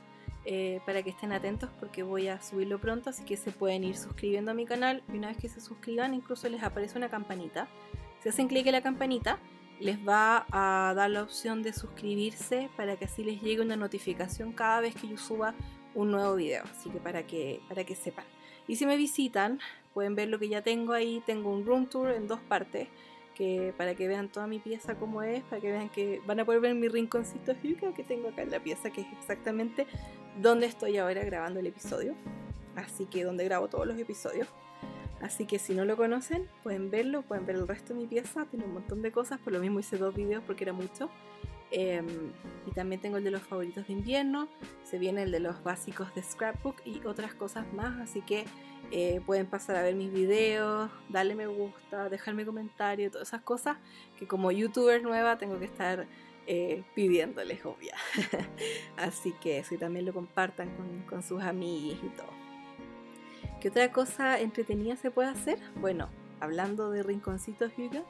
eh, 0.51 0.81
para 0.87 1.03
que 1.03 1.11
estén 1.11 1.33
atentos 1.33 1.69
porque 1.79 2.03
voy 2.03 2.29
a 2.29 2.41
subirlo 2.41 2.79
pronto, 2.79 3.11
así 3.11 3.23
que 3.23 3.37
se 3.37 3.53
pueden 3.53 3.85
ir 3.85 3.99
suscribiendo 3.99 4.53
a 4.53 4.55
mi 4.55 4.65
canal 4.65 5.03
y 5.13 5.19
una 5.19 5.29
vez 5.29 5.37
que 5.37 5.51
se 5.51 5.61
suscriban 5.61 6.15
incluso 6.15 6.49
les 6.49 6.63
aparece 6.63 6.97
una 6.97 7.11
campanita. 7.11 7.69
Si 8.23 8.31
hacen 8.31 8.49
clic 8.49 8.67
en 8.67 8.73
la 8.73 8.81
campanita 8.81 9.39
les 9.79 9.99
va 9.99 10.47
a 10.51 10.95
dar 10.95 11.11
la 11.11 11.23
opción 11.23 11.63
de 11.63 11.75
suscribirse 11.75 12.71
para 12.79 12.97
que 12.97 13.05
así 13.05 13.23
les 13.23 13.43
llegue 13.43 13.61
una 13.61 13.77
notificación 13.77 14.53
cada 14.53 14.81
vez 14.81 14.95
que 14.95 15.07
yo 15.07 15.19
suba 15.19 15.55
un 15.95 16.13
nuevo 16.13 16.37
video, 16.37 16.65
así 16.65 16.89
que 16.89 16.99
para 16.99 17.27
que, 17.27 17.61
para 17.69 17.85
que 17.85 17.95
sepan. 17.95 18.25
Y 18.67 18.77
si 18.77 18.87
me 18.87 18.97
visitan, 18.97 19.61
pueden 19.93 20.15
ver 20.15 20.31
lo 20.31 20.39
que 20.39 20.49
ya 20.49 20.63
tengo 20.63 20.95
ahí, 20.95 21.23
tengo 21.27 21.53
un 21.53 21.67
room 21.67 21.91
tour 21.91 22.11
en 22.11 22.27
dos 22.27 22.41
partes 22.41 22.89
para 23.77 23.95
que 23.95 24.09
vean 24.09 24.29
toda 24.29 24.47
mi 24.47 24.59
pieza 24.59 24.97
como 24.97 25.23
es, 25.23 25.43
para 25.45 25.61
que 25.61 25.71
vean 25.71 25.89
que 25.89 26.21
van 26.27 26.41
a 26.41 26.45
poder 26.45 26.61
ver 26.61 26.75
mi 26.75 26.89
rinconcito 26.89 27.55
que 27.95 28.05
tengo 28.05 28.29
acá 28.29 28.43
en 28.43 28.51
la 28.51 28.61
pieza, 28.61 28.91
que 28.91 29.03
es 29.03 29.07
exactamente 29.19 29.87
donde 30.41 30.67
estoy 30.67 30.99
ahora 30.99 31.25
grabando 31.25 31.61
el 31.61 31.67
episodio. 31.67 32.15
Así 32.77 33.07
que 33.07 33.25
donde 33.25 33.45
grabo 33.45 33.69
todos 33.69 33.87
los 33.87 33.99
episodios. 33.99 34.49
Así 35.21 35.47
que 35.47 35.59
si 35.59 35.75
no 35.75 35.85
lo 35.85 35.97
conocen, 35.97 36.49
pueden 36.63 36.91
verlo, 36.91 37.23
pueden 37.23 37.45
ver 37.45 37.57
el 37.57 37.67
resto 37.67 37.93
de 37.93 38.01
mi 38.01 38.07
pieza, 38.07 38.47
tiene 38.47 38.65
un 38.65 38.75
montón 38.75 39.03
de 39.03 39.11
cosas, 39.11 39.41
por 39.41 39.53
lo 39.53 39.59
mismo 39.59 39.81
hice 39.81 39.99
dos 39.99 40.15
videos 40.15 40.45
porque 40.47 40.65
era 40.65 40.73
mucho. 40.73 41.11
Em, 41.71 42.33
y 42.67 42.71
también 42.71 43.01
tengo 43.01 43.19
el 43.19 43.25
de 43.25 43.31
los 43.31 43.43
favoritos 43.43 43.87
de 43.87 43.93
invierno, 43.93 44.49
se 44.85 44.99
viene 44.99 45.23
el 45.23 45.31
de 45.31 45.41
los 45.41 45.63
básicos 45.63 46.15
de 46.15 46.23
scrapbook 46.23 46.77
y 46.87 47.05
otras 47.05 47.35
cosas 47.35 47.71
más, 47.75 48.01
así 48.01 48.23
que 48.23 48.47
eh, 48.91 49.21
pueden 49.27 49.47
pasar 49.47 49.77
a 49.77 49.83
ver 49.83 49.95
mis 49.95 50.11
videos, 50.11 50.91
darle 51.11 51.35
me 51.35 51.47
gusta, 51.47 52.09
dejarme 52.09 52.47
comentario, 52.47 53.11
todas 53.11 53.29
esas 53.29 53.43
cosas 53.43 53.77
que 54.19 54.27
como 54.27 54.51
youtuber 54.51 55.03
nueva 55.03 55.37
tengo 55.37 55.59
que 55.59 55.67
estar 55.67 56.07
eh, 56.47 56.83
pidiéndoles, 56.95 57.63
obvia. 57.67 57.95
así 58.97 59.35
que 59.39 59.63
si 59.65 59.77
también 59.77 60.07
lo 60.07 60.15
compartan 60.15 61.05
con, 61.07 61.23
sus 61.23 61.43
amigos 61.43 61.99
y 62.03 62.09
todo. 62.17 62.31
¿Qué 63.61 63.69
otra 63.69 63.93
cosa 63.93 64.41
entretenida 64.41 64.97
se 64.97 65.11
puede 65.11 65.29
hacer? 65.29 65.59
Bueno, 65.77 66.09
hablando 66.41 66.91
de 66.91 67.03
rinconcitos 67.03 67.73
Hugo, 67.77 68.05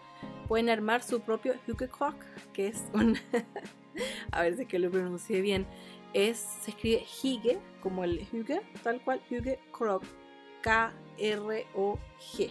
pueden 0.47 0.69
armar 0.71 1.03
su 1.03 1.21
propio 1.21 1.55
Hugo 1.67 2.15
que 2.53 2.69
es 2.69 2.85
un... 2.95 3.17
a 4.33 4.43
ver 4.43 4.57
si 4.57 4.63
es 4.63 4.69
que 4.69 4.79
lo 4.79 4.91
pronuncié 4.91 5.41
bien. 5.41 5.67
Es, 6.15 6.39
se 6.39 6.71
escribe 6.71 7.05
Hige, 7.23 7.59
como 7.83 8.05
el 8.05 8.27
Hugo, 8.33 8.61
tal 8.83 9.01
cual, 9.03 9.21
Hugo 9.31 9.57
Clock. 9.73 10.05
K-R-O-G. 10.63 12.51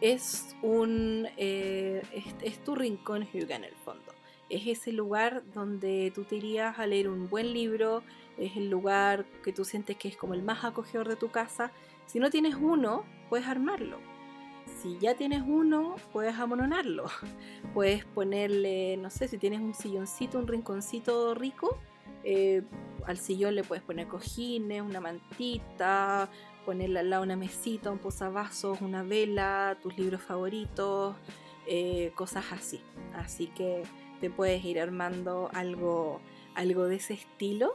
Es 0.00 0.56
un. 0.62 1.28
Eh, 1.36 2.02
es, 2.42 2.64
tu 2.64 2.74
rincón 2.74 3.22
Hugo 3.32 3.54
en 3.54 3.64
el 3.64 3.74
fondo. 3.74 4.12
Es 4.48 4.66
ese 4.66 4.92
lugar 4.92 5.42
donde 5.54 6.12
tú 6.14 6.24
te 6.24 6.36
irías 6.36 6.78
a 6.78 6.86
leer 6.86 7.08
un 7.08 7.28
buen 7.28 7.52
libro. 7.52 8.02
Es 8.38 8.56
el 8.56 8.68
lugar 8.68 9.24
que 9.42 9.52
tú 9.52 9.64
sientes 9.64 9.96
que 9.96 10.08
es 10.08 10.16
como 10.16 10.34
el 10.34 10.42
más 10.42 10.64
acogedor 10.64 11.08
de 11.08 11.16
tu 11.16 11.30
casa. 11.30 11.72
Si 12.06 12.20
no 12.20 12.30
tienes 12.30 12.54
uno, 12.54 13.04
puedes 13.28 13.46
armarlo 13.46 13.98
si 14.80 14.98
ya 14.98 15.14
tienes 15.14 15.42
uno, 15.46 15.96
puedes 16.12 16.34
amononarlo. 16.36 17.06
Puedes 17.74 18.04
ponerle, 18.04 18.96
no 18.96 19.10
sé, 19.10 19.28
si 19.28 19.38
tienes 19.38 19.60
un 19.60 19.74
silloncito, 19.74 20.38
un 20.38 20.46
rinconcito 20.46 21.34
rico, 21.34 21.78
eh, 22.24 22.62
al 23.06 23.18
sillón 23.18 23.54
le 23.54 23.62
puedes 23.62 23.84
poner 23.84 24.08
cojines, 24.08 24.82
una 24.82 25.00
mantita, 25.00 26.28
ponerle 26.64 27.00
al 27.00 27.10
lado 27.10 27.22
una 27.22 27.36
mesita, 27.36 27.90
un 27.90 27.98
posavasos, 27.98 28.80
una 28.80 29.02
vela, 29.02 29.78
tus 29.82 29.96
libros 29.96 30.22
favoritos, 30.22 31.14
eh, 31.66 32.12
cosas 32.16 32.46
así. 32.50 32.80
Así 33.14 33.46
que 33.48 33.82
te 34.20 34.30
puedes 34.30 34.64
ir 34.64 34.80
armando 34.80 35.50
algo, 35.52 36.20
algo 36.54 36.86
de 36.86 36.96
ese 36.96 37.14
estilo 37.14 37.74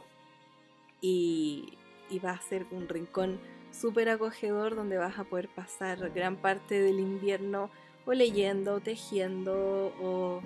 y, 1.00 1.78
y 2.10 2.18
va 2.18 2.32
a 2.32 2.40
ser 2.40 2.66
un 2.70 2.88
rincón 2.88 3.40
súper 3.72 4.08
acogedor 4.08 4.76
donde 4.76 4.98
vas 4.98 5.18
a 5.18 5.24
poder 5.24 5.48
pasar 5.48 6.10
gran 6.10 6.36
parte 6.36 6.80
del 6.80 7.00
invierno 7.00 7.70
o 8.06 8.12
leyendo, 8.12 8.80
tejiendo 8.80 9.92
o 10.00 10.40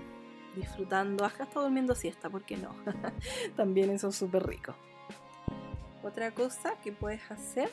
disfrutando, 0.55 1.25
hasta 1.25 1.47
durmiendo 1.61 1.95
siesta, 1.95 2.31
¿por 2.31 2.45
qué 2.45 2.57
no? 2.57 2.75
También 3.57 3.91
eso 3.91 4.09
es 4.09 4.17
súper 4.17 4.47
rico. 4.47 4.75
Otra 6.03 6.33
cosa 6.33 6.75
que 6.83 6.93
puedes 6.93 7.31
hacer 7.31 7.69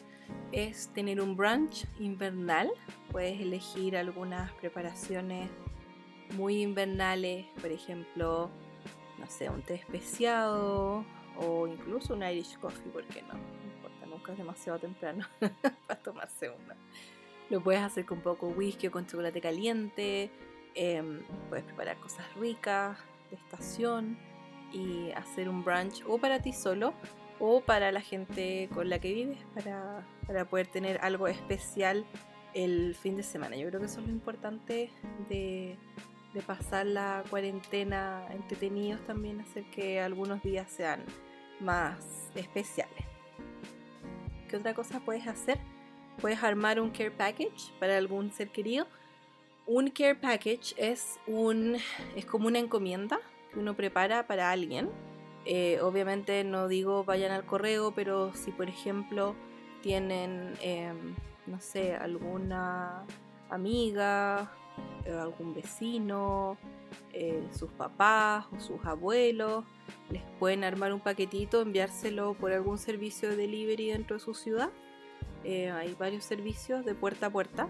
es 0.51 0.87
tener 0.89 1.21
un 1.21 1.35
brunch 1.35 1.85
invernal. 1.99 2.71
Puedes 3.11 3.39
elegir 3.39 3.95
algunas 3.95 4.51
preparaciones 4.53 5.49
muy 6.35 6.61
invernales, 6.61 7.45
por 7.61 7.71
ejemplo, 7.71 8.49
no 9.19 9.27
sé, 9.27 9.49
un 9.49 9.61
té 9.61 9.75
especiado 9.75 11.05
o 11.37 11.67
incluso 11.67 12.13
un 12.13 12.23
Irish 12.23 12.57
coffee, 12.57 12.91
¿por 12.91 13.03
qué 13.05 13.21
no? 13.21 13.62
Nunca 14.23 14.31
es 14.31 14.37
demasiado 14.37 14.79
temprano 14.79 15.25
para 15.87 15.99
tomarse 16.01 16.49
uno. 16.49 16.75
Lo 17.49 17.61
puedes 17.61 17.81
hacer 17.81 18.05
con 18.05 18.21
poco 18.21 18.47
whisky 18.47 18.87
o 18.87 18.91
con 18.91 19.05
chocolate 19.05 19.41
caliente. 19.41 20.31
Em, 20.75 21.23
puedes 21.49 21.65
preparar 21.65 21.97
cosas 21.97 22.25
ricas 22.35 22.97
de 23.29 23.35
estación 23.35 24.17
y 24.71 25.11
hacer 25.11 25.49
un 25.49 25.65
brunch 25.65 26.05
o 26.07 26.19
para 26.19 26.41
ti 26.41 26.53
solo 26.53 26.93
o 27.37 27.59
para 27.59 27.91
la 27.91 27.99
gente 27.99 28.69
con 28.73 28.89
la 28.89 28.99
que 28.99 29.13
vives 29.13 29.39
para, 29.55 30.45
poder 30.49 30.67
tener 30.67 30.99
algo 31.01 31.27
especial 31.27 32.05
el 32.53 32.95
fin 32.95 33.17
de 33.17 33.23
semana. 33.23 33.57
Yo 33.57 33.67
creo 33.67 33.81
que 33.81 33.87
eso 33.87 33.99
es 33.99 34.07
lo 34.07 34.13
importante 34.13 34.89
de, 35.27 35.77
pasar 36.47 36.85
la 36.85 37.25
cuarentena 37.29 38.25
entretenidos 38.31 39.05
también, 39.05 39.41
hacer 39.41 39.65
que 39.65 39.99
algunos 39.99 40.41
días 40.43 40.71
sean 40.71 41.01
más 41.59 42.31
especiales. 42.35 43.12
¿Qué 44.53 44.57
otra 44.57 44.75
cosa 44.75 44.99
puedes 44.99 45.25
hacer? 45.25 45.57
Puedes 46.21 46.43
armar 46.43 46.79
un 46.79 46.91
care 46.91 47.09
package 47.09 47.73
para 47.79 47.97
algún 47.97 48.31
ser 48.31 48.49
querido. 48.49 48.85
Un 49.65 49.89
care 49.89 50.13
package 50.13 50.75
es, 50.77 51.19
un, 51.25 51.77
es 52.15 52.25
como 52.27 52.45
una 52.45 52.59
encomienda 52.59 53.19
que 53.51 53.57
uno 53.57 53.75
prepara 53.75 54.27
para 54.27 54.51
alguien 54.51 54.91
eh, 55.45 55.79
obviamente 55.81 56.43
no 56.43 56.67
digo 56.67 57.03
vayan 57.03 57.31
al 57.31 57.47
correo, 57.47 57.95
pero 57.95 58.31
si 58.35 58.51
por 58.51 58.69
ejemplo 58.69 59.35
tienen, 59.81 60.53
em, 60.61 61.15
no 61.47 61.59
sé, 61.59 61.95
alguna 61.95 63.05
amiga, 63.49 64.51
algún 65.11 65.53
vecino, 65.53 66.57
eh, 67.11 67.47
sus 67.57 67.71
papás 67.71 68.45
o 68.55 68.59
sus 68.59 68.83
abuelos. 68.85 69.65
Les 70.09 70.21
pueden 70.39 70.63
armar 70.63 70.93
un 70.93 70.99
paquetito, 70.99 71.61
enviárselo 71.61 72.33
por 72.35 72.51
algún 72.51 72.77
servicio 72.77 73.29
de 73.29 73.35
delivery 73.35 73.89
dentro 73.89 74.17
de 74.17 74.19
su 74.19 74.33
ciudad. 74.33 74.69
Eh, 75.43 75.69
hay 75.69 75.93
varios 75.93 76.23
servicios 76.23 76.85
de 76.85 76.95
puerta 76.95 77.27
a 77.27 77.29
puerta 77.29 77.67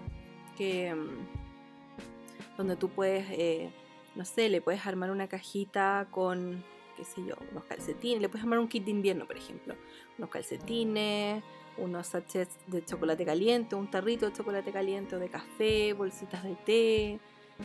que 0.57 0.93
mm, 0.93 2.57
donde 2.57 2.75
tú 2.75 2.89
puedes, 2.89 3.25
eh, 3.31 3.71
no 4.15 4.25
sé, 4.25 4.49
le 4.49 4.61
puedes 4.61 4.85
armar 4.85 5.09
una 5.11 5.27
cajita 5.27 6.07
con, 6.11 6.63
qué 6.95 7.03
sé 7.03 7.25
yo, 7.25 7.35
unos 7.51 7.63
calcetines, 7.65 8.21
le 8.21 8.29
puedes 8.29 8.43
armar 8.43 8.59
un 8.59 8.67
kit 8.67 8.85
de 8.85 8.91
invierno, 8.91 9.25
por 9.25 9.37
ejemplo, 9.37 9.75
unos 10.17 10.29
calcetines, 10.29 11.43
unos 11.77 12.07
sachets 12.07 12.57
de 12.67 12.83
chocolate 12.83 13.25
caliente, 13.25 13.75
un 13.75 13.89
tarrito 13.89 14.25
de 14.25 14.33
chocolate 14.33 14.71
caliente 14.71 15.15
o 15.15 15.19
de 15.19 15.29
café, 15.29 15.93
bolsitas 15.93 16.43
de 16.43 16.55
té, 16.55 17.19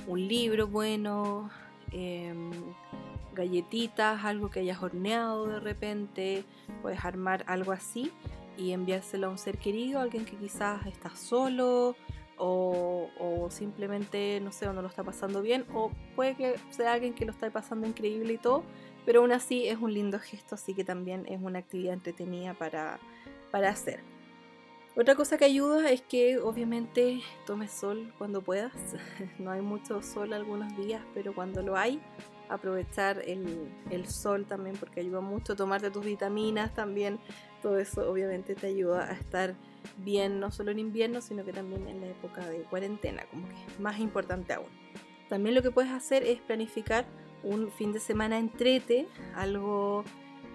un 0.07 0.27
libro 0.27 0.67
bueno, 0.67 1.51
Em, 1.93 2.51
galletitas, 3.35 4.25
algo 4.25 4.51
que 4.51 4.61
hayas 4.61 4.83
horneado 4.83 5.47
de 5.47 5.61
repente, 5.61 6.45
puedes 6.83 7.05
armar 7.05 7.45
algo 7.47 7.73
así 7.73 8.13
y 8.57 8.73
enviárselo 8.73 9.29
a 9.29 9.31
un 9.31 9.39
ser 9.39 9.59
querido, 9.59 10.01
alguien 10.01 10.25
que 10.25 10.37
quizás 10.37 10.85
está 10.87 11.15
solo 11.15 11.95
o, 12.37 13.49
simplemente, 13.51 14.41
no 14.43 14.53
sé, 14.53 14.67
no 14.67 14.83
lo 14.83 14.89
está 14.89 15.03
pasando 15.03 15.43
bien, 15.43 15.65
o 15.73 15.91
puede 16.15 16.35
que 16.35 16.55
sea 16.71 16.93
alguien 16.93 17.15
que 17.15 17.25
lo 17.25 17.33
está 17.33 17.51
pasando 17.51 17.87
increíble 17.87 18.35
y 18.35 18.39
todo, 18.39 18.63
pero 19.05 19.21
aún 19.21 19.33
así 19.33 19.67
es 19.67 19.79
un 19.79 19.93
lindo 19.93 20.19
gesto, 20.19 20.55
así 20.55 20.75
que 20.75 20.85
también 20.85 21.25
es 21.29 21.41
una 21.41 21.59
actividad 21.61 21.95
entretenida 21.95 22.55
para, 22.55 22.99
para 23.51 23.71
hacer. 23.71 24.01
Otra 24.97 25.15
cosa 25.15 25.39
que 25.39 25.45
ayuda 25.45 25.91
es 25.93 26.03
que 26.03 26.39
obviamente 26.39 27.21
tomes 27.47 27.71
sol 27.71 28.13
cuando 28.19 28.43
puedas. 28.43 28.73
No 29.39 29.53
hay 29.53 29.61
mucho 29.61 30.03
sol 30.03 30.33
algunos 30.33 30.77
días, 30.77 31.03
pero 31.15 31.33
cuando 31.35 31.63
lo 31.63 31.77
hay, 31.77 32.01
aprovechar 32.49 33.23
el, 33.25 34.07
sol 34.09 34.45
también 34.47 34.77
porque 34.77 35.01
ayuda 35.01 35.21
mucho. 35.21 35.55
Tomarte 35.55 35.93
tus 35.93 36.05
vitaminas 36.05 36.75
también. 36.75 37.21
Todo 37.63 37.79
eso 37.79 38.11
obviamente 38.11 38.57
te 38.57 38.67
ayuda 38.67 39.09
a 39.09 39.13
estar 39.13 39.55
bien, 39.99 40.41
no 40.41 40.51
solo 40.51 40.73
en 40.73 40.81
invierno, 40.81 41.21
sino 41.21 41.45
que 41.45 41.53
también 41.53 41.87
en 41.87 42.01
la 42.01 42.09
época 42.09 42.45
de 42.49 42.63
cuarentena, 42.63 43.25
como 43.31 43.49
que 43.49 43.55
es 43.55 43.79
más 43.79 44.01
importante 44.01 44.53
aún. 44.53 44.67
También 45.29 45.55
lo 45.55 45.63
que 45.63 45.71
puedes 45.71 45.93
hacer 45.93 46.25
es 46.25 46.41
planificar 46.41 47.07
un 47.45 47.71
fin 47.71 47.93
de 47.93 48.01
semana 48.01 48.39
entrete, 48.39 49.07
algo 49.35 50.05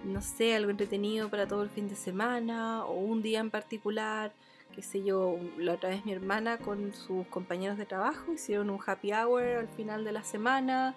no 0.04 0.20
sé, 0.20 0.54
algo 0.54 0.70
entretenido 0.70 1.28
para 1.28 1.46
todo 1.46 1.62
el 1.62 1.70
fin 1.70 1.88
de 1.88 1.94
semana 1.94 2.84
o 2.84 2.94
un 2.94 3.22
día 3.22 3.40
en 3.40 3.50
particular. 3.50 4.32
Qué 4.74 4.82
sé 4.82 5.04
yo, 5.04 5.38
la 5.56 5.74
otra 5.74 5.90
vez 5.90 6.04
mi 6.04 6.12
hermana 6.12 6.58
con 6.58 6.92
sus 6.92 7.26
compañeros 7.28 7.78
de 7.78 7.86
trabajo 7.86 8.32
hicieron 8.32 8.70
un 8.70 8.80
happy 8.84 9.12
hour 9.12 9.42
al 9.42 9.68
final 9.68 10.04
de 10.04 10.12
la 10.12 10.24
semana 10.24 10.96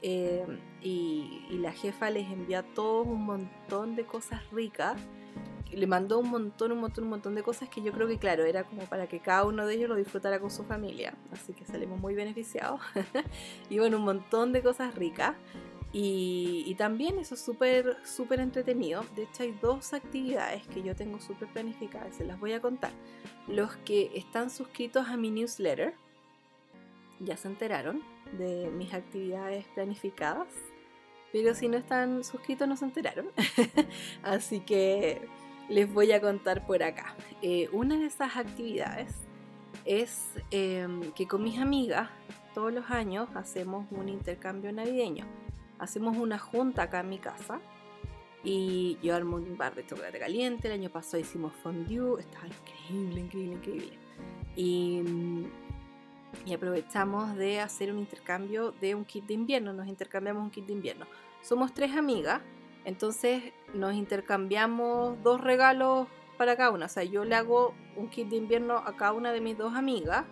eh, 0.00 0.46
y, 0.80 1.46
la 1.50 1.72
jefa 1.72 2.10
les 2.10 2.30
envió 2.30 2.60
a 2.60 2.62
todos 2.62 3.06
un 3.06 3.24
montón 3.24 3.96
de 3.96 4.04
cosas 4.04 4.40
ricas. 4.50 5.00
Le 5.70 5.86
mandó 5.86 6.18
un 6.20 6.30
montón, 6.30 6.72
un 6.72 6.78
montón, 6.78 7.04
un 7.04 7.10
montón 7.10 7.34
de 7.34 7.42
cosas 7.42 7.68
que 7.68 7.82
yo 7.82 7.92
creo 7.92 8.08
que, 8.08 8.16
claro, 8.16 8.44
era 8.44 8.64
como 8.64 8.82
para 8.84 9.06
que 9.06 9.20
cada 9.20 9.44
uno 9.44 9.66
de 9.66 9.74
ellos 9.74 9.88
lo 9.88 9.96
disfrutara 9.96 10.40
con 10.40 10.50
su 10.50 10.64
familia. 10.64 11.14
Así 11.30 11.52
que 11.52 11.66
salimos 11.66 12.00
muy 12.00 12.14
beneficiados. 12.14 12.80
y 13.68 13.78
bueno, 13.78 13.98
un 13.98 14.04
montón 14.04 14.52
de 14.52 14.62
cosas 14.62 14.94
ricas. 14.94 15.34
Y, 15.92 16.74
también 16.76 17.18
eso 17.18 17.34
es 17.34 17.40
súper, 17.40 17.96
súper 18.04 18.40
entretenido. 18.40 19.04
De 19.16 19.22
hecho, 19.22 19.42
hay 19.42 19.52
dos 19.60 19.94
actividades 19.94 20.66
que 20.68 20.82
yo 20.82 20.94
tengo 20.94 21.18
súper 21.18 21.48
planificadas, 21.48 22.16
se 22.16 22.24
las 22.24 22.38
voy 22.38 22.52
a 22.52 22.60
contar. 22.60 22.92
Los 23.46 23.74
que 23.76 24.10
están 24.14 24.50
suscritos 24.50 25.08
a 25.08 25.16
mi 25.16 25.30
newsletter 25.30 25.94
ya 27.20 27.36
se 27.36 27.48
enteraron 27.48 28.02
de 28.36 28.70
mis 28.70 28.92
actividades 28.92 29.64
planificadas, 29.68 30.48
pero 31.32 31.54
si 31.54 31.68
no 31.68 31.78
están 31.78 32.22
suscritos 32.22 32.68
no 32.68 32.76
se 32.76 32.84
enteraron. 32.84 33.30
Así 34.22 34.60
que 34.60 35.22
les 35.70 35.92
voy 35.92 36.12
a 36.12 36.20
contar 36.20 36.66
por 36.66 36.82
acá. 36.82 37.16
Eh, 37.40 37.68
una 37.72 37.98
de 37.98 38.06
esas 38.06 38.36
actividades 38.36 39.14
es 39.86 40.28
em, 40.50 41.12
que 41.12 41.26
con 41.26 41.42
mis 41.42 41.58
amigas 41.58 42.10
todos 42.54 42.72
los 42.72 42.90
años 42.90 43.28
hacemos 43.34 43.86
un 43.90 44.08
intercambio 44.08 44.70
navideño 44.72 45.24
hacemos 45.78 46.16
una 46.16 46.38
junta 46.38 46.84
acá 46.84 47.00
en 47.00 47.08
mi 47.08 47.18
casa 47.18 47.60
y 48.44 48.98
yo 49.02 49.14
armo 49.14 49.36
un 49.36 49.56
bar 49.56 49.74
de 49.74 49.86
chocolate 49.86 50.18
caliente. 50.18 50.68
El 50.68 50.74
año 50.74 50.90
pasado 50.90 51.18
hicimos 51.18 51.52
fondue, 51.62 52.20
estaba 52.20 52.46
increíble, 52.46 53.20
increíble, 53.20 53.54
increíble. 53.56 53.98
Y, 54.56 55.02
y, 56.46 56.54
aprovechamos 56.54 57.36
de 57.36 57.60
hacer 57.60 57.92
un 57.92 57.98
intercambio 57.98 58.72
de 58.72 58.94
un 58.94 59.04
kit 59.04 59.24
de 59.26 59.34
invierno. 59.34 59.72
Nos 59.72 59.86
intercambiamos 59.86 60.42
un 60.42 60.50
kit 60.50 60.66
de 60.66 60.72
invierno. 60.72 61.06
Somos 61.42 61.72
tres 61.74 61.96
amigas, 61.96 62.40
entonces 62.84 63.42
nos 63.74 63.94
intercambiamos 63.94 65.22
dos 65.22 65.40
regalos 65.40 66.08
para 66.36 66.56
cada 66.56 66.70
una. 66.70 66.86
O 66.86 66.88
sea, 66.88 67.04
yo 67.04 67.24
le 67.24 67.34
hago 67.34 67.74
un 67.96 68.08
kit 68.08 68.28
de 68.28 68.36
invierno 68.36 68.78
a 68.78 68.96
cada 68.96 69.12
una 69.12 69.32
de 69.32 69.40
mis 69.40 69.56
dos 69.56 69.74
amigas 69.74 70.24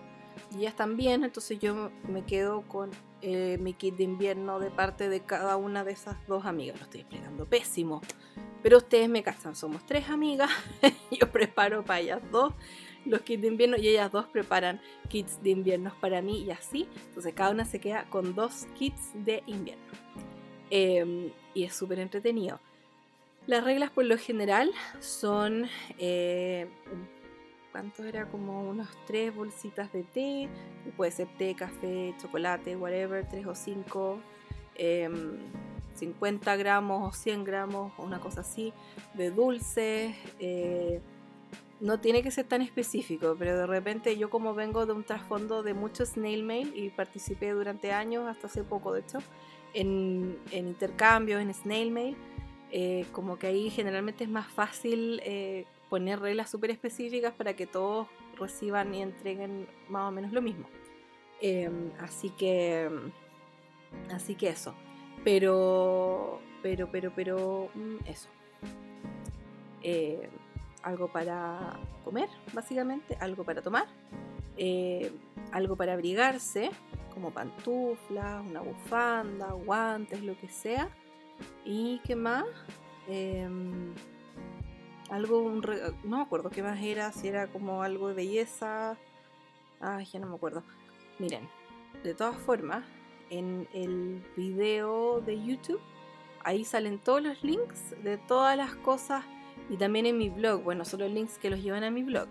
y 0.52 0.60
ellas 0.60 0.76
también. 0.76 1.24
Entonces 1.24 1.58
yo 1.58 1.90
me 2.08 2.24
quedo 2.24 2.62
con 2.62 2.90
eh, 3.22 3.58
mi 3.60 3.74
kit 3.74 3.96
de 3.96 4.04
invierno 4.04 4.58
de 4.58 4.70
parte 4.70 5.08
de 5.08 5.20
cada 5.20 5.56
una 5.56 5.84
de 5.84 5.92
esas 5.92 6.16
dos 6.26 6.46
amigas. 6.46 6.78
Lo 6.78 6.84
estoy 6.84 7.00
explicando 7.00 7.46
pésimo. 7.46 8.00
Pero 8.62 8.78
ustedes 8.78 9.08
me 9.08 9.22
casan, 9.22 9.54
somos 9.54 9.84
tres 9.86 10.08
amigas. 10.08 10.50
Yo 11.10 11.30
preparo 11.30 11.84
para 11.84 12.00
ellas 12.00 12.20
dos 12.30 12.52
los 13.06 13.20
kits 13.22 13.42
de 13.42 13.48
invierno 13.48 13.76
y 13.76 13.88
ellas 13.88 14.10
dos 14.10 14.26
preparan 14.26 14.80
kits 15.08 15.42
de 15.42 15.50
invierno 15.50 15.92
para 16.00 16.20
mí 16.22 16.42
y 16.42 16.50
así. 16.50 16.88
Entonces 17.08 17.32
cada 17.34 17.50
una 17.50 17.64
se 17.64 17.80
queda 17.80 18.04
con 18.10 18.34
dos 18.34 18.66
kits 18.76 19.12
de 19.14 19.42
invierno. 19.46 19.84
Em, 20.70 21.30
y 21.54 21.64
es 21.64 21.74
súper 21.74 22.00
entretenido. 22.00 22.60
Las 23.46 23.62
reglas 23.62 23.90
por 23.90 24.04
lo 24.04 24.18
general 24.18 24.72
son 24.98 25.68
eh, 25.98 26.66
¿cuánto 27.76 28.04
era? 28.04 28.24
Como 28.30 28.62
unas 28.62 28.88
tres 29.06 29.34
bolsitas 29.34 29.92
de 29.92 30.02
té, 30.02 30.48
puede 30.96 31.10
ser 31.10 31.28
té, 31.36 31.54
café, 31.54 32.14
chocolate, 32.18 32.74
whatever, 32.74 33.28
tres 33.28 33.46
o 33.46 33.54
cinco, 33.54 34.18
50 34.74 36.54
em, 36.54 36.58
gramos 36.58 37.06
o 37.06 37.12
100 37.14 37.44
gramos, 37.44 37.92
una 37.98 38.18
cosa 38.18 38.40
así, 38.40 38.72
de 39.12 39.30
dulces. 39.30 40.16
Eh, 40.40 41.02
no 41.78 42.00
tiene 42.00 42.22
que 42.22 42.30
ser 42.30 42.46
tan 42.46 42.62
específico, 42.62 43.36
pero 43.38 43.58
de 43.58 43.66
repente 43.66 44.16
yo 44.16 44.30
como 44.30 44.54
vengo 44.54 44.86
de 44.86 44.94
un 44.94 45.04
trasfondo 45.04 45.62
de 45.62 45.74
mucho 45.74 46.06
snail 46.06 46.44
mail 46.44 46.72
y 46.74 46.88
participé 46.88 47.50
durante 47.50 47.92
años, 47.92 48.26
hasta 48.26 48.46
hace 48.46 48.64
poco 48.64 48.94
de 48.94 49.00
hecho, 49.00 49.18
en, 49.74 50.38
intercambios, 50.50 51.42
en 51.42 51.52
snail 51.52 51.90
mail, 51.90 52.16
eh, 52.72 53.04
como 53.12 53.38
que 53.38 53.48
ahí 53.48 53.68
generalmente 53.68 54.24
es 54.24 54.30
más 54.30 54.46
fácil 54.46 55.20
eh, 55.22 55.66
poner 55.88 56.20
reglas 56.20 56.50
súper 56.50 56.70
específicas 56.70 57.32
para 57.34 57.54
que 57.54 57.66
todos 57.66 58.08
reciban 58.38 58.94
y 58.94 59.02
entreguen 59.02 59.68
más 59.88 60.08
o 60.08 60.12
menos 60.12 60.32
lo 60.32 60.42
mismo. 60.42 60.68
Em, 61.40 61.90
así 62.00 62.30
que, 62.30 62.90
así 64.10 64.34
que 64.34 64.48
eso. 64.48 64.74
Pero, 65.24 66.40
pero, 66.62 66.88
pero, 66.90 67.12
pero, 67.14 67.70
mm, 67.74 67.96
eso. 68.06 68.28
Eh, 69.82 70.28
algo 70.82 71.08
para 71.08 71.78
comer, 72.04 72.28
básicamente, 72.52 73.16
algo 73.20 73.44
para 73.44 73.60
tomar, 73.60 73.86
eh, 74.56 75.12
algo 75.52 75.76
para 75.76 75.94
abrigarse, 75.94 76.70
como 77.12 77.30
pantuflas, 77.32 78.44
una 78.46 78.60
bufanda, 78.60 79.52
guantes, 79.52 80.22
lo 80.22 80.36
que 80.38 80.48
sea. 80.48 80.88
¿Y 81.64 82.00
qué 82.04 82.14
más? 82.14 82.44
Algo, 85.10 85.38
un 85.40 85.62
no 86.04 86.16
me 86.16 86.22
acuerdo 86.22 86.50
qué 86.50 86.62
más 86.62 86.82
era, 86.82 87.12
si 87.12 87.28
era 87.28 87.46
como 87.46 87.82
algo 87.82 88.08
de 88.08 88.14
belleza. 88.14 88.96
Ay, 89.80 90.04
ya 90.06 90.18
no 90.18 90.26
me 90.26 90.34
acuerdo. 90.34 90.62
Miren, 91.18 91.48
de 92.02 92.14
todas 92.14 92.36
formas, 92.36 92.84
en 93.30 93.68
el 93.72 94.22
video 94.36 95.20
de 95.20 95.42
YouTube, 95.42 95.80
ahí 96.42 96.64
salen 96.64 96.98
todos 96.98 97.22
los 97.22 97.42
links 97.44 97.94
de 98.02 98.18
todas 98.18 98.56
las 98.56 98.74
cosas 98.74 99.24
y 99.68 99.76
también 99.76 100.06
en 100.06 100.18
mi 100.18 100.28
blog, 100.28 100.62
bueno, 100.62 100.84
son 100.84 101.00
los 101.00 101.10
links 101.10 101.38
que 101.38 101.50
los 101.50 101.62
llevan 101.62 101.84
a 101.84 101.90
mi 101.90 102.02
blog. 102.02 102.28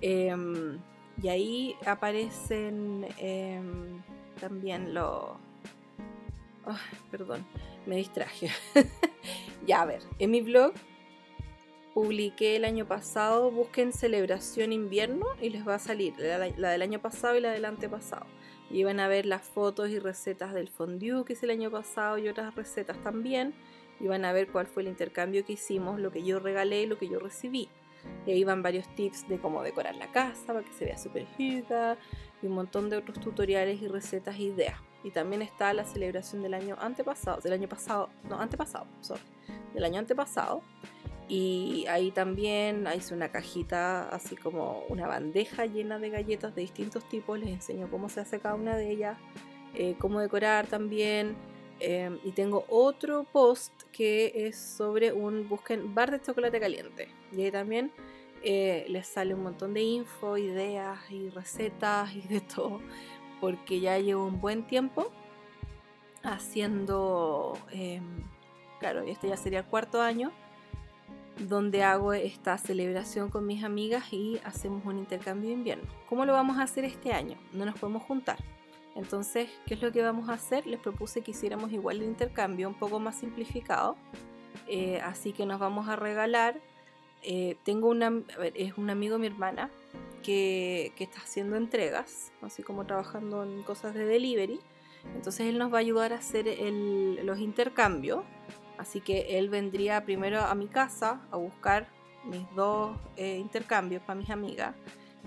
Em, 0.00 0.78
y 1.20 1.28
ahí 1.28 1.76
aparecen 1.84 3.06
em, 3.18 4.02
también 4.40 4.94
los... 4.94 5.36
perdón, 7.10 7.44
me 7.86 7.96
distraje. 7.96 8.50
ya, 9.66 9.82
a 9.82 9.86
ver, 9.86 10.02
en 10.18 10.30
mi 10.30 10.40
blog 10.40 10.72
publiqué 11.98 12.54
el 12.54 12.64
año 12.64 12.86
pasado, 12.86 13.50
busquen 13.50 13.92
celebración 13.92 14.72
invierno 14.72 15.26
y 15.42 15.50
les 15.50 15.66
va 15.66 15.74
a 15.74 15.78
salir 15.80 16.14
la, 16.16 16.70
del 16.70 16.82
año 16.82 17.00
pasado 17.00 17.36
y 17.36 17.40
la 17.40 17.50
del 17.50 17.64
antepasado. 17.64 18.24
Y 18.70 18.84
van 18.84 19.00
a 19.00 19.08
ver 19.08 19.26
las 19.26 19.42
fotos 19.42 19.90
y 19.90 19.98
recetas 19.98 20.54
del 20.54 20.68
fondue 20.68 21.24
que 21.24 21.32
hice 21.32 21.46
el 21.46 21.50
año 21.50 21.72
pasado 21.72 22.16
y 22.18 22.28
otras 22.28 22.54
recetas 22.54 23.02
también. 23.02 23.52
Y 23.98 24.06
van 24.06 24.24
a 24.24 24.32
ver 24.32 24.46
cuál 24.46 24.68
fue 24.68 24.84
el 24.84 24.88
intercambio 24.88 25.44
que 25.44 25.54
hicimos, 25.54 25.98
lo 25.98 26.12
que 26.12 26.22
yo 26.22 26.38
regalé 26.38 26.82
y 26.82 26.86
lo 26.86 26.98
que 26.98 27.08
yo 27.08 27.18
recibí. 27.18 27.68
Y 28.26 28.30
ahí 28.30 28.44
van 28.44 28.62
varios 28.62 28.86
tips 28.94 29.26
de 29.26 29.40
cómo 29.40 29.64
decorar 29.64 29.96
la 29.96 30.12
casa 30.12 30.46
para 30.46 30.62
que 30.62 30.72
se 30.72 30.84
vea 30.84 30.96
súper 30.96 31.26
rica 31.36 31.98
y 32.40 32.46
un 32.46 32.52
montón 32.52 32.90
de 32.90 32.96
otros 32.98 33.18
tutoriales 33.18 33.82
y 33.82 33.88
recetas 33.88 34.36
e 34.36 34.42
ideas. 34.42 34.78
Y 35.02 35.10
también 35.10 35.42
está 35.42 35.72
la 35.72 35.84
celebración 35.84 36.42
del 36.42 36.54
año 36.54 36.76
antepasado, 36.78 37.40
del 37.40 37.54
año 37.54 37.68
pasado, 37.68 38.08
no, 38.28 38.38
antepasado, 38.38 38.86
sorry, 39.00 39.22
del 39.74 39.82
año 39.82 39.98
antepasado. 39.98 40.62
Y 41.28 41.84
ahí 41.88 42.10
también 42.10 42.86
hice 42.96 43.14
una 43.14 43.30
cajita, 43.30 44.08
así 44.08 44.34
como 44.34 44.84
una 44.88 45.06
bandeja 45.06 45.66
llena 45.66 45.98
de 45.98 46.08
galletas 46.08 46.54
de 46.54 46.62
distintos 46.62 47.06
tipos. 47.08 47.38
Les 47.38 47.50
enseño 47.50 47.90
cómo 47.90 48.08
se 48.08 48.20
hace 48.20 48.40
cada 48.40 48.54
una 48.54 48.76
de 48.76 48.90
ellas, 48.90 49.18
eh, 49.74 49.94
cómo 49.98 50.20
decorar 50.20 50.66
también. 50.66 51.36
Em, 51.80 52.18
y 52.24 52.32
tengo 52.32 52.64
otro 52.68 53.24
post 53.24 53.72
que 53.92 54.32
es 54.34 54.56
sobre 54.56 55.12
un 55.12 55.48
busquen 55.48 55.94
bar 55.94 56.10
de 56.10 56.20
chocolate 56.20 56.58
caliente. 56.58 57.08
Y 57.30 57.42
ahí 57.42 57.50
también 57.50 57.92
eh, 58.42 58.86
les 58.88 59.06
sale 59.06 59.34
un 59.34 59.42
montón 59.42 59.74
de 59.74 59.82
info, 59.82 60.38
ideas 60.38 60.98
y 61.10 61.28
recetas 61.28 62.14
y 62.14 62.22
de 62.22 62.40
todo. 62.40 62.80
Porque 63.40 63.80
ya 63.80 63.98
llevo 63.98 64.24
un 64.26 64.40
buen 64.40 64.66
tiempo 64.66 65.12
haciendo, 66.22 67.58
eh, 67.72 68.00
claro, 68.80 69.02
este 69.02 69.28
ya 69.28 69.36
sería 69.36 69.60
el 69.60 69.66
cuarto 69.66 70.00
año, 70.00 70.32
donde 71.38 71.82
hago 71.82 72.12
esta 72.12 72.58
celebración 72.58 73.30
con 73.30 73.46
mis 73.46 73.64
amigas 73.64 74.12
y 74.12 74.40
hacemos 74.44 74.84
un 74.84 74.98
intercambio 74.98 75.48
de 75.50 75.54
invierno. 75.54 75.84
¿Cómo 76.08 76.24
lo 76.24 76.32
vamos 76.32 76.58
a 76.58 76.62
hacer 76.62 76.84
este 76.84 77.12
año? 77.12 77.36
No 77.52 77.64
nos 77.64 77.78
podemos 77.78 78.02
juntar 78.02 78.38
entonces, 78.98 79.48
¿qué 79.64 79.74
es 79.74 79.80
lo 79.80 79.92
que 79.92 80.02
vamos 80.02 80.28
a 80.28 80.32
hacer? 80.32 80.66
Les 80.66 80.80
propuse 80.80 81.20
que 81.20 81.30
hiciéramos 81.30 81.72
igual 81.72 81.98
el 81.98 82.02
intercambio, 82.02 82.68
un 82.68 82.74
poco 82.74 82.98
más 82.98 83.16
simplificado. 83.16 83.96
Eh, 84.66 85.00
así 85.04 85.32
que 85.32 85.46
nos 85.46 85.60
vamos 85.60 85.88
a 85.88 85.94
regalar. 85.94 86.60
Eh, 87.22 87.56
tengo 87.62 87.88
una, 87.88 88.12
es 88.54 88.76
un 88.76 88.90
amigo 88.90 89.16
mi 89.18 89.28
hermana 89.28 89.70
que, 90.24 90.92
está 90.98 91.20
haciendo 91.20 91.54
entregas, 91.54 92.32
así 92.42 92.64
como 92.64 92.86
trabajando 92.86 93.44
en 93.44 93.62
cosas 93.62 93.94
de 93.94 94.04
delivery. 94.04 94.58
Entonces 95.14 95.46
él 95.46 95.58
nos 95.58 95.72
va 95.72 95.76
a 95.76 95.80
ayudar 95.80 96.12
a 96.12 96.16
hacer 96.16 96.46
los 97.22 97.38
intercambios. 97.38 98.24
Así 98.78 99.00
que 99.00 99.38
él 99.38 99.48
vendría 99.48 100.04
primero 100.04 100.40
a 100.40 100.54
mi 100.54 100.68
casa 100.68 101.20
a 101.30 101.36
buscar 101.36 101.88
mis 102.24 102.46
dos 102.54 102.96
eh, 103.16 103.36
intercambios 103.36 104.02
para 104.02 104.18
mis 104.18 104.30
amigas 104.30 104.74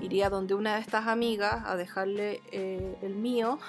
iría 0.01 0.29
donde 0.29 0.55
una 0.55 0.75
de 0.75 0.81
estas 0.81 1.07
amigas 1.07 1.63
a 1.65 1.75
dejarle 1.75 2.41
eh, 2.51 2.97
el 3.01 3.15
mío 3.15 3.59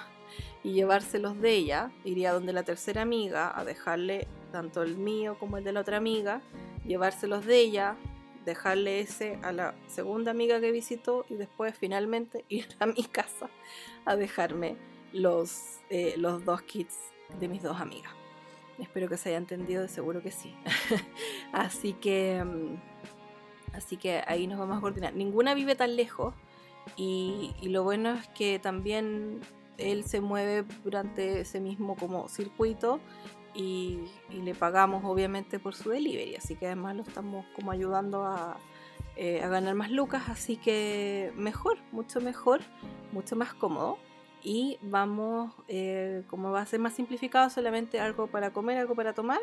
y 0.63 0.73
llevárselos 0.73 1.39
de 1.39 1.51
ella. 1.51 1.91
Iría 2.03 2.33
donde 2.33 2.53
la 2.53 2.63
tercera 2.63 3.01
amiga 3.01 3.57
a 3.57 3.63
dejarle 3.63 4.27
tanto 4.51 4.83
el 4.83 4.97
mío 4.97 5.37
como 5.39 5.57
el 5.57 5.63
de 5.63 5.73
la 5.73 5.81
otra 5.81 5.97
amiga, 5.97 6.41
llevárselos 6.85 7.45
de 7.45 7.59
ella, 7.59 7.97
dejarle 8.45 8.99
ese 8.99 9.39
a 9.41 9.51
la 9.51 9.73
segunda 9.87 10.31
amiga 10.31 10.59
que 10.59 10.71
visitó 10.71 11.25
y 11.29 11.35
después 11.35 11.75
finalmente 11.77 12.45
ir 12.49 12.67
a 12.79 12.85
mi 12.85 13.03
casa 13.03 13.49
a 14.05 14.15
dejarme 14.15 14.75
los, 15.11 15.79
eh, 15.89 16.15
los 16.17 16.43
dos 16.45 16.61
kits 16.63 16.97
de 17.39 17.47
mis 17.47 17.61
dos 17.61 17.79
amigas. 17.79 18.22
Espero 18.79 19.07
que 19.07 19.17
se 19.17 19.29
haya 19.29 19.37
entendido, 19.37 19.81
de 19.81 19.87
seguro 19.87 20.21
que 20.21 20.31
sí. 20.31 20.55
Así 21.53 21.93
que 21.93 22.43
mm, 22.43 22.75
Así 23.73 23.97
que 23.97 24.23
ahí 24.27 24.47
nos 24.47 24.59
vamos 24.59 24.77
a 24.77 24.81
coordinar. 24.81 25.15
Ninguna 25.15 25.53
vive 25.55 25.75
tan 25.75 25.95
lejos 25.95 26.33
y, 26.95 27.53
lo 27.63 27.83
bueno 27.83 28.13
es 28.13 28.27
que 28.29 28.59
también 28.59 29.41
él 29.77 30.03
se 30.03 30.21
mueve 30.21 30.65
durante 30.83 31.41
ese 31.41 31.59
mismo 31.59 31.95
como 31.95 32.29
circuito 32.29 32.99
y, 33.55 33.99
le 34.31 34.53
pagamos 34.53 35.03
obviamente 35.05 35.59
por 35.59 35.75
su 35.75 35.89
delivery. 35.89 36.35
Así 36.35 36.55
que 36.55 36.67
además 36.67 36.95
lo 36.95 37.01
estamos 37.01 37.45
como 37.55 37.71
ayudando 37.71 38.23
a, 38.23 38.57
eh, 39.15 39.39
ganar 39.39 39.73
más 39.75 39.89
lucas. 39.89 40.29
Así 40.29 40.57
que 40.57 41.31
mejor, 41.35 41.77
mucho 41.91 42.21
mejor, 42.21 42.61
mucho 43.11 43.35
más 43.35 43.53
cómodo. 43.53 43.97
Y 44.43 44.77
vamos, 44.81 45.53
eh, 45.69 46.23
como 46.27 46.51
va 46.51 46.61
a 46.61 46.65
ser 46.65 46.79
más 46.79 46.93
simplificado, 46.93 47.49
solamente 47.49 47.99
algo 47.99 48.27
para 48.27 48.51
comer, 48.51 48.77
algo 48.77 48.93
para 48.93 49.13
tomar 49.13 49.39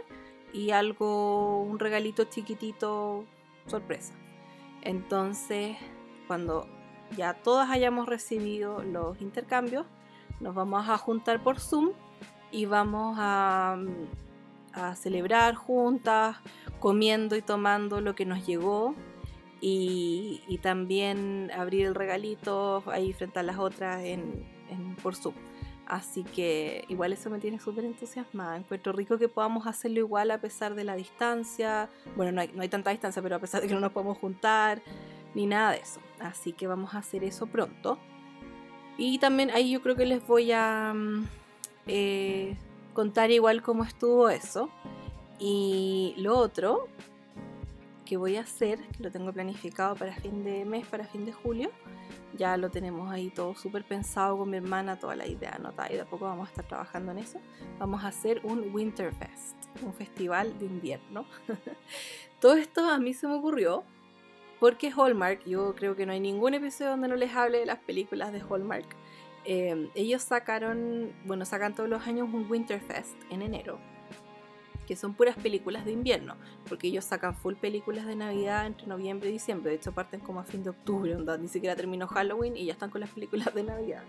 y 0.53 0.71
algo, 0.71 1.63
un 1.63 1.79
regalito 1.79 2.25
chiquitito 2.25 3.25
sorpresa. 3.67 4.13
Entonces, 4.83 5.77
cuando 6.27 6.67
ya 7.17 7.35
todas 7.35 7.71
hayamos 7.71 8.09
recibido 8.09 8.83
los 8.83 9.21
intercambios, 9.21 9.87
nos 10.41 10.55
vamos 10.55 10.89
a 10.89 10.97
juntar 10.99 11.43
por 11.43 11.61
Zoom 11.61 11.91
y 12.51 12.67
vamos 12.67 13.17
a, 13.19 13.79
celebrar 14.95 15.57
juntas, 15.57 16.37
comiendo 16.79 17.35
y 17.35 17.43
tomando 17.43 18.01
lo 18.01 18.15
que 18.15 18.25
nos 18.25 18.47
llegó 18.47 18.95
y, 19.61 20.61
también 20.63 21.51
abrir 21.57 21.87
el 21.87 21.95
regalito 21.95 22.85
ahí 22.87 23.13
frente 23.13 23.41
a 23.41 23.43
las 23.43 23.59
otras 23.59 24.05
en, 24.05 24.47
por 25.03 25.15
Zoom. 25.15 25.35
Así 25.87 26.23
que 26.23 26.85
igual 26.89 27.13
eso 27.13 27.31
me 27.31 27.41
tiene 27.41 27.59
súper 27.59 27.85
entusiasmada. 27.85 28.57
Encuentro 28.57 28.93
rico 28.93 29.19
que 29.19 29.29
podamos 29.29 29.67
hacerlo 29.67 29.99
igual 29.99 30.31
a 30.31 30.41
pesar 30.41 30.75
de 30.77 30.85
la 30.85 30.95
distancia. 30.95 31.89
Bueno, 32.17 32.31
no 32.31 32.41
hay, 32.43 32.51
no 32.55 32.63
hay 32.63 32.69
tanta 32.69 32.91
distancia, 32.91 33.21
pero 33.21 33.37
a 33.37 33.39
pesar 33.41 33.61
de 33.61 33.67
que 33.67 33.75
no 33.75 33.81
nos 33.81 33.91
podemos 33.91 34.17
juntar, 34.19 34.81
ni 35.35 35.47
nada 35.47 35.73
de 35.73 35.79
eso. 35.79 36.01
Así 36.21 36.53
que 36.53 36.69
vamos 36.69 36.95
a 36.95 36.99
hacer 36.99 37.25
eso 37.25 37.47
pronto. 37.47 37.99
Y 38.99 39.19
también 39.19 39.51
ahí 39.51 39.73
yo 39.73 39.83
creo 39.83 39.97
que 39.97 40.07
les 40.07 40.25
voy 40.27 40.53
a 40.53 40.93
mm, 40.95 41.27
eh, 41.87 42.57
contar 42.93 43.31
igual 43.31 43.63
cómo 43.63 43.83
estuvo 43.83 44.29
eso. 44.29 44.71
Y 45.41 46.15
lo 46.19 46.37
otro 46.39 46.87
que 48.11 48.17
voy 48.17 48.35
a 48.35 48.41
hacer, 48.41 48.81
que 48.89 49.05
lo 49.05 49.13
tengo 49.13 49.33
planificado 49.33 49.95
para 49.95 50.13
fin 50.17 50.43
de 50.43 50.65
mes, 50.65 50.85
para 50.85 51.05
fin 51.05 51.25
de 51.25 51.33
julio, 51.33 51.71
ya 52.37 52.57
lo 52.57 52.69
tenemos 52.69 53.09
ahí 53.09 53.31
todo 53.31 53.55
súper 53.55 53.85
pensado 53.85 54.37
con 54.37 54.51
mi 54.51 54.57
hermana, 54.57 54.99
toda 54.99 55.15
la 55.15 55.29
idea 55.29 55.53
anotada 55.55 55.93
y 55.93 55.95
de 55.95 56.01
a 56.01 56.07
poco 56.07 56.25
vamos 56.25 56.49
a 56.49 56.51
estar 56.51 56.67
trabajando 56.67 57.13
en 57.13 57.19
eso. 57.19 57.39
Vamos 57.79 58.03
a 58.03 58.09
hacer 58.09 58.41
un 58.43 58.75
Winterfest, 58.75 59.55
un 59.85 59.95
festival 59.95 60.59
de 60.59 60.67
invierno. 60.67 61.25
todo 62.41 62.55
esto 62.55 62.85
a 62.91 62.99
mí 62.99 63.15
se 63.15 63.29
me 63.29 63.35
ocurrió 63.35 63.85
porque 64.59 64.91
Hallmark, 64.91 65.45
yo 65.45 65.77
creo 65.77 65.95
que 65.95 66.05
no 66.05 66.11
hay 66.11 66.19
ningún 66.19 66.55
episodio 66.55 66.91
donde 66.91 67.07
no 67.07 67.15
les 67.15 67.33
hable 67.37 67.59
de 67.59 67.67
las 67.67 67.79
películas 67.79 68.33
de 68.33 68.41
Hallmark. 68.41 68.87
Eh, 69.45 69.89
ellos 69.95 70.23
sacaron, 70.23 71.13
bueno, 71.27 71.45
sacan 71.45 71.77
todos 71.77 71.89
los 71.89 72.05
años 72.09 72.29
un 72.33 72.51
Winterfest 72.51 73.15
en 73.31 73.43
enero 73.43 73.79
que 74.91 74.97
son 74.97 75.15
puras 75.15 75.37
películas 75.37 75.85
de 75.85 75.93
invierno, 75.93 76.35
porque 76.69 76.89
ellos 76.89 77.05
sacan 77.05 77.37
full 77.37 77.55
películas 77.55 78.07
de 78.07 78.17
Navidad 78.17 78.67
entre 78.67 78.89
noviembre 78.89 79.29
y 79.29 79.35
diciembre, 79.35 79.71
de 79.71 79.77
hecho 79.77 79.93
parten 79.93 80.19
como 80.19 80.41
a 80.41 80.43
fin 80.43 80.65
de 80.65 80.71
octubre, 80.71 81.15
donde 81.15 81.39
ni 81.39 81.47
siquiera 81.47 81.77
terminó 81.77 82.09
Halloween 82.09 82.57
y 82.57 82.65
ya 82.65 82.73
están 82.73 82.91
con 82.91 83.01
las 83.01 83.11
películas 83.11 83.55
de 83.55 83.63
Navidad. 83.63 84.03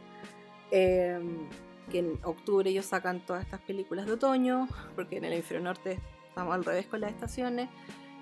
Em, 0.72 1.48
que 1.92 2.00
en 2.00 2.20
octubre 2.24 2.68
ellos 2.68 2.88
sacan 2.88 3.24
todas 3.24 3.44
estas 3.44 3.60
películas 3.60 4.08
de 4.08 4.14
otoño, 4.14 4.68
porque 4.96 5.18
en 5.18 5.26
el 5.26 5.34
hemisferio 5.34 5.64
norte 5.64 6.00
estamos 6.28 6.56
al 6.56 6.66
revés 6.66 6.88
con 6.88 7.00
las 7.00 7.12
estaciones, 7.12 7.70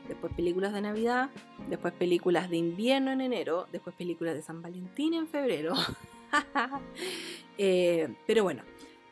después 0.09 0.33
películas 0.33 0.73
de 0.73 0.81
Navidad, 0.81 1.29
después 1.69 1.93
películas 1.93 2.49
de 2.49 2.57
invierno 2.57 3.11
en 3.11 3.21
enero, 3.21 3.67
después 3.71 3.95
películas 3.95 4.33
de 4.33 4.41
San 4.41 4.61
Valentín 4.61 5.13
en 5.13 5.27
febrero. 5.27 5.75
Eh, 7.61 8.07
pero 8.25 8.43
bueno, 8.43 8.61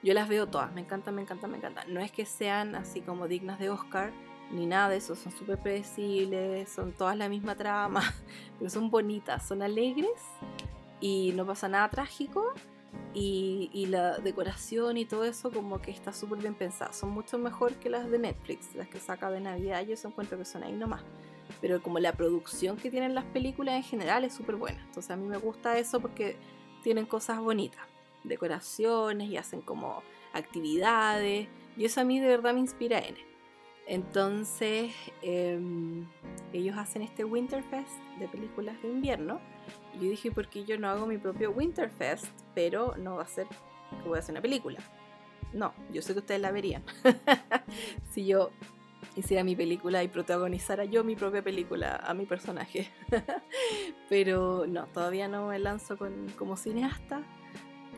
yo 0.07 0.13
las 0.13 0.29
veo 0.29 0.47
todas, 0.47 0.71
me 0.71 0.79
encantan, 0.79 1.15
me 1.15 1.21
encantan, 1.21 1.51
me 1.51 1.57
encantan. 1.57 1.93
No 1.93 1.99
es 1.99 2.13
que 2.13 2.25
sean 2.25 2.75
así 2.75 3.01
como 3.01 3.27
dignas 3.27 3.59
de 3.59 3.69
Oscar, 3.69 4.13
ni 4.51 4.65
nada 4.65 4.87
de 4.87 4.95
eso, 4.95 5.17
son 5.17 5.33
súper 5.33 5.57
predecibles, 5.57 6.69
son 6.69 6.93
todas 6.93 7.17
la 7.17 7.27
misma 7.27 7.55
trama, 7.55 8.01
pero 8.57 8.69
son 8.69 8.89
bonitas, 8.89 9.45
son 9.45 9.61
alegres 9.61 10.21
y 11.01 11.33
no 11.35 11.45
pasa 11.45 11.67
nada 11.67 11.89
trágico. 11.89 12.53
Y, 13.13 13.87
la 13.89 14.17
decoración 14.19 14.95
y 14.95 15.05
todo 15.05 15.25
eso 15.25 15.51
como 15.51 15.81
que 15.81 15.91
está 15.91 16.13
súper 16.13 16.39
bien 16.39 16.55
pensado. 16.55 16.93
Son 16.93 17.09
mucho 17.09 17.37
mejor 17.37 17.73
que 17.75 17.89
las 17.89 18.09
de 18.09 18.17
Netflix, 18.17 18.75
las 18.75 18.87
que 18.87 18.99
saca 18.99 19.29
de 19.29 19.41
Navidad. 19.41 19.85
Yo 19.85 19.97
se 19.97 20.07
encuentro 20.07 20.37
que 20.37 20.45
son 20.45 20.63
ahí 20.63 20.71
nomás. 20.71 21.03
Pero 21.59 21.81
como 21.81 21.99
la 21.99 22.13
producción 22.13 22.77
que 22.77 22.89
tienen 22.89 23.13
las 23.13 23.25
películas 23.25 23.75
en 23.75 23.83
general 23.83 24.23
es 24.23 24.33
súper 24.33 24.55
buena. 24.55 24.81
Entonces 24.83 25.11
a 25.11 25.17
mí 25.17 25.27
me 25.27 25.37
gusta 25.37 25.77
eso 25.77 25.99
porque 25.99 26.37
tienen 26.81 27.05
cosas 27.05 27.39
bonitas 27.39 27.85
decoraciones 28.23 29.29
y 29.29 29.37
hacen 29.37 29.61
como 29.61 30.03
actividades. 30.33 31.47
Y 31.75 31.85
eso 31.85 32.01
a 32.01 32.03
mí 32.03 32.19
de 32.19 32.27
verdad 32.27 32.53
me 32.53 32.59
inspira 32.59 32.99
en. 32.99 33.15
Entonces, 33.87 34.93
em, 35.21 36.05
ellos 36.51 36.77
hacen 36.77 37.01
este 37.01 37.23
Winterfest 37.23 38.01
de 38.19 38.27
películas 38.27 38.81
de 38.81 38.89
invierno. 38.89 39.39
Y 39.95 40.05
yo 40.05 40.09
dije, 40.11 40.31
¿por 40.31 40.49
qué 40.49 40.65
yo 40.65 40.77
no 40.77 40.89
hago 40.89 41.05
mi 41.05 41.17
propio 41.17 41.51
Winterfest? 41.51 42.27
Pero 42.53 42.95
no 42.97 43.15
va 43.15 43.23
a 43.23 43.27
ser 43.27 43.47
voy 44.05 44.17
a 44.17 44.19
hacer 44.19 44.33
una 44.33 44.41
película. 44.41 44.79
No, 45.53 45.73
yo 45.91 46.01
sé 46.01 46.13
que 46.13 46.19
ustedes 46.19 46.41
la 46.41 46.51
verían. 46.51 46.83
si 48.11 48.25
yo 48.25 48.51
hiciera 49.15 49.43
mi 49.43 49.55
película 49.55 50.03
y 50.03 50.07
protagonizara 50.07 50.85
yo 50.85 51.03
mi 51.03 51.15
propia 51.15 51.41
película 51.41 51.95
a 51.95 52.13
mi 52.13 52.25
personaje. 52.25 52.91
Pero 54.09 54.65
no, 54.67 54.85
todavía 54.87 55.27
no 55.27 55.47
me 55.47 55.59
lanzo 55.59 55.97
con, 55.97 56.27
como 56.37 56.57
cineasta 56.57 57.23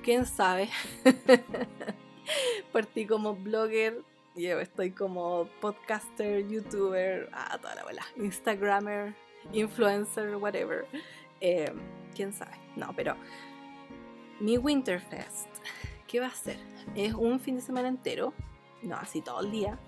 quién 0.04 0.26
sabe. 0.26 0.70
Partí 2.72 3.06
como 3.06 3.36
blogger, 3.36 4.02
yo 4.36 4.60
estoy 4.60 4.92
como 4.92 5.50
podcaster, 5.62 6.48
youtuber, 6.48 7.30
ah, 7.34 7.58
toda 7.62 7.76
la 7.76 7.84
bola, 7.84 8.06
instagramer, 8.18 9.16
influencer, 9.52 10.36
whatever. 10.36 10.86
Eh, 11.42 11.72
quién 12.16 12.34
sabe. 12.34 12.58
No, 12.76 12.94
pero 12.96 13.16
mi 14.40 14.58
Winterfest, 14.58 15.50
¿qué 16.08 16.20
va 16.20 16.28
a 16.28 16.32
ser? 16.32 16.58
Es 16.96 17.14
un 17.14 17.40
fin 17.40 17.56
de 17.56 17.62
semana 17.62 17.88
entero, 17.88 18.34
no 18.82 18.96
así 18.96 19.22
todo 19.22 19.42
el 19.42 19.52
día, 19.52 19.80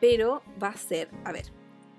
pero 0.00 0.42
va 0.62 0.68
a 0.68 0.76
ser, 0.76 1.08
a 1.24 1.32
ver, 1.32 1.46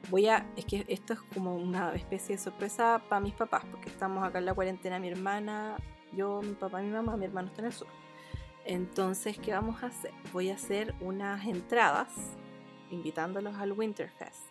voy 0.09 0.28
a, 0.28 0.47
es 0.55 0.65
que 0.65 0.86
esto 0.88 1.13
es 1.13 1.20
como 1.34 1.55
una 1.55 1.93
especie 1.93 2.36
de 2.36 2.41
sorpresa 2.41 3.01
para 3.09 3.22
mis 3.22 3.34
papás, 3.34 3.63
porque 3.72 3.89
estamos 3.89 4.24
acá 4.24 4.39
en 4.39 4.45
la 4.45 4.53
cuarentena, 4.53 4.99
mi 4.99 5.09
hermana, 5.09 5.78
yo, 6.14 6.41
mi 6.41 6.53
papá, 6.53 6.82
mi 6.82 6.89
mamá, 6.89 7.18
mi 7.18 7.26
hermano 7.26 7.47
está 7.47 7.62
en 7.62 7.68
el 7.68 7.74
sur. 7.74 7.88
Entonces, 8.66 9.38
¿qué 9.38 9.53
vamos 9.53 9.84
a 9.84 9.88
hacer? 9.88 10.12
Voy 10.34 10.49
a 10.49 10.55
hacer 10.55 10.93
unas 10.99 11.45
entradas 11.45 12.14
invitándolos 12.91 13.55
al 13.55 13.72
Winterfest. 13.72 14.43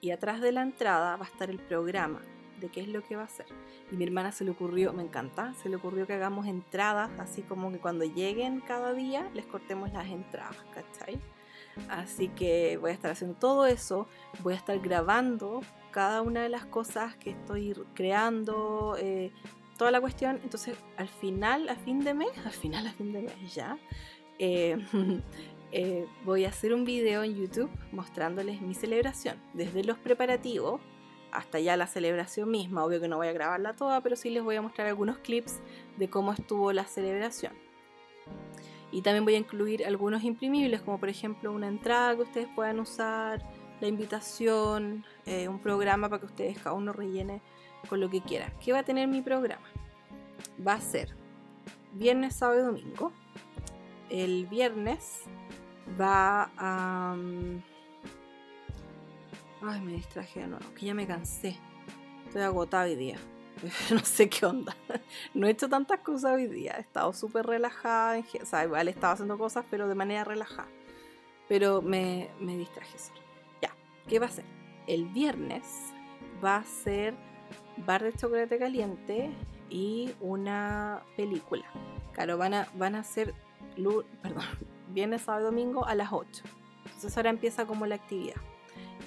Y 0.00 0.10
atrás 0.10 0.40
de 0.40 0.52
la 0.52 0.62
entrada 0.62 1.16
va 1.16 1.26
a 1.26 1.28
estar 1.28 1.50
el 1.50 1.58
programa 1.58 2.20
de 2.60 2.68
qué 2.68 2.80
es 2.80 2.88
lo 2.88 3.02
que 3.02 3.16
va 3.16 3.22
a 3.22 3.26
hacer. 3.26 3.46
Y 3.90 3.96
mi 3.96 4.04
hermana 4.04 4.32
se 4.32 4.44
le 4.44 4.50
ocurrió, 4.50 4.92
me 4.92 5.02
encanta, 5.02 5.54
se 5.54 5.68
le 5.68 5.76
ocurrió 5.76 6.06
que 6.06 6.14
hagamos 6.14 6.46
entradas, 6.46 7.10
así 7.18 7.42
como 7.42 7.70
que 7.72 7.78
cuando 7.78 8.04
lleguen 8.04 8.60
cada 8.60 8.92
día 8.92 9.28
les 9.34 9.46
cortemos 9.46 9.92
las 9.92 10.06
entradas, 10.08 10.56
¿cachai? 10.74 11.20
Así 11.88 12.28
que 12.28 12.76
voy 12.78 12.90
a 12.90 12.94
estar 12.94 13.10
haciendo 13.10 13.36
todo 13.36 13.66
eso, 13.66 14.06
voy 14.42 14.54
a 14.54 14.56
estar 14.56 14.78
grabando 14.80 15.60
cada 15.90 16.22
una 16.22 16.42
de 16.42 16.48
las 16.48 16.66
cosas 16.66 17.16
que 17.16 17.30
estoy 17.30 17.74
creando, 17.94 18.96
eh, 18.98 19.32
toda 19.80 19.90
la 19.90 20.00
cuestión. 20.02 20.38
Entonces, 20.42 20.76
al 20.98 21.08
final, 21.08 21.70
a 21.70 21.74
fin 21.74 22.04
de 22.04 22.12
mes, 22.12 22.28
al 22.44 22.52
final, 22.52 22.86
a 22.86 22.92
fin 22.92 23.14
de 23.14 23.22
mes 23.22 23.54
ya, 23.54 23.78
eh, 24.38 24.76
eh, 25.72 26.06
voy 26.26 26.44
a 26.44 26.50
hacer 26.50 26.74
un 26.74 26.84
video 26.84 27.22
en 27.22 27.34
YouTube 27.34 27.70
mostrándoles 27.90 28.60
mi 28.60 28.74
celebración, 28.74 29.38
desde 29.54 29.82
los 29.82 29.96
preparativos 29.96 30.82
hasta 31.32 31.60
ya 31.60 31.78
la 31.78 31.86
celebración 31.86 32.50
misma. 32.50 32.84
Obvio 32.84 33.00
que 33.00 33.08
no 33.08 33.16
voy 33.16 33.28
a 33.28 33.32
grabarla 33.32 33.74
toda, 33.74 34.02
pero 34.02 34.16
sí 34.16 34.28
les 34.28 34.42
voy 34.42 34.56
a 34.56 34.60
mostrar 34.60 34.86
algunos 34.86 35.16
clips 35.18 35.60
de 35.96 36.10
cómo 36.10 36.34
estuvo 36.34 36.74
la 36.74 36.84
celebración. 36.84 37.54
Y 38.92 39.00
también 39.00 39.24
voy 39.24 39.36
a 39.36 39.38
incluir 39.38 39.86
algunos 39.86 40.24
imprimibles, 40.24 40.82
como 40.82 41.00
por 41.00 41.08
ejemplo 41.08 41.52
una 41.52 41.68
entrada 41.68 42.16
que 42.16 42.22
ustedes 42.22 42.48
puedan 42.54 42.80
usar, 42.80 43.42
la 43.80 43.88
invitación, 43.88 45.06
eh, 45.24 45.48
un 45.48 45.58
programa 45.58 46.10
para 46.10 46.20
que 46.20 46.26
ustedes 46.26 46.58
cada 46.58 46.74
uno 46.74 46.92
rellene 46.92 47.40
con 47.88 48.00
lo 48.00 48.10
que 48.10 48.20
quiera. 48.20 48.52
¿Qué 48.62 48.72
va 48.72 48.80
a 48.80 48.82
tener 48.82 49.08
mi 49.08 49.22
programa? 49.22 49.69
Va 50.66 50.74
a 50.74 50.80
ser 50.80 51.14
viernes, 51.92 52.36
sábado 52.36 52.60
y 52.60 52.64
domingo. 52.64 53.12
El 54.08 54.46
viernes 54.46 55.22
va 56.00 56.50
a... 56.56 57.14
Mm, 57.16 57.62
ay, 59.62 59.80
me 59.80 59.92
distraje 59.92 60.40
de 60.40 60.46
nuevo, 60.48 60.64
que 60.74 60.86
ya 60.86 60.94
me 60.94 61.06
cansé. 61.06 61.56
Estoy 62.26 62.42
agotada 62.42 62.84
hoy 62.84 62.96
día. 62.96 63.18
no 63.90 64.00
sé 64.00 64.28
qué 64.28 64.46
onda. 64.46 64.76
No 65.34 65.46
he 65.46 65.50
hecho 65.50 65.68
tantas 65.68 66.00
cosas 66.00 66.34
hoy 66.34 66.46
día. 66.46 66.74
He 66.76 66.80
estado 66.80 67.12
súper 67.12 67.46
relajada. 67.46 68.18
O 68.40 68.46
sea, 68.46 68.64
igual 68.64 68.88
he 68.88 68.90
estado 68.90 69.14
haciendo 69.14 69.38
cosas, 69.38 69.64
pero 69.70 69.88
de 69.88 69.94
manera 69.94 70.24
relajada. 70.24 70.68
Pero 71.48 71.82
me, 71.82 72.30
me 72.40 72.56
distraje 72.56 72.98
solo. 72.98 73.20
Ya, 73.60 73.70
¿qué 74.08 74.18
va 74.18 74.26
a 74.26 74.30
ser? 74.30 74.44
El 74.86 75.06
viernes 75.06 75.64
va 76.42 76.56
a 76.56 76.64
ser 76.64 77.14
bar 77.86 78.02
de 78.02 78.12
chocolate 78.12 78.58
caliente 78.58 79.30
y 79.70 80.10
una 80.20 81.02
película. 81.16 81.64
Claro, 82.12 82.36
van 82.36 82.54
a, 82.54 82.68
van 82.74 82.94
a 82.96 83.04
ser, 83.04 83.34
perdón, 84.22 84.44
viernes, 84.92 85.22
sábado 85.22 85.46
domingo 85.46 85.86
a 85.86 85.94
las 85.94 86.12
8. 86.12 86.42
Entonces 86.84 87.16
ahora 87.16 87.30
empieza 87.30 87.66
como 87.66 87.86
la 87.86 87.94
actividad. 87.94 88.36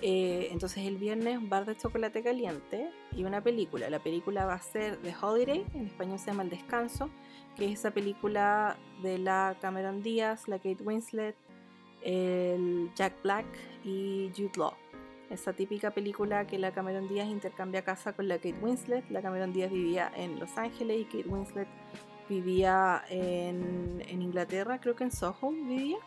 Eh, 0.02 0.50
entonces 0.52 0.86
el 0.86 0.98
viernes 0.98 1.48
bar 1.48 1.66
de 1.66 1.78
chocolate 1.78 2.24
caliente 2.24 2.90
y 3.16 3.24
una 3.24 3.42
película. 3.42 3.90
La 3.90 4.00
película 4.00 4.46
va 4.46 4.56
a 4.56 4.62
ser 4.62 4.98
The 4.98 5.14
Holiday, 5.22 5.66
en 5.74 5.88
español 5.88 6.20
se 6.20 6.28
llama 6.28 6.44
El 6.44 6.50
Descanso, 6.50 7.10
que 7.56 7.66
es 7.66 7.80
esa 7.80 7.92
película 7.92 8.76
de 9.02 9.18
la 9.18 9.56
Cameron 9.62 10.02
Díaz, 10.02 10.48
la 10.48 10.58
Kate 10.58 10.84
Winslet, 10.84 11.36
el 12.02 12.92
Jack 12.96 13.22
Black 13.24 13.46
y 13.86 14.30
Jude 14.36 14.52
Law. 14.58 14.74
Esa 15.34 15.52
típica 15.52 15.90
película 15.90 16.46
que 16.46 16.60
la 16.60 16.72
Cameron 16.72 17.08
Díaz 17.08 17.28
intercambia 17.28 17.82
casa 17.82 18.14
con 18.14 18.28
la 18.28 18.36
Kate 18.36 18.54
Winslet. 18.62 19.10
La 19.10 19.24
Cameron 19.24 19.52
Díaz 19.52 19.72
vivía 19.72 20.12
en 20.16 20.40
Los 20.40 20.56
Ángeles 20.60 21.02
y 21.02 21.06
Kate 21.06 21.28
Winslet 21.28 21.68
vivía 22.30 23.04
en, 23.10 24.00
Inglaterra, 24.08 24.80
creo 24.80 24.96
que 24.96 25.06
en 25.06 25.12
Soho 25.12 25.50
vivía. 25.50 25.98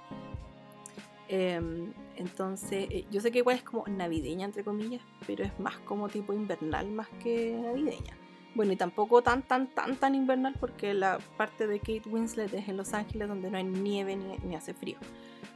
Em, 1.26 1.92
entonces, 2.14 2.86
eh, 2.88 3.04
yo 3.10 3.20
sé 3.20 3.32
que 3.32 3.38
igual 3.38 3.56
es 3.56 3.64
como 3.64 3.84
navideña, 3.88 4.46
entre 4.46 4.62
comillas, 4.62 5.02
pero 5.26 5.42
es 5.42 5.58
más 5.58 5.76
como 5.78 6.08
tipo 6.08 6.32
invernal 6.32 6.88
más 6.92 7.08
que 7.20 7.58
navideña. 7.60 8.16
Bueno, 8.54 8.74
y 8.74 8.76
tampoco 8.76 9.22
tan, 9.22 9.42
tan, 9.42 9.66
tan, 9.74 9.96
tan 9.96 10.14
invernal 10.14 10.54
porque 10.60 10.94
la 10.94 11.18
parte 11.36 11.66
de 11.66 11.80
Kate 11.80 12.08
Winslet 12.08 12.54
es 12.54 12.68
en 12.68 12.76
Los 12.76 12.94
Ángeles 12.94 13.26
donde 13.26 13.50
no 13.50 13.58
hay 13.58 13.64
nieve 13.64 14.14
ni, 14.14 14.38
ni 14.38 14.54
hace 14.54 14.72
frío. 14.72 14.98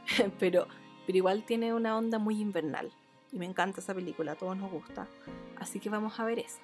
pero, 0.39 0.67
pero 1.05 1.17
igual 1.17 1.43
tiene 1.43 1.73
una 1.73 1.97
onda 1.97 2.19
muy 2.19 2.41
invernal. 2.41 2.91
Y 3.31 3.37
me 3.37 3.45
encanta 3.45 3.79
esa 3.79 3.93
película, 3.93 4.33
a 4.33 4.35
todos 4.35 4.57
nos 4.57 4.71
gusta. 4.71 5.07
Así 5.57 5.79
que 5.79 5.89
vamos 5.89 6.19
a 6.19 6.25
ver 6.25 6.39
esa. 6.39 6.59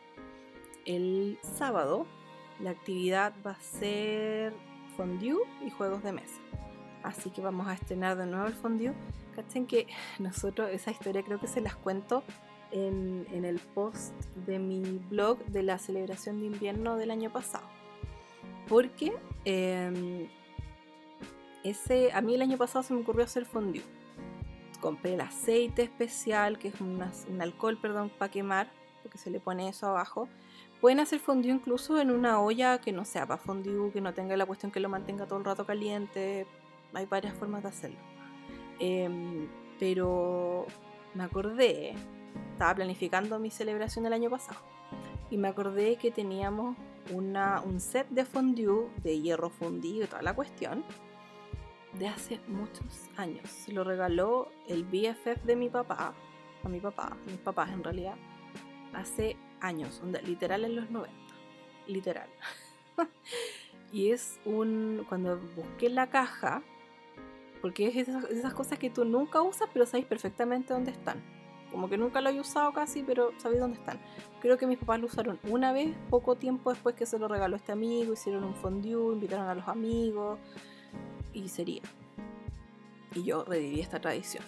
El 0.86 1.39
sábado 1.41 2.05
la 2.59 2.72
actividad 2.72 3.34
va 3.45 3.51
a 3.51 3.59
ser 3.59 4.53
fondue 4.95 5.38
y 5.65 5.70
juegos 5.70 6.03
de 6.03 6.11
mesa. 6.11 6.39
Así 7.03 7.30
que 7.30 7.41
vamos 7.41 7.68
a 7.68 7.74
estrenar 7.74 8.18
de 8.18 8.26
nuevo 8.26 8.47
el 8.47 8.53
fondue. 8.53 8.93
Cachen 9.36 9.68
que 9.68 9.88
nosotros 10.20 10.70
esa 10.72 10.91
historia 10.91 11.24
creo 11.24 11.39
que 11.39 11.47
se 11.47 11.61
las 11.61 11.76
cuento 11.76 12.24
en, 12.72 13.28
el 13.32 13.59
post 13.59 14.13
de 14.45 14.59
mi 14.59 14.99
blog 15.09 15.38
de 15.45 15.63
la 15.63 15.78
celebración 15.78 16.39
de 16.39 16.47
invierno 16.47 16.97
del 16.97 17.11
año 17.11 17.32
pasado. 17.32 17.65
Porque 18.68 19.13
em, 19.45 20.28
ese, 21.63 22.11
a 22.11 22.22
mí 22.22 22.36
el 22.36 22.41
año 22.41 22.57
pasado 22.57 22.84
se 22.84 22.93
me 22.93 23.01
ocurrió 23.01 23.24
hacer 23.24 23.45
fondue. 23.45 23.84
Compré 24.80 25.15
el 25.15 25.21
aceite 25.21 25.84
especial, 25.84 26.57
que 26.59 26.69
es 26.69 26.82
un 26.82 27.41
alcohol, 27.41 27.78
perdón, 27.82 28.11
para 28.17 28.32
quemar, 28.32 28.71
porque 29.01 29.17
se 29.17 29.30
le 29.30 29.39
pone 29.39 29.69
eso 29.69 29.88
abajo. 29.88 30.28
Pueden 30.82 30.99
hacer 30.99 31.19
fondue 31.19 31.51
incluso 31.51 31.99
en 31.99 32.11
una 32.11 32.39
olla 32.39 32.80
que 32.80 32.91
no 32.91 33.03
sea 33.03 33.25
para 33.25 33.41
fondue, 33.41 33.91
que 33.91 34.01
no 34.01 34.13
tenga 34.13 34.38
la 34.38 34.45
cuestión 34.45 34.71
que 34.71 34.80
lo 34.80 34.89
mantenga 34.89 35.25
todo 35.25 35.39
el 35.39 35.45
rato 35.45 35.65
caliente, 35.65 36.45
hay 36.93 37.05
varias 37.05 37.34
formas 37.34 37.63
de 37.63 37.69
hacerlo. 37.69 37.97
Em, 38.80 39.47
pero 39.80 40.65
me 41.15 41.23
acordé, 41.23 41.95
estaba 42.51 42.75
planificando 42.75 43.39
mi 43.39 43.49
celebración 43.49 44.05
el 44.05 44.13
año 44.13 44.30
pasado 44.30 44.59
y 45.30 45.38
me 45.38 45.47
acordé 45.47 45.97
que 45.97 46.11
teníamos 46.11 46.75
una, 47.11 47.61
un 47.61 47.80
set 47.80 48.07
de 48.09 48.25
fondue 48.25 48.88
de 49.03 49.19
hierro 49.19 49.49
fundido 49.49 50.05
y 50.05 50.07
toda 50.07 50.21
la 50.21 50.36
cuestión 50.36 50.84
de 52.00 52.08
hace 52.08 52.39
muchos 52.48 53.10
años. 53.18 53.68
Lo 53.68 53.84
regaló 53.84 54.50
el 54.68 54.84
BFF 54.84 55.43
de 55.43 55.56
mi 55.56 55.70
papá, 55.70 56.14
a 56.64 56.70
mi 56.70 56.80
papá, 56.80 57.16
mis 57.26 57.38
papás 57.38 57.72
en 57.72 57.84
realidad, 57.84 58.16
hace 58.93 59.38
años, 59.62 60.02
literal 60.26 60.66
en 60.66 60.76
los 60.76 60.89
90, 60.89 61.14
literal. 61.88 62.30
y 63.91 64.12
es 64.12 64.39
un, 64.45 65.06
cuando 65.10 65.39
busqué 65.56 65.89
la 65.89 66.08
caja, 66.08 66.62
porque 67.62 67.88
es 67.88 68.08
esas, 68.08 68.54
cosas 68.54 68.78
que 68.78 68.89
tú 68.89 69.06
nunca 69.06 69.41
usas, 69.41 69.70
pero 69.74 69.86
sabes 69.86 70.06
perfectamente 70.06 70.74
dónde 70.74 70.91
están. 70.91 71.24
Como 71.72 71.89
que 71.89 71.98
nunca 71.98 72.22
lo 72.22 72.30
he 72.30 72.39
usado 72.39 72.72
casi, 72.72 73.04
pero 73.04 73.34
sabéis 73.39 73.60
dónde 73.60 73.78
están. 73.78 74.00
Creo 74.41 74.58
que 74.58 74.68
mis 74.68 74.78
papás 74.78 75.00
lo 75.00 75.08
usaron 75.08 75.39
una 75.50 75.74
vez, 75.74 75.95
poco 76.10 76.36
tiempo 76.36 76.70
después 76.72 76.95
que 76.95 77.06
se 77.06 77.20
lo 77.20 77.28
regaló 77.28 77.56
este 77.56 77.72
amigo, 77.72 78.14
hicieron 78.14 78.43
un 78.43 78.56
fondue, 78.56 79.14
invitaron 79.14 79.48
a 79.48 79.56
los 79.56 79.68
amigos, 79.68 80.39
y 81.44 81.50
sería. 81.50 81.82
Y 83.16 83.24
yo 83.24 83.44
reviví 83.44 83.80
esta 83.80 84.00
tradición, 84.00 84.44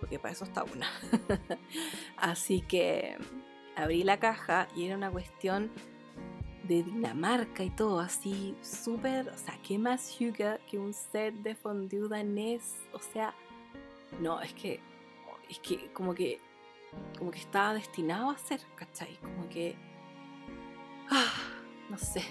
porque 0.00 0.18
para 0.18 0.32
eso 0.32 0.44
está 0.44 0.64
una. 0.64 0.88
Así 2.16 2.60
que 2.60 3.16
abrí 3.74 4.04
la 4.04 4.18
caja 4.18 4.68
y 4.74 4.86
era 4.86 4.96
una 4.96 5.10
cuestión 5.10 5.70
de 6.66 6.82
Dinamarca 6.82 7.62
y 7.62 7.70
todo, 7.70 8.00
así 8.00 8.56
súper, 8.60 9.28
o 9.28 9.38
sea, 9.38 9.56
¿qué 9.62 9.78
más 9.78 10.20
Hugo 10.20 10.58
que 10.68 10.78
un 10.78 10.92
set 10.92 11.32
de 11.34 11.54
fondue 11.54 12.08
danés? 12.08 12.74
O 12.92 12.98
sea, 12.98 13.34
no, 14.20 14.40
es 14.40 14.52
que, 14.52 14.80
es 15.48 15.60
que 15.60 15.92
como 15.92 16.14
que, 16.14 16.40
como 17.18 17.30
que 17.30 17.38
estaba 17.38 17.74
destinado 17.74 18.30
a 18.30 18.38
ser, 18.38 18.60
¿cachai? 18.74 19.16
Como 19.18 19.48
que, 19.48 19.76
ah, 21.10 21.32
no 21.88 21.98
sé, 21.98 22.22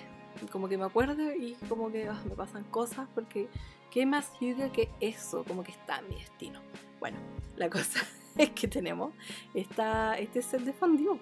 como 0.51 0.68
que 0.68 0.78
me 0.78 0.86
acuerdo 0.86 1.34
y 1.34 1.56
como 1.70 1.91
que 1.91 2.10
ah, 2.10 2.22
me 2.28 2.36
pasan 2.36 2.64
cosas 2.66 3.08
porque, 3.16 3.47
¿qué 3.95 4.05
más 4.05 4.29
Hugo 4.41 4.73
que 4.73 4.89
eso? 4.99 5.45
Como 5.45 5.63
que 5.63 5.71
está 5.71 5.99
en 5.99 6.09
mi 6.09 6.15
destino. 6.15 6.59
Bueno, 6.99 7.17
la 7.55 7.69
cosa 7.69 8.01
es 8.37 8.49
que 8.49 8.67
tenemos 8.67 9.13
esta, 9.53 10.19
este 10.19 10.41
set 10.41 10.61
de 10.63 10.73
fondue 10.73 11.17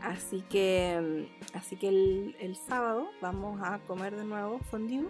Así 0.00 0.42
que, 0.48 1.28
mm, 1.28 1.56
así 1.56 1.76
que 1.76 1.88
el, 1.88 2.56
sábado 2.56 3.10
vamos 3.20 3.60
a 3.62 3.78
comer 3.80 4.16
de 4.16 4.24
nuevo 4.24 4.58
fondue 4.70 5.04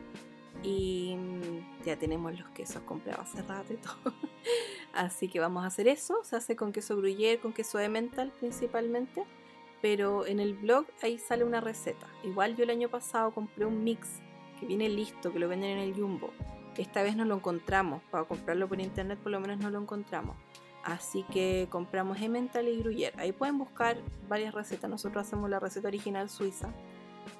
y 0.64 1.14
mm, 1.16 1.84
ya 1.84 1.96
tenemos 1.96 2.36
los 2.36 2.48
quesos 2.48 2.82
comprados 2.82 3.28
hace 3.28 3.42
rato 3.42 3.72
y 3.72 3.76
todo. 4.02 4.12
Así 4.92 5.28
que 5.28 5.38
vamos 5.38 5.62
a 5.62 5.68
hacer 5.68 5.86
eso. 5.86 6.18
Se 6.24 6.34
hace 6.34 6.56
con 6.56 6.72
queso 6.72 6.96
gruyere, 6.96 7.38
con 7.38 7.52
queso 7.52 7.78
de 7.78 7.88
mental 7.88 8.32
principalmente. 8.40 9.24
pero 9.80 10.26
en 10.26 10.40
el 10.40 10.54
blog 10.54 10.86
ahí 11.00 11.18
sale 11.18 11.44
una 11.44 11.60
receta. 11.60 12.08
Igual 12.24 12.56
yo 12.56 12.64
el 12.64 12.70
año 12.70 12.88
pasado 12.88 13.32
compré 13.32 13.66
un 13.66 13.84
mix 13.84 14.20
que 14.58 14.66
viene 14.66 14.88
listo, 14.88 15.32
que 15.32 15.38
lo 15.38 15.48
venden 15.48 15.78
en 15.78 15.78
el 15.78 15.94
Jumbo. 15.94 16.32
Esta 16.77 17.03
vez 17.03 17.16
no 17.16 17.25
lo 17.25 17.37
encontramos, 17.37 18.03
para 18.11 18.25
comprarlo 18.25 18.68
por 18.68 18.81
internet 18.81 19.18
por 19.18 19.31
lo 19.31 19.41
menos 19.41 19.59
no 19.59 19.70
lo 19.70 19.81
encontramos. 19.81 20.37
Así 20.85 21.25
que 21.33 21.66
compramos 21.70 22.20
Emmental 22.20 22.68
y 22.68 22.77
Gruyère. 22.79 23.14
Ahí 23.18 23.33
pueden 23.33 23.59
buscar 23.59 23.97
varias 24.29 24.53
recetas. 24.53 24.91
Nosotros 24.91 25.27
hacemos 25.27 25.49
la 25.49 25.59
receta 25.59 25.89
original 25.89 26.29
suiza. 26.29 26.68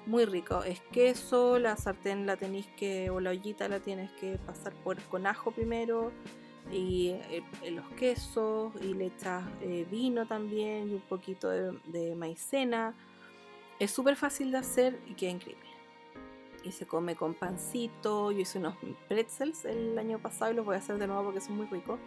Muy 0.07 0.25
rico. 0.25 0.63
Es 0.63 0.81
queso, 0.91 1.59
la 1.59 1.77
sartén 1.77 2.25
la 2.25 2.37
tenéis 2.37 2.65
que, 2.75 3.11
o 3.11 3.19
la 3.19 3.29
ollita 3.29 3.67
la 3.67 3.79
tienes 3.79 4.11
que 4.13 4.39
pasar 4.47 4.73
por, 4.73 4.99
con 5.03 5.27
ajo 5.27 5.51
primero. 5.51 6.11
Y 6.71 7.09
eh, 7.09 7.43
los 7.69 7.87
quesos, 7.89 8.73
y 8.81 8.95
le 8.95 9.07
echas 9.07 9.43
eh, 9.61 9.85
vino 9.91 10.25
también, 10.25 10.89
y 10.89 10.95
un 10.95 11.01
poquito 11.01 11.49
de, 11.49 11.77
de 11.85 12.15
maicena. 12.15 12.95
Es 13.77 13.91
súper 13.91 14.15
fácil 14.15 14.51
de 14.51 14.57
hacer 14.57 14.99
y 15.05 15.13
queda 15.13 15.29
increíble. 15.29 15.74
Y 16.65 16.71
se 16.71 16.85
come 16.85 17.15
con 17.15 17.35
pancito. 17.35 18.31
Yo 18.31 18.39
hice 18.39 18.57
unos 18.57 18.75
pretzels 19.07 19.63
el 19.65 19.97
año 19.97 20.19
pasado 20.19 20.51
y 20.51 20.55
los 20.55 20.65
voy 20.65 20.75
a 20.75 20.79
hacer 20.79 20.97
de 20.97 21.07
nuevo 21.07 21.23
porque 21.23 21.39
son 21.39 21.55
muy 21.55 21.67
ricos 21.67 21.99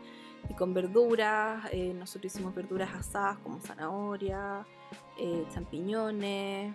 y 0.48 0.54
con 0.54 0.74
verduras. 0.74 1.64
Eh, 1.72 1.94
nosotros 1.94 2.34
hicimos 2.34 2.54
verduras 2.54 2.94
asadas 2.94 3.38
como 3.38 3.60
zanahoria, 3.60 4.66
eh, 5.18 5.46
champiñones. 5.52 6.74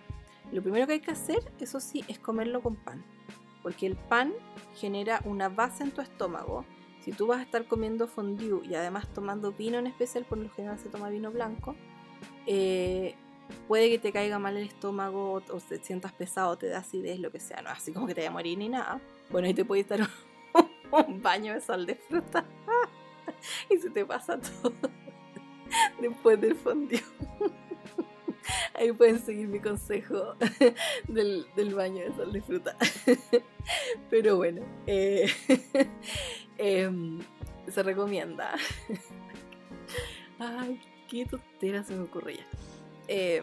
Lo 0.52 0.62
primero 0.62 0.86
que 0.86 0.94
hay 0.94 1.00
que 1.00 1.10
hacer, 1.10 1.52
eso 1.60 1.80
sí, 1.80 2.04
es 2.08 2.18
comerlo 2.18 2.62
con 2.62 2.76
pan, 2.76 3.04
porque 3.62 3.86
el 3.86 3.96
pan 3.96 4.32
genera 4.74 5.20
una 5.24 5.48
base 5.48 5.82
en 5.82 5.90
tu 5.90 6.00
estómago. 6.00 6.64
Si 7.00 7.12
tú 7.12 7.26
vas 7.26 7.40
a 7.40 7.42
estar 7.42 7.66
comiendo 7.66 8.06
fondue 8.06 8.66
y 8.66 8.74
además 8.74 9.06
tomando 9.12 9.52
vino 9.52 9.78
en 9.78 9.86
especial, 9.86 10.24
por 10.24 10.38
lo 10.38 10.48
general 10.50 10.78
se 10.78 10.88
toma 10.88 11.08
vino 11.08 11.30
blanco, 11.30 11.74
eh, 12.46 13.14
puede 13.68 13.90
que 13.90 13.98
te 13.98 14.12
caiga 14.12 14.38
mal 14.38 14.56
el 14.56 14.64
estómago 14.64 15.32
o 15.34 15.60
te 15.60 15.78
sientas 15.78 16.12
pesado, 16.12 16.56
te 16.56 16.68
da 16.68 16.78
acidez, 16.78 17.18
lo 17.18 17.30
que 17.30 17.40
sea. 17.40 17.62
No 17.62 17.70
así 17.70 17.92
como 17.92 18.06
que 18.06 18.14
te 18.14 18.20
vaya 18.20 18.30
a 18.30 18.32
morir 18.32 18.58
ni 18.58 18.68
nada. 18.68 19.00
Bueno, 19.30 19.46
ahí 19.46 19.54
te 19.54 19.64
puede 19.64 19.82
estar 19.82 20.00
un 21.08 21.22
baño 21.22 21.54
de 21.54 21.60
sal 21.60 21.86
de 21.86 21.94
fruta. 21.96 22.44
y 23.70 23.78
se 23.78 23.90
te 23.90 24.04
pasa 24.04 24.38
todo 24.38 24.72
después 26.00 26.40
del 26.40 26.54
fondue. 26.54 27.02
Ahí 28.74 28.92
pueden 28.92 29.18
seguir 29.18 29.48
mi 29.48 29.58
consejo 29.58 30.34
del, 31.08 31.74
baño 31.74 32.04
de 32.04 32.14
sal 32.14 32.32
de 32.32 32.42
fruta. 32.42 32.76
Pero 34.10 34.36
bueno, 34.36 34.62
eh, 34.86 35.30
em, 36.58 37.20
se 37.68 37.82
recomienda. 37.82 38.54
Ay, 40.38 40.78
qué 41.08 41.24
tontera 41.24 41.82
se 41.84 41.94
me 41.94 42.02
ocurre 42.02 42.34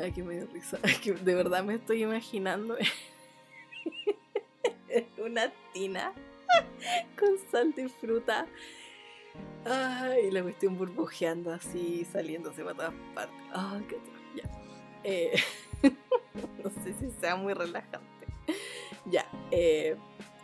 Ay, 0.00 0.12
que 0.12 0.22
me 0.22 0.36
dio 0.36 0.46
risa. 0.52 0.78
de 1.24 1.34
verdad 1.34 1.64
me 1.64 1.74
estoy 1.74 2.02
imaginando 2.02 2.76
una 5.24 5.52
tina 5.72 6.12
con 7.18 7.38
sal 7.50 7.72
de 7.74 7.88
fruta. 7.88 8.46
Ay, 9.64 10.30
la 10.30 10.42
cuestión 10.42 10.76
burbujeando 10.76 11.52
así, 11.52 12.06
saliéndose 12.10 12.62
para 12.62 12.76
todas 12.76 12.94
partes. 13.14 13.38
Ay, 13.52 13.84
qué 13.88 13.96
ya. 14.36 14.50
Eh, 15.04 15.40
no 16.62 16.70
sé 16.82 16.94
si 16.98 17.10
sea 17.20 17.36
muy 17.36 17.54
relajante. 17.54 18.26
Ya, 19.04 19.26
eh, 19.50 19.96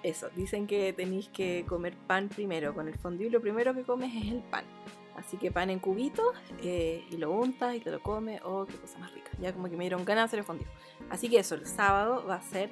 eso. 0.03 0.29
Dicen 0.37 0.67
que 0.67 0.93
tenéis 0.93 1.29
que 1.29 1.65
comer 1.67 1.97
pan 2.07 2.29
primero 2.29 2.75
con 2.75 2.89
el 2.89 2.99
fondue. 2.99 3.31
Lo 3.31 3.41
primero 3.41 3.75
que 3.75 3.83
comes 3.83 4.15
es 4.15 4.33
el 4.33 4.43
pan. 4.43 4.65
Así 5.17 5.37
que 5.37 5.51
pan 5.51 5.71
en 5.71 5.79
cubitos 5.79 6.35
eh, 6.63 7.07
y 7.11 7.17
lo 7.17 7.31
untas 7.31 7.75
y 7.75 7.81
te 7.81 7.91
lo 7.91 8.03
comes. 8.03 8.41
Oh, 8.45 8.67
qué 8.67 8.77
cosa 8.77 8.99
más 8.99 9.13
rica. 9.13 9.31
Ya 9.41 9.53
como 9.53 9.71
que 9.71 9.77
me 9.77 9.85
dieron 9.85 10.05
ganas 10.05 10.23
de 10.23 10.25
hacer 10.27 10.39
el 10.41 10.45
fondue. 10.45 10.67
Así 11.11 11.29
que 11.29 11.39
eso, 11.39 11.55
el 11.55 11.67
sábado 11.67 12.25
va 12.27 12.37
a 12.37 12.43
ser 12.43 12.71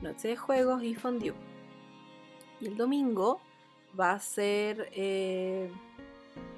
noche 0.00 0.28
de 0.28 0.36
juegos 0.36 0.82
y 0.82 0.94
fondue. 0.94 1.34
Y 2.60 2.66
el 2.66 2.76
domingo 2.76 3.40
va 3.98 4.12
a 4.12 4.20
ser, 4.20 4.90
eh, 4.92 5.70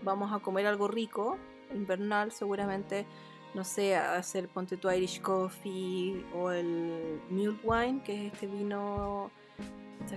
vamos 0.03 0.33
a 0.33 0.41
comer 0.41 0.67
algo 0.67 0.89
rico, 0.89 1.39
invernal 1.73 2.33
seguramente, 2.33 3.07
no 3.55 3.65
sé, 3.65 3.97
hacer 3.97 4.49
ponte 4.49 4.77
tu 4.77 4.91
Irish 4.91 5.21
Coffee 5.21 6.25
o 6.35 6.51
el 6.51 7.21
Mule 7.31 7.59
Wine, 7.63 8.03
que 8.03 8.27
es 8.27 8.33
este 8.33 8.47
vino 8.47 9.31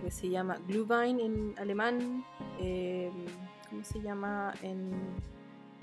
que 0.03 0.11
se 0.11 0.30
llama 0.30 0.57
Glühwein 0.68 1.20
en 1.20 1.55
alemán, 1.57 2.26
eh, 2.59 3.11
¿cómo 3.76 3.84
se 3.84 3.99
llama 3.99 4.53
en 4.61 4.89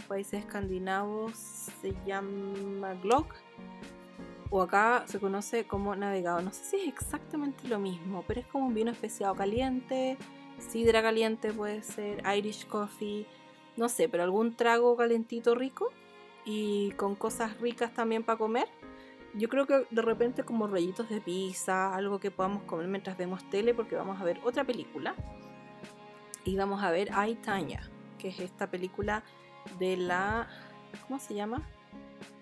países 0.09 0.41
escandinavos? 0.41 1.35
Se 1.35 1.95
llama 2.07 2.95
Glock 3.03 3.35
o 4.49 4.63
acá 4.63 5.05
se 5.07 5.21
conoce 5.21 5.67
como 5.67 5.95
navegado. 5.95 6.41
No 6.41 6.55
sé 6.55 6.65
si 6.65 6.77
es 6.77 6.89
exactamente 6.89 7.69
lo 7.69 7.79
mismo, 7.79 8.25
pero 8.27 8.41
es 8.41 8.47
como 8.47 8.69
un 8.69 8.73
vino 8.73 8.91
especiado 8.91 9.35
caliente, 9.35 10.17
sidra 10.59 11.03
caliente 11.03 11.53
puede 11.53 11.83
ser, 11.83 12.23
Irish 12.35 12.67
coffee, 12.67 13.27
no 13.77 13.91
sé, 13.91 14.09
pero 14.09 14.23
algún 14.23 14.57
trago 14.57 14.97
calentito 14.97 15.55
rico 15.55 15.93
y 16.47 16.93
con 16.93 17.15
cosas 17.15 17.61
ricas 17.61 17.93
también 17.93 18.23
para 18.23 18.39
comer. 18.39 18.69
Yo 19.35 19.51
creo 19.51 19.67
que 19.67 19.87
de 19.91 20.01
repente 20.01 20.45
como 20.45 20.67
rollitos 20.67 21.11
de 21.11 21.21
pizza, 21.21 21.95
algo 21.95 22.21
que 22.21 22.31
podamos 22.31 22.63
comer 22.63 22.87
mientras 22.87 23.19
vemos 23.19 23.47
tele 23.51 23.75
porque 23.75 23.97
vamos 23.97 24.19
a 24.19 24.25
ver 24.25 24.41
otra 24.45 24.65
película. 24.65 25.15
Y 26.45 26.57
vamos 26.57 26.83
a 26.83 26.91
ver 26.91 27.11
I, 27.11 27.37
que 28.19 28.29
es 28.29 28.41
esta 28.41 28.71
película 28.71 29.23
de 29.79 29.97
la... 29.97 30.49
¿Cómo 31.07 31.19
se 31.19 31.35
llama? 31.35 31.67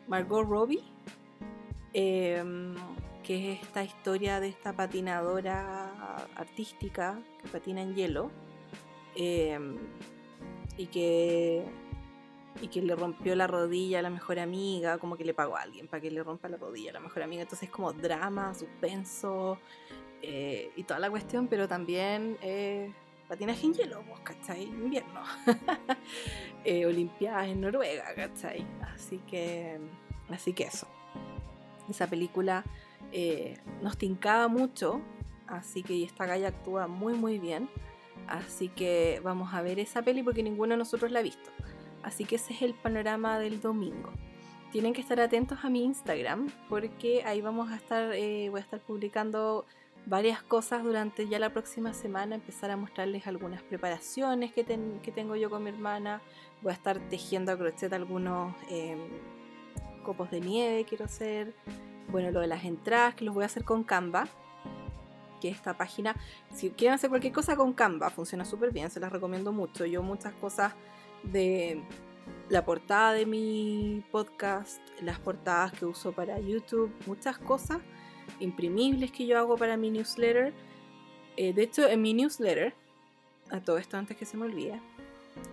Margot 0.08 0.46
Robbie 0.46 0.82
Em, 1.92 2.74
que 3.24 3.52
es 3.52 3.62
esta 3.62 3.82
historia 3.82 4.38
de 4.38 4.48
esta 4.48 4.72
patinadora 4.72 6.24
artística 6.36 7.20
que 7.42 7.48
patina 7.48 7.82
en 7.82 7.94
hielo 7.94 8.30
em, 9.16 9.76
y 10.76 10.86
que 10.86 11.64
y 12.62 12.68
que 12.68 12.82
le 12.82 12.94
rompió 12.94 13.34
la 13.36 13.46
rodilla 13.46 14.00
a 14.00 14.02
la 14.02 14.10
mejor 14.10 14.38
amiga, 14.38 14.98
como 14.98 15.16
que 15.16 15.24
le 15.24 15.34
pagó 15.34 15.56
a 15.56 15.62
alguien 15.62 15.88
para 15.88 16.00
que 16.00 16.10
le 16.10 16.22
rompa 16.22 16.48
la 16.48 16.56
rodilla 16.58 16.90
a 16.90 16.94
la 16.94 17.00
mejor 17.00 17.22
amiga. 17.22 17.42
Entonces 17.42 17.68
es 17.68 17.74
como 17.74 17.92
drama, 17.92 18.54
suspenso 18.54 19.58
eh, 20.20 20.70
y 20.76 20.82
toda 20.82 21.00
la 21.00 21.10
cuestión, 21.10 21.46
pero 21.48 21.68
también 21.68 22.36
eh, 22.42 22.92
patinaje 23.30 23.64
en 23.64 23.74
hielo, 23.74 24.02
pues, 24.08 24.20
¿cachai? 24.22 24.64
Invierno. 24.64 25.22
eh, 26.64 26.84
Olimpiadas 26.84 27.46
en 27.46 27.60
Noruega, 27.60 28.12
¿cachai? 28.16 28.66
Así 28.92 29.18
que, 29.18 29.78
así 30.28 30.52
que 30.52 30.64
eso. 30.64 30.88
Esa 31.88 32.08
película 32.08 32.64
eh, 33.12 33.56
nos 33.82 33.96
tincaba 33.96 34.48
mucho, 34.48 35.00
así 35.46 35.84
que 35.84 36.02
esta 36.02 36.26
galla 36.26 36.48
actúa 36.48 36.88
muy 36.88 37.14
muy 37.14 37.38
bien. 37.38 37.70
Así 38.26 38.68
que 38.68 39.20
vamos 39.22 39.54
a 39.54 39.62
ver 39.62 39.78
esa 39.78 40.02
peli 40.02 40.24
porque 40.24 40.42
ninguno 40.42 40.74
de 40.74 40.78
nosotros 40.78 41.12
la 41.12 41.20
ha 41.20 41.22
visto. 41.22 41.50
Así 42.02 42.24
que 42.24 42.34
ese 42.34 42.52
es 42.52 42.62
el 42.62 42.74
panorama 42.74 43.38
del 43.38 43.60
domingo. 43.60 44.10
Tienen 44.72 44.92
que 44.92 45.02
estar 45.02 45.20
atentos 45.20 45.58
a 45.62 45.70
mi 45.70 45.84
Instagram 45.84 46.48
porque 46.68 47.22
ahí 47.24 47.40
vamos 47.40 47.70
a 47.70 47.76
estar, 47.76 48.12
eh, 48.12 48.48
voy 48.50 48.58
a 48.58 48.62
estar 48.62 48.80
publicando 48.80 49.66
varias 50.06 50.42
cosas 50.42 50.82
durante 50.82 51.28
ya 51.28 51.38
la 51.38 51.50
próxima 51.50 51.92
semana, 51.92 52.34
empezar 52.34 52.70
a 52.70 52.76
mostrarles 52.76 53.26
algunas 53.26 53.62
preparaciones 53.62 54.52
que, 54.52 54.64
tengo 54.64 55.36
yo 55.36 55.50
con 55.50 55.62
mi 55.62 55.70
hermana. 55.70 56.20
Voy 56.62 56.70
a 56.70 56.74
estar 56.74 56.98
tejiendo 57.08 57.52
a 57.52 57.56
crochet 57.56 57.92
algunos 57.92 58.54
em, 58.68 58.98
copos 60.02 60.30
de 60.30 60.40
nieve 60.40 60.84
quiero 60.84 61.04
hacer. 61.04 61.54
Bueno, 62.08 62.30
lo 62.30 62.40
de 62.40 62.48
las 62.48 62.64
entradas 62.64 63.14
que 63.14 63.24
los 63.24 63.34
voy 63.34 63.44
a 63.44 63.46
hacer 63.46 63.64
con 63.64 63.84
Canva. 63.84 64.28
Que 65.40 65.48
esta 65.48 65.76
página, 65.76 66.14
si 66.52 66.70
quieren 66.70 66.94
hacer 66.94 67.08
cualquier 67.08 67.32
cosa 67.32 67.56
con 67.56 67.72
Canva, 67.72 68.10
funciona 68.10 68.44
súper 68.44 68.72
bien, 68.72 68.90
se 68.90 69.00
las 69.00 69.10
recomiendo 69.10 69.52
mucho. 69.52 69.86
Yo 69.86 70.02
muchas 70.02 70.34
cosas 70.34 70.74
de 71.22 71.82
la 72.50 72.64
portada 72.64 73.12
de 73.12 73.24
mi 73.26 74.04
podcast, 74.10 74.80
las 75.00 75.18
portadas 75.18 75.72
que 75.72 75.86
uso 75.86 76.12
para 76.12 76.38
YouTube, 76.38 76.92
muchas 77.06 77.38
cosas 77.38 77.78
imprimibles 78.38 79.10
que 79.10 79.26
yo 79.26 79.38
hago 79.38 79.56
para 79.56 79.76
mi 79.76 79.90
newsletter. 79.90 80.52
Eh, 81.36 81.52
de 81.52 81.62
hecho, 81.62 81.88
en 81.88 82.02
mi 82.02 82.14
newsletter, 82.14 82.74
a 83.50 83.60
todo 83.60 83.78
esto 83.78 83.96
antes 83.96 84.16
que 84.16 84.26
se 84.26 84.36
me 84.36 84.44
olvide, 84.44 84.80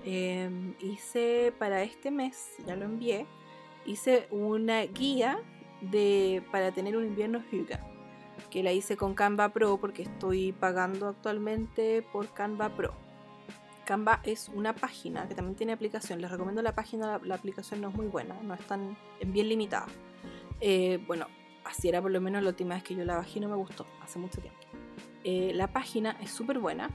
em, 0.05 0.75
hice 0.79 1.53
para 1.57 1.83
este 1.83 2.11
mes, 2.11 2.51
ya 2.65 2.75
lo 2.75 2.85
envié, 2.85 3.25
hice 3.85 4.27
una 4.31 4.81
guía 4.83 5.39
de, 5.81 6.43
para 6.51 6.71
tener 6.71 6.97
un 6.97 7.05
invierno 7.05 7.43
Hyuga, 7.51 7.79
que 8.49 8.63
la 8.63 8.71
hice 8.71 8.97
con 8.97 9.13
Canva 9.13 9.49
Pro 9.49 9.77
porque 9.77 10.03
estoy 10.03 10.51
pagando 10.51 11.07
actualmente 11.07 12.03
por 12.11 12.33
Canva 12.33 12.69
Pro. 12.69 12.93
Canva 13.85 14.19
es 14.23 14.49
una 14.49 14.75
página 14.75 15.27
que 15.29 15.35
también 15.35 15.55
tiene 15.55 15.71
aplicación. 15.71 16.21
Les 16.21 16.29
recomiendo 16.29 16.61
la 16.61 16.75
página, 16.75 17.21
la, 17.23 17.35
aplicación 17.35 17.79
no 17.79 17.89
es 17.89 17.95
muy 17.95 18.07
buena, 18.07 18.35
no 18.43 18.53
es 18.53 18.59
tan 18.67 18.97
bien 19.25 19.47
limitada. 19.47 19.87
Eh, 20.59 20.99
bueno, 21.07 21.27
así 21.67 21.89
era 21.89 22.01
por 22.01 22.11
lo 22.11 22.21
menos 22.21 22.41
la 22.43 22.49
última 22.49 22.75
vez 22.75 22.83
que 22.83 22.95
yo 22.95 23.05
la 23.05 23.17
bajé 23.17 23.39
y 23.39 23.41
no 23.41 23.49
me 23.49 23.55
gustó, 23.55 23.85
hace 24.01 24.19
mucho 24.19 24.41
tiempo. 24.41 24.59
Eh, 25.23 25.51
la 25.53 25.67
página 25.71 26.17
es 26.21 26.31
súper 26.31 26.59
buena 26.59 26.89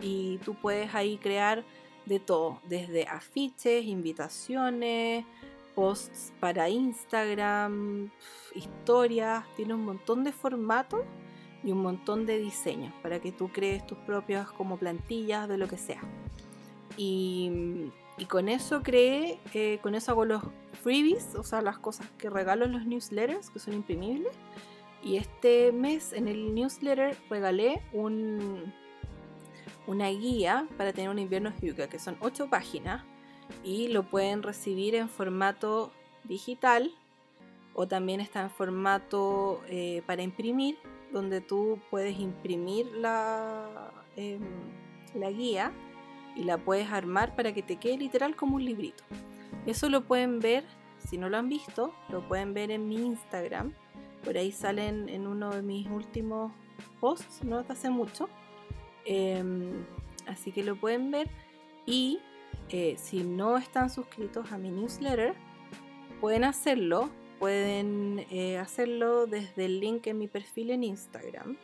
y 0.00 0.38
tú 0.38 0.54
puedes 0.54 0.94
ahí 0.94 1.18
crear 1.18 1.64
de 2.06 2.20
todo, 2.20 2.60
desde 2.68 3.06
afiches, 3.06 3.84
invitaciones, 3.84 5.24
posts 5.74 6.32
para 6.40 6.68
Instagram, 6.68 8.10
historias, 8.54 9.44
tiene 9.56 9.74
un 9.74 9.84
montón 9.84 10.24
de 10.24 10.32
formatos 10.32 11.00
y 11.62 11.72
un 11.72 11.82
montón 11.82 12.26
de 12.26 12.38
diseños 12.38 12.92
para 13.02 13.20
que 13.20 13.32
tú 13.32 13.48
crees 13.48 13.86
tus 13.86 13.98
propias 13.98 14.50
como 14.52 14.76
plantillas 14.76 15.48
de 15.48 15.58
lo 15.58 15.66
que 15.66 15.78
sea. 15.78 16.02
Y, 16.96 17.90
con 18.28 18.48
eso 18.48 18.82
creé, 18.82 19.40
eh, 19.54 19.78
con 19.82 19.94
eso 19.94 20.12
hago 20.12 20.24
los 20.24 20.42
freebies, 20.84 21.34
o 21.34 21.42
sea, 21.42 21.62
las 21.62 21.78
cosas 21.78 22.06
que 22.18 22.28
regalo 22.28 22.66
en 22.66 22.72
los 22.72 22.84
newsletters, 22.84 23.50
que 23.50 23.58
son 23.58 23.72
imprimibles. 23.72 24.32
Y 25.02 25.16
este 25.16 25.72
mes 25.72 26.12
en 26.12 26.28
el 26.28 26.54
newsletter 26.54 27.16
regalé 27.28 27.82
un, 27.92 28.72
una 29.86 30.08
guía 30.10 30.68
para 30.76 30.92
tener 30.92 31.10
un 31.10 31.18
invierno 31.18 31.52
Hyuga, 31.60 31.88
que 31.88 31.98
son 31.98 32.16
8 32.20 32.48
páginas 32.48 33.02
y 33.62 33.88
lo 33.88 34.04
pueden 34.04 34.42
recibir 34.42 34.94
en 34.94 35.08
formato 35.08 35.90
digital 36.24 36.92
o 37.74 37.88
también 37.88 38.20
está 38.20 38.42
en 38.42 38.50
formato 38.50 39.62
eh, 39.68 40.02
para 40.06 40.22
imprimir, 40.22 40.78
donde 41.12 41.40
tú 41.40 41.78
puedes 41.90 42.18
imprimir 42.18 42.86
la, 42.94 43.90
em, 44.16 44.40
la 45.14 45.30
guía 45.30 45.72
y 46.36 46.44
la 46.44 46.58
puedes 46.58 46.90
armar 46.90 47.34
para 47.36 47.52
que 47.52 47.62
te 47.62 47.76
quede 47.76 47.98
literal 47.98 48.36
como 48.36 48.56
un 48.56 48.64
librito. 48.64 49.04
Eso 49.66 49.88
lo 49.88 50.02
pueden 50.02 50.40
ver, 50.40 50.64
si 51.08 51.18
no 51.18 51.28
lo 51.28 51.38
han 51.38 51.48
visto, 51.48 51.94
lo 52.10 52.26
pueden 52.26 52.54
ver 52.54 52.70
en 52.70 52.88
mi 52.88 52.96
Instagram. 52.96 53.72
Por 54.24 54.36
ahí 54.36 54.52
salen 54.52 55.08
en 55.08 55.26
uno 55.26 55.50
de 55.50 55.62
mis 55.62 55.88
últimos 55.88 56.52
posts, 57.00 57.42
no 57.44 57.64
hace 57.68 57.90
mucho. 57.90 58.28
Em, 59.04 59.84
así 60.26 60.52
que 60.52 60.62
lo 60.62 60.76
pueden 60.76 61.10
ver. 61.10 61.28
Y 61.86 62.20
eh, 62.70 62.94
si 62.98 63.22
no 63.22 63.56
están 63.56 63.90
suscritos 63.90 64.52
a 64.52 64.58
mi 64.58 64.70
newsletter, 64.70 65.34
pueden 66.20 66.44
hacerlo. 66.44 67.10
Pueden 67.38 68.24
eh, 68.30 68.58
hacerlo 68.58 69.26
desde 69.26 69.66
el 69.66 69.80
link 69.80 70.06
en 70.06 70.18
mi 70.18 70.28
perfil 70.28 70.70
en 70.70 70.84
Instagram. 70.84 71.56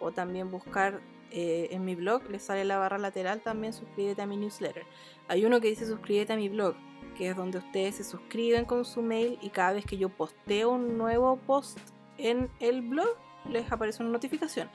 O 0.00 0.12
también 0.12 0.50
buscar 0.50 1.00
eh, 1.32 1.68
en 1.70 1.84
mi 1.84 1.94
blog, 1.94 2.28
les 2.28 2.42
sale 2.42 2.64
la 2.64 2.78
barra 2.78 2.98
lateral 2.98 3.40
también 3.40 3.72
suscríbete 3.72 4.22
a 4.22 4.26
mi 4.26 4.36
newsletter. 4.36 4.84
Hay 5.28 5.44
uno 5.44 5.60
que 5.60 5.68
dice 5.68 5.86
suscríbete 5.86 6.32
a 6.32 6.36
mi 6.36 6.48
blog, 6.48 6.74
que 7.20 7.28
es 7.28 7.36
donde 7.36 7.58
ustedes 7.58 7.96
se 7.96 8.04
suscriben 8.04 8.64
con 8.64 8.86
su 8.86 9.02
mail 9.02 9.38
y 9.42 9.50
cada 9.50 9.74
vez 9.74 9.84
que 9.84 9.98
yo 9.98 10.08
posteo 10.08 10.70
un 10.70 10.96
nuevo 10.96 11.36
post 11.36 11.78
en 12.16 12.48
el 12.60 12.80
blog, 12.80 13.14
les 13.46 13.70
aparece 13.70 14.02
una 14.02 14.10
notificación. 14.10 14.70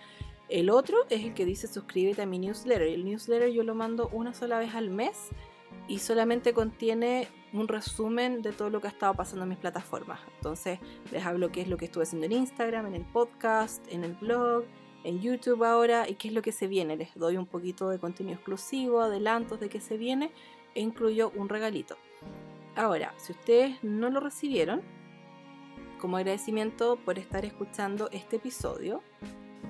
El 0.47 0.69
otro 0.69 1.07
es 1.09 1.23
el 1.23 1.33
que 1.33 1.43
dice 1.43 1.65
suscríbete 1.65 2.21
a 2.21 2.27
mi 2.27 2.37
newsletter. 2.37 2.83
El 2.83 3.03
newsletter 3.03 3.49
yo 3.49 3.63
lo 3.63 3.73
mando 3.73 4.09
una 4.09 4.35
sola 4.35 4.59
vez 4.59 4.75
al 4.75 4.91
mes 4.91 5.29
y 5.87 5.97
solamente 5.97 6.53
contiene 6.53 7.29
un 7.51 7.67
resumen 7.67 8.43
de 8.43 8.51
todo 8.51 8.69
lo 8.69 8.79
que 8.79 8.89
ha 8.89 8.91
estado 8.91 9.15
pasando 9.15 9.41
en 9.41 9.49
mis 9.49 9.57
plataformas. 9.57 10.19
Entonces 10.35 10.77
les 11.11 11.25
hablo 11.25 11.51
qué 11.51 11.61
es 11.61 11.67
lo 11.67 11.77
que 11.77 11.85
estuve 11.85 12.03
haciendo 12.03 12.27
en 12.27 12.33
Instagram, 12.33 12.85
en 12.85 12.93
el 12.93 13.05
podcast, 13.05 13.83
en 13.91 14.03
el 14.03 14.13
blog, 14.13 14.65
en 15.03 15.19
YouTube 15.19 15.63
ahora 15.63 16.07
y 16.07 16.13
qué 16.13 16.27
es 16.27 16.33
lo 16.35 16.43
que 16.43 16.51
se 16.51 16.67
viene. 16.67 16.95
Les 16.95 17.15
doy 17.15 17.37
un 17.37 17.47
poquito 17.47 17.89
de 17.89 17.97
contenido 17.97 18.35
exclusivo, 18.35 19.01
adelantos 19.01 19.59
de 19.59 19.67
qué 19.67 19.81
se 19.81 19.97
viene 19.97 20.29
e 20.75 20.81
incluyo 20.81 21.31
un 21.35 21.49
regalito. 21.49 21.97
Ahora, 22.75 23.13
si 23.17 23.31
ustedes 23.31 23.81
no 23.83 24.09
lo 24.09 24.19
recibieron, 24.19 24.81
como 25.99 26.17
agradecimiento 26.17 26.97
por 26.97 27.17
estar 27.17 27.45
escuchando 27.45 28.09
este 28.11 28.35
episodio, 28.35 29.01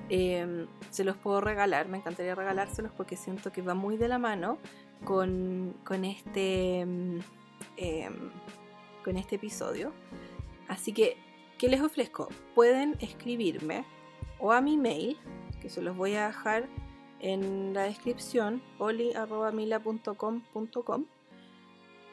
em, 0.09 0.67
se 0.89 1.03
los 1.03 1.15
puedo 1.15 1.39
regalar, 1.39 1.87
me 1.87 1.97
encantaría 1.97 2.35
regalárselos 2.35 2.91
porque 2.91 3.15
siento 3.15 3.51
que 3.51 3.61
va 3.61 3.75
muy 3.75 3.97
de 3.97 4.07
la 4.07 4.17
mano 4.17 4.57
con, 5.03 5.75
este, 6.03 6.79
em, 6.79 7.19
em, 7.77 8.31
con 9.03 9.17
este 9.17 9.35
episodio. 9.35 9.93
Así 10.67 10.91
que, 10.91 11.17
¿qué 11.59 11.69
les 11.69 11.81
ofrezco? 11.81 12.29
Pueden 12.55 12.97
escribirme 12.99 13.85
o 14.39 14.51
a 14.51 14.61
mi 14.61 14.77
mail, 14.77 15.17
que 15.61 15.69
se 15.69 15.81
los 15.81 15.95
voy 15.95 16.15
a 16.15 16.27
dejar 16.27 16.67
en 17.19 17.73
la 17.73 17.83
descripción, 17.83 18.61
oli.mila.com.com, 18.79 21.05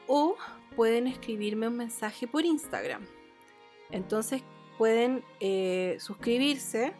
o 0.07 0.35
pueden 0.75 1.07
escribirme 1.07 1.67
un 1.67 1.77
mensaje 1.77 2.27
por 2.27 2.45
Instagram. 2.45 3.05
Entonces 3.91 4.43
pueden 4.77 5.23
eh, 5.39 5.97
suscribirse, 5.99 6.93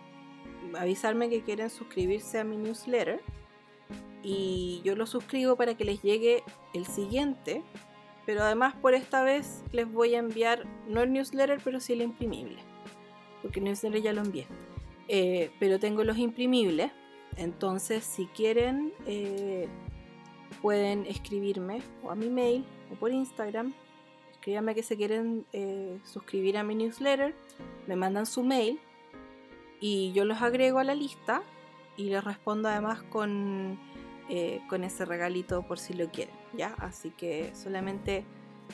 avisarme 0.78 1.30
que 1.30 1.42
quieren 1.42 1.70
suscribirse 1.70 2.40
a 2.40 2.44
mi 2.44 2.58
newsletter 2.58 3.22
y 4.22 4.82
yo 4.84 4.96
lo 4.96 5.06
suscribo 5.06 5.56
para 5.56 5.76
que 5.76 5.84
les 5.84 6.02
llegue 6.02 6.44
el 6.74 6.86
siguiente, 6.86 7.64
pero 8.26 8.44
además 8.44 8.76
por 8.76 8.94
esta 8.94 9.24
vez 9.24 9.64
les 9.72 9.92
voy 9.92 10.16
a 10.16 10.20
enviar 10.20 10.66
no 10.88 11.02
el 11.02 11.12
newsletter, 11.12 11.60
pero 11.64 11.80
sí 11.80 11.94
el 11.94 12.02
imprimible, 12.02 12.60
porque 13.42 13.60
el 13.60 13.66
newsletter 13.66 14.02
ya 14.02 14.14
lo 14.14 14.22
envié. 14.22 14.48
Eh, 15.10 15.52
pero 15.60 15.80
tengo 15.80 16.04
los 16.04 16.18
imprimibles. 16.18 16.92
Entonces, 17.36 18.04
si 18.04 18.28
quieren, 18.28 18.94
eh, 19.06 19.68
pueden 20.62 21.06
escribirme 21.06 21.82
o 22.04 22.12
a 22.12 22.16
mi 22.16 22.30
mail 22.30 22.66
o 22.94 22.96
por 22.96 23.12
Instagram. 23.12 23.74
Escríbanme 24.32 24.76
que 24.76 24.84
se 24.84 24.98
quieren 24.98 25.46
eh, 25.54 26.00
suscribir 26.04 26.58
a 26.58 26.64
mi 26.64 26.76
newsletter, 26.76 27.34
me 27.88 27.96
mandan 27.96 28.26
su 28.26 28.44
mail 28.44 28.80
y 29.80 30.12
yo 30.14 30.26
los 30.26 30.42
agrego 30.42 30.80
a 30.80 30.84
la 30.84 30.96
lista 30.96 31.44
y 31.98 32.06
les 32.06 32.24
respondo 32.24 32.70
además 32.70 33.04
con, 33.04 33.80
con 34.68 34.84
ese 34.84 35.06
regalito 35.06 35.62
por 35.64 35.80
si 35.80 35.94
lo 35.94 36.10
quieren. 36.10 36.36
¿ya? 36.58 36.76
Así 36.80 37.12
que 37.12 37.54
solamente 37.54 38.24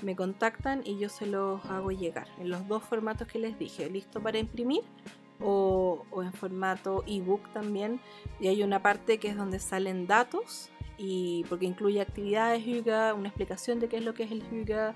me 0.02 0.16
contactan 0.16 0.82
y 0.86 0.98
yo 0.98 1.10
se 1.10 1.26
los 1.26 1.64
hago 1.66 1.92
llegar 1.92 2.28
en 2.40 2.50
los 2.50 2.68
dos 2.68 2.84
formatos 2.84 3.28
que 3.28 3.40
les 3.40 3.58
dije, 3.58 3.90
listo 3.90 4.22
para 4.22 4.38
imprimir 4.38 4.82
o, 5.42 6.06
en 6.22 6.34
formato 6.34 7.04
ebook 7.08 7.52
también. 7.54 8.00
Y 8.40 8.48
hay 8.48 8.64
una 8.64 8.82
parte 8.82 9.18
que 9.18 9.30
es 9.30 9.38
donde 9.38 9.60
salen 9.60 10.08
datos, 10.08 10.70
y 11.00 11.46
porque 11.48 11.66
incluye 11.66 12.02
actividades 12.02 12.66
Hyuga, 12.66 13.14
una 13.14 13.30
explicación 13.30 13.80
de 13.80 13.88
qué 13.88 13.98
es 13.98 14.04
lo 14.04 14.14
que 14.14 14.24
es 14.24 14.32
el 14.32 14.44
Hyuga, 14.44 14.94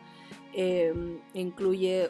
em, 0.52 1.20
incluye 1.34 2.10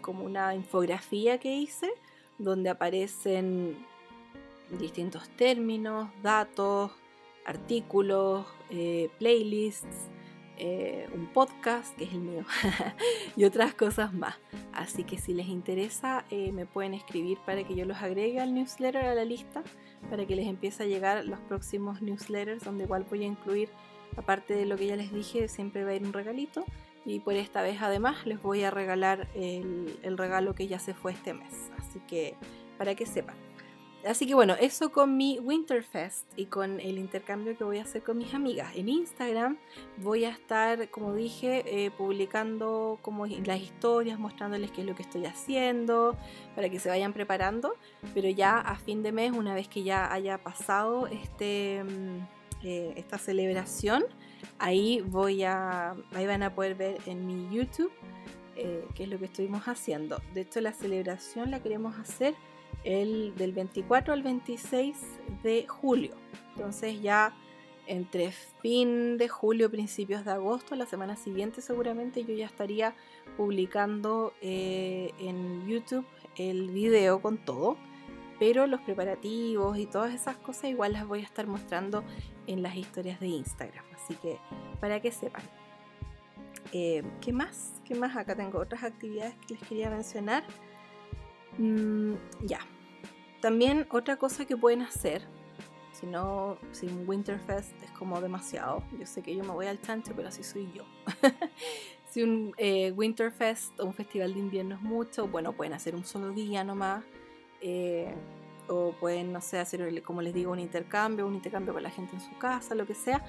como 0.00 0.24
una 0.24 0.54
infografía 0.54 1.38
que 1.38 1.54
hice, 1.54 1.90
donde 2.38 2.70
aparecen 2.70 3.76
distintos 4.78 5.28
términos, 5.36 6.08
datos, 6.22 6.92
artículos, 7.44 8.46
eh, 8.70 9.10
playlists, 9.18 10.08
eh, 10.58 11.08
un 11.14 11.26
podcast, 11.26 11.96
que 11.96 12.04
es 12.04 12.12
el 12.12 12.20
mío, 12.20 12.44
y 13.36 13.44
otras 13.44 13.74
cosas 13.74 14.12
más. 14.12 14.36
Así 14.72 15.04
que 15.04 15.18
si 15.18 15.34
les 15.34 15.48
interesa, 15.48 16.24
eh, 16.30 16.52
me 16.52 16.66
pueden 16.66 16.94
escribir 16.94 17.38
para 17.44 17.64
que 17.64 17.74
yo 17.74 17.84
los 17.84 17.98
agregue 17.98 18.40
al 18.40 18.54
newsletter, 18.54 19.04
a 19.04 19.14
la 19.14 19.24
lista, 19.24 19.62
para 20.10 20.26
que 20.26 20.36
les 20.36 20.46
empiece 20.46 20.82
a 20.82 20.86
llegar 20.86 21.24
los 21.24 21.40
próximos 21.40 22.02
newsletters, 22.02 22.64
donde 22.64 22.84
igual 22.84 23.06
voy 23.08 23.24
a 23.24 23.26
incluir, 23.26 23.68
aparte 24.16 24.54
de 24.54 24.66
lo 24.66 24.76
que 24.76 24.86
ya 24.86 24.96
les 24.96 25.12
dije, 25.12 25.48
siempre 25.48 25.84
va 25.84 25.90
a 25.90 25.94
ir 25.94 26.04
un 26.04 26.12
regalito. 26.12 26.64
Y 27.04 27.20
por 27.20 27.34
esta 27.34 27.62
vez 27.62 27.80
además 27.82 28.26
les 28.26 28.42
voy 28.42 28.64
a 28.64 28.70
regalar 28.72 29.28
el, 29.36 29.96
el 30.02 30.18
regalo 30.18 30.56
que 30.56 30.66
ya 30.66 30.80
se 30.80 30.92
fue 30.92 31.12
este 31.12 31.34
mes. 31.34 31.70
Así 31.78 32.00
que 32.08 32.34
para 32.78 32.96
que 32.96 33.06
sepan. 33.06 33.45
Así 34.06 34.24
que 34.24 34.34
bueno, 34.34 34.54
eso 34.60 34.92
con 34.92 35.16
mi 35.16 35.40
Winterfest 35.40 36.26
y 36.36 36.46
con 36.46 36.78
el 36.78 36.96
intercambio 36.96 37.56
que 37.56 37.64
voy 37.64 37.78
a 37.78 37.82
hacer 37.82 38.02
con 38.04 38.18
mis 38.18 38.34
amigas. 38.34 38.70
En 38.76 38.88
Instagram 38.88 39.58
voy 39.96 40.24
a 40.24 40.30
estar, 40.30 40.88
como 40.90 41.12
dije, 41.12 41.64
eh, 41.66 41.90
publicando 41.90 43.00
como 43.02 43.26
las 43.26 43.60
historias, 43.60 44.18
mostrándoles 44.18 44.70
qué 44.70 44.82
es 44.82 44.86
lo 44.86 44.94
que 44.94 45.02
estoy 45.02 45.26
haciendo, 45.26 46.16
para 46.54 46.68
que 46.68 46.78
se 46.78 46.88
vayan 46.88 47.12
preparando. 47.12 47.74
Pero 48.14 48.28
ya 48.28 48.58
a 48.58 48.76
fin 48.76 49.02
de 49.02 49.10
mes, 49.10 49.32
una 49.32 49.54
vez 49.54 49.66
que 49.66 49.82
ya 49.82 50.12
haya 50.12 50.38
pasado 50.38 51.08
este, 51.08 51.82
mm, 51.82 52.64
eh, 52.64 52.94
esta 52.96 53.18
celebración, 53.18 54.04
ahí 54.60 55.00
voy 55.00 55.42
a, 55.42 55.96
ahí 56.12 56.26
van 56.26 56.44
a 56.44 56.54
poder 56.54 56.76
ver 56.76 56.98
en 57.06 57.26
mi 57.26 57.54
YouTube 57.54 57.90
eh, 58.54 58.86
qué 58.94 59.02
es 59.02 59.08
lo 59.08 59.18
que 59.18 59.24
estuvimos 59.24 59.66
haciendo. 59.66 60.22
De 60.32 60.42
hecho, 60.42 60.60
la 60.60 60.72
celebración 60.72 61.50
la 61.50 61.60
queremos 61.60 61.98
hacer 61.98 62.34
el 62.86 63.34
del 63.34 63.52
24 63.52 64.14
al 64.14 64.22
26 64.22 64.96
de 65.42 65.66
julio. 65.66 66.14
Entonces 66.54 67.02
ya 67.02 67.34
entre 67.86 68.32
fin 68.32 69.18
de 69.18 69.28
julio, 69.28 69.70
principios 69.70 70.24
de 70.24 70.32
agosto, 70.32 70.74
la 70.74 70.86
semana 70.86 71.16
siguiente 71.16 71.60
seguramente 71.60 72.24
yo 72.24 72.34
ya 72.34 72.46
estaría 72.46 72.94
publicando 73.36 74.32
eh, 74.40 75.12
en 75.18 75.66
YouTube 75.66 76.06
el 76.36 76.70
video 76.70 77.20
con 77.20 77.38
todo, 77.38 77.76
pero 78.38 78.66
los 78.66 78.80
preparativos 78.80 79.78
y 79.78 79.86
todas 79.86 80.14
esas 80.14 80.36
cosas 80.36 80.64
igual 80.64 80.92
las 80.92 81.06
voy 81.06 81.20
a 81.20 81.24
estar 81.24 81.46
mostrando 81.46 82.04
en 82.46 82.62
las 82.62 82.76
historias 82.76 83.20
de 83.20 83.28
Instagram, 83.28 83.84
así 83.94 84.14
que 84.16 84.38
para 84.80 85.00
que 85.00 85.10
sepan. 85.10 85.42
Eh, 86.72 87.04
¿Qué 87.20 87.32
más? 87.32 87.80
¿Qué 87.84 87.94
más? 87.94 88.16
Acá 88.16 88.34
tengo 88.34 88.58
otras 88.58 88.82
actividades 88.82 89.34
que 89.46 89.54
les 89.54 89.62
quería 89.62 89.90
mencionar. 89.90 90.44
Mm, 91.58 92.14
ya. 92.42 92.58
También 93.40 93.86
otra 93.90 94.16
cosa 94.16 94.44
que 94.44 94.56
pueden 94.56 94.82
hacer, 94.82 95.22
si 95.92 96.06
no, 96.06 96.58
sin 96.72 97.08
Winterfest 97.08 97.72
es 97.82 97.90
como 97.92 98.20
demasiado. 98.20 98.82
Yo 98.98 99.06
sé 99.06 99.22
que 99.22 99.34
yo 99.34 99.44
me 99.44 99.50
voy 99.50 99.66
al 99.66 99.80
chancho, 99.80 100.12
pero 100.14 100.28
así 100.28 100.42
soy 100.42 100.70
yo. 100.72 100.84
Si 102.08 102.22
un 102.22 102.54
eh, 102.56 102.92
Winterfest 102.92 103.78
o 103.78 103.84
un 103.84 103.92
festival 103.92 104.32
de 104.32 104.40
invierno 104.40 104.76
es 104.76 104.80
mucho, 104.80 105.28
bueno, 105.28 105.52
pueden 105.52 105.74
hacer 105.74 105.94
un 105.94 106.02
solo 106.06 106.30
día 106.30 106.64
nomás. 106.64 107.04
Eh, 107.60 108.10
o 108.68 108.92
pueden, 108.92 109.32
no 109.32 109.40
sé, 109.40 109.58
hacer, 109.58 110.02
como 110.02 110.22
les 110.22 110.32
digo, 110.32 110.52
un 110.52 110.58
intercambio, 110.58 111.26
un 111.26 111.34
intercambio 111.34 111.74
con 111.74 111.82
la 111.82 111.90
gente 111.90 112.14
en 112.14 112.20
su 112.20 112.36
casa, 112.38 112.74
lo 112.74 112.86
que 112.86 112.94
sea. 112.94 113.22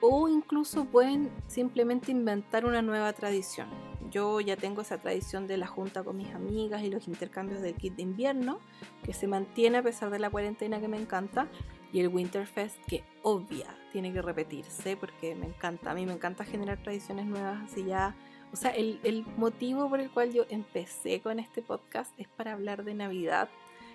O 0.00 0.28
incluso 0.28 0.84
pueden 0.84 1.30
simplemente 1.46 2.12
inventar 2.12 2.66
una 2.66 2.82
nueva 2.82 3.12
tradición. 3.12 3.68
Yo 4.10 4.40
ya 4.40 4.56
tengo 4.56 4.82
esa 4.82 4.98
tradición 4.98 5.46
de 5.46 5.56
la 5.56 5.66
junta 5.66 6.04
con 6.04 6.16
mis 6.16 6.32
amigas 6.34 6.82
y 6.82 6.90
los 6.90 7.08
intercambios 7.08 7.60
del 7.60 7.74
kit 7.74 7.96
de 7.96 8.02
invierno, 8.02 8.60
que 9.02 9.12
se 9.12 9.26
mantiene 9.26 9.78
a 9.78 9.82
pesar 9.82 10.10
de 10.10 10.18
la 10.18 10.30
cuarentena 10.30 10.80
que 10.80 10.88
me 10.88 11.00
encanta, 11.00 11.48
y 11.92 12.00
el 12.00 12.08
Winterfest 12.08 12.78
que 12.86 13.04
obvia 13.22 13.66
tiene 13.92 14.12
que 14.12 14.20
repetirse 14.20 14.96
porque 14.96 15.34
me 15.34 15.46
encanta, 15.46 15.92
a 15.92 15.94
mí 15.94 16.04
me 16.04 16.12
encanta 16.12 16.44
generar 16.44 16.82
tradiciones 16.82 17.26
nuevas 17.26 17.62
así 17.64 17.84
ya. 17.84 18.14
O 18.52 18.56
sea, 18.56 18.70
el, 18.70 19.00
el 19.02 19.24
motivo 19.36 19.88
por 19.88 20.00
el 20.00 20.10
cual 20.10 20.32
yo 20.32 20.44
empecé 20.50 21.20
con 21.20 21.38
este 21.38 21.62
podcast 21.62 22.12
es 22.18 22.28
para 22.28 22.52
hablar 22.52 22.84
de 22.84 22.94
Navidad, 22.94 23.48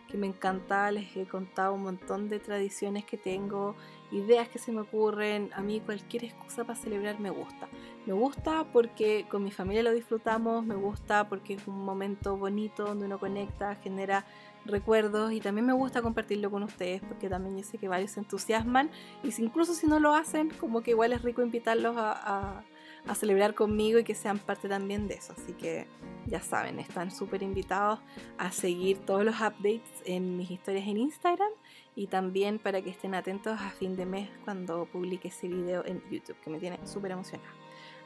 que 0.10 0.18
me 0.18 0.28
encanta, 0.28 0.92
les 0.92 1.16
he 1.16 1.26
contado 1.26 1.74
un 1.74 1.84
montón 1.84 2.28
de 2.28 2.40
tradiciones 2.40 3.06
que 3.06 3.18
tengo, 3.18 3.76
ideas 4.12 4.50
que 4.50 4.60
se 4.60 4.72
me 4.72 4.82
ocurren, 4.82 5.50
a 5.54 5.62
mí 5.62 5.80
cualquier 5.80 6.26
excusa 6.26 6.64
para 6.64 6.78
celebrar 6.78 7.20
me 7.20 7.30
gusta. 7.30 7.70
Me 8.06 8.14
gusta 8.14 8.66
porque 8.72 9.26
con 9.30 9.44
mi 9.44 9.52
familia 9.52 9.84
lo 9.84 9.92
disfrutamos, 9.92 10.66
me 10.66 10.76
gusta 10.76 11.30
porque 11.30 11.54
es 11.54 11.68
un 11.68 11.84
momento 11.84 12.38
bonito 12.38 12.86
donde 12.86 13.06
uno 13.06 13.20
conecta, 13.20 13.76
genera 13.76 14.26
recuerdos 14.66 15.32
y 15.32 15.40
también 15.40 15.66
me 15.66 15.74
gusta 15.74 16.02
compartirlo 16.02 16.52
con 16.52 16.64
ustedes 16.64 17.02
porque 17.02 17.30
también 17.30 17.58
yo 17.58 17.64
sé 17.64 17.78
que 17.78 17.88
varios 17.88 18.12
se 18.12 18.20
entusiasman 18.20 18.92
y 19.24 19.32
si, 19.32 19.44
incluso 19.44 19.74
si 19.74 19.88
no 19.88 20.00
lo 20.00 20.14
hacen, 20.14 20.50
como 20.60 20.82
que 20.82 20.92
igual 20.92 21.14
es 21.14 21.22
rico 21.22 21.42
invitarlos 21.42 21.96
a, 21.98 22.64
a, 23.08 23.16
celebrar 23.16 23.56
conmigo 23.56 23.98
y 24.00 24.04
que 24.04 24.14
sean 24.14 24.38
parte 24.38 24.70
también 24.70 25.08
de 25.08 25.16
eso. 25.16 25.34
Así 25.34 25.54
que 25.54 25.88
ya 26.28 26.40
saben, 26.40 26.80
están 26.80 27.12
súper 27.12 27.42
invitados 27.42 28.00
a 28.38 28.52
seguir 28.52 29.00
todos 29.00 29.26
los 29.26 29.36
updates 29.36 30.04
en 30.06 30.38
mis 30.38 30.52
historias 30.52 30.88
en 30.88 30.98
Instagram 30.98 31.52
y 31.96 32.08
también 32.08 32.60
para 32.60 32.82
que 32.82 32.90
estén 32.90 33.16
atentos 33.16 33.60
a 33.60 33.70
fin 33.72 33.96
de 33.96 34.06
mes 34.06 34.30
cuando 34.46 34.86
publique 34.86 35.28
ese 35.28 35.48
video 35.48 35.86
en 35.86 36.02
YouTube 36.10 36.38
que 36.42 36.50
me 36.50 36.60
tiene 36.60 36.80
súper 36.86 37.12
emocionada. 37.12 37.50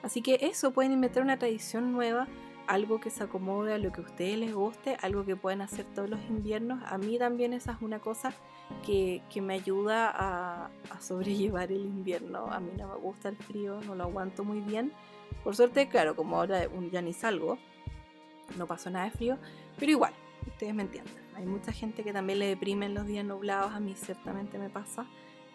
Así 0.01 0.21
que 0.21 0.39
eso, 0.41 0.71
pueden 0.71 0.91
inventar 0.91 1.23
una 1.23 1.37
tradición 1.37 1.91
nueva 1.91 2.27
algo 2.67 2.99
que 2.99 3.09
se 3.09 3.23
acomode 3.23 3.73
a 3.73 3.77
lo 3.77 3.91
que 3.91 4.01
a 4.01 4.03
ustedes 4.03 4.37
les 4.37 4.53
guste, 4.53 4.97
algo 5.01 5.25
que 5.25 5.35
pueden 5.35 5.61
hacer 5.61 5.85
todos 5.93 6.09
los 6.09 6.19
inviernos. 6.29 6.81
A 6.85 6.97
mí 6.97 7.17
también 7.17 7.53
esa 7.53 7.73
es 7.73 7.81
una 7.81 7.99
cosa 7.99 8.33
que, 8.85 9.21
me 9.41 9.53
ayuda 9.53 10.11
a, 10.13 10.69
sobrellevar 10.99 11.71
el 11.71 11.85
invierno. 11.85 12.47
A 12.51 12.59
mí 12.59 12.71
no 12.77 12.87
me 12.87 12.95
gusta 12.95 13.29
el 13.29 13.37
frío, 13.37 13.81
no 13.81 13.95
lo 13.95 14.03
aguanto 14.05 14.43
muy 14.43 14.61
bien. 14.61 14.91
Por 15.43 15.55
suerte, 15.55 15.89
claro, 15.89 16.15
como 16.15 16.37
ahora 16.37 16.67
ya 16.91 17.01
ni 17.01 17.13
salgo, 17.13 17.57
no 18.57 18.67
pasó 18.67 18.89
nada 18.89 19.05
de 19.05 19.11
frío, 19.11 19.37
pero 19.77 19.91
igual, 19.91 20.13
ustedes 20.49 20.73
me 20.73 20.83
entienden. 20.83 21.13
Hay 21.35 21.45
mucha 21.45 21.71
gente 21.71 22.03
que 22.03 22.13
también 22.13 22.39
le 22.39 22.47
deprimen 22.47 22.93
los 22.93 23.05
días 23.05 23.25
nublados, 23.25 23.73
a 23.73 23.79
mí 23.79 23.93
ciertamente 23.95 24.57
me 24.57 24.69
pasa, 24.69 25.05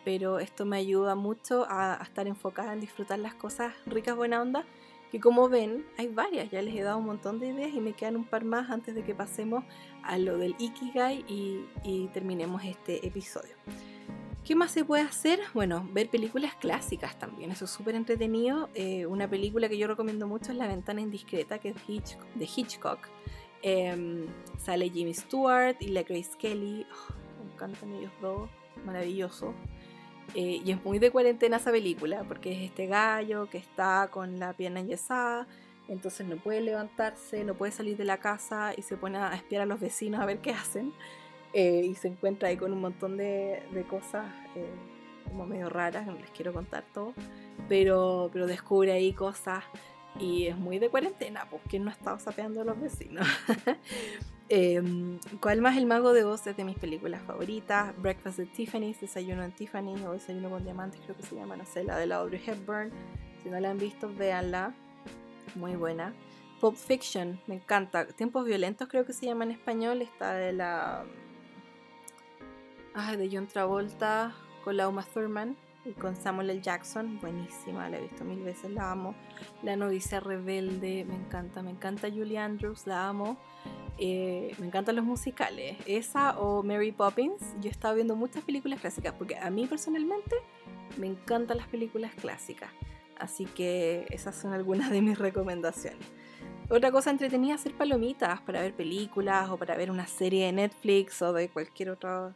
pero 0.04 0.38
esto 0.38 0.64
me 0.64 0.76
ayuda 0.76 1.14
mucho 1.14 1.66
a, 1.68 2.00
a 2.00 2.04
estar 2.04 2.26
enfocada 2.26 2.72
en 2.72 2.80
disfrutar 2.80 3.18
las 3.18 3.34
cosas 3.34 3.74
ricas, 3.86 4.16
buena 4.16 4.42
onda 4.42 4.64
que 5.10 5.20
como 5.20 5.48
ven 5.48 5.84
hay 5.98 6.08
varias, 6.08 6.50
ya 6.50 6.62
les 6.62 6.74
he 6.74 6.82
dado 6.82 6.98
un 6.98 7.06
montón 7.06 7.40
de 7.40 7.48
ideas 7.48 7.72
y 7.74 7.80
me 7.80 7.92
quedan 7.92 8.16
un 8.16 8.24
par 8.24 8.44
más 8.44 8.70
antes 8.70 8.94
de 8.94 9.02
que 9.02 9.14
pasemos 9.14 9.64
a 10.02 10.18
lo 10.18 10.38
del 10.38 10.54
Ikigai 10.58 11.24
y, 11.28 12.08
terminemos 12.12 12.64
este 12.64 13.06
episodio. 13.06 13.54
¿Qué 14.44 14.54
más 14.54 14.70
se 14.70 14.84
puede 14.84 15.02
hacer? 15.02 15.40
Bueno, 15.52 15.86
ver 15.92 16.08
películas 16.08 16.54
clásicas 16.54 17.18
también, 17.18 17.50
eso 17.50 17.66
es 17.66 17.70
súper 17.70 17.94
entretenido. 17.94 18.70
Eh, 18.74 19.04
una 19.06 19.28
película 19.28 19.68
que 19.68 19.76
yo 19.76 19.86
recomiendo 19.86 20.26
mucho 20.26 20.52
es 20.52 20.58
La 20.58 20.66
ventana 20.66 21.00
indiscreta, 21.00 21.58
que 21.58 21.70
es 21.70 21.74
de 22.34 22.48
Hitchcock. 22.56 23.08
Em, 23.62 24.26
sale 24.58 24.88
Jimmy 24.90 25.14
Stewart 25.14 25.76
y 25.80 25.88
la 25.88 26.02
Grace 26.02 26.30
Kelly. 26.38 26.86
Oh, 26.90 27.44
me 27.44 27.52
encantan 27.52 27.92
ellos 27.92 28.12
dos, 28.20 28.48
maravilloso. 28.84 29.54
Eh, 30.34 30.60
y 30.64 30.70
es 30.70 30.84
muy 30.84 30.98
de 30.98 31.10
cuarentena 31.10 31.56
esa 31.56 31.70
película, 31.72 32.24
porque 32.26 32.52
es 32.52 32.70
este 32.70 32.86
gallo 32.86 33.50
que 33.50 33.58
está 33.58 34.08
con 34.10 34.38
la 34.38 34.52
pierna 34.52 34.80
enyesada, 34.80 35.48
entonces 35.88 36.26
no 36.26 36.36
puede 36.36 36.60
levantarse, 36.60 37.42
no 37.42 37.54
puede 37.54 37.72
salir 37.72 37.96
de 37.96 38.04
la 38.04 38.18
casa 38.18 38.72
y 38.76 38.82
se 38.82 38.96
pone 38.96 39.18
a 39.18 39.34
espiar 39.34 39.62
a 39.62 39.66
los 39.66 39.80
vecinos 39.80 40.20
a 40.20 40.26
ver 40.26 40.38
qué 40.38 40.52
hacen. 40.52 40.92
Eh, 41.52 41.84
y 41.84 41.96
se 41.96 42.06
encuentra 42.06 42.48
ahí 42.48 42.56
con 42.56 42.72
un 42.72 42.80
montón 42.80 43.16
de, 43.16 43.60
cosas 43.90 44.24
eh, 44.54 44.70
como 45.24 45.46
medio 45.46 45.68
raras, 45.68 46.06
no 46.06 46.14
les 46.14 46.30
quiero 46.30 46.52
contar 46.52 46.84
todo, 46.94 47.12
pero, 47.68 48.30
pero 48.32 48.46
descubre 48.46 48.92
ahí 48.92 49.12
cosas 49.12 49.64
y 50.18 50.46
es 50.46 50.56
muy 50.56 50.78
de 50.78 50.88
cuarentena, 50.88 51.46
porque 51.50 51.78
no 51.78 51.90
ha 51.90 51.92
estado 51.92 52.18
sapeando 52.18 52.60
a 52.62 52.64
los 52.64 52.80
vecinos. 52.80 53.26
Em, 54.52 55.20
¿Cuál 55.40 55.60
más? 55.60 55.76
El 55.76 55.86
Mago 55.86 56.12
de 56.12 56.24
Oz 56.24 56.44
es 56.48 56.56
de 56.56 56.64
mis 56.64 56.76
películas 56.76 57.22
favoritas. 57.22 57.96
Breakfast 57.98 58.40
at 58.40 58.48
Tiffany's, 58.48 59.00
Desayuno 59.00 59.44
en 59.44 59.52
Tiffany 59.52 59.94
o 60.04 60.10
Desayuno 60.10 60.50
con 60.50 60.64
Diamantes, 60.64 61.00
creo 61.04 61.16
que 61.16 61.22
se 61.22 61.36
llama, 61.36 61.56
no 61.56 61.64
sé, 61.64 61.84
la 61.84 61.96
de 61.96 62.08
la 62.08 62.16
Audrey 62.16 62.42
Hepburn. 62.44 62.90
Si 63.44 63.48
no 63.48 63.60
la 63.60 63.70
han 63.70 63.78
visto, 63.78 64.12
véanla. 64.12 64.74
Muy 65.54 65.76
buena. 65.76 66.12
Pulp 66.60 66.74
Fiction, 66.74 67.40
me 67.46 67.54
encanta. 67.54 68.08
Tiempos 68.08 68.44
Violentos, 68.44 68.88
creo 68.88 69.06
que 69.06 69.12
se 69.12 69.26
llama 69.26 69.44
en 69.44 69.52
español. 69.52 70.02
Está 70.02 70.34
de 70.34 70.52
la. 70.52 71.04
Ah, 72.94 73.16
de 73.16 73.30
John 73.32 73.46
Travolta 73.46 74.34
con 74.64 74.76
la 74.76 74.88
Uma 74.88 75.04
Thurman 75.04 75.56
y 75.84 75.92
con 75.92 76.14
Samuel 76.14 76.50
L. 76.50 76.60
Jackson, 76.60 77.18
buenísima, 77.20 77.88
la 77.88 77.98
he 77.98 78.02
visto 78.02 78.24
mil 78.24 78.42
veces, 78.42 78.70
la 78.70 78.92
amo. 78.92 79.14
La 79.62 79.76
novicia 79.76 80.20
rebelde, 80.20 81.04
me 81.04 81.14
encanta, 81.14 81.62
me 81.62 81.70
encanta 81.70 82.08
Julie 82.10 82.38
Andrews, 82.38 82.86
la 82.86 83.08
amo. 83.08 83.38
Eh, 83.98 84.54
me 84.58 84.66
encantan 84.66 84.96
los 84.96 85.04
musicales. 85.04 85.76
Esa 85.86 86.38
o 86.38 86.62
Mary 86.62 86.92
Poppins. 86.92 87.54
Yo 87.60 87.68
he 87.68 87.72
estado 87.72 87.94
viendo 87.94 88.16
muchas 88.16 88.44
películas 88.44 88.80
clásicas 88.80 89.14
porque 89.14 89.36
a 89.36 89.50
mí 89.50 89.66
personalmente 89.66 90.36
me 90.98 91.06
encantan 91.06 91.56
las 91.56 91.68
películas 91.68 92.14
clásicas. 92.14 92.70
Así 93.18 93.44
que 93.44 94.06
esas 94.10 94.34
son 94.34 94.52
algunas 94.52 94.90
de 94.90 95.02
mis 95.02 95.18
recomendaciones. 95.18 96.06
Otra 96.70 96.92
cosa 96.92 97.10
entretenida 97.10 97.54
hacer 97.54 97.74
palomitas 97.74 98.40
para 98.42 98.62
ver 98.62 98.74
películas 98.74 99.50
o 99.50 99.56
para 99.56 99.76
ver 99.76 99.90
una 99.90 100.06
serie 100.06 100.46
de 100.46 100.52
Netflix 100.52 101.20
o 101.20 101.32
de 101.32 101.48
cualquier 101.48 101.90
otro, 101.90 102.32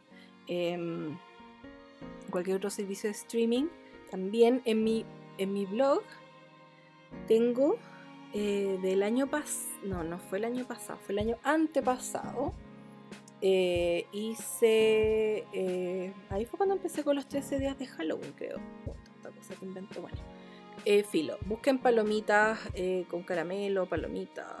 em, 0.47 1.17
cualquier 2.35 2.57
otro 2.57 2.69
servicio 2.69 3.07
de 3.07 3.15
streaming. 3.15 3.67
También 4.11 4.61
en 4.65 4.83
mi, 4.83 5.05
en 5.37 5.53
mi 5.53 5.65
blog 5.65 6.01
tengo 7.29 7.77
eh, 8.33 8.77
del 8.81 9.03
año 9.03 9.27
pasado, 9.27 9.69
no, 9.85 10.03
no 10.03 10.19
fue 10.19 10.39
el 10.39 10.43
año 10.43 10.67
pasado, 10.67 10.99
fue 10.99 11.13
el 11.13 11.19
año 11.19 11.37
antepasado. 11.43 12.51
Eh, 13.39 14.07
hice, 14.11 15.45
eh, 15.53 16.13
ahí 16.29 16.43
fue 16.43 16.57
cuando 16.57 16.75
empecé 16.75 17.05
con 17.05 17.15
los 17.15 17.25
13 17.29 17.57
días 17.57 17.79
de 17.79 17.87
Halloween, 17.87 18.33
creo. 18.35 18.57
Oh, 18.85 19.29
cosa 19.33 19.55
que 19.55 19.63
invento, 19.63 20.01
bueno. 20.01 20.17
filo, 21.09 21.37
busquen 21.45 21.79
palomitas 21.79 22.59
con 23.09 23.23
caramelo, 23.23 23.87
palomita, 23.87 24.57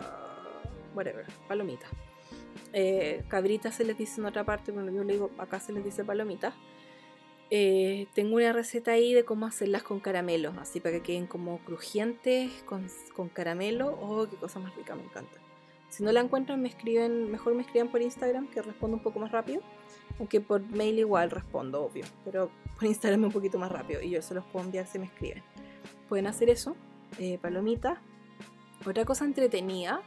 whatever, 0.95 1.25
palomitas. 1.49 1.89
cabritas 3.27 3.75
se 3.75 3.83
les 3.83 3.97
dice 3.97 4.21
en 4.21 4.27
otra 4.27 4.45
parte, 4.45 4.71
cuando 4.71 4.93
yo 4.93 5.03
le 5.03 5.11
digo 5.11 5.29
acá 5.37 5.59
se 5.59 5.73
les 5.73 5.83
dice 5.83 6.05
palomitas. 6.05 6.53
Eh, 7.51 8.07
tengo 8.13 8.37
una 8.37 8.53
receta 8.53 8.91
ahí 8.91 9.13
de 9.13 9.23
cómo 9.23 9.45
hacerlas 9.45 9.83
con 9.83 9.99
caramelo, 9.99 10.53
así 10.59 10.79
para 10.79 10.95
que 10.95 11.01
queden 11.01 11.27
como 11.27 11.59
crujientes 11.59 12.51
con, 12.63 12.87
con 13.15 13.29
caramelo. 13.29 13.97
Oh, 14.01 14.27
qué 14.27 14.35
cosa 14.35 14.59
más 14.59 14.75
rica, 14.75 14.95
me 14.95 15.03
encanta. 15.03 15.37
Si 15.89 16.03
no 16.03 16.11
la 16.11 16.21
encuentran, 16.21 16.61
me 16.61 16.67
escriben, 16.67 17.31
mejor 17.31 17.53
me 17.53 17.61
escriban 17.61 17.89
por 17.89 18.01
Instagram, 18.01 18.47
que 18.47 18.61
respondo 18.61 18.97
un 18.97 19.03
poco 19.03 19.19
más 19.19 19.31
rápido. 19.31 19.61
Aunque 20.19 20.41
por 20.41 20.61
mail 20.61 20.99
igual 20.99 21.29
respondo, 21.29 21.83
obvio. 21.83 22.05
Pero 22.25 22.49
por 22.75 22.85
Instagram 22.85 23.25
un 23.25 23.31
poquito 23.31 23.57
más 23.59 23.71
rápido 23.71 24.01
y 24.01 24.09
yo 24.09 24.21
se 24.21 24.33
los 24.33 24.43
puedo 24.45 24.65
enviar 24.65 24.87
si 24.87 24.99
me 24.99 25.05
escriben. 25.05 25.43
Pueden 26.09 26.27
hacer 26.27 26.49
eso, 26.49 26.75
eh, 27.19 27.37
palomita. 27.41 28.01
Otra 28.85 29.05
cosa 29.05 29.25
entretenida, 29.25 30.01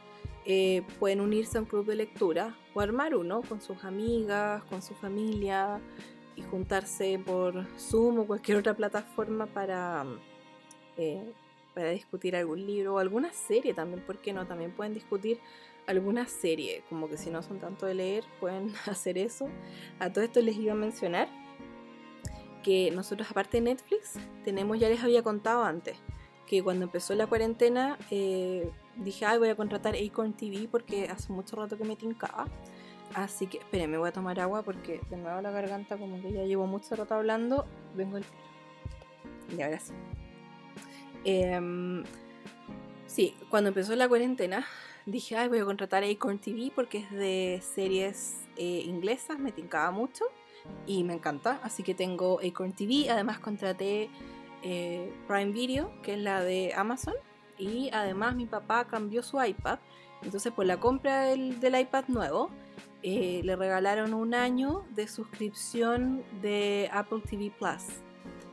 eh, 0.45 0.83
pueden 0.99 1.21
unirse 1.21 1.59
a 1.59 1.63
un 1.63 1.67
club 1.67 1.87
de 1.87 1.97
lectura 1.97 2.57
o 2.75 2.81
armar 2.81 3.15
uno 3.15 3.43
con 3.43 3.61
sus 3.61 3.85
amigas, 3.85 4.63
con 4.65 4.83
su 4.83 4.95
familia 4.95 5.81
y 6.39 6.43
juntarse 6.43 7.19
por 7.19 7.67
Zoom 7.77 8.21
o 8.21 8.27
cualquier 8.27 8.59
otra 8.59 8.75
plataforma 8.75 9.47
para, 9.47 10.05
eh, 10.97 11.33
para 11.75 11.91
discutir 11.91 12.37
algún 12.37 12.65
libro 12.65 12.95
o 12.95 12.99
alguna 12.99 13.33
serie 13.33 13.75
también, 13.75 14.01
¿por 14.03 14.19
qué 14.19 14.33
no? 14.33 14.47
También 14.47 14.71
pueden 14.71 14.95
discutir 14.95 15.41
alguna 15.87 16.29
serie, 16.29 16.85
como 16.89 17.09
que 17.09 17.17
si 17.17 17.31
no 17.31 17.43
son 17.43 17.59
tanto 17.59 17.87
de 17.87 17.95
leer, 17.95 18.25
pueden 18.39 18.73
hacer 18.87 19.19
eso. 19.19 19.49
A 19.99 20.13
todo 20.13 20.23
esto 20.25 20.41
les 20.41 20.57
iba 20.57 20.73
a 20.73 20.77
mencionar 20.77 21.29
que 22.63 22.91
nosotros 22.93 23.29
aparte 23.31 23.57
de 23.57 23.63
Netflix 23.63 24.15
tenemos, 24.45 24.79
ya 24.79 24.89
les 24.89 25.03
había 25.03 25.23
contado 25.23 25.65
antes, 25.65 25.97
que 26.47 26.63
cuando 26.63 26.85
empezó 26.85 27.15
la 27.15 27.27
cuarentena 27.27 27.99
eh, 28.11 28.71
dije, 28.97 29.25
ay, 29.25 29.39
voy 29.39 29.49
a 29.49 29.57
contratar 29.57 29.97
Acorn 29.97 30.35
TV 30.35 30.69
porque 30.71 31.09
hace 31.09 31.33
mucho 31.33 31.57
rato 31.57 31.77
que 31.77 31.85
me 31.85 31.97
tincaba. 31.97 32.47
Así 33.15 33.47
que, 33.47 33.59
espérenme, 33.59 33.99
voy 33.99 34.09
a 34.09 34.13
tomar 34.13 34.39
agua 34.41 34.63
porque 34.63 35.01
de 35.11 35.17
nuevo 35.17 35.41
la 35.41 35.51
garganta 35.51 35.97
como 35.97 36.21
que 36.21 36.33
ya 36.33 36.45
llevo 36.45 36.67
mucho 36.67 36.95
rato 36.97 37.15
hablando. 37.15 37.67
Vengo 37.95 38.19
el 38.19 38.25
tiro. 38.25 39.57
Y 39.57 39.63
ahora 39.63 39.81
sí. 39.81 39.93
Em, 41.25 42.05
Sí, 43.09 43.35
cuando 43.49 43.69
empezó 43.69 43.97
la 43.97 44.07
cuarentena 44.07 44.67
dije, 45.07 45.35
ay, 45.35 45.49
voy 45.49 45.61
a 45.61 45.65
contratar 45.65 46.05
Acorn 46.05 46.39
TV 46.39 46.71
porque 46.75 46.99
es 46.99 47.11
de 47.11 47.63
series 47.63 48.47
eh, 48.59 48.83
inglesas, 48.85 49.39
me 49.39 49.51
tincaba 49.51 49.91
mucho 49.91 50.27
y 50.87 51.05
me 51.05 51.15
encanta. 51.15 51.59
Así 51.63 51.83
que 51.83 51.95
tengo 51.95 52.39
Acorn 52.47 52.75
TV, 52.75 53.09
además 53.11 53.39
contraté 53.39 54.11
eh, 54.63 55.11
Prime 55.27 55.53
Video, 55.53 55.91
que 56.03 56.13
es 56.15 56.19
la 56.21 56.45
de 56.45 56.75
Amazon, 56.77 57.15
y 57.57 57.89
además 57.95 58.37
mi 58.37 58.45
papá 58.45 58.87
cambió 58.87 59.23
su 59.23 59.43
iPad. 59.43 59.79
Entonces, 60.23 60.53
por 60.53 60.67
la 60.67 60.79
compra 60.79 61.23
del 61.23 61.81
iPad 61.81 62.05
nuevo, 62.09 62.51
eh, 63.03 63.41
le 63.45 63.57
regalaron 63.57 64.15
un 64.15 64.35
año 64.35 64.85
de 64.95 65.09
suscripción 65.09 66.25
de 66.43 66.89
Apple 66.93 67.21
TV 67.29 67.53
Plus. 67.57 67.85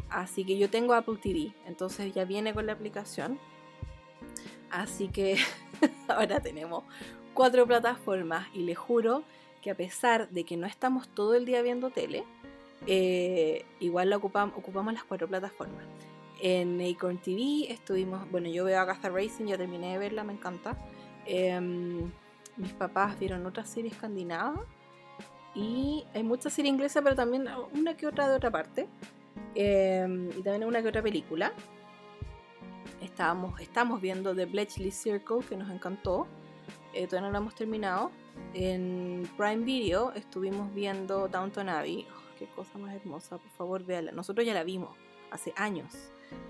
Así 0.09 0.45
que 0.45 0.57
yo 0.57 0.69
tengo 0.69 0.93
Apple 0.93 1.17
TV, 1.21 1.51
entonces 1.67 2.13
ya 2.13 2.25
viene 2.25 2.53
con 2.53 2.65
la 2.65 2.73
aplicación. 2.73 3.39
Así 4.69 5.07
que 5.07 5.37
ahora 6.07 6.39
tenemos 6.41 6.83
cuatro 7.33 7.65
plataformas 7.65 8.47
y 8.53 8.63
le 8.63 8.75
juro 8.75 9.23
que 9.61 9.71
a 9.71 9.75
pesar 9.75 10.29
de 10.29 10.43
que 10.43 10.57
no 10.57 10.67
estamos 10.67 11.07
todo 11.09 11.33
el 11.35 11.45
día 11.45 11.61
viendo 11.61 11.89
tele, 11.89 12.23
eh, 12.87 13.65
igual 13.79 14.09
la 14.09 14.17
ocupamos, 14.17 14.93
las 14.93 15.03
cuatro 15.03 15.27
plataformas. 15.27 15.83
En 16.41 16.81
Acorn 16.81 17.17
TV 17.17 17.71
estuvimos, 17.71 18.29
bueno, 18.29 18.49
yo 18.49 18.65
veo 18.65 18.79
Agatha 18.79 19.09
Racing, 19.09 19.45
ya 19.45 19.57
terminé 19.57 19.93
de 19.93 19.97
verla, 19.97 20.23
me 20.23 20.33
encanta. 20.33 20.77
Em, 21.25 22.11
mis 22.57 22.73
papás 22.73 23.19
vieron 23.19 23.45
otra 23.45 23.65
serie 23.65 23.91
escandinava 23.91 24.65
y 25.55 26.05
hay 26.13 26.23
mucha 26.23 26.49
serie 26.49 26.69
inglesa, 26.69 27.01
pero 27.01 27.15
también 27.15 27.47
una 27.73 27.95
que 27.95 28.07
otra 28.07 28.27
de 28.27 28.35
otra 28.35 28.51
parte. 28.51 28.87
Em, 29.55 30.29
y 30.29 30.41
también 30.43 30.65
una 30.65 30.81
que 30.81 30.89
otra 30.89 31.01
película. 31.01 31.53
Estábamos, 33.01 33.59
estamos 33.61 34.01
viendo 34.01 34.35
The 34.35 34.45
Bletchley 34.45 34.91
Circle, 34.91 35.39
que 35.47 35.55
nos 35.55 35.69
encantó. 35.69 36.27
Eh, 36.93 37.07
todavía 37.07 37.27
no 37.27 37.31
la 37.31 37.37
hemos 37.39 37.55
terminado. 37.55 38.11
En 38.53 39.29
Prime 39.37 39.63
Video 39.63 40.11
estuvimos 40.13 40.73
viendo 40.73 41.29
Downton 41.29 41.69
Abbey. 41.69 42.05
Oh, 42.09 42.37
qué 42.37 42.47
cosa 42.47 42.77
más 42.77 42.93
hermosa, 42.93 43.37
por 43.37 43.49
favor, 43.51 43.83
véala. 43.85 44.11
Nosotros 44.11 44.45
ya 44.45 44.53
la 44.53 44.63
vimos 44.63 44.97
hace 45.31 45.53
años, 45.55 45.93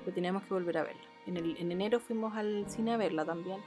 pero 0.04 0.16
teníamos 0.16 0.44
que 0.44 0.54
volver 0.54 0.80
a 0.80 0.84
verla. 0.84 1.04
En 1.28 1.72
enero 1.72 2.00
fuimos 2.00 2.36
al 2.36 2.70
cine 2.70 2.94
a 2.94 2.98
verla 2.98 3.26
también. 3.26 3.60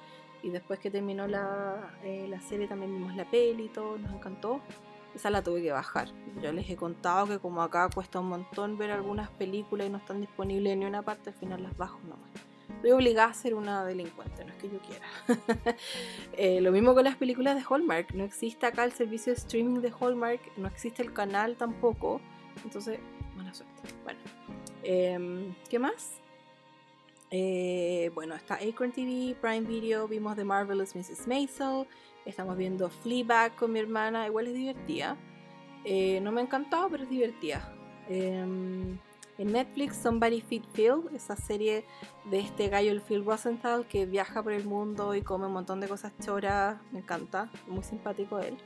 Y 0.43 0.51
después 0.51 0.79
que 0.79 0.91
terminó 0.91 1.27
la, 1.27 1.95
eh, 2.05 2.27
la 2.29 2.41
serie 2.41 2.69
también 2.69 2.93
vimos 2.93 3.15
la 3.17 3.29
peli 3.29 3.65
y 3.65 3.69
todo, 3.69 3.99
nos 3.99 4.13
encantó. 4.13 4.61
Esa 5.15 5.31
la 5.31 5.43
tuve 5.43 5.63
que 5.63 5.73
bajar. 5.73 6.09
Yo 6.43 6.53
les 6.53 6.69
he 6.71 6.77
contado 6.77 7.27
que 7.27 7.39
como 7.39 7.63
acá 7.63 7.89
cuesta 7.93 8.21
un 8.21 8.29
montón 8.29 8.79
ver 8.79 8.91
algunas 8.91 9.31
películas 9.31 9.87
y 9.87 9.91
no 9.91 9.99
están 9.99 10.21
disponibles 10.21 10.75
en 10.75 10.81
ni 10.81 10.87
una 10.87 11.03
parte, 11.03 11.31
al 11.31 11.37
final 11.37 11.63
las 11.63 11.77
bajo 11.77 11.99
nomás. 12.03 12.31
Estoy 12.77 12.93
obligada 12.93 13.31
a 13.31 13.35
ser 13.35 13.55
una 13.55 13.85
delincuente, 13.85 14.45
no 14.45 14.53
es 14.53 14.59
que 14.59 14.71
yo 14.71 14.79
quiera. 14.79 15.77
Eh, 16.35 16.61
lo 16.61 16.71
mismo 16.71 16.95
con 16.95 17.03
las 17.03 17.17
películas 17.17 17.57
de 17.57 17.65
Hallmark. 17.69 18.15
No 18.15 18.23
existe 18.23 18.67
acá 18.67 18.85
el 18.85 18.93
servicio 18.93 19.33
de 19.33 19.39
streaming 19.39 19.81
de 19.81 19.93
Hallmark, 20.01 20.41
no 20.57 20.69
existe 20.69 21.03
el 21.03 21.13
canal 21.13 21.57
tampoco. 21.57 22.21
Entonces, 22.63 23.01
buena 23.35 23.53
suerte. 23.53 23.89
Bueno, 24.05 24.21
em, 24.85 25.55
¿qué 25.69 25.81
más? 25.81 26.21
Eh, 27.31 28.11
bueno, 28.15 28.35
está 28.35 28.55
Acorn 28.55 28.91
TV, 28.93 29.37
Prime 29.41 29.61
Video, 29.61 30.09
vimos 30.09 30.35
The 30.37 30.45
Marvelous 30.45 30.95
Mrs. 30.95 31.27
Maisel, 31.27 31.87
estamos 32.25 32.57
viendo 32.57 32.89
Fleabag 32.89 33.55
con 33.57 33.73
mi 33.73 33.81
hermana, 33.81 34.27
igual 34.27 34.47
es 34.47 34.55
divertida. 34.55 35.17
Eh, 35.85 36.21
no 36.23 36.33
me 36.33 36.41
ha 36.41 36.45
encantado, 36.45 36.89
pero 36.89 37.03
es 37.03 37.11
divertida. 37.11 37.75
Em, 38.09 38.99
en 39.37 39.53
Netflix, 39.53 39.97
Somebody 39.97 40.41
Feed 40.41 40.63
Phil, 40.73 41.03
esa 41.15 41.37
serie 41.37 41.85
de 42.31 42.41
este 42.41 42.69
gallo, 42.69 42.91
el 42.91 43.03
Phil 43.03 43.25
Rosenthal, 43.25 43.87
que 43.87 44.07
viaja 44.07 44.43
por 44.43 44.53
el 44.53 44.65
mundo 44.65 45.15
y 45.15 45.21
come 45.21 45.47
un 45.47 45.53
montón 45.53 45.81
de 45.81 45.89
cosas 45.89 46.13
choras, 46.25 46.81
me 46.93 47.01
encanta, 47.01 47.51
muy 47.67 47.85
simpático 47.85 48.39
él. 48.39 48.57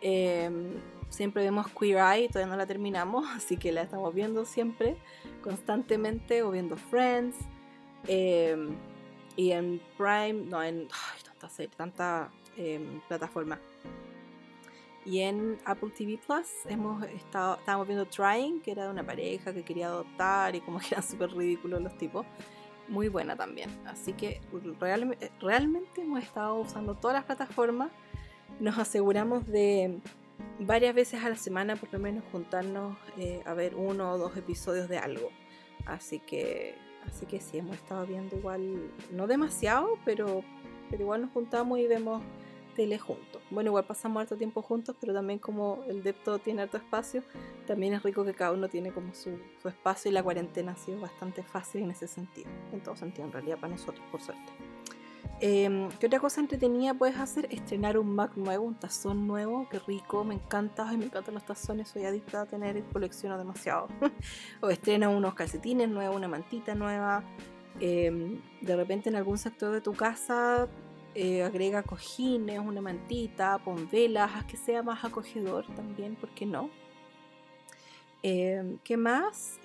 Em, 0.00 0.74
siempre 1.08 1.42
vemos 1.42 1.66
Queer 1.68 1.98
Eye, 1.98 2.28
todavía 2.28 2.52
no 2.52 2.56
la 2.56 2.66
terminamos, 2.66 3.26
así 3.34 3.56
que 3.56 3.72
la 3.72 3.82
estamos 3.82 4.14
viendo 4.14 4.44
siempre, 4.44 4.96
constantemente, 5.42 6.44
o 6.44 6.52
viendo 6.52 6.76
Friends. 6.76 7.36
Em, 8.06 8.76
y 9.36 9.52
en 9.52 9.80
Prime, 9.96 10.32
no, 10.32 10.62
en 10.62 10.88
ay, 10.90 11.20
tanta 11.24 11.48
serie, 11.48 11.72
tanta 11.76 12.30
em, 12.56 13.00
plataforma. 13.08 13.58
Y 15.04 15.20
en 15.20 15.56
Apple 15.64 15.90
TV 15.96 16.18
Plus 16.18 16.66
hemos 16.66 17.02
estado, 17.04 17.56
estábamos 17.56 17.86
viendo 17.86 18.04
Trying, 18.06 18.60
que 18.60 18.72
era 18.72 18.84
de 18.84 18.90
una 18.90 19.06
pareja 19.06 19.54
que 19.54 19.62
quería 19.62 19.86
adoptar 19.86 20.54
y 20.54 20.60
como 20.60 20.78
que 20.80 20.88
eran 20.88 21.02
súper 21.02 21.30
ridículos 21.30 21.80
los 21.80 21.96
tipos. 21.96 22.26
Muy 22.88 23.08
buena 23.08 23.36
también. 23.36 23.70
Así 23.86 24.12
que 24.12 24.40
realmente 25.40 26.02
hemos 26.02 26.22
estado 26.22 26.56
usando 26.56 26.94
todas 26.94 27.14
las 27.14 27.24
plataformas. 27.24 27.90
Nos 28.60 28.76
aseguramos 28.76 29.46
de 29.46 29.98
varias 30.60 30.94
veces 30.94 31.22
a 31.24 31.28
la 31.30 31.36
semana 31.36 31.76
por 31.76 31.92
lo 31.92 31.98
menos 31.98 32.24
juntarnos 32.32 32.96
eh, 33.16 33.42
a 33.46 33.54
ver 33.54 33.74
uno 33.76 34.12
o 34.12 34.18
dos 34.18 34.36
episodios 34.36 34.88
de 34.88 34.98
algo. 34.98 35.30
Así 35.86 36.18
que 36.18 36.74
Así 37.08 37.26
que 37.26 37.40
sí, 37.40 37.58
hemos 37.58 37.76
estado 37.76 38.06
viendo 38.06 38.36
igual, 38.36 38.90
no 39.10 39.26
demasiado, 39.26 39.98
pero, 40.04 40.42
pero 40.90 41.02
igual 41.02 41.22
nos 41.22 41.30
juntamos 41.32 41.78
y 41.78 41.86
vemos 41.86 42.22
tele 42.76 42.98
juntos. 42.98 43.42
Bueno, 43.50 43.70
igual 43.70 43.84
pasamos 43.86 44.20
harto 44.20 44.36
tiempo 44.36 44.62
juntos, 44.62 44.94
pero 45.00 45.12
también 45.12 45.38
como 45.38 45.82
el 45.88 46.02
depto 46.02 46.38
tiene 46.38 46.62
harto 46.62 46.76
espacio, 46.76 47.22
también 47.66 47.94
es 47.94 48.02
rico 48.02 48.24
que 48.24 48.34
cada 48.34 48.52
uno 48.52 48.68
tiene 48.68 48.92
como 48.92 49.14
su, 49.14 49.38
su 49.60 49.68
espacio 49.68 50.10
y 50.10 50.14
la 50.14 50.22
cuarentena 50.22 50.72
ha 50.72 50.76
sido 50.76 51.00
bastante 51.00 51.42
fácil 51.42 51.82
en 51.82 51.90
ese 51.90 52.06
sentido. 52.06 52.48
En 52.72 52.82
todo 52.82 52.94
sentido, 52.94 53.26
en 53.26 53.32
realidad 53.32 53.58
para 53.58 53.72
nosotros, 53.72 54.04
por 54.12 54.20
suerte. 54.20 54.52
Em, 55.40 55.88
¿Qué 56.00 56.06
otra 56.06 56.18
cosa 56.18 56.40
entretenida 56.40 56.94
puedes 56.94 57.16
hacer? 57.16 57.46
Estrenar 57.52 57.96
un 57.96 58.12
Mac 58.12 58.36
nuevo, 58.36 58.64
un 58.64 58.74
tazón 58.74 59.28
nuevo, 59.28 59.68
qué 59.70 59.78
rico, 59.78 60.24
me 60.24 60.34
encanta, 60.34 60.84
me 60.96 61.04
encantan 61.04 61.34
los 61.34 61.44
tazones, 61.44 61.88
soy 61.88 62.04
adicta 62.04 62.42
a 62.42 62.46
tener 62.46 62.76
y 62.76 62.82
colecciono 62.82 63.38
demasiado. 63.38 63.86
o 64.60 64.68
estrena 64.68 65.08
unos 65.08 65.34
calcetines 65.34 65.88
nuevos, 65.88 66.16
una 66.16 66.26
mantita 66.26 66.74
nueva. 66.74 67.22
Em, 67.78 68.40
de 68.60 68.74
repente 68.74 69.10
en 69.10 69.14
algún 69.14 69.38
sector 69.38 69.72
de 69.72 69.80
tu 69.80 69.92
casa 69.92 70.66
eh, 71.14 71.44
agrega 71.44 71.84
cojines, 71.84 72.58
una 72.58 72.80
mantita, 72.80 73.58
pon 73.58 73.88
velas, 73.88 74.32
haz 74.34 74.44
que 74.46 74.56
sea 74.56 74.82
más 74.82 75.04
acogedor 75.04 75.66
también, 75.76 76.16
¿por 76.16 76.30
qué 76.30 76.46
no? 76.46 76.68
Em, 78.24 78.78
¿Qué 78.82 78.96
más? 78.96 79.60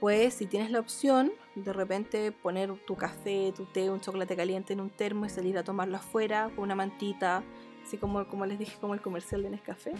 Pues 0.00 0.34
si 0.34 0.46
tienes 0.46 0.70
la 0.70 0.80
opción, 0.80 1.32
de 1.54 1.72
repente 1.72 2.30
poner 2.30 2.72
tu 2.86 2.96
café, 2.96 3.52
tu 3.56 3.64
té, 3.64 3.88
un 3.90 4.00
chocolate 4.00 4.36
caliente 4.36 4.74
en 4.74 4.80
un 4.80 4.90
termo 4.90 5.24
y 5.24 5.30
salir 5.30 5.56
a 5.56 5.64
tomarlo 5.64 5.96
afuera 5.96 6.50
con 6.54 6.64
una 6.64 6.74
mantita, 6.74 7.42
así 7.82 7.96
como, 7.96 8.26
como 8.28 8.44
les 8.44 8.58
dije, 8.58 8.76
como 8.78 8.92
el 8.92 9.00
comercial 9.00 9.42
de 9.42 9.50
Nescafé. 9.50 9.92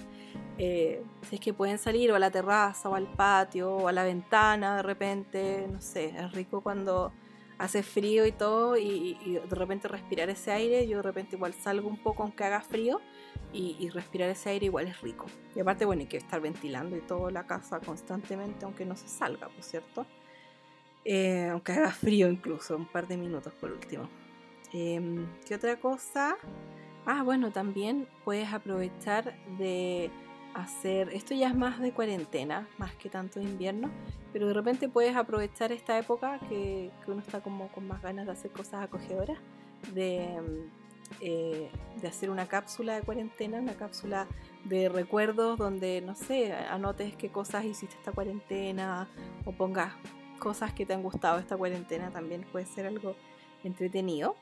Eh, 0.59 1.03
si 1.29 1.37
es 1.37 1.41
que 1.41 1.55
pueden 1.55 1.79
salir 1.79 2.13
o 2.13 2.15
a 2.15 2.19
la 2.19 2.31
terraza 2.31 2.91
o 2.91 2.95
al 2.95 3.07
patio 3.07 3.75
o 3.75 3.89
a 3.89 3.93
la 3.93 4.05
ventana 4.05 4.77
de 4.77 4.83
repente, 4.83 5.67
no 5.73 5.81
sé, 5.81 6.15
es 6.17 6.33
rico 6.33 6.61
cuando 6.61 7.13
hace 7.57 7.83
frío 7.83 8.27
y 8.27 8.33
todo 8.33 8.77
y, 8.77 9.17
y 9.25 9.41
de 9.43 9.55
repente 9.55 9.89
respirar 9.89 10.29
ese 10.29 10.53
aire, 10.53 10.87
yo 10.87 10.99
de 10.99 11.03
repente 11.03 11.37
igual 11.37 11.55
salgo 11.55 11.89
un 11.89 11.97
poco 11.97 12.23
aunque 12.23 12.45
haga 12.45 12.61
frío 12.61 13.01
y, 13.57 13.89
respirar 13.89 14.29
ese 14.29 14.51
aire 14.51 14.67
igual 14.67 14.87
es 14.87 15.01
rico. 15.01 15.27
Y 15.55 15.61
aparte, 15.61 15.85
bueno, 15.85 16.03
hay 16.03 16.09
que 16.09 16.17
estar 16.17 16.41
ventilando 16.41 16.97
y 16.97 17.01
toda 17.01 17.31
la 17.31 17.47
casa 17.47 17.81
constantemente, 17.81 18.65
aunque 18.65 18.85
no 18.85 18.97
se 18.97 19.09
salga, 19.09 19.49
por 19.49 19.63
cierto. 19.63 20.07
Eh, 21.05 21.49
aunque 21.51 21.73
haga 21.73 21.91
frío 21.91 22.29
incluso, 22.29 22.77
un 22.77 22.87
par 22.87 23.07
de 23.07 23.17
minutos 23.17 23.53
por 23.55 23.71
último. 23.71 24.09
Em, 24.73 25.27
¿Qué 25.47 25.55
otra 25.55 25.77
cosa? 25.77 26.37
Ah, 27.07 27.23
bueno, 27.23 27.53
también 27.53 28.09
puedes 28.25 28.53
aprovechar 28.53 29.37
de 29.59 30.11
hacer, 30.55 31.11
esto 31.11 31.35
ya 31.35 31.49
es 31.49 31.55
más 31.55 31.81
de 31.81 31.93
cuarentena, 31.93 32.69
más 32.79 32.95
que 32.97 33.09
tanto 33.09 33.39
de 33.39 33.47
invierno, 33.47 33.91
pero 34.33 34.49
de 34.49 34.55
repente 34.55 34.89
puedes 34.89 35.15
aprovechar 35.15 35.71
esta 35.71 35.99
época 35.99 36.41
que, 36.49 36.91
que 37.05 37.11
uno 37.11 37.21
está 37.21 37.41
como 37.41 37.69
con 37.69 37.87
más 37.87 38.03
ganas 38.03 38.27
de 38.27 38.33
hacer 38.33 38.51
cosas 38.51 38.83
acogedoras, 38.83 39.39
de 39.95 40.41
eh, 41.21 41.71
de 42.01 42.09
hacer 42.09 42.31
una 42.31 42.47
cápsula 42.47 42.95
de 42.95 43.03
cuarentena, 43.03 43.59
una 43.59 43.75
cápsula 43.75 44.27
de 44.65 44.89
recuerdos 44.89 45.59
donde, 45.59 46.01
no 46.01 46.15
sé, 46.15 46.53
anotes 46.53 47.17
qué 47.17 47.31
cosas 47.31 47.65
hiciste 47.65 47.97
esta 47.97 48.13
cuarentena 48.13 49.09
o 49.45 49.53
pongas 49.53 49.93
cosas 50.39 50.73
que 50.73 50.87
te 50.87 50.95
han 50.95 51.03
gustado 51.03 51.39
esta 51.39 51.57
cuarentena, 51.57 52.11
también 52.11 52.43
puede 52.53 52.67
ser 52.67 52.87
algo 52.87 53.17
entretenido. 53.65 54.37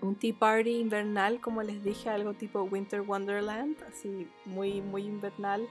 Un 0.00 0.14
tea 0.16 0.34
party 0.38 0.80
invernal, 0.80 1.40
como 1.40 1.62
les 1.62 1.84
dije, 1.84 2.08
algo 2.08 2.32
tipo 2.32 2.62
Winter 2.62 3.02
Wonderland, 3.02 3.76
así 3.88 4.28
muy, 4.46 4.80
muy 4.80 5.02
invernal. 5.02 5.68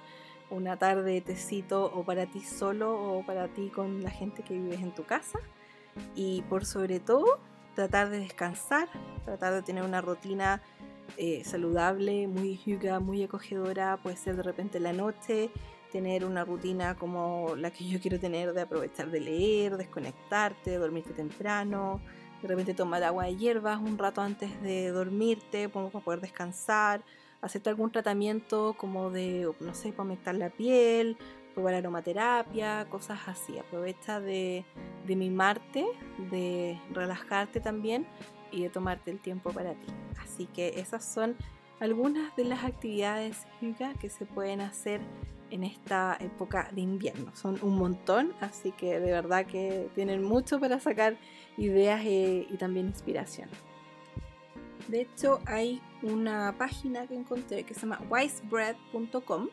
Una 0.51 0.77
tarde 0.77 1.13
de 1.13 1.21
tecito 1.21 1.91
o 1.93 2.03
para 2.03 2.25
ti 2.25 2.41
solo 2.41 2.93
o 2.93 3.23
para 3.23 3.47
ti 3.47 3.69
con 3.69 4.03
la 4.03 4.09
gente 4.09 4.43
que 4.43 4.55
vives 4.55 4.81
en 4.81 4.93
tu 4.93 5.03
casa. 5.03 5.39
Y 6.15 6.41
por 6.43 6.65
sobre 6.65 6.99
todo, 6.99 7.39
tratar 7.79 8.09
de 8.09 8.19
descansar, 8.19 8.89
tratar 9.23 9.53
de 9.53 9.61
tener 9.61 9.83
una 9.83 10.01
rutina 10.01 10.61
eh, 11.15 11.45
saludable, 11.45 12.27
muy 12.27 12.59
muy 12.99 13.23
acogedora, 13.23 13.95
puede 14.03 14.17
ser 14.17 14.35
de 14.35 14.43
repente 14.43 14.81
la 14.81 14.91
noche, 14.91 15.49
tener 15.89 16.25
una 16.25 16.43
rutina 16.43 16.97
como 16.97 17.55
la 17.55 17.71
que 17.71 17.87
yo 17.87 18.01
quiero 18.01 18.19
tener 18.19 18.51
de 18.51 18.63
aprovechar 18.63 19.09
de 19.11 19.21
leer, 19.21 19.77
desconectarte, 19.77 20.75
dormirte 20.75 21.13
temprano, 21.13 22.01
de 22.41 22.49
repente 22.49 22.73
tomar 22.73 23.01
agua 23.01 23.23
de 23.27 23.37
hierbas 23.37 23.79
un 23.79 23.97
rato 23.97 24.19
antes 24.19 24.61
de 24.61 24.89
dormirte, 24.89 25.69
para 25.69 25.87
poder 25.87 26.19
descansar, 26.19 27.01
hacerte 27.39 27.69
algún 27.69 27.93
tratamiento 27.93 28.75
como 28.77 29.09
de, 29.09 29.49
no 29.61 29.73
sé, 29.73 29.91
para 29.91 30.01
aumentar 30.01 30.35
la 30.35 30.49
piel, 30.49 31.15
probar 31.53 31.73
aromaterapia, 31.73 32.87
cosas 32.89 33.19
así. 33.27 33.57
Aprovecha 33.57 34.19
de, 34.19 34.65
de 35.05 35.15
mimarte, 35.15 35.85
de 36.31 36.79
relajarte 36.91 37.59
también 37.59 38.05
y 38.51 38.63
de 38.63 38.69
tomarte 38.69 39.11
el 39.11 39.19
tiempo 39.19 39.51
para 39.51 39.73
ti. 39.73 39.87
Así 40.21 40.45
que 40.47 40.79
esas 40.79 41.05
son 41.05 41.35
algunas 41.79 42.35
de 42.35 42.45
las 42.45 42.63
actividades 42.63 43.47
que 43.99 44.09
se 44.09 44.25
pueden 44.25 44.61
hacer 44.61 45.01
en 45.51 45.63
esta 45.63 46.17
época 46.19 46.69
de 46.73 46.81
invierno. 46.81 47.35
Son 47.35 47.57
un 47.61 47.75
montón, 47.77 48.33
así 48.39 48.71
que 48.71 48.99
de 48.99 49.11
verdad 49.11 49.45
que 49.45 49.89
tienen 49.95 50.23
mucho 50.23 50.59
para 50.59 50.79
sacar 50.79 51.17
ideas 51.57 52.01
y, 52.03 52.55
también 52.57 52.87
inspiración. 52.87 53.49
De 54.87 55.01
hecho, 55.01 55.39
hay 55.45 55.81
una 56.01 56.55
página 56.57 57.07
que 57.07 57.15
encontré 57.15 57.63
que 57.63 57.73
se 57.73 57.81
llama 57.81 58.01
wisebread.com 58.09 59.49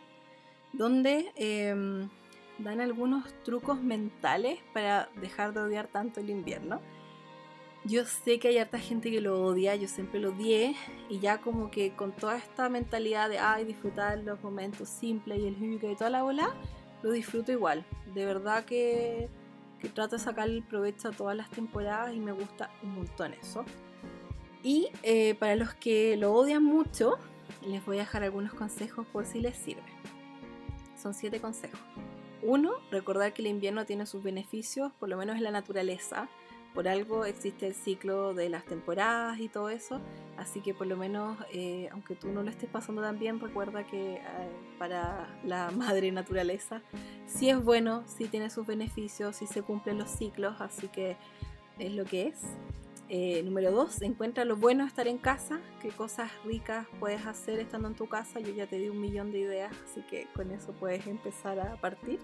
donde 0.76 1.32
em, 1.36 2.08
dan 2.58 2.80
algunos 2.80 3.24
trucos 3.42 3.82
mentales 3.82 4.60
para 4.72 5.08
dejar 5.20 5.52
de 5.52 5.60
odiar 5.60 5.88
tanto 5.88 6.20
el 6.20 6.30
invierno. 6.30 6.80
Yo 7.84 8.04
sé 8.04 8.40
que 8.40 8.48
hay 8.48 8.58
harta 8.58 8.78
gente 8.80 9.10
que 9.10 9.20
lo 9.20 9.44
odia, 9.44 9.76
yo 9.76 9.86
siempre 9.86 10.18
lo 10.18 10.30
odié 10.30 10.74
y 11.08 11.20
ya 11.20 11.40
como 11.40 11.70
que 11.70 11.94
con 11.94 12.12
toda 12.12 12.36
esta 12.36 12.68
mentalidad 12.68 13.28
de 13.28 13.38
ay, 13.38 13.64
disfrutar 13.64 14.18
los 14.18 14.42
momentos 14.42 14.88
simples 14.88 15.38
y 15.38 15.46
el 15.46 15.54
hügel 15.54 15.92
y 15.92 15.96
toda 15.96 16.10
la 16.10 16.24
bola, 16.24 16.52
lo 17.02 17.12
disfruto 17.12 17.52
igual. 17.52 17.84
De 18.12 18.24
verdad 18.24 18.64
que, 18.64 19.28
que 19.78 19.88
trato 19.88 20.16
de 20.16 20.22
sacar 20.22 20.48
el 20.48 20.64
provecho 20.64 21.08
a 21.08 21.12
todas 21.12 21.36
las 21.36 21.48
temporadas 21.50 22.12
y 22.12 22.18
me 22.18 22.32
gusta 22.32 22.70
un 22.82 22.96
montón 22.96 23.34
eso. 23.34 23.64
Y 24.64 24.88
eh, 25.04 25.36
para 25.36 25.54
los 25.54 25.74
que 25.74 26.16
lo 26.16 26.32
odian 26.32 26.64
mucho, 26.64 27.18
les 27.64 27.84
voy 27.86 27.98
a 27.98 28.00
dejar 28.00 28.24
algunos 28.24 28.52
consejos 28.52 29.06
por 29.12 29.24
si 29.24 29.40
les 29.40 29.56
sirve. 29.56 29.82
Son 30.96 31.14
siete 31.14 31.40
consejos. 31.40 31.80
Uno, 32.42 32.72
recordar 32.90 33.32
que 33.32 33.42
el 33.42 33.48
invierno 33.48 33.86
tiene 33.86 34.06
sus 34.06 34.22
beneficios, 34.22 34.92
por 34.98 35.08
lo 35.08 35.16
menos 35.16 35.36
en 35.36 35.44
la 35.44 35.50
naturaleza 35.50 36.28
por 36.76 36.88
algo 36.88 37.24
existe 37.24 37.66
el 37.66 37.74
ciclo 37.74 38.34
de 38.34 38.50
las 38.50 38.66
temporadas 38.66 39.40
y 39.40 39.48
todo 39.48 39.70
eso, 39.70 39.98
así 40.36 40.60
que 40.60 40.74
por 40.74 40.86
lo 40.86 40.98
menos, 40.98 41.38
eh, 41.50 41.88
aunque 41.90 42.14
tú 42.14 42.28
no 42.28 42.42
lo 42.42 42.50
estés 42.50 42.68
pasando 42.68 43.00
tan 43.00 43.18
bien, 43.18 43.40
recuerda 43.40 43.86
que 43.86 44.16
eh, 44.16 44.20
para 44.78 45.26
la 45.42 45.70
madre 45.74 46.12
naturaleza 46.12 46.82
sí 47.26 47.48
es 47.48 47.64
bueno, 47.64 48.04
sí 48.06 48.28
tiene 48.28 48.50
sus 48.50 48.66
beneficios, 48.66 49.36
sí 49.36 49.46
se 49.46 49.62
cumplen 49.62 49.96
los 49.96 50.10
ciclos, 50.10 50.60
así 50.60 50.88
que 50.88 51.16
es 51.78 51.92
lo 51.94 52.04
que 52.04 52.28
es. 52.28 52.42
Eh, 53.08 53.40
número 53.44 53.70
dos, 53.70 54.02
encuentra 54.02 54.44
lo 54.44 54.56
bueno 54.56 54.82
de 54.82 54.88
estar 54.88 55.06
en 55.06 55.18
casa, 55.18 55.60
qué 55.80 55.90
cosas 55.90 56.28
ricas 56.44 56.88
puedes 56.98 57.24
hacer 57.24 57.60
estando 57.60 57.86
en 57.86 57.94
tu 57.94 58.08
casa. 58.08 58.40
Yo 58.40 58.52
ya 58.52 58.66
te 58.66 58.78
di 58.78 58.88
un 58.88 59.00
millón 59.00 59.30
de 59.30 59.38
ideas, 59.38 59.72
así 59.84 60.02
que 60.02 60.26
con 60.34 60.50
eso 60.50 60.72
puedes 60.72 61.06
empezar 61.06 61.60
a 61.60 61.76
partir. 61.76 62.18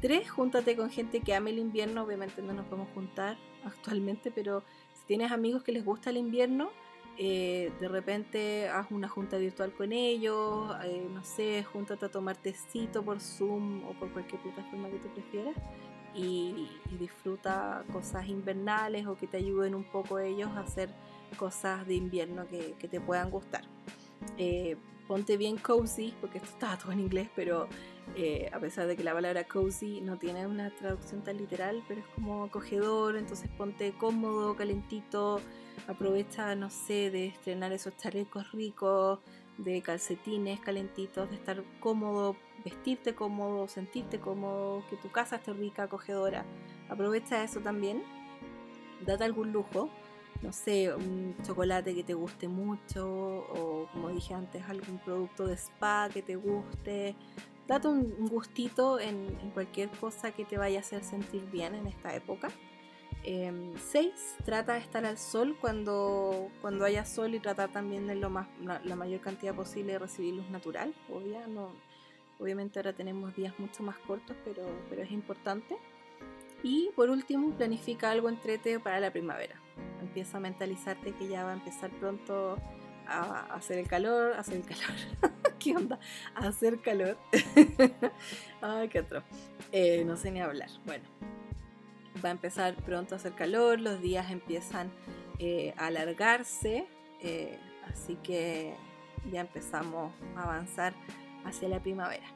Tres, 0.00 0.28
júntate 0.28 0.74
con 0.74 0.90
gente 0.90 1.20
que 1.20 1.34
ame 1.34 1.50
el 1.50 1.60
invierno. 1.60 2.02
Obviamente 2.02 2.42
no 2.42 2.52
nos 2.52 2.66
podemos 2.66 2.88
juntar 2.92 3.38
actualmente, 3.64 4.32
pero 4.32 4.64
si 4.94 5.06
tienes 5.06 5.30
amigos 5.30 5.62
que 5.62 5.70
les 5.70 5.84
gusta 5.84 6.10
el 6.10 6.16
invierno, 6.16 6.70
eh, 7.16 7.70
de 7.78 7.88
repente 7.88 8.68
haz 8.68 8.90
una 8.90 9.08
junta 9.08 9.36
virtual 9.36 9.72
con 9.72 9.92
ellos, 9.92 10.74
eh, 10.84 11.06
no 11.12 11.22
sé, 11.22 11.64
júntate 11.64 12.06
a 12.06 12.08
tomar 12.08 12.36
tecito 12.36 13.04
por 13.04 13.20
Zoom 13.20 13.84
o 13.84 13.92
por 13.92 14.10
cualquier 14.12 14.40
plataforma 14.42 14.88
que 14.88 14.98
tú 14.98 15.08
prefieras 15.08 15.54
y, 16.14 16.68
disfruta 16.98 17.84
cosas 17.92 18.28
invernales 18.28 19.06
o 19.06 19.16
que 19.16 19.26
te 19.26 19.38
ayuden 19.38 19.74
un 19.74 19.84
poco 19.84 20.18
ellos 20.18 20.50
a 20.56 20.60
hacer 20.60 20.90
cosas 21.38 21.86
de 21.86 21.94
invierno 21.94 22.46
que, 22.48 22.88
te 22.88 23.00
puedan 23.00 23.30
gustar. 23.30 23.62
Eh, 24.36 24.76
ponte 25.06 25.36
bien 25.36 25.56
cozy, 25.56 26.14
porque 26.20 26.38
esto 26.38 26.50
estaba 26.50 26.76
todo 26.76 26.92
en 26.92 27.00
inglés, 27.00 27.28
pero 27.34 27.68
eh, 28.16 28.50
a 28.52 28.58
pesar 28.58 28.86
de 28.86 28.96
que 28.96 29.04
la 29.04 29.12
palabra 29.12 29.44
cozy 29.44 30.00
no 30.00 30.18
tiene 30.18 30.46
una 30.46 30.70
traducción 30.70 31.22
tan 31.22 31.36
literal, 31.36 31.82
pero 31.88 32.00
es 32.00 32.06
como 32.14 32.44
acogedor, 32.44 33.16
entonces 33.16 33.48
ponte 33.56 33.92
cómodo, 33.92 34.54
calentito, 34.56 35.40
aprovecha, 35.88 36.54
no 36.54 36.70
sé, 36.70 37.10
de 37.10 37.26
estrenar 37.26 37.72
esos 37.72 37.96
chalecos 37.96 38.52
ricos, 38.52 39.20
de 39.64 39.82
calcetines 39.82 40.60
calentitos, 40.60 41.28
de 41.28 41.36
estar 41.36 41.62
cómodo, 41.80 42.36
vestirte 42.64 43.14
cómodo, 43.14 43.68
sentirte 43.68 44.18
cómodo, 44.18 44.82
que 44.88 44.96
tu 44.96 45.10
casa 45.10 45.36
esté 45.36 45.52
rica, 45.52 45.84
acogedora. 45.84 46.44
Aprovecha 46.88 47.42
eso 47.42 47.60
también, 47.60 48.02
date 49.04 49.24
algún 49.24 49.52
lujo, 49.52 49.90
no 50.42 50.52
sé, 50.52 50.94
un 50.94 51.36
chocolate 51.44 51.94
que 51.94 52.02
te 52.02 52.14
guste 52.14 52.48
mucho 52.48 53.06
o 53.06 53.88
como 53.92 54.08
dije 54.08 54.34
antes, 54.34 54.62
algún 54.68 54.98
producto 54.98 55.46
de 55.46 55.54
spa 55.56 56.08
que 56.12 56.22
te 56.22 56.36
guste, 56.36 57.14
date 57.68 57.88
un 57.88 58.28
gustito 58.28 58.98
en, 58.98 59.26
cualquier 59.52 59.90
cosa 59.90 60.32
que 60.32 60.44
te 60.44 60.58
vaya 60.58 60.78
a 60.78 60.80
hacer 60.80 61.04
sentir 61.04 61.44
bien 61.50 61.74
en 61.74 61.86
esta 61.86 62.14
época. 62.14 62.48
6. 63.22 63.24
Em, 63.24 63.74
trata 64.44 64.74
de 64.74 64.80
estar 64.80 65.04
al 65.04 65.18
sol 65.18 65.56
cuando, 65.60 66.48
cuando 66.60 66.84
haya 66.84 67.04
sol 67.04 67.34
y 67.34 67.40
trata 67.40 67.68
también 67.68 68.06
de 68.06 68.14
lo 68.14 68.30
más, 68.30 68.48
la, 68.62 68.96
mayor 68.96 69.20
cantidad 69.20 69.54
posible 69.54 69.92
de 69.92 69.98
recibir 69.98 70.34
luz 70.34 70.48
natural. 70.50 70.94
Obvia, 71.12 71.46
no, 71.46 71.70
obviamente 72.38 72.78
ahora 72.78 72.92
tenemos 72.92 73.34
días 73.36 73.54
mucho 73.58 73.82
más 73.82 73.98
cortos, 73.98 74.36
pero, 74.44 74.66
pero 74.88 75.02
es 75.02 75.10
importante. 75.10 75.76
Y 76.62 76.90
por 76.94 77.10
último, 77.10 77.50
planifica 77.52 78.10
algo 78.10 78.28
entrete 78.28 78.80
para 78.80 79.00
la 79.00 79.10
primavera. 79.10 79.56
Empieza 80.00 80.38
a 80.38 80.40
mentalizarte 80.40 81.12
que 81.12 81.28
ya 81.28 81.44
va 81.44 81.50
a 81.50 81.54
empezar 81.54 81.90
pronto 81.90 82.58
a 83.06 83.54
hacer 83.54 83.78
el 83.78 83.88
calor, 83.88 84.34
hacer 84.34 84.56
el 84.56 84.64
calor. 84.64 84.84
¿Qué 85.58 85.76
onda? 85.76 85.98
A 86.34 86.48
hacer 86.48 86.80
calor. 86.80 87.18
Ay, 88.60 88.88
qué 88.90 89.00
otro. 89.00 89.22
Eh, 89.72 90.04
no 90.04 90.16
sé 90.16 90.30
ni 90.30 90.40
hablar. 90.40 90.68
Bueno, 90.84 91.04
va 92.24 92.30
a 92.30 92.32
empezar 92.32 92.74
pronto 92.76 93.14
a 93.14 93.18
hacer 93.18 93.32
calor, 93.32 93.80
los 93.80 94.00
días 94.00 94.30
empiezan 94.30 94.90
eh, 95.38 95.74
a 95.76 95.86
alargarse, 95.86 96.86
eh, 97.20 97.58
así 97.90 98.16
que 98.16 98.74
ya 99.30 99.40
empezamos 99.40 100.12
a 100.36 100.42
avanzar 100.42 100.94
hacia 101.44 101.68
la 101.68 101.80
primavera. 101.80 102.26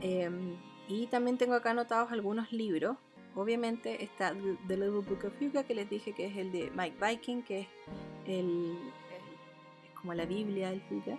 Em, 0.00 0.56
y 0.88 1.06
también 1.06 1.38
tengo 1.38 1.54
acá 1.54 1.70
anotados 1.70 2.12
algunos 2.12 2.52
libros. 2.52 2.96
Obviamente 3.34 4.02
está 4.02 4.34
The 4.66 4.76
Little 4.76 5.00
Book 5.00 5.24
of 5.24 5.40
Hugo, 5.40 5.64
que 5.64 5.74
les 5.74 5.88
dije 5.88 6.12
que 6.12 6.26
es 6.26 6.36
el 6.36 6.50
de 6.50 6.70
Mike 6.74 6.96
Viking, 7.00 7.42
que 7.42 7.60
es 7.60 7.68
el 8.26 8.76
como 10.00 10.14
la 10.14 10.24
Biblia 10.24 10.70
del 10.70 10.80
Fuga. 10.82 11.18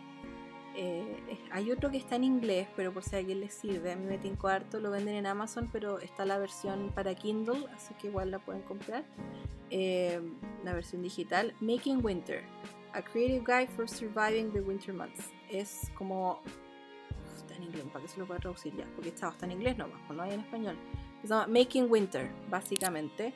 Eh, 0.76 1.38
hay 1.52 1.72
otro 1.72 1.92
que 1.92 1.98
está 1.98 2.16
en 2.16 2.24
inglés, 2.24 2.68
pero 2.76 2.94
por 2.94 3.04
si 3.04 3.16
a 3.16 3.20
alguien 3.20 3.42
le 3.42 3.50
sirve, 3.50 3.92
a 3.92 3.96
mí 3.96 4.06
me 4.06 4.18
tinco 4.18 4.48
harto, 4.48 4.80
lo 4.80 4.92
venden 4.92 5.16
en 5.16 5.26
Amazon, 5.26 5.70
pero 5.72 6.00
está 6.00 6.26
la 6.26 6.38
versión 6.38 6.92
para 6.96 7.14
Kindle, 7.14 7.66
así 7.74 7.94
que 7.96 8.08
igual 8.08 8.32
la 8.32 8.40
pueden 8.40 8.62
comprar. 8.62 9.04
Eh, 9.70 10.22
la 10.64 10.74
versión 10.74 11.02
digital, 11.02 11.54
Making 11.60 12.04
Winter, 12.04 12.44
A 12.94 13.02
Creative 13.02 13.44
Guide 13.46 13.68
for 13.68 13.90
Surviving 13.90 14.52
the 14.52 14.62
Winter 14.62 14.94
Months. 14.94 15.30
Es 15.50 15.92
como... 15.96 16.42
está 17.36 17.56
en 17.56 17.64
inglés, 17.64 17.84
¿para 17.92 18.06
qué 18.06 18.08
se 18.08 18.20
lo 18.20 18.26
puedo 18.26 18.40
traducir 18.40 18.76
ya? 18.76 18.86
Porque 18.96 19.10
está, 19.10 19.30
está 19.30 19.46
en 19.46 19.54
inglés 19.54 19.78
nomás, 19.78 20.00
pues 20.08 20.16
no 20.16 20.24
hay 20.24 20.34
en 20.34 20.40
español. 20.40 20.78
Se 21.22 21.28
llama 21.28 21.48
Making 21.48 21.88
Winter, 21.90 22.32
básicamente, 22.50 23.34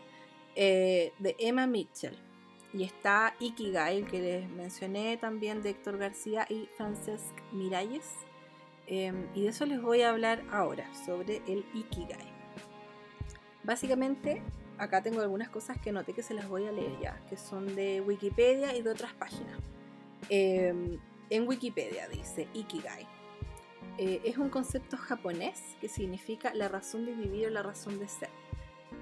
eh, 0.56 1.12
de 1.20 1.36
Emma 1.38 1.68
Mitchell. 1.68 2.18
Y 2.76 2.84
está 2.84 3.34
Ikigai, 3.40 4.04
que 4.04 4.20
les 4.20 4.50
mencioné 4.50 5.16
también 5.16 5.62
de 5.62 5.70
Héctor 5.70 5.98
García 5.98 6.46
y 6.50 6.68
Francesc 6.76 7.34
Miralles. 7.54 8.12
Em, 8.88 9.28
y 9.34 9.44
de 9.44 9.48
eso 9.48 9.66
les 9.66 9.82
voy 9.82 10.02
a 10.02 10.10
hablar 10.10 10.44
ahora, 10.52 10.94
sobre 11.06 11.38
el 11.48 11.66
Ikigai. 11.74 12.34
Básicamente, 13.64 14.42
acá 14.78 15.02
tengo 15.02 15.22
algunas 15.22 15.48
cosas 15.48 15.80
que 15.80 15.94
noté 15.94 16.12
que 16.12 16.22
se 16.22 16.34
las 16.34 16.50
voy 16.50 16.66
a 16.66 16.74
leer 16.74 17.00
ya, 17.00 17.18
que 17.30 17.38
son 17.38 17.76
de 17.76 18.02
Wikipedia 18.02 18.76
y 18.76 18.82
de 18.82 18.90
otras 18.90 19.14
páginas. 19.14 19.58
Em, 20.28 21.00
en 21.30 21.48
Wikipedia 21.48 22.10
dice 22.10 22.50
Ikigai. 22.54 23.08
Eh, 23.98 24.20
es 24.26 24.38
un 24.38 24.50
concepto 24.50 24.98
japonés 24.98 25.78
que 25.80 25.88
significa 25.88 26.54
la 26.54 26.68
razón 26.68 27.06
de 27.06 27.14
vivir 27.14 27.48
o 27.48 27.50
la 27.52 27.64
razón 27.64 28.00
de 28.00 28.10
ser 28.10 28.30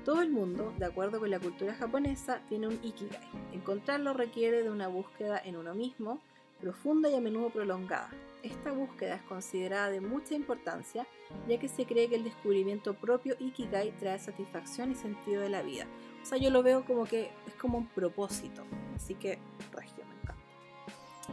todo 0.04 0.22
el 0.22 0.30
mundo, 0.30 0.74
de 0.78 0.86
acuerdo 0.86 1.20
con 1.20 1.30
la 1.30 1.40
cultura 1.40 1.74
japonesa, 1.74 2.42
tiene 2.50 2.68
un 2.68 2.80
ikigai. 2.84 3.22
Encontrarlo 3.54 4.14
requiere 4.14 4.64
de 4.64 4.70
una 4.70 4.88
búsqueda 4.88 5.42
en 5.44 5.56
uno 5.56 5.74
mismo, 5.74 6.22
profunda 6.60 7.10
y 7.10 7.16
a 7.16 7.22
menudo 7.22 7.50
prolongada. 7.50 8.10
Esta 8.42 8.72
búsqueda 8.72 9.16
es 9.16 9.22
considerada 9.24 9.90
de 9.90 10.02
mucha 10.02 10.34
importancia, 10.34 11.08
ya 11.48 11.60
que 11.60 11.68
se 11.68 11.86
cree 11.86 12.10
que 12.10 12.16
el 12.16 12.24
descubrimiento 12.24 12.94
propio 12.94 13.36
ikigai 13.40 13.92
trae 13.98 14.20
satisfacción 14.20 14.92
y 14.92 14.96
sentido 14.96 15.42
de 15.42 15.50
la 15.50 15.62
vida. 15.62 15.86
O 16.22 16.26
sea, 16.26 16.38
yo 16.38 16.50
lo 16.50 16.64
veo 16.64 16.86
como 16.86 17.06
que 17.06 17.32
es 17.48 17.54
como 17.56 17.78
un 17.78 17.88
propósito. 17.88 18.64
Así 18.96 19.16
que, 19.16 19.40
regio, 19.72 20.06
me 20.06 20.16
encanta. 20.22 20.44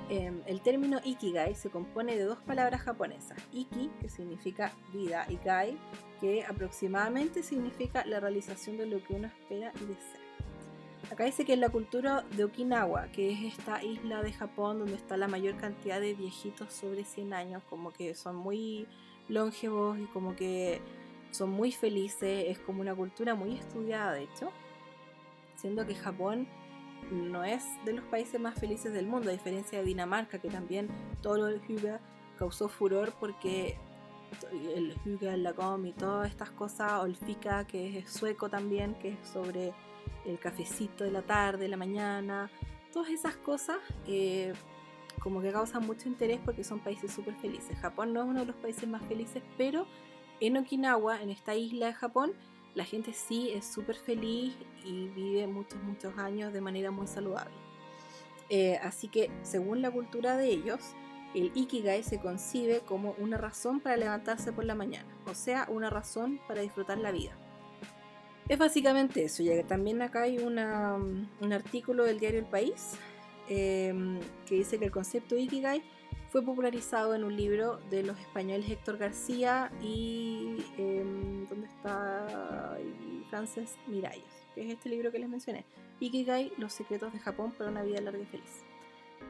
Em, 0.08 0.42
el 0.46 0.60
término 0.60 1.00
ikigai 1.04 1.54
se 1.54 1.70
compone 1.70 2.16
de 2.16 2.24
dos 2.24 2.38
palabras 2.38 2.82
japonesas: 2.82 3.38
iki, 3.52 3.90
que 4.00 4.08
significa 4.08 4.72
vida, 4.92 5.26
y 5.28 5.36
gai, 5.44 5.78
que 6.20 6.44
aproximadamente 6.44 7.42
significa 7.42 8.04
la 8.04 8.20
realización 8.20 8.76
de 8.76 8.86
lo 8.86 9.02
que 9.02 9.14
uno 9.14 9.28
espera 9.28 9.72
y 9.80 9.86
desea. 9.86 10.20
Acá 11.10 11.24
dice 11.24 11.44
que 11.44 11.54
en 11.54 11.60
la 11.60 11.70
cultura 11.70 12.24
de 12.36 12.44
Okinawa, 12.44 13.08
que 13.08 13.32
es 13.32 13.58
esta 13.58 13.82
isla 13.82 14.22
de 14.22 14.32
Japón 14.32 14.78
donde 14.78 14.94
está 14.94 15.16
la 15.16 15.26
mayor 15.26 15.56
cantidad 15.56 16.00
de 16.00 16.14
viejitos 16.14 16.72
sobre 16.72 17.04
100 17.04 17.32
años, 17.32 17.62
como 17.68 17.90
que 17.90 18.14
son 18.14 18.36
muy 18.36 18.86
longevos 19.28 19.98
y 19.98 20.04
como 20.06 20.36
que 20.36 20.80
son 21.30 21.50
muy 21.50 21.72
felices, 21.72 22.44
es 22.48 22.58
como 22.58 22.80
una 22.80 22.94
cultura 22.94 23.34
muy 23.34 23.56
estudiada 23.56 24.12
de 24.12 24.24
hecho, 24.24 24.52
siendo 25.56 25.86
que 25.86 25.94
Japón 25.94 26.46
no 27.10 27.44
es 27.44 27.64
de 27.84 27.92
los 27.94 28.04
países 28.04 28.40
más 28.40 28.58
felices 28.58 28.92
del 28.92 29.06
mundo, 29.06 29.30
a 29.30 29.32
diferencia 29.32 29.78
de 29.78 29.84
Dinamarca, 29.84 30.38
que 30.38 30.48
también 30.48 30.88
todo 31.22 31.38
lo 31.38 31.44
del 31.46 31.60
Hyuga 31.66 32.00
causó 32.38 32.68
furor 32.68 33.12
porque 33.18 33.76
el 34.74 34.94
Hyuga, 35.04 35.34
el 35.34 35.42
Lagom 35.42 35.84
y 35.86 35.92
todas 35.92 36.28
estas 36.28 36.50
cosas, 36.50 36.92
o 37.02 37.06
el 37.06 37.16
Fika, 37.16 37.66
que 37.66 37.98
es 37.98 38.10
sueco 38.10 38.48
también, 38.48 38.94
que 38.94 39.10
es 39.10 39.28
sobre 39.28 39.72
el 40.24 40.38
cafecito 40.38 41.04
de 41.04 41.10
la 41.10 41.22
tarde, 41.22 41.64
de 41.64 41.68
la 41.68 41.76
mañana, 41.76 42.50
todas 42.92 43.10
esas 43.10 43.36
cosas 43.36 43.78
eh, 44.06 44.52
como 45.20 45.40
que 45.42 45.52
causan 45.52 45.86
mucho 45.86 46.08
interés 46.08 46.40
porque 46.44 46.64
son 46.64 46.80
países 46.80 47.12
súper 47.12 47.34
felices. 47.36 47.76
Japón 47.78 48.12
no 48.12 48.22
es 48.22 48.28
uno 48.28 48.40
de 48.40 48.46
los 48.46 48.56
países 48.56 48.88
más 48.88 49.02
felices, 49.04 49.42
pero 49.56 49.86
en 50.40 50.56
Okinawa, 50.56 51.22
en 51.22 51.30
esta 51.30 51.54
isla 51.54 51.86
de 51.86 51.92
Japón, 51.92 52.32
la 52.74 52.84
gente 52.84 53.12
sí 53.12 53.50
es 53.50 53.66
súper 53.66 53.96
feliz 53.96 54.54
y 54.84 55.08
vive 55.08 55.46
muchos, 55.46 55.82
muchos 55.82 56.16
años 56.18 56.52
de 56.52 56.60
manera 56.60 56.90
muy 56.90 57.06
saludable. 57.06 57.54
Eh, 58.48 58.78
así 58.82 59.08
que, 59.08 59.30
según 59.42 59.82
la 59.82 59.90
cultura 59.90 60.36
de 60.36 60.48
ellos, 60.48 60.94
el 61.34 61.52
Ikigai 61.54 62.02
se 62.02 62.18
concibe 62.18 62.80
como 62.80 63.14
una 63.18 63.36
razón 63.36 63.80
para 63.80 63.96
levantarse 63.96 64.52
por 64.52 64.64
la 64.64 64.74
mañana, 64.74 65.08
o 65.26 65.34
sea, 65.34 65.66
una 65.68 65.90
razón 65.90 66.40
para 66.48 66.62
disfrutar 66.62 66.98
la 66.98 67.12
vida. 67.12 67.32
Es 68.48 68.58
básicamente 68.58 69.22
eso, 69.22 69.44
ya 69.44 69.52
que 69.52 69.62
también 69.62 70.02
acá 70.02 70.22
hay 70.22 70.38
un 70.38 70.58
artículo 71.52 72.04
del 72.04 72.18
diario 72.18 72.40
El 72.40 72.46
País 72.46 72.94
em, 73.48 74.18
que 74.44 74.56
dice 74.56 74.78
que 74.78 74.86
el 74.86 74.90
concepto 74.90 75.36
Ikigai 75.36 75.82
fue 76.30 76.42
popularizado 76.42 77.14
en 77.14 77.22
un 77.22 77.36
libro 77.36 77.78
de 77.90 78.02
los 78.02 78.18
españoles 78.18 78.68
Héctor 78.68 78.98
García 78.98 79.70
y 79.80 80.64
eh, 80.78 81.04
¿dónde 81.48 81.66
está? 81.66 82.76
Frances 83.28 83.76
Miralles, 83.86 84.24
que 84.54 84.66
es 84.66 84.72
este 84.72 84.88
libro 84.88 85.12
que 85.12 85.20
les 85.20 85.28
mencioné. 85.28 85.64
Ikigai, 86.00 86.52
Los 86.56 86.72
secretos 86.72 87.12
de 87.12 87.20
Japón 87.20 87.52
para 87.56 87.70
una 87.70 87.84
vida 87.84 88.00
larga 88.00 88.20
y 88.20 88.26
feliz. 88.26 88.64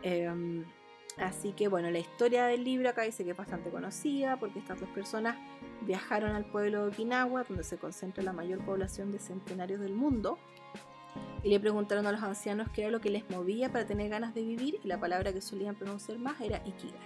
Em, 0.03 0.65
Así 1.19 1.53
que 1.53 1.69
bueno, 1.69 1.91
la 1.91 1.99
historia 1.99 2.47
del 2.47 2.65
libro 2.65 2.89
acá 2.89 3.03
dice 3.03 3.25
que 3.25 3.33
es 3.33 3.37
bastante 3.37 3.71
conocida 3.71 4.39
porque 4.39 4.59
estas 4.59 4.81
dos 4.81 4.89
personas 4.91 5.37
viajaron 5.83 6.33
al 6.33 6.45
pueblo 6.45 6.85
de 6.85 6.89
Okinawa, 6.89 7.45
donde 7.45 7.65
se 7.65 7.79
concentra 7.79 8.23
la 8.23 8.33
mayor 8.33 8.65
población 8.65 9.11
de 9.13 9.19
centenarios 9.19 9.81
del 9.81 9.93
mundo, 9.93 10.39
y 11.43 11.49
le 11.49 11.59
preguntaron 11.59 12.07
a 12.07 12.13
los 12.13 12.23
ancianos 12.23 12.69
qué 12.73 12.83
era 12.83 12.91
lo 12.91 13.01
que 13.01 13.11
les 13.11 13.29
movía 13.31 13.73
para 13.73 13.87
tener 13.87 14.09
ganas 14.09 14.35
de 14.35 14.43
vivir 14.43 14.79
y 14.85 14.89
la 14.89 15.01
palabra 15.01 15.33
que 15.33 15.41
solían 15.41 15.75
pronunciar 15.75 16.19
más 16.19 16.41
era 16.41 16.63
Ikigai. 16.67 17.01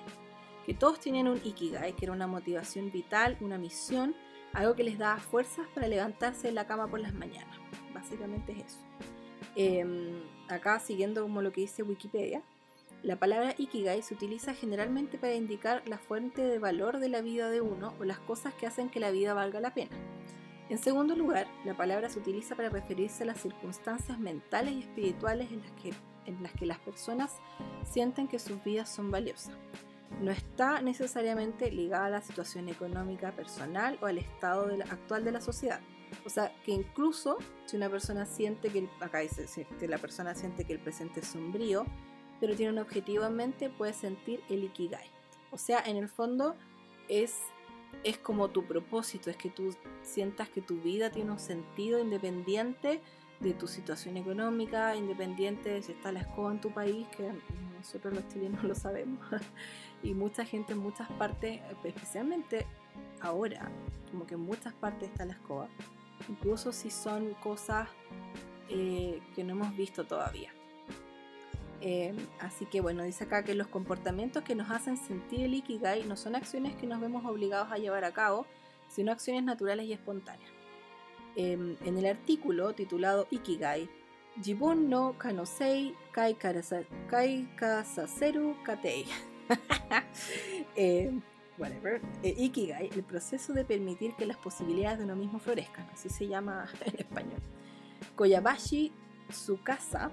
Que 0.67 0.75
todos 0.75 0.99
tenían 0.99 1.29
un 1.29 1.41
Ikigai, 1.43 1.95
que 1.95 2.07
era 2.07 2.13
una 2.13 2.27
motivación 2.27 2.91
vital, 2.91 3.37
una 3.41 3.59
misión, 3.59 4.15
algo 4.53 4.75
que 4.75 4.85
les 4.85 4.99
daba 4.99 5.19
fuerzas 5.19 5.67
para 5.75 5.89
levantarse 5.89 6.49
de 6.49 6.53
la 6.53 6.67
cama 6.67 6.89
por 6.89 7.01
las 7.01 7.15
mañanas. 7.15 7.57
Básicamente 7.93 8.53
es 8.53 8.59
eso. 8.67 8.79
Em, 9.57 10.21
acá, 10.49 10.81
siguiendo 10.81 11.23
como 11.23 11.43
lo 11.43 11.53
que 11.53 11.61
dice 11.61 11.83
Wikipedia, 11.83 12.43
la 13.05 13.17
palabra 13.17 13.55
Ikigai 13.59 14.01
se 14.01 14.15
utiliza 14.15 14.55
generalmente 14.55 15.19
para 15.19 15.35
indicar 15.35 15.87
la 15.87 15.99
fuente 15.99 16.43
de 16.43 16.59
valor 16.59 17.01
de 17.01 17.11
la 17.11 17.21
vida 17.21 17.51
de 17.51 17.61
uno 17.61 17.93
o 18.01 18.05
las 18.05 18.19
cosas 18.19 18.55
que 18.55 18.67
hacen 18.67 18.89
que 18.89 18.99
la 18.99 19.11
vida 19.11 19.35
valga 19.35 19.61
la 19.61 19.75
pena. 19.75 19.95
En 20.71 20.79
segundo 20.79 21.15
lugar, 21.15 21.47
la 21.67 21.77
palabra 21.77 22.09
se 22.09 22.19
utiliza 22.19 22.57
para 22.57 22.71
referirse 22.71 23.25
a 23.25 23.27
las 23.27 23.43
circunstancias 23.43 24.19
mentales 24.19 24.73
y 24.73 24.81
espirituales 24.81 25.53
en 25.53 25.61
las 25.61 25.71
que, 25.73 25.93
en 26.25 26.43
las, 26.43 26.53
que 26.53 26.65
las 26.65 26.79
personas 26.79 27.37
sienten 27.83 28.27
que 28.27 28.39
sus 28.39 28.65
vidas 28.65 28.89
son 28.89 29.11
valiosas. 29.11 29.55
No 30.23 30.31
está 30.31 30.81
necesariamente 30.81 31.71
ligada 31.71 32.07
a 32.07 32.11
la 32.11 32.23
situación 32.23 32.71
económica 32.71 33.33
personal 33.33 33.99
o 34.01 34.07
al 34.07 34.17
estado 34.17 34.67
actual 34.91 35.25
de 35.25 35.33
la 35.33 35.43
sociedad. 35.43 35.81
O 36.25 36.31
sea, 36.31 36.55
que 36.65 36.73
incluso 36.73 37.37
si 37.67 37.77
una 37.77 37.91
persona 37.91 38.25
siente 38.25 38.71
que, 38.71 38.89
acá 39.01 39.19
dice, 39.19 39.47
si 39.47 39.67
la 39.87 39.99
persona 39.99 40.35
siente 40.35 40.65
que 40.65 40.73
el 40.73 40.79
presente 40.79 41.21
es 41.21 41.27
sombrío, 41.27 41.85
pero 42.41 42.55
tiene 42.55 42.73
un 42.73 42.79
objetivo 42.79 43.25
en 43.25 43.37
mente, 43.37 43.71
puedes 43.71 43.97
sentir 43.97 44.41
el 44.49 44.65
ikigai. 44.65 45.11
O 45.51 45.59
sea, 45.59 45.81
en 45.81 45.97
el 45.97 46.09
fondo 46.09 46.57
es, 47.09 47.37
es 48.03 48.19
como 48.19 48.49
tu 48.49 48.65
propósito, 48.65 49.31
es 49.31 49.37
que 49.37 49.51
tú 49.51 49.75
sientas 50.03 50.49
que 50.49 50.61
tu 50.61 50.81
vida 50.81 51.11
tiene 51.11 51.31
un 51.31 51.39
sentido 51.39 51.99
independiente 51.99 53.01
de 53.41 53.53
tu 53.53 53.67
situación 53.67 54.17
económica, 54.17 54.97
independiente 54.97 55.71
de 55.71 55.83
si 55.83 55.93
está 55.93 56.13
la 56.13 56.21
escoba 56.21 56.53
en 56.53 56.61
tu 56.61 56.71
país, 56.71 57.07
que 57.17 57.31
nosotros 57.77 58.15
los 58.15 58.29
chilenos 58.29 58.65
lo 58.65 58.75
sabemos, 58.75 59.21
y 60.03 60.15
mucha 60.15 60.45
gente 60.45 60.73
en 60.73 60.79
muchas 60.79 61.11
partes, 61.13 61.61
especialmente 61.85 62.67
ahora, 63.21 63.71
como 64.11 64.27
que 64.27 64.35
en 64.35 64.41
muchas 64.41 64.73
partes 64.75 65.11
está 65.11 65.25
la 65.25 65.35
escoba, 65.35 65.69
incluso 66.29 66.73
si 66.73 66.91
son 66.91 67.35
cosas 67.35 67.89
eh, 68.69 69.21
que 69.35 69.45
no 69.45 69.53
hemos 69.53 69.77
visto 69.77 70.05
todavía. 70.05 70.53
Em, 71.87 72.17
así 72.41 72.65
que 72.65 72.81
bueno, 72.81 73.03
dice 73.03 73.25
acá 73.25 73.45
que 73.45 73.55
los 73.55 73.67
comportamientos 73.67 74.43
que 74.43 74.55
nos 74.55 74.71
hacen 74.71 74.97
sentir 74.97 75.43
el 75.43 75.53
Ikigai 75.53 76.05
no 76.05 76.17
son 76.17 76.35
acciones 76.35 76.75
que 76.77 76.87
nos 76.87 76.99
vemos 76.99 77.27
obligados 77.27 77.71
a 77.71 77.77
llevar 77.77 78.05
a 78.05 78.13
cabo, 78.13 78.47
sino 78.89 79.13
acciones 79.13 79.45
naturales 79.45 79.85
y 79.85 79.93
espontáneas. 79.93 80.51
Em, 81.37 81.77
en 81.85 81.99
el 81.99 82.07
artículo 82.07 82.73
titulado 82.73 83.27
Ikigai, 83.31 83.91
Jibun 84.43 84.89
no 84.89 85.19
Kanosei 85.19 85.95
Kai, 86.11 86.35
kai 87.11 87.49
Kasaseru 87.55 88.57
Katei. 88.65 89.05
Em, 90.77 91.21
whatever. 91.59 92.01
Eh, 92.23 92.35
Ikigai, 92.35 92.89
el 92.95 93.03
proceso 93.03 93.53
de 93.53 93.67
permitir 93.67 94.15
que 94.17 94.25
las 94.25 94.39
posibilidades 94.39 95.01
de 95.01 95.05
uno 95.05 95.17
mismo 95.17 95.39
florezcan, 95.39 95.87
así 95.93 96.09
se 96.09 96.29
llama 96.29 96.67
en 96.87 96.99
español. 96.99 97.43
Koyabashi 98.17 98.91
Tsukasa 99.29 100.11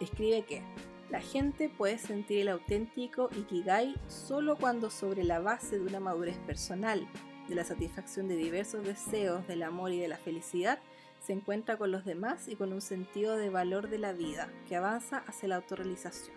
escribe 0.00 0.42
que 0.42 0.62
la 1.10 1.20
gente 1.20 1.68
puede 1.68 1.98
sentir 1.98 2.40
el 2.40 2.48
auténtico 2.48 3.28
Ikigai 3.36 3.94
solo 4.08 4.56
cuando 4.56 4.90
sobre 4.90 5.22
la 5.22 5.38
base 5.38 5.78
de 5.78 5.86
una 5.86 6.00
madurez 6.00 6.36
personal, 6.38 7.06
de 7.48 7.54
la 7.54 7.64
satisfacción 7.64 8.26
de 8.26 8.36
diversos 8.36 8.84
deseos, 8.84 9.46
del 9.46 9.62
amor 9.62 9.92
y 9.92 10.00
de 10.00 10.08
la 10.08 10.16
felicidad, 10.16 10.80
se 11.20 11.32
encuentra 11.32 11.76
con 11.76 11.92
los 11.92 12.04
demás 12.04 12.48
y 12.48 12.56
con 12.56 12.72
un 12.72 12.80
sentido 12.80 13.36
de 13.36 13.50
valor 13.50 13.88
de 13.88 13.98
la 13.98 14.12
vida 14.12 14.50
que 14.68 14.76
avanza 14.76 15.18
hacia 15.26 15.48
la 15.48 15.56
autorrealización. 15.56 16.36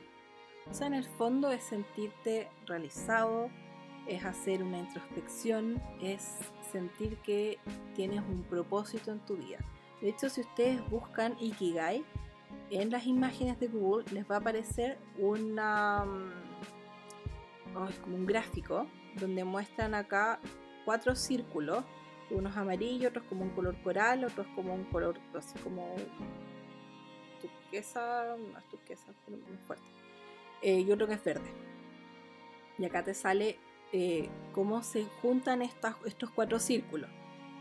O 0.69 0.73
sea, 0.73 0.87
en 0.87 0.93
el 0.93 1.05
fondo 1.05 1.51
es 1.51 1.63
sentirte 1.63 2.47
realizado, 2.67 3.49
es 4.07 4.23
hacer 4.23 4.63
una 4.63 4.79
introspección, 4.79 5.81
es 6.01 6.37
sentir 6.71 7.17
que 7.17 7.57
tienes 7.95 8.19
un 8.21 8.43
propósito 8.43 9.11
en 9.11 9.19
tu 9.19 9.35
vida. 9.35 9.57
De 10.01 10.09
hecho, 10.09 10.29
si 10.29 10.41
ustedes 10.41 10.87
buscan 10.89 11.35
Ikigai, 11.39 12.03
en 12.69 12.91
las 12.91 13.05
imágenes 13.05 13.59
de 13.59 13.67
Google 13.67 14.05
les 14.11 14.29
va 14.29 14.35
a 14.35 14.39
aparecer 14.39 14.97
mm, 15.17 15.57
como 18.03 18.15
un 18.15 18.25
gráfico 18.25 18.87
donde 19.19 19.43
muestran 19.43 19.95
acá 19.95 20.39
cuatro 20.85 21.15
círculos 21.15 21.83
unos 22.31 22.55
amarillos, 22.57 23.09
otros 23.09 23.25
como 23.25 23.43
un 23.43 23.49
color 23.51 23.75
coral, 23.81 24.23
otros 24.23 24.47
como 24.55 24.73
un 24.73 24.83
color 24.85 25.19
así 25.35 25.57
como 25.59 25.95
turquesa, 27.41 28.35
más 28.53 28.67
turquesa, 28.69 29.13
pero 29.25 29.37
muy 29.37 29.57
fuerte, 29.57 29.85
eh, 30.61 30.81
y 30.81 30.91
otro 30.91 31.07
que 31.07 31.13
es 31.13 31.23
verde. 31.23 31.49
Y 32.77 32.85
acá 32.85 33.03
te 33.03 33.13
sale 33.13 33.57
eh, 33.91 34.29
cómo 34.53 34.83
se 34.83 35.05
juntan 35.21 35.61
estos 35.61 36.29
cuatro 36.31 36.59
círculos. 36.59 37.09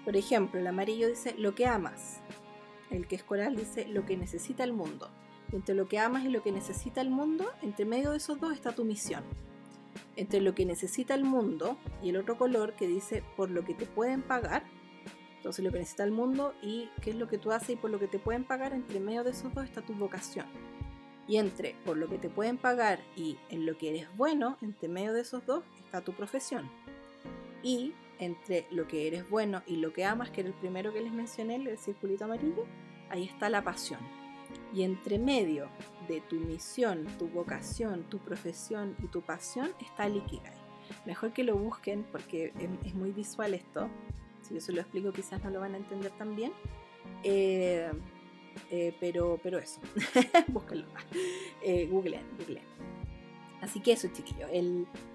Por 0.04 0.16
ejemplo, 0.16 0.60
el 0.60 0.66
amarillo 0.66 1.08
dice 1.08 1.34
lo 1.36 1.54
que 1.54 1.66
amas, 1.66 2.20
el 2.90 3.06
que 3.06 3.16
es 3.16 3.24
coral 3.24 3.56
dice 3.56 3.86
lo 3.86 4.04
que 4.04 4.16
necesita 4.16 4.64
el 4.64 4.72
mundo. 4.72 5.10
Entre 5.52 5.74
lo 5.74 5.88
que 5.88 5.98
amas 5.98 6.24
y 6.24 6.28
lo 6.28 6.42
que 6.42 6.52
necesita 6.52 7.00
el 7.00 7.10
mundo, 7.10 7.50
entre 7.62 7.84
medio 7.84 8.10
de 8.10 8.18
esos 8.18 8.38
dos 8.40 8.52
está 8.52 8.74
tu 8.74 8.84
misión. 8.84 9.24
Entre 10.16 10.40
lo 10.40 10.54
que 10.54 10.66
necesita 10.66 11.14
el 11.14 11.24
mundo 11.24 11.78
y 12.02 12.10
el 12.10 12.16
otro 12.16 12.36
color 12.36 12.74
que 12.74 12.86
dice 12.86 13.22
por 13.36 13.50
lo 13.50 13.64
que 13.64 13.74
te 13.74 13.86
pueden 13.86 14.22
pagar, 14.22 14.64
entonces 15.36 15.64
lo 15.64 15.72
que 15.72 15.78
necesita 15.78 16.04
el 16.04 16.10
mundo 16.10 16.54
y 16.62 16.90
qué 17.00 17.10
es 17.10 17.16
lo 17.16 17.28
que 17.28 17.38
tú 17.38 17.52
haces 17.52 17.70
y 17.70 17.76
por 17.76 17.90
lo 17.90 17.98
que 17.98 18.08
te 18.08 18.18
pueden 18.18 18.44
pagar, 18.44 18.72
entre 18.72 19.00
medio 19.00 19.24
de 19.24 19.30
esos 19.30 19.54
dos 19.54 19.64
está 19.64 19.82
tu 19.82 19.94
vocación. 19.94 20.46
Y 21.26 21.36
entre 21.36 21.74
por 21.84 21.96
lo 21.96 22.08
que 22.08 22.18
te 22.18 22.28
pueden 22.28 22.58
pagar 22.58 23.00
y 23.16 23.36
en 23.48 23.64
lo 23.64 23.78
que 23.78 23.90
eres 23.90 24.08
bueno, 24.16 24.56
entre 24.62 24.88
medio 24.88 25.12
de 25.12 25.20
esos 25.20 25.46
dos 25.46 25.62
está 25.78 26.00
tu 26.00 26.12
profesión. 26.12 26.68
Y 27.62 27.92
entre 28.18 28.66
lo 28.70 28.86
que 28.86 29.06
eres 29.06 29.28
bueno 29.28 29.62
y 29.66 29.76
lo 29.76 29.92
que 29.92 30.04
amas, 30.04 30.30
que 30.30 30.40
era 30.40 30.48
el 30.48 30.54
primero 30.54 30.92
que 30.92 31.00
les 31.00 31.12
mencioné, 31.12 31.56
el 31.56 31.78
circulito 31.78 32.24
amarillo, 32.24 32.66
ahí 33.10 33.24
está 33.24 33.48
la 33.48 33.62
pasión. 33.62 34.00
Y 34.72 34.82
entre 34.82 35.18
medio 35.18 35.68
de 36.08 36.20
tu 36.22 36.36
misión, 36.36 37.06
tu 37.18 37.28
vocación, 37.28 38.04
tu 38.04 38.18
profesión 38.18 38.96
y 39.02 39.08
tu 39.08 39.22
pasión 39.22 39.70
está 39.80 40.06
el 40.06 40.16
Ikigai. 40.16 40.56
Mejor 41.04 41.32
que 41.32 41.44
lo 41.44 41.56
busquen 41.56 42.04
porque 42.10 42.52
es 42.84 42.94
muy 42.94 43.12
visual 43.12 43.54
esto. 43.54 43.88
Si 44.42 44.54
yo 44.54 44.60
se 44.60 44.72
lo 44.72 44.80
explico 44.80 45.12
quizás 45.12 45.42
no 45.44 45.50
lo 45.50 45.60
van 45.60 45.74
a 45.74 45.76
entender 45.76 46.10
tan 46.12 46.34
bien. 46.34 46.52
Eh, 47.22 47.90
Eh, 48.70 48.94
pero, 49.00 49.38
pero 49.42 49.58
eso, 49.58 49.80
búsquenlo. 50.48 50.86
Eh, 51.62 51.86
googleen. 51.86 52.24
Así 53.60 53.80
que 53.80 53.92
eso, 53.92 54.08
chiquillo. 54.08 54.46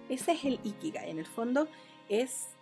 Ese 0.10 0.32
es 0.32 0.46
el 0.46 0.60
Ikigai. 0.64 1.10
En 1.10 1.20
el 1.20 1.26
fondo 1.26 1.68
es 2.10 2.53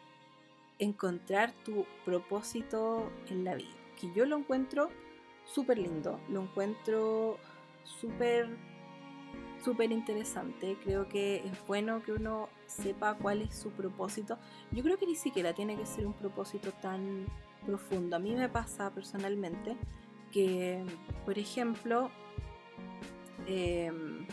encontrar 0.81 1.53
tu 1.63 1.85
propósito 2.03 3.09
en 3.29 3.45
la 3.45 3.55
vida. 3.55 3.69
Que 3.99 4.11
yo 4.13 4.25
lo 4.25 4.37
encuentro 4.37 4.89
súper 5.45 5.77
lindo. 5.77 6.19
Lo 6.27 6.41
encuentro 6.41 7.37
súper 7.85 8.49
súper 9.63 9.91
interesante. 9.91 10.75
Creo 10.83 11.07
que 11.07 11.37
es 11.45 11.67
bueno 11.67 12.01
que 12.03 12.13
uno 12.13 12.49
sepa 12.65 13.15
cuál 13.15 13.41
es 13.43 13.55
su 13.55 13.69
propósito. 13.69 14.37
Yo 14.71 14.83
creo 14.83 14.97
que 14.97 15.05
ni 15.05 15.15
siquiera 15.15 15.53
tiene 15.53 15.77
que 15.77 15.85
ser 15.85 16.07
un 16.07 16.13
propósito 16.13 16.71
tan 16.81 17.27
profundo. 17.65 18.15
A 18.15 18.19
mí 18.19 18.33
me 18.35 18.49
pasa 18.49 18.89
personalmente 18.89 19.77
que, 20.31 20.83
por 21.25 21.37
ejemplo, 21.37 22.09
em, 23.45 24.25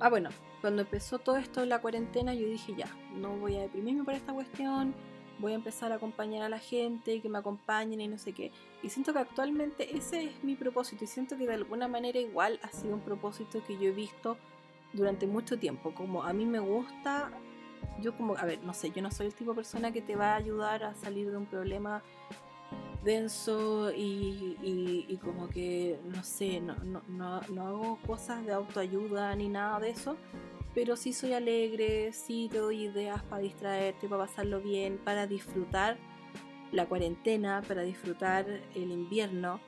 ah, 0.00 0.08
bueno, 0.08 0.30
cuando 0.60 0.82
empezó 0.82 1.18
todo 1.18 1.36
esto 1.36 1.60
de 1.60 1.66
la 1.66 1.80
cuarentena, 1.80 2.34
yo 2.34 2.46
dije 2.46 2.74
ya, 2.76 2.88
no 3.14 3.36
voy 3.36 3.56
a 3.56 3.62
deprimirme 3.62 4.04
por 4.04 4.14
esta 4.14 4.32
cuestión, 4.32 4.94
voy 5.38 5.52
a 5.52 5.56
empezar 5.56 5.92
a 5.92 5.96
acompañar 5.96 6.42
a 6.42 6.48
la 6.48 6.58
gente, 6.58 7.20
que 7.20 7.28
me 7.28 7.38
acompañen 7.38 8.00
y 8.00 8.08
no 8.08 8.18
sé 8.18 8.32
qué. 8.32 8.52
Y 8.82 8.88
siento 8.88 9.12
que 9.12 9.18
actualmente 9.18 9.96
ese 9.96 10.24
es 10.24 10.44
mi 10.44 10.56
propósito 10.56 11.04
y 11.04 11.06
siento 11.06 11.36
que 11.36 11.46
de 11.46 11.54
alguna 11.54 11.88
manera 11.88 12.18
igual 12.18 12.58
ha 12.62 12.68
sido 12.68 12.94
un 12.94 13.00
propósito 13.00 13.62
que 13.66 13.74
yo 13.74 13.88
he 13.88 13.92
visto 13.92 14.36
durante 14.92 15.26
mucho 15.26 15.58
tiempo. 15.58 15.94
Como 15.94 16.22
a 16.22 16.32
mí 16.32 16.46
me 16.46 16.58
gusta, 16.58 17.30
yo 18.00 18.16
como, 18.16 18.36
a 18.36 18.44
ver, 18.44 18.62
no 18.62 18.72
sé, 18.72 18.90
yo 18.90 19.02
no 19.02 19.10
soy 19.10 19.26
el 19.26 19.34
tipo 19.34 19.52
de 19.52 19.56
persona 19.56 19.92
que 19.92 20.00
te 20.00 20.16
va 20.16 20.32
a 20.32 20.36
ayudar 20.36 20.84
a 20.84 20.94
salir 20.94 21.30
de 21.30 21.36
un 21.36 21.46
problema 21.46 22.02
denso 23.04 23.92
y, 23.94 25.18
como 25.22 25.48
que, 25.48 25.98
no 26.04 26.22
sé, 26.22 26.60
no, 26.60 26.74
no, 26.84 27.02
no, 27.08 27.40
no 27.48 27.66
hago 27.66 27.98
cosas 28.06 28.44
de 28.44 28.52
autoayuda 28.52 29.34
ni 29.36 29.48
nada 29.48 29.80
de 29.80 29.90
eso 29.90 30.16
pero 30.76 30.94
sí 30.94 31.14
soy 31.14 31.32
alegre, 31.32 32.12
sí 32.12 32.50
te 32.52 32.58
doy 32.58 32.84
ideas 32.84 33.22
para 33.22 33.40
distraerte, 33.40 34.10
para 34.10 34.26
pasarlo 34.26 34.60
bien, 34.60 34.98
para 34.98 35.26
disfrutar 35.26 35.96
la 36.70 36.84
cuarentena, 36.84 37.62
para 37.66 37.80
disfrutar 37.80 38.46
el 38.74 38.92
invierno. 38.92 39.58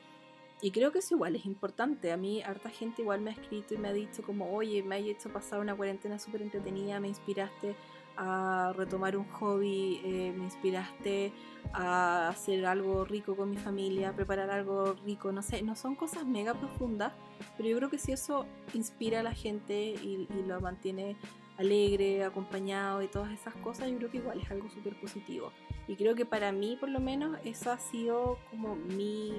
Y 0.61 0.71
creo 0.71 0.93
que 0.93 0.99
eso 0.99 1.15
igual 1.15 1.35
es 1.35 1.47
importante. 1.47 2.13
A 2.13 2.19
mí 2.19 2.43
harta 2.43 2.69
gente 2.69 3.01
igual 3.01 3.23
me 3.23 3.31
ha 3.31 3.33
escrito 3.33 3.73
y 3.73 3.79
me 3.79 3.89
ha 3.89 3.95
dicho 3.95 4.23
como, 4.23 4.55
oye, 4.55 4.83
me 4.83 4.97
ha 4.97 4.99
hecho 4.99 5.33
pasar 5.33 5.61
una 5.61 5.75
cuarentena 5.75 6.19
súper 6.19 6.43
entretenida, 6.43 7.01
me 7.01 7.09
inspiraste 7.09 7.75
a 8.21 8.73
retomar 8.77 9.17
un 9.17 9.25
hobby, 9.29 10.01
eh, 10.05 10.35
me 10.37 10.45
inspiraste 10.45 11.33
a 11.73 12.29
hacer 12.29 12.67
algo 12.67 13.05
rico 13.05 13.37
con 13.37 13.49
mi 13.49 13.57
familia, 13.57 14.13
preparar 14.13 14.51
algo 14.51 14.95
rico, 15.05 15.31
no 15.31 15.41
sé, 15.41 15.63
no 15.63 15.77
son 15.77 15.95
cosas 15.95 16.27
mega 16.27 16.55
profundas, 16.55 17.13
pero 17.57 17.69
yo 17.69 17.77
creo 17.77 17.91
que 17.91 17.99
si 17.99 18.11
eso 18.11 18.45
inspira 18.75 19.21
a 19.21 19.23
la 19.23 19.35
gente 19.35 19.77
y, 19.91 20.27
lo 20.49 20.61
mantiene 20.61 21.17
alegre, 21.59 22.25
acompañado 22.25 23.03
y 23.03 23.09
todas 23.09 23.33
esas 23.33 23.55
cosas, 23.55 23.89
yo 23.89 23.99
creo 23.99 24.11
que 24.11 24.17
igual 24.19 24.41
es 24.41 24.51
algo 24.51 24.69
súper 24.69 24.99
positivo. 25.01 25.53
Y 25.87 25.95
creo 25.95 26.17
que 26.17 26.27
para 26.27 26.51
mí, 26.51 26.77
por 26.79 26.89
lo 26.89 26.99
menos, 26.99 27.39
eso 27.45 27.71
ha 27.71 27.79
sido 27.79 28.39
como 28.51 28.75
mi, 28.75 29.33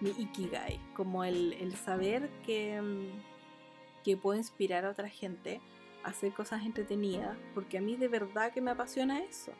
mi 0.00 0.10
ikigai, 0.10 0.78
como 0.94 1.24
el, 1.24 1.54
el 1.54 1.74
saber 1.74 2.30
que, 2.44 2.80
que 4.04 4.16
puedo 4.16 4.38
inspirar 4.38 4.84
a 4.84 4.90
otra 4.90 5.08
gente 5.08 5.60
hacer 6.06 6.32
cosas 6.32 6.64
entretenidas, 6.64 7.36
porque 7.52 7.78
a 7.78 7.80
mí 7.80 7.96
de 7.96 8.08
verdad 8.08 8.52
que 8.52 8.60
me 8.60 8.70
apasiona 8.70 9.20
eso. 9.20 9.52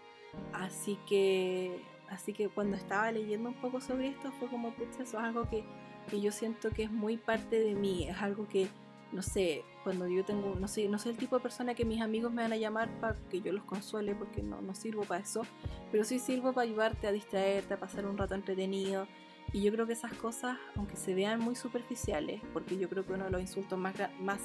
Así 0.53 0.97
que, 1.09 1.83
así 2.09 2.33
que 2.33 2.49
cuando 2.49 2.77
estaba 2.77 3.11
leyendo 3.11 3.49
un 3.49 3.55
poco 3.57 3.81
sobre 3.81 4.09
esto 4.09 4.31
fue 4.39 4.49
como, 4.49 4.71
pucha, 4.73 5.03
eso 5.03 5.19
es 5.19 5.25
algo 5.25 5.49
que, 5.49 5.65
que 6.09 6.21
yo 6.21 6.31
siento 6.31 6.71
que 6.71 6.85
es 6.85 6.91
muy 6.91 7.17
parte 7.17 7.59
de 7.59 7.75
mí, 7.75 8.09
es 8.09 8.17
algo 8.23 8.47
que, 8.47 8.69
no 9.13 9.23
sé, 9.23 9.65
cuando 9.83 10.07
yo 10.07 10.25
tengo, 10.25 10.55
no 10.55 10.69
sé, 10.69 10.89
no 10.89 10.99
soy 10.99 11.13
el 11.13 11.19
tipo 11.19 11.37
de 11.37 11.43
persona 11.43 11.75
que 11.75 11.85
mis 11.85 12.01
amigos 12.01 12.33
me 12.33 12.43
van 12.43 12.53
a 12.53 12.57
llamar 12.57 12.89
para 13.01 13.17
que 13.29 13.41
yo 13.41 13.53
los 13.53 13.65
consuele, 13.65 14.15
porque 14.15 14.41
no, 14.41 14.63
no 14.63 14.75
sirvo 14.75 15.03
para 15.03 15.23
eso, 15.23 15.43
pero 15.91 16.05
sí 16.05 16.21
sirvo 16.21 16.53
para 16.53 16.69
ayudarte 16.69 17.09
a 17.09 17.13
distraerte, 17.13 17.75
a 17.75 17.81
pasar 17.81 18.07
un 18.07 18.17
rato 18.17 18.35
entretenido. 18.35 19.09
Y 19.53 19.63
yo 19.63 19.73
creo 19.73 19.87
que 19.87 19.93
esas 19.93 20.13
cosas, 20.15 20.59
aunque 20.75 20.97
se 20.97 21.15
vean 21.15 21.41
muy 21.41 21.55
superficiales, 21.55 22.41
porque 22.53 22.77
yo 22.79 22.89
creo 22.89 23.07
que 23.07 23.13
uno 23.13 23.25
de 23.25 23.31
los 23.31 23.41
insultos 23.41 23.79
más 23.79 24.41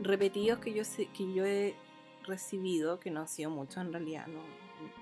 repetidos 0.00 0.58
que 0.58 0.72
yo, 0.72 0.82
que 1.12 1.32
yo 1.32 1.44
he 1.44 1.74
recibido, 2.24 3.00
que 3.00 3.10
no 3.10 3.20
han 3.20 3.28
sido 3.28 3.50
muchos 3.50 3.78
en 3.78 3.92
realidad, 3.92 4.26
no, 4.26 4.42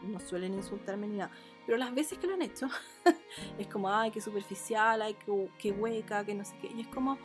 no 0.08 0.20
suelen 0.20 0.54
insultarme 0.54 1.06
ni 1.06 1.18
nada, 1.18 1.30
pero 1.66 1.78
las 1.78 1.94
veces 1.94 2.18
que 2.18 2.26
lo 2.26 2.34
han 2.34 2.42
hecho, 2.42 2.68
es 3.58 3.66
como, 3.66 3.90
ay, 3.90 4.10
qué 4.10 4.20
superficial, 4.20 5.02
ay, 5.02 5.14
qué, 5.14 5.48
qué 5.58 5.72
hueca, 5.72 6.24
que 6.24 6.34
no 6.34 6.44
sé 6.44 6.54
qué, 6.60 6.70
y 6.74 6.82
es 6.82 6.88
como, 6.88 7.18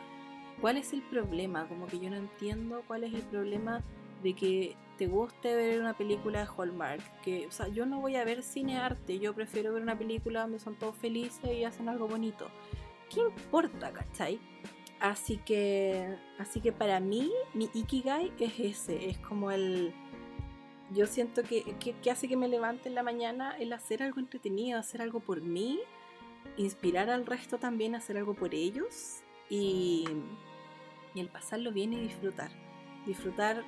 ¿cuál 0.60 0.76
es 0.76 0.92
el 0.92 1.02
problema? 1.02 1.68
Como 1.68 1.86
que 1.86 1.98
yo 1.98 2.10
no 2.10 2.16
entiendo 2.16 2.82
cuál 2.86 3.04
es 3.04 3.14
el 3.14 3.22
problema 3.22 3.82
de 4.22 4.34
que 4.34 4.76
te 4.96 5.06
guste 5.06 5.54
ver 5.54 5.80
una 5.80 5.96
película 5.96 6.40
de 6.40 6.48
Hallmark, 6.56 7.20
que, 7.22 7.46
o 7.46 7.50
sea, 7.50 7.68
yo 7.68 7.86
no 7.86 8.00
voy 8.00 8.16
a 8.16 8.24
ver 8.24 8.42
cine 8.42 8.78
arte, 8.78 9.18
yo 9.18 9.34
prefiero 9.34 9.72
ver 9.72 9.82
una 9.82 9.98
película 9.98 10.42
donde 10.42 10.58
son 10.58 10.74
todos 10.76 10.96
felices 10.96 11.52
y 11.52 11.64
hacen 11.64 11.88
algo 11.88 12.08
bonito. 12.08 12.48
¿Qué 13.10 13.20
importa, 13.20 13.92
cachai? 13.92 14.40
Así 15.00 15.36
que, 15.36 16.16
así 16.38 16.60
que 16.60 16.72
para 16.72 17.00
mí, 17.00 17.30
mi 17.52 17.68
Ikigai 17.74 18.32
es 18.38 18.58
ese, 18.58 19.10
es 19.10 19.18
como 19.18 19.50
el... 19.50 19.92
Yo 20.92 21.06
siento 21.06 21.42
que, 21.42 21.62
que, 21.78 22.10
hace 22.10 22.28
que 22.28 22.36
me 22.36 22.48
levante 22.48 22.88
en 22.88 22.94
la 22.94 23.02
mañana 23.02 23.56
el 23.58 23.72
hacer 23.72 24.02
algo 24.02 24.20
entretenido, 24.20 24.78
hacer 24.78 25.02
algo 25.02 25.18
por 25.18 25.40
mí, 25.40 25.80
inspirar 26.56 27.10
al 27.10 27.26
resto 27.26 27.58
también 27.58 27.94
a 27.94 27.98
hacer 27.98 28.16
algo 28.16 28.34
por 28.34 28.54
ellos 28.54 29.22
y, 29.50 30.04
y 31.12 31.20
el 31.20 31.28
pasarlo 31.28 31.72
bien 31.72 31.92
y 31.92 31.98
disfrutar. 31.98 32.50
Disfrutar 33.04 33.64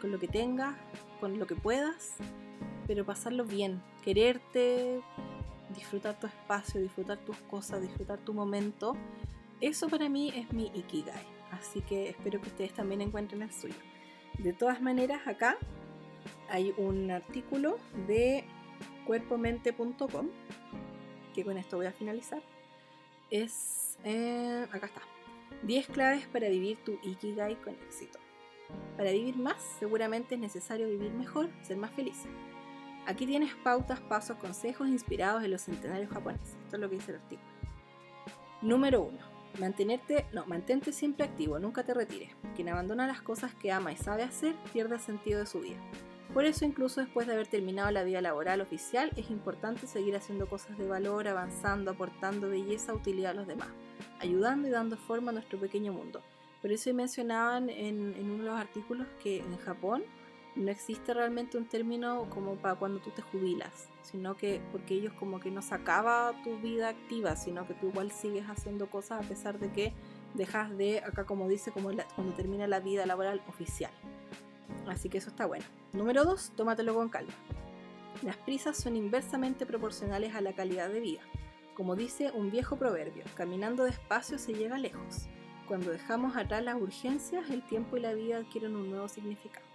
con 0.00 0.10
lo 0.10 0.18
que 0.18 0.26
tengas, 0.26 0.76
con 1.20 1.38
lo 1.38 1.46
que 1.46 1.54
puedas, 1.54 2.16
pero 2.88 3.06
pasarlo 3.06 3.44
bien, 3.44 3.80
quererte, 4.02 5.00
disfrutar 5.74 6.18
tu 6.18 6.26
espacio, 6.26 6.80
disfrutar 6.80 7.18
tus 7.18 7.36
cosas, 7.42 7.80
disfrutar 7.80 8.18
tu 8.18 8.34
momento 8.34 8.96
eso 9.62 9.88
para 9.88 10.08
mí 10.08 10.32
es 10.34 10.52
mi 10.52 10.72
Ikigai. 10.74 11.24
Así 11.52 11.80
que 11.82 12.10
espero 12.10 12.40
que 12.40 12.48
ustedes 12.48 12.72
también 12.74 13.00
encuentren 13.00 13.42
el 13.42 13.52
suyo. 13.52 13.74
De 14.38 14.52
todas 14.52 14.82
maneras, 14.82 15.26
acá 15.26 15.56
hay 16.48 16.74
un 16.76 17.10
artículo 17.10 17.78
de 18.06 18.44
cuerpomente.com 19.06 20.28
que 21.32 21.44
con 21.44 21.56
esto 21.56 21.76
voy 21.76 21.86
a 21.86 21.92
finalizar. 21.92 22.42
Es. 23.30 23.98
Eh, 24.04 24.66
acá 24.72 24.86
está. 24.86 25.02
10 25.62 25.86
claves 25.88 26.26
para 26.26 26.48
vivir 26.48 26.78
tu 26.84 26.98
Ikigai 27.02 27.54
con 27.62 27.74
éxito. 27.74 28.18
Para 28.96 29.12
vivir 29.12 29.36
más, 29.36 29.62
seguramente 29.78 30.34
es 30.34 30.40
necesario 30.40 30.88
vivir 30.88 31.12
mejor, 31.12 31.50
ser 31.62 31.76
más 31.76 31.92
feliz. 31.92 32.24
Aquí 33.06 33.26
tienes 33.26 33.54
pautas, 33.56 34.00
pasos, 34.00 34.38
consejos 34.38 34.88
inspirados 34.88 35.44
en 35.44 35.50
los 35.50 35.62
centenarios 35.62 36.10
japoneses. 36.10 36.56
Esto 36.64 36.76
es 36.76 36.80
lo 36.80 36.88
que 36.88 36.96
dice 36.96 37.12
el 37.12 37.18
artículo. 37.18 37.52
Número 38.62 39.02
1. 39.02 39.31
Mantenerte, 39.58 40.26
no, 40.32 40.46
mantente 40.46 40.92
siempre 40.92 41.26
activo, 41.26 41.58
nunca 41.58 41.84
te 41.84 41.94
retires. 41.94 42.30
Quien 42.56 42.68
abandona 42.68 43.06
las 43.06 43.20
cosas 43.20 43.54
que 43.54 43.70
ama 43.70 43.92
y 43.92 43.96
sabe 43.96 44.22
hacer 44.22 44.54
pierde 44.72 44.94
el 44.94 45.00
sentido 45.00 45.40
de 45.40 45.46
su 45.46 45.60
vida. 45.60 45.78
Por 46.32 46.46
eso, 46.46 46.64
incluso 46.64 47.02
después 47.02 47.26
de 47.26 47.34
haber 47.34 47.46
terminado 47.46 47.90
la 47.90 48.04
vida 48.04 48.22
laboral 48.22 48.62
oficial, 48.62 49.10
es 49.16 49.30
importante 49.30 49.86
seguir 49.86 50.16
haciendo 50.16 50.48
cosas 50.48 50.78
de 50.78 50.88
valor, 50.88 51.28
avanzando, 51.28 51.90
aportando 51.90 52.48
belleza, 52.48 52.94
utilidad 52.94 53.32
a 53.32 53.34
los 53.34 53.46
demás, 53.46 53.68
ayudando 54.18 54.66
y 54.66 54.70
dando 54.70 54.96
forma 54.96 55.30
a 55.30 55.34
nuestro 55.34 55.60
pequeño 55.60 55.92
mundo. 55.92 56.22
Por 56.62 56.72
eso 56.72 56.94
mencionaban 56.94 57.68
en, 57.68 58.14
en 58.14 58.30
uno 58.30 58.44
de 58.44 58.50
los 58.50 58.58
artículos 58.58 59.06
que 59.22 59.40
en 59.40 59.58
Japón 59.58 60.04
no 60.56 60.70
existe 60.70 61.12
realmente 61.12 61.58
un 61.58 61.66
término 61.66 62.26
como 62.30 62.54
para 62.56 62.76
cuando 62.76 63.00
tú 63.00 63.10
te 63.10 63.20
jubilas, 63.20 63.88
sino 64.02 64.36
que 64.36 64.60
porque 64.72 64.94
ellos 64.94 65.12
como 65.14 65.40
que 65.40 65.50
no 65.50 65.62
sacaba 65.62 66.32
tu 66.44 66.58
vida 66.58 66.88
activa, 66.88 67.36
sino 67.36 67.66
que 67.66 67.74
tú 67.74 67.88
igual 67.88 68.10
sigues 68.10 68.46
haciendo 68.48 68.90
cosas 68.90 69.24
a 69.24 69.28
pesar 69.28 69.58
de 69.58 69.72
que 69.72 69.92
dejas 70.34 70.76
de, 70.76 70.98
acá 70.98 71.24
como 71.24 71.48
dice, 71.48 71.72
cuando 71.72 72.32
termina 72.34 72.66
la 72.66 72.80
vida 72.80 73.06
laboral 73.06 73.42
oficial. 73.48 73.92
Así 74.86 75.08
que 75.08 75.18
eso 75.18 75.30
está 75.30 75.46
bueno. 75.46 75.64
Número 75.92 76.24
2, 76.24 76.52
tómatelo 76.56 76.94
con 76.94 77.08
calma. 77.08 77.32
Las 78.22 78.36
prisas 78.36 78.76
son 78.76 78.96
inversamente 78.96 79.66
proporcionales 79.66 80.34
a 80.34 80.40
la 80.40 80.52
calidad 80.52 80.88
de 80.88 81.00
vida. 81.00 81.20
Como 81.74 81.96
dice 81.96 82.30
un 82.32 82.50
viejo 82.50 82.76
proverbio, 82.76 83.24
caminando 83.34 83.84
despacio 83.84 84.38
se 84.38 84.54
llega 84.54 84.78
lejos. 84.78 85.26
Cuando 85.66 85.90
dejamos 85.90 86.36
atrás 86.36 86.62
las 86.62 86.80
urgencias, 86.80 87.48
el 87.50 87.64
tiempo 87.64 87.96
y 87.96 88.00
la 88.00 88.12
vida 88.12 88.38
adquieren 88.38 88.76
un 88.76 88.90
nuevo 88.90 89.08
significado. 89.08 89.71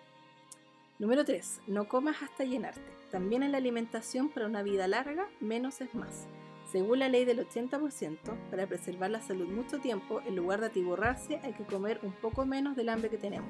Número 1.00 1.24
3. 1.24 1.62
No 1.68 1.88
comas 1.88 2.24
hasta 2.24 2.44
llenarte. 2.44 2.82
También 3.12 3.44
en 3.44 3.52
la 3.52 3.60
alimentación 3.60 4.30
para 4.30 4.48
una 4.48 4.64
vida 4.64 4.88
larga, 4.88 5.28
menos 5.40 5.80
es 5.82 5.94
más. 5.94 6.26
Según 6.72 7.00
la 7.00 7.08
ley 7.08 7.24
del 7.24 7.48
80%, 7.48 8.18
para 8.50 8.66
preservar 8.66 9.12
la 9.12 9.22
salud 9.22 9.48
mucho 9.48 9.80
tiempo, 9.80 10.22
en 10.26 10.36
lugar 10.36 10.60
de 10.60 10.68
atiborrarse, 10.68 11.40
hay 11.44 11.54
que 11.54 11.66
comer 11.66 12.00
un 12.02 12.14
poco 12.14 12.48
menos 12.48 12.76
del 12.76 12.90
hambre 12.90 13.10
que 13.10 13.18
tenemos. 13.18 13.50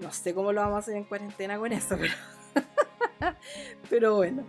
No 0.00 0.12
sé 0.12 0.34
cómo 0.34 0.52
lo 0.52 0.62
vamos 0.62 0.74
a 0.74 0.78
hacer 0.80 0.96
en 0.96 1.04
cuarentena 1.04 1.58
con 1.58 1.72
eso, 1.72 1.96
pero... 1.98 2.14
Pero 3.88 4.16
bueno, 4.16 4.44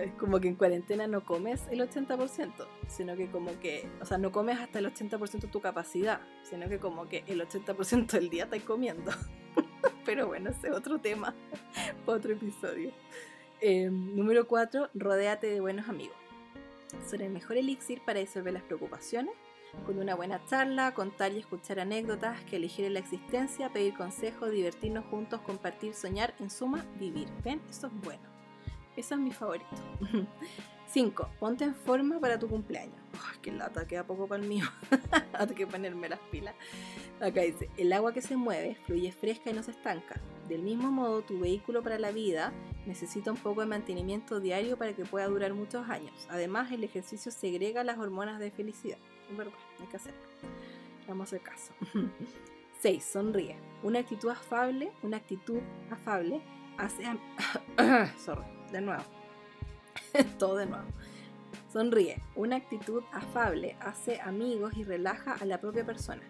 es 0.00 0.12
como 0.12 0.40
que 0.40 0.48
en 0.48 0.54
cuarentena 0.54 1.06
no 1.06 1.24
comes 1.24 1.62
el 1.70 1.80
80%, 1.80 2.52
sino 2.88 3.16
que 3.16 3.30
como 3.30 3.58
que, 3.60 3.86
o 4.00 4.06
sea, 4.06 4.16
no 4.16 4.32
comes 4.32 4.58
hasta 4.58 4.78
el 4.78 4.86
80% 4.86 5.40
de 5.40 5.48
tu 5.48 5.60
capacidad, 5.60 6.20
sino 6.42 6.68
que 6.68 6.78
como 6.78 7.08
que 7.08 7.24
el 7.26 7.40
80% 7.46 8.12
del 8.12 8.30
día 8.30 8.44
estás 8.44 8.62
comiendo. 8.62 9.10
Pero 10.06 10.28
bueno, 10.28 10.50
ese 10.50 10.68
es 10.68 10.72
otro 10.72 10.98
tema, 10.98 11.34
otro 12.06 12.32
episodio. 12.32 12.92
Em, 13.60 14.14
número 14.14 14.46
4, 14.46 14.90
rodéate 14.94 15.48
de 15.48 15.60
buenos 15.60 15.88
amigos. 15.88 16.16
Son 17.10 17.20
el 17.20 17.30
mejor 17.30 17.56
elixir 17.56 18.00
para 18.02 18.20
disolver 18.20 18.54
las 18.54 18.62
preocupaciones 18.62 19.34
con 19.84 19.98
una 19.98 20.14
buena 20.14 20.42
charla, 20.46 20.94
contar 20.94 21.32
y 21.32 21.38
escuchar 21.38 21.80
anécdotas 21.80 22.40
que 22.44 22.56
elegir 22.56 22.84
en 22.86 22.94
la 22.94 23.00
existencia, 23.00 23.72
pedir 23.72 23.94
consejos, 23.94 24.50
divertirnos 24.50 25.04
juntos, 25.06 25.40
compartir, 25.42 25.92
soñar, 25.92 26.34
en 26.38 26.50
suma, 26.50 26.86
vivir. 26.98 27.28
¿Ven? 27.44 27.60
Eso 27.68 27.88
es 27.88 27.92
bueno. 28.02 28.22
Eso 28.96 29.14
es 29.14 29.20
mi 29.20 29.32
favorito. 29.32 29.66
5. 30.88 31.28
Ponte 31.40 31.64
en 31.64 31.74
forma 31.74 32.20
para 32.20 32.38
tu 32.38 32.48
cumpleaños. 32.48 32.96
Ay, 33.14 33.38
qué 33.42 33.52
lata, 33.52 33.86
queda 33.86 34.04
poco 34.04 34.26
para 34.26 34.42
el 34.42 34.48
mío. 34.48 34.64
Hay 35.32 35.46
que 35.48 35.66
ponerme 35.66 36.08
las 36.08 36.20
pilas. 36.30 36.54
Acá 37.20 37.42
dice, 37.42 37.68
el 37.76 37.92
agua 37.92 38.12
que 38.12 38.22
se 38.22 38.36
mueve 38.36 38.76
fluye 38.86 39.12
fresca 39.12 39.50
y 39.50 39.54
no 39.54 39.62
se 39.62 39.72
estanca. 39.72 40.20
Del 40.48 40.62
mismo 40.62 40.90
modo, 40.90 41.22
tu 41.22 41.40
vehículo 41.40 41.82
para 41.82 41.98
la 41.98 42.12
vida 42.12 42.52
necesita 42.86 43.32
un 43.32 43.38
poco 43.38 43.62
de 43.62 43.66
mantenimiento 43.66 44.38
diario 44.40 44.76
para 44.76 44.92
que 44.94 45.04
pueda 45.04 45.26
durar 45.26 45.54
muchos 45.54 45.88
años. 45.88 46.14
Además, 46.28 46.70
el 46.70 46.84
ejercicio 46.84 47.32
segrega 47.32 47.82
las 47.84 47.98
hormonas 47.98 48.38
de 48.38 48.50
felicidad. 48.50 48.98
Es 49.30 49.36
verdad, 49.36 49.58
hay 49.80 49.86
que 49.86 49.96
hacerlo. 49.96 50.20
Vamos 51.08 51.32
a 51.32 51.36
hacer 51.36 51.40
caso. 51.40 51.72
6. 52.80 53.04
Sonríe. 53.04 53.56
Una 53.82 54.00
actitud 54.00 54.28
afable, 54.28 54.92
una 55.02 55.16
actitud 55.16 55.60
afable 55.90 56.40
hace... 56.78 57.02
Sorry, 58.18 58.44
de 58.70 58.80
nuevo. 58.80 59.02
Todo 60.38 60.56
de 60.56 60.66
nuevo. 60.66 60.84
Sonríe. 61.72 62.22
Una 62.34 62.56
actitud 62.56 63.02
afable 63.12 63.76
hace 63.80 64.20
amigos 64.20 64.72
y 64.76 64.84
relaja 64.84 65.34
a 65.34 65.44
la 65.44 65.60
propia 65.60 65.84
persona. 65.84 66.22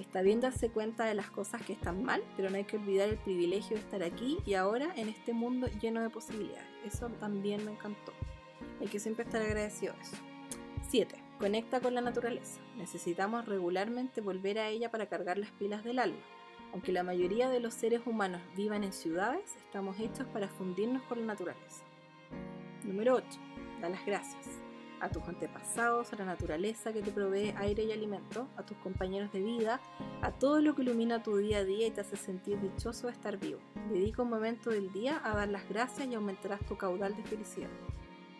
Está 0.00 0.22
bien 0.22 0.40
darse 0.40 0.70
cuenta 0.70 1.04
de 1.04 1.14
las 1.14 1.30
cosas 1.30 1.62
que 1.62 1.72
están 1.72 2.02
mal, 2.02 2.22
pero 2.36 2.50
no 2.50 2.56
hay 2.56 2.64
que 2.64 2.76
olvidar 2.76 3.08
el 3.08 3.18
privilegio 3.18 3.76
de 3.76 3.82
estar 3.82 4.02
aquí 4.02 4.38
y 4.44 4.54
ahora 4.54 4.92
en 4.96 5.08
este 5.08 5.32
mundo 5.32 5.68
lleno 5.80 6.02
de 6.02 6.10
posibilidades. 6.10 6.66
Eso 6.84 7.08
también 7.20 7.64
me 7.64 7.72
encantó. 7.72 8.12
Hay 8.80 8.88
que 8.88 8.98
siempre 8.98 9.24
estar 9.24 9.42
agradecido 9.42 9.94
de 9.94 10.00
eso. 10.00 10.16
7. 10.88 11.14
Conecta 11.38 11.80
con 11.80 11.94
la 11.94 12.00
naturaleza. 12.00 12.60
Necesitamos 12.76 13.46
regularmente 13.46 14.20
volver 14.20 14.58
a 14.58 14.68
ella 14.68 14.90
para 14.90 15.06
cargar 15.06 15.38
las 15.38 15.50
pilas 15.52 15.84
del 15.84 15.98
alma. 15.98 16.20
Aunque 16.72 16.92
la 16.92 17.04
mayoría 17.04 17.48
de 17.48 17.60
los 17.60 17.74
seres 17.74 18.02
humanos 18.04 18.40
vivan 18.56 18.82
en 18.82 18.92
ciudades, 18.92 19.54
estamos 19.56 19.98
hechos 20.00 20.26
para 20.32 20.48
fundirnos 20.48 21.02
con 21.04 21.20
la 21.20 21.26
naturaleza. 21.26 21.84
Número 22.84 23.14
8. 23.14 23.26
Da 23.80 23.88
las 23.88 24.04
gracias. 24.04 24.60
A 25.00 25.08
tus 25.08 25.22
antepasados, 25.24 26.12
a 26.12 26.16
la 26.16 26.24
naturaleza 26.24 26.92
que 26.92 27.02
te 27.02 27.10
provee 27.10 27.54
aire 27.56 27.84
y 27.84 27.92
alimento, 27.92 28.46
a 28.56 28.64
tus 28.64 28.76
compañeros 28.78 29.32
de 29.32 29.42
vida, 29.42 29.80
a 30.22 30.32
todo 30.32 30.60
lo 30.60 30.74
que 30.74 30.82
ilumina 30.82 31.22
tu 31.22 31.36
día 31.36 31.58
a 31.58 31.64
día 31.64 31.86
y 31.86 31.90
te 31.90 32.02
hace 32.02 32.16
sentir 32.16 32.60
dichoso 32.60 33.06
de 33.06 33.14
estar 33.14 33.38
vivo. 33.38 33.60
Dedica 33.90 34.22
un 34.22 34.30
momento 34.30 34.70
del 34.70 34.92
día 34.92 35.20
a 35.24 35.34
dar 35.34 35.48
las 35.48 35.68
gracias 35.68 36.06
y 36.08 36.14
aumentarás 36.14 36.60
tu 36.66 36.76
caudal 36.76 37.16
de 37.16 37.24
felicidad. 37.24 37.70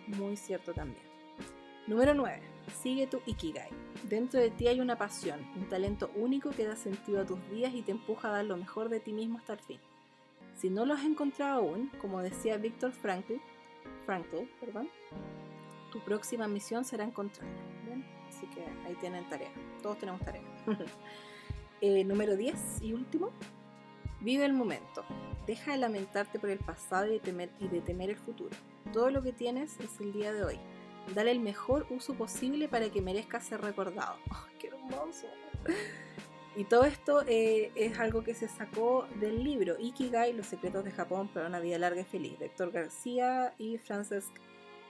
Muy 0.07 0.37
cierto 0.37 0.73
también. 0.73 1.05
Número 1.87 2.15
9 2.15 2.55
Sigue 2.83 3.07
tu 3.07 3.21
Ikigai. 3.27 3.71
Dentro 4.09 4.41
de 4.41 4.51
ti 4.51 4.69
hay 4.69 4.81
una 4.81 4.97
pasión, 4.97 5.41
un 5.57 5.69
talento 5.69 6.11
único 6.15 6.51
que 6.51 6.67
da 6.67 6.77
sentido 6.77 7.21
a 7.21 7.27
tus 7.27 7.39
días 7.51 7.75
y 7.75 7.83
te 7.83 7.93
empuja 7.93 8.29
a 8.29 8.33
dar 8.33 8.45
lo 8.45 8.57
mejor 8.57 8.89
de 8.89 9.01
ti 9.01 9.13
mismo 9.13 9.39
hasta 9.39 9.55
el 9.55 9.61
fin. 9.61 9.81
Si 10.55 10.71
no 10.71 10.87
lo 10.87 10.95
has 10.95 11.05
encontrado 11.05 11.61
aún, 11.61 11.91
como 12.01 12.23
decía 12.23 12.57
Víctor 12.57 12.93
Frankl, 12.93 13.35
Frankl 14.05 14.45
perdón, 14.61 14.89
tu 15.93 16.01
próxima 16.01 16.49
misión 16.49 16.85
será 16.85 17.05
encontrarlo. 17.05 17.55
Así 18.29 18.47
que 18.49 18.65
ahí 18.87 18.95
tienen 19.01 19.29
tarea. 19.29 19.51
Todos 19.83 19.99
tenemos 19.99 20.21
tarea. 20.23 20.43
Eh, 21.81 22.03
número 22.03 22.35
10 22.35 22.81
y 22.81 22.95
último. 22.95 23.31
Vive 24.21 24.47
el 24.47 24.55
momento. 24.55 25.05
Deja 25.47 25.73
de 25.73 25.79
lamentarte 25.79 26.39
por 26.39 26.49
el 26.49 26.59
pasado 26.59 27.13
y 27.13 27.19
de 27.19 27.81
temer 27.83 28.09
el 28.09 28.17
futuro. 28.17 28.57
Todo 28.91 29.11
lo 29.11 29.23
que 29.23 29.33
tienes 29.33 29.79
es 29.81 30.01
el 30.01 30.15
día 30.15 30.33
de 30.33 30.45
hoy 30.45 30.59
Dale 31.13 31.33
el 31.33 31.41
mejor 31.41 31.87
uso 31.91 32.15
posible 32.15 32.69
para 32.69 32.89
que 32.91 33.03
merezca 33.03 33.41
ser 33.41 33.61
recordado. 33.61 34.17
¡Qué 34.59 34.69
hermoso! 34.69 35.27
Y 36.57 36.65
todo 36.65 36.85
esto 36.85 37.23
eh, 37.27 37.73
es 37.75 37.99
algo 37.99 38.23
que 38.23 38.33
se 38.35 38.49
sacó 38.49 39.07
del 39.17 39.43
libro 39.43 39.75
Ikigai, 39.79 40.33
Los 40.33 40.47
secretos 40.47 40.85
de 40.85 40.93
Japón 40.93 41.29
para 41.29 41.49
una 41.49 41.59
vida 41.59 41.79
larga 41.79 42.03
y 42.03 42.05
feliz, 42.05 42.39
de 42.39 42.47
Héctor 42.47 42.71
García 42.71 43.55
y 43.59 43.77
Frances 43.79 44.27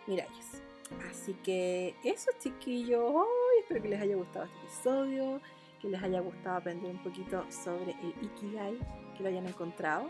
Miralles. 0.07 0.62
Así 1.11 1.32
que 1.43 1.95
eso 2.05 2.31
chiquillos, 2.39 3.27
espero 3.61 3.82
que 3.82 3.89
les 3.89 4.01
haya 4.01 4.16
gustado 4.16 4.45
este 4.45 4.59
episodio, 4.59 5.41
que 5.81 5.89
les 5.89 6.03
haya 6.03 6.20
gustado 6.20 6.57
aprender 6.59 6.91
un 6.91 7.03
poquito 7.03 7.45
sobre 7.51 7.93
el 7.93 8.15
Ikigai, 8.20 8.78
que 9.16 9.23
lo 9.23 9.28
hayan 9.31 9.47
encontrado 9.47 10.09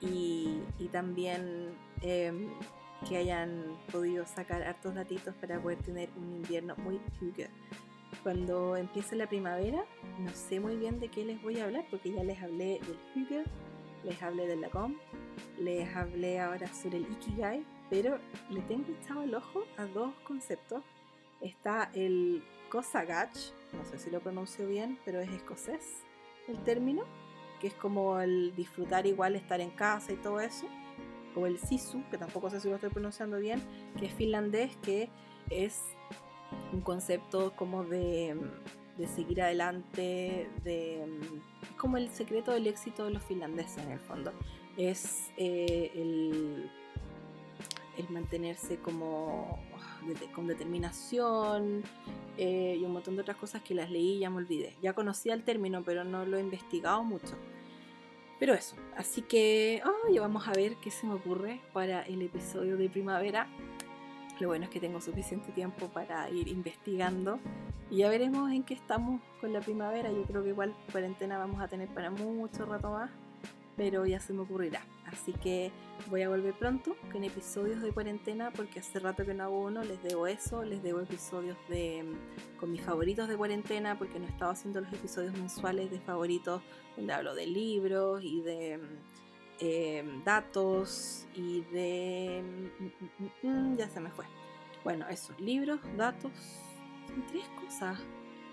y, 0.00 0.60
también 0.92 1.74
em, 2.00 2.48
que 3.06 3.18
hayan 3.18 3.76
podido 3.92 4.24
sacar 4.24 4.62
hartos 4.62 4.94
datitos 4.94 5.34
para 5.34 5.60
poder 5.60 5.78
tener 5.78 6.08
un 6.16 6.36
invierno 6.36 6.74
muy 6.76 6.98
hygge. 7.20 7.50
Cuando 8.26 8.74
empiece 8.74 9.14
la 9.14 9.28
primavera, 9.28 9.84
no 10.18 10.30
sé 10.32 10.58
muy 10.58 10.74
bien 10.76 10.98
de 10.98 11.06
qué 11.06 11.24
les 11.24 11.40
voy 11.40 11.60
a 11.60 11.64
hablar, 11.66 11.86
porque 11.88 12.10
ya 12.10 12.24
les 12.24 12.42
hablé 12.42 12.80
del 12.80 12.98
hygge, 13.14 13.44
les 14.02 14.20
hablé 14.20 14.48
del 14.48 14.62
lagom, 14.62 14.96
les 15.60 15.94
hablé 15.94 16.40
ahora 16.40 16.66
sobre 16.74 16.96
el 16.96 17.04
ikigai, 17.04 17.64
pero 17.88 18.18
le 18.50 18.62
tengo 18.62 18.86
echado 19.00 19.22
el 19.22 19.32
ojo 19.32 19.62
a 19.76 19.84
dos 19.84 20.12
conceptos. 20.24 20.82
Está 21.40 21.88
el 21.94 22.42
kosagach, 22.68 23.36
no 23.72 23.84
sé 23.84 23.96
si 23.96 24.10
lo 24.10 24.18
pronuncio 24.18 24.66
bien, 24.66 24.98
pero 25.04 25.20
es 25.20 25.30
escocés 25.30 26.02
el 26.48 26.60
término, 26.64 27.04
que 27.60 27.68
es 27.68 27.74
como 27.74 28.18
el 28.18 28.56
disfrutar 28.56 29.06
igual 29.06 29.36
estar 29.36 29.60
en 29.60 29.70
casa 29.70 30.12
y 30.12 30.16
todo 30.16 30.40
eso 30.40 30.66
o 31.36 31.46
el 31.46 31.60
sisu, 31.60 32.02
que 32.10 32.18
tampoco 32.18 32.50
sé 32.50 32.58
si 32.58 32.68
lo 32.68 32.74
estoy 32.74 32.90
pronunciando 32.90 33.38
bien, 33.38 33.62
que 33.96 34.06
es 34.06 34.12
finlandés, 34.14 34.76
que 34.78 35.10
es 35.48 35.80
un 36.72 36.80
concepto 36.80 37.52
como 37.56 37.84
de, 37.84 38.36
seguir 39.14 39.42
adelante, 39.42 40.48
de, 40.64 41.02
es 41.62 41.76
como 41.76 41.96
el 41.96 42.10
secreto 42.10 42.52
del 42.52 42.66
éxito 42.66 43.04
de 43.04 43.12
los 43.12 43.22
finlandeses 43.22 43.78
en 43.84 43.92
el 43.92 44.00
fondo. 44.00 44.32
Es 44.76 45.30
eh, 45.36 45.90
el, 45.94 46.70
mantenerse 48.10 48.76
como 48.76 49.58
con 50.34 50.46
determinación 50.46 51.82
eh, 52.36 52.76
y 52.78 52.84
un 52.84 52.92
montón 52.92 53.16
de 53.16 53.22
otras 53.22 53.36
cosas 53.36 53.62
que 53.62 53.74
las 53.74 53.90
leí 53.90 54.16
y 54.16 54.18
ya 54.20 54.30
me 54.30 54.36
olvidé. 54.36 54.76
Ya 54.82 54.92
conocía 54.92 55.34
el 55.34 55.42
término, 55.42 55.82
pero 55.82 56.04
no 56.04 56.24
lo 56.24 56.36
he 56.36 56.40
investigado 56.40 57.02
mucho. 57.02 57.36
Pero 58.38 58.52
eso, 58.52 58.76
así 58.96 59.22
que 59.22 59.82
ya 60.12 60.20
vamos 60.20 60.46
a 60.46 60.52
ver 60.52 60.76
qué 60.76 60.90
se 60.90 61.06
me 61.06 61.14
ocurre 61.14 61.60
para 61.72 62.02
el 62.02 62.20
episodio 62.20 62.76
de 62.76 62.90
primavera. 62.90 63.48
Lo 64.40 64.48
bueno 64.48 64.64
es 64.64 64.70
que 64.70 64.80
tengo 64.80 65.00
suficiente 65.00 65.50
tiempo 65.52 65.88
para 65.88 66.28
ir 66.30 66.48
investigando 66.48 67.38
y 67.90 67.98
ya 67.98 68.10
veremos 68.10 68.50
en 68.50 68.64
qué 68.64 68.74
estamos 68.74 69.22
con 69.40 69.52
la 69.52 69.60
primavera. 69.60 70.10
Yo 70.12 70.24
creo 70.24 70.42
que 70.42 70.50
igual 70.50 70.74
cuarentena 70.92 71.38
vamos 71.38 71.60
a 71.60 71.68
tener 71.68 71.88
para 71.88 72.10
mucho 72.10 72.66
rato 72.66 72.90
más, 72.90 73.10
pero 73.76 74.04
ya 74.04 74.20
se 74.20 74.34
me 74.34 74.42
ocurrirá. 74.42 74.82
Así 75.06 75.32
que 75.32 75.70
voy 76.10 76.22
a 76.22 76.28
volver 76.28 76.52
pronto 76.52 76.96
con 77.10 77.24
episodios 77.24 77.80
de 77.80 77.92
cuarentena 77.92 78.50
porque 78.50 78.80
hace 78.80 78.98
rato 78.98 79.24
que 79.24 79.32
no 79.32 79.44
hago 79.44 79.62
uno, 79.62 79.82
les 79.84 80.02
debo 80.02 80.26
eso, 80.26 80.64
les 80.64 80.82
debo 80.82 81.00
episodios 81.00 81.56
de 81.68 82.04
con 82.60 82.72
mis 82.72 82.82
favoritos 82.82 83.28
de 83.28 83.36
cuarentena 83.36 83.96
porque 83.96 84.18
no 84.18 84.26
he 84.26 84.28
estado 84.28 84.50
haciendo 84.50 84.82
los 84.82 84.92
episodios 84.92 85.32
mensuales 85.34 85.90
de 85.90 86.00
favoritos 86.00 86.60
donde 86.96 87.12
hablo 87.12 87.34
de 87.34 87.46
libros 87.46 88.22
y 88.22 88.42
de 88.42 88.80
em, 89.60 90.22
datos 90.24 91.26
y 91.34 91.62
de... 91.72 92.42
Mm, 92.78 93.44
mm, 93.46 93.72
mm, 93.72 93.76
ya 93.76 93.88
se 93.88 94.00
me 94.00 94.10
fue. 94.10 94.24
Bueno, 94.84 95.08
eso, 95.08 95.34
libros, 95.38 95.80
datos, 95.96 96.30
son 97.08 97.26
tres 97.26 97.48
cosas. 97.60 97.98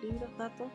Libros, 0.01 0.35
datos, 0.37 0.67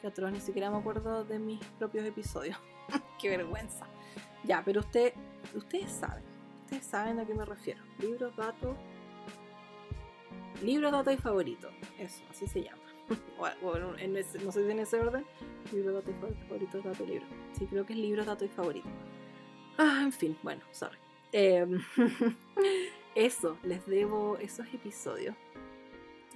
que 0.00 0.06
otros 0.08 0.32
ni 0.32 0.40
siquiera 0.40 0.70
me 0.70 0.78
acuerdo 0.78 1.24
de 1.24 1.38
mis 1.38 1.64
propios 1.78 2.04
episodios. 2.06 2.56
Qué 3.20 3.28
vergüenza. 3.28 3.86
Ya, 4.44 4.62
pero 4.64 4.80
usted, 4.80 5.14
ustedes 5.54 5.90
saben, 5.90 6.24
ustedes 6.64 6.84
saben 6.84 7.18
a 7.18 7.26
qué 7.26 7.34
me 7.34 7.44
refiero. 7.44 7.82
Libros, 7.98 8.36
datos, 8.36 8.76
libros, 10.62 10.92
datos 10.92 11.14
y 11.14 11.16
favoritos. 11.16 11.72
Eso, 11.98 12.22
así 12.30 12.46
se 12.46 12.62
llama. 12.62 12.82
bueno, 13.62 13.92
no 13.92 14.52
sé 14.52 14.64
si 14.64 14.70
en 14.70 14.78
ese 14.78 15.00
orden. 15.00 15.24
Libros, 15.72 15.94
datos 15.94 16.14
y 16.14 16.42
favoritos, 16.44 16.84
datos, 16.84 17.08
libro. 17.08 17.26
Sí, 17.52 17.66
creo 17.66 17.86
que 17.86 17.92
es 17.94 17.98
libros, 17.98 18.26
datos 18.26 18.48
y 18.48 18.50
favoritos. 18.50 18.92
Ah, 19.78 20.00
en 20.02 20.12
fin, 20.12 20.36
bueno, 20.42 20.62
sorry. 20.72 20.98
Em, 21.32 21.82
eso, 23.14 23.58
les 23.62 23.84
debo 23.86 24.38
esos 24.38 24.66
episodios. 24.72 25.34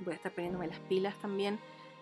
Voy 0.01 0.12
a 0.12 0.16
estar 0.16 0.32
poniéndome 0.32 0.69
las 0.69 0.81
pilas 0.81 1.15
también 1.20 1.59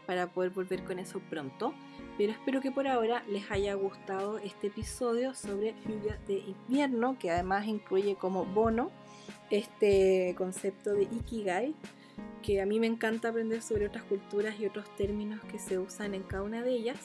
para 0.07 0.29
poder 0.29 0.51
volver 0.51 0.85
con 0.85 0.99
eso 0.99 1.21
pronto. 1.21 1.75
Pero 2.17 2.33
espero 2.33 2.61
que 2.61 2.71
por 2.71 2.87
ahora 2.87 3.23
les 3.29 3.51
haya 3.51 3.75
gustado 3.75 4.39
este 4.39 4.69
episodio 4.69 5.35
sobre 5.35 5.75
lluvia 5.87 6.19
de 6.27 6.39
invierno, 6.39 7.19
que 7.19 7.31
además 7.31 7.67
incluye 7.67 8.15
como 8.17 8.47
bono 8.47 8.91
este 9.51 10.35
concepto 10.39 10.95
de 10.95 11.03
Ikigai, 11.03 11.75
que 12.43 12.63
a 12.63 12.67
mí 12.67 12.81
me 12.81 12.87
encanta 12.87 13.29
aprender 13.29 13.61
sobre 13.61 13.87
otras 13.87 14.05
culturas 14.05 14.59
y 14.59 14.67
otros 14.67 14.87
términos 14.97 15.41
que 15.51 15.59
se 15.59 15.79
usan 15.79 16.15
en 16.15 16.23
cada 16.23 16.43
una 16.43 16.63
de 16.63 16.73
ellas. 16.73 16.99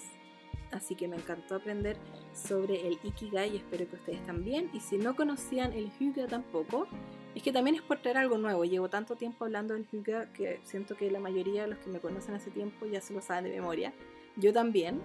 Así 0.72 0.96
que 0.96 1.08
me 1.08 1.18
encantó 1.18 1.56
aprender 1.56 1.98
sobre 2.34 2.88
el 2.88 2.98
Ikigai 3.04 3.54
y 3.54 3.58
espero 3.58 3.88
que 3.90 3.96
ustedes 3.98 4.26
también. 4.26 4.70
Y 4.74 4.80
si 4.80 4.98
no 4.98 5.16
conocían 5.16 5.74
el 5.74 5.92
Hyuga 6.00 6.28
tampoco, 6.28 6.88
es 7.36 7.44
que 7.44 7.52
también 7.52 7.76
es 7.76 7.82
por 7.82 8.00
traer 8.00 8.18
algo 8.18 8.38
nuevo. 8.38 8.64
Llevo 8.64 8.90
tanto 8.90 9.16
tiempo 9.16 9.46
hablando 9.46 9.74
del 9.74 9.86
Hyuga 9.92 10.32
que 10.32 10.62
siento 10.64 10.96
que 10.96 11.12
la 11.12 11.20
mayoría 11.20 11.64
de 11.64 11.68
los 11.70 11.80
que 11.80 11.90
me 11.90 12.00
conocen 12.00 12.36
hace 12.36 12.52
tiempo 12.52 12.86
ya 12.86 13.02
se 13.02 13.14
lo 13.14 13.22
saben 13.22 13.46
de 13.46 13.52
memoria. 13.52 13.94
Yo 14.38 14.54
también. 14.54 15.02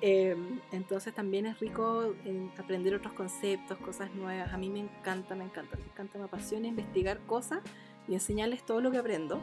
Em, 0.00 0.60
entonces 0.70 1.12
también 1.12 1.46
es 1.46 1.58
rico 1.58 2.14
aprender 2.56 2.94
otros 2.94 3.12
conceptos, 3.14 3.76
cosas 3.78 4.14
nuevas. 4.14 4.52
A 4.52 4.56
mí 4.56 4.70
me 4.70 4.78
encanta, 4.78 5.34
me 5.34 5.42
encanta, 5.42 5.76
me 5.76 5.84
encanta, 5.84 6.18
me 6.18 6.24
apasiona 6.24 6.68
investigar 6.68 7.18
cosas 7.26 7.60
y 8.06 8.14
enseñarles 8.14 8.64
todo 8.64 8.80
lo 8.80 8.92
que 8.92 8.98
aprendo. 8.98 9.40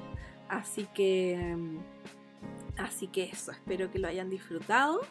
Así 0.48 0.88
que, 0.94 1.34
em, 1.34 1.80
así 2.78 3.08
que 3.08 3.26
eso, 3.26 3.52
espero 3.52 3.92
que 3.92 4.00
lo 4.00 4.08
hayan 4.08 4.30
disfrutado 4.30 5.02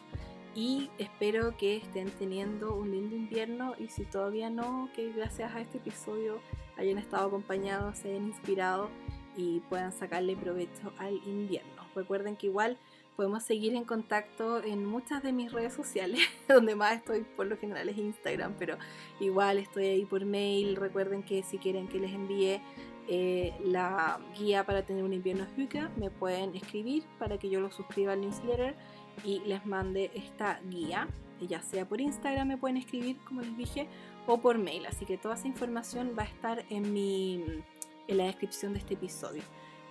y 0.55 0.89
espero 0.97 1.55
que 1.57 1.75
estén 1.75 2.09
teniendo 2.11 2.73
un 2.73 2.91
lindo 2.91 3.15
invierno 3.15 3.75
y 3.77 3.89
si 3.89 4.05
todavía 4.05 4.49
no, 4.49 4.89
que 4.95 5.11
gracias 5.11 5.53
a 5.53 5.59
este 5.59 5.77
episodio 5.77 6.39
hayan 6.77 6.97
estado 6.97 7.27
acompañados, 7.27 7.97
se 7.97 8.09
hayan 8.09 8.27
inspirado 8.27 8.89
y 9.35 9.59
puedan 9.69 9.91
sacarle 9.91 10.37
provecho 10.37 10.93
al 10.97 11.15
invierno. 11.25 11.83
Recuerden 11.93 12.37
que 12.37 12.47
igual 12.47 12.77
podemos 13.17 13.43
seguir 13.43 13.75
en 13.75 13.83
contacto 13.83 14.63
en 14.63 14.85
muchas 14.85 15.23
de 15.23 15.33
mis 15.33 15.51
redes 15.51 15.73
sociales, 15.73 16.21
donde 16.47 16.75
más 16.75 16.93
estoy 16.93 17.25
por 17.35 17.47
lo 17.47 17.57
general 17.57 17.89
es 17.89 17.97
Instagram, 17.97 18.55
pero 18.57 18.77
igual 19.19 19.57
estoy 19.57 19.87
ahí 19.87 20.05
por 20.05 20.23
mail. 20.25 20.77
Recuerden 20.77 21.21
que 21.21 21.43
si 21.43 21.57
quieren 21.57 21.89
que 21.89 21.99
les 21.99 22.13
envíe 22.13 22.61
eh, 23.07 23.53
la 23.63 24.19
guía 24.37 24.65
para 24.65 24.85
tener 24.85 25.03
un 25.03 25.13
invierno 25.13 25.45
Hyuga, 25.55 25.91
me 25.97 26.09
pueden 26.09 26.55
escribir 26.55 27.03
para 27.19 27.37
que 27.37 27.49
yo 27.49 27.59
lo 27.59 27.71
suscriba 27.71 28.13
al 28.13 28.21
newsletter 28.21 28.75
y 29.23 29.39
les 29.41 29.65
mande 29.65 30.11
esta 30.13 30.59
guía. 30.69 31.07
Ya 31.41 31.61
sea 31.61 31.85
por 31.85 31.99
Instagram 31.99 32.47
me 32.47 32.57
pueden 32.57 32.77
escribir, 32.77 33.17
como 33.25 33.41
les 33.41 33.55
dije, 33.57 33.87
o 34.25 34.39
por 34.39 34.57
mail. 34.57 34.85
Así 34.85 35.05
que 35.05 35.17
toda 35.17 35.35
esa 35.35 35.47
información 35.47 36.15
va 36.17 36.23
a 36.23 36.25
estar 36.25 36.65
en, 36.69 36.93
mi, 36.93 37.43
en 38.07 38.17
la 38.17 38.25
descripción 38.25 38.73
de 38.73 38.79
este 38.79 38.93
episodio. 38.95 39.43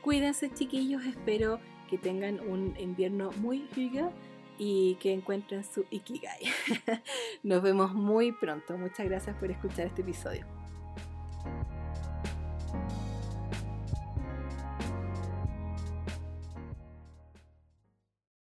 Cuídense 0.02 0.52
chiquillos, 0.52 1.04
espero 1.04 1.60
que 1.88 1.98
tengan 1.98 2.40
un 2.40 2.74
invierno 2.78 3.30
muy 3.40 3.68
Hyuga 3.74 4.10
y 4.58 4.96
que 4.96 5.12
encuentren 5.12 5.64
su 5.64 5.84
Ikigai. 5.90 6.40
Nos 7.42 7.62
vemos 7.62 7.94
muy 7.94 8.32
pronto. 8.32 8.76
Muchas 8.78 9.06
gracias 9.06 9.36
por 9.36 9.50
escuchar 9.50 9.86
este 9.86 10.02
episodio. 10.02 10.46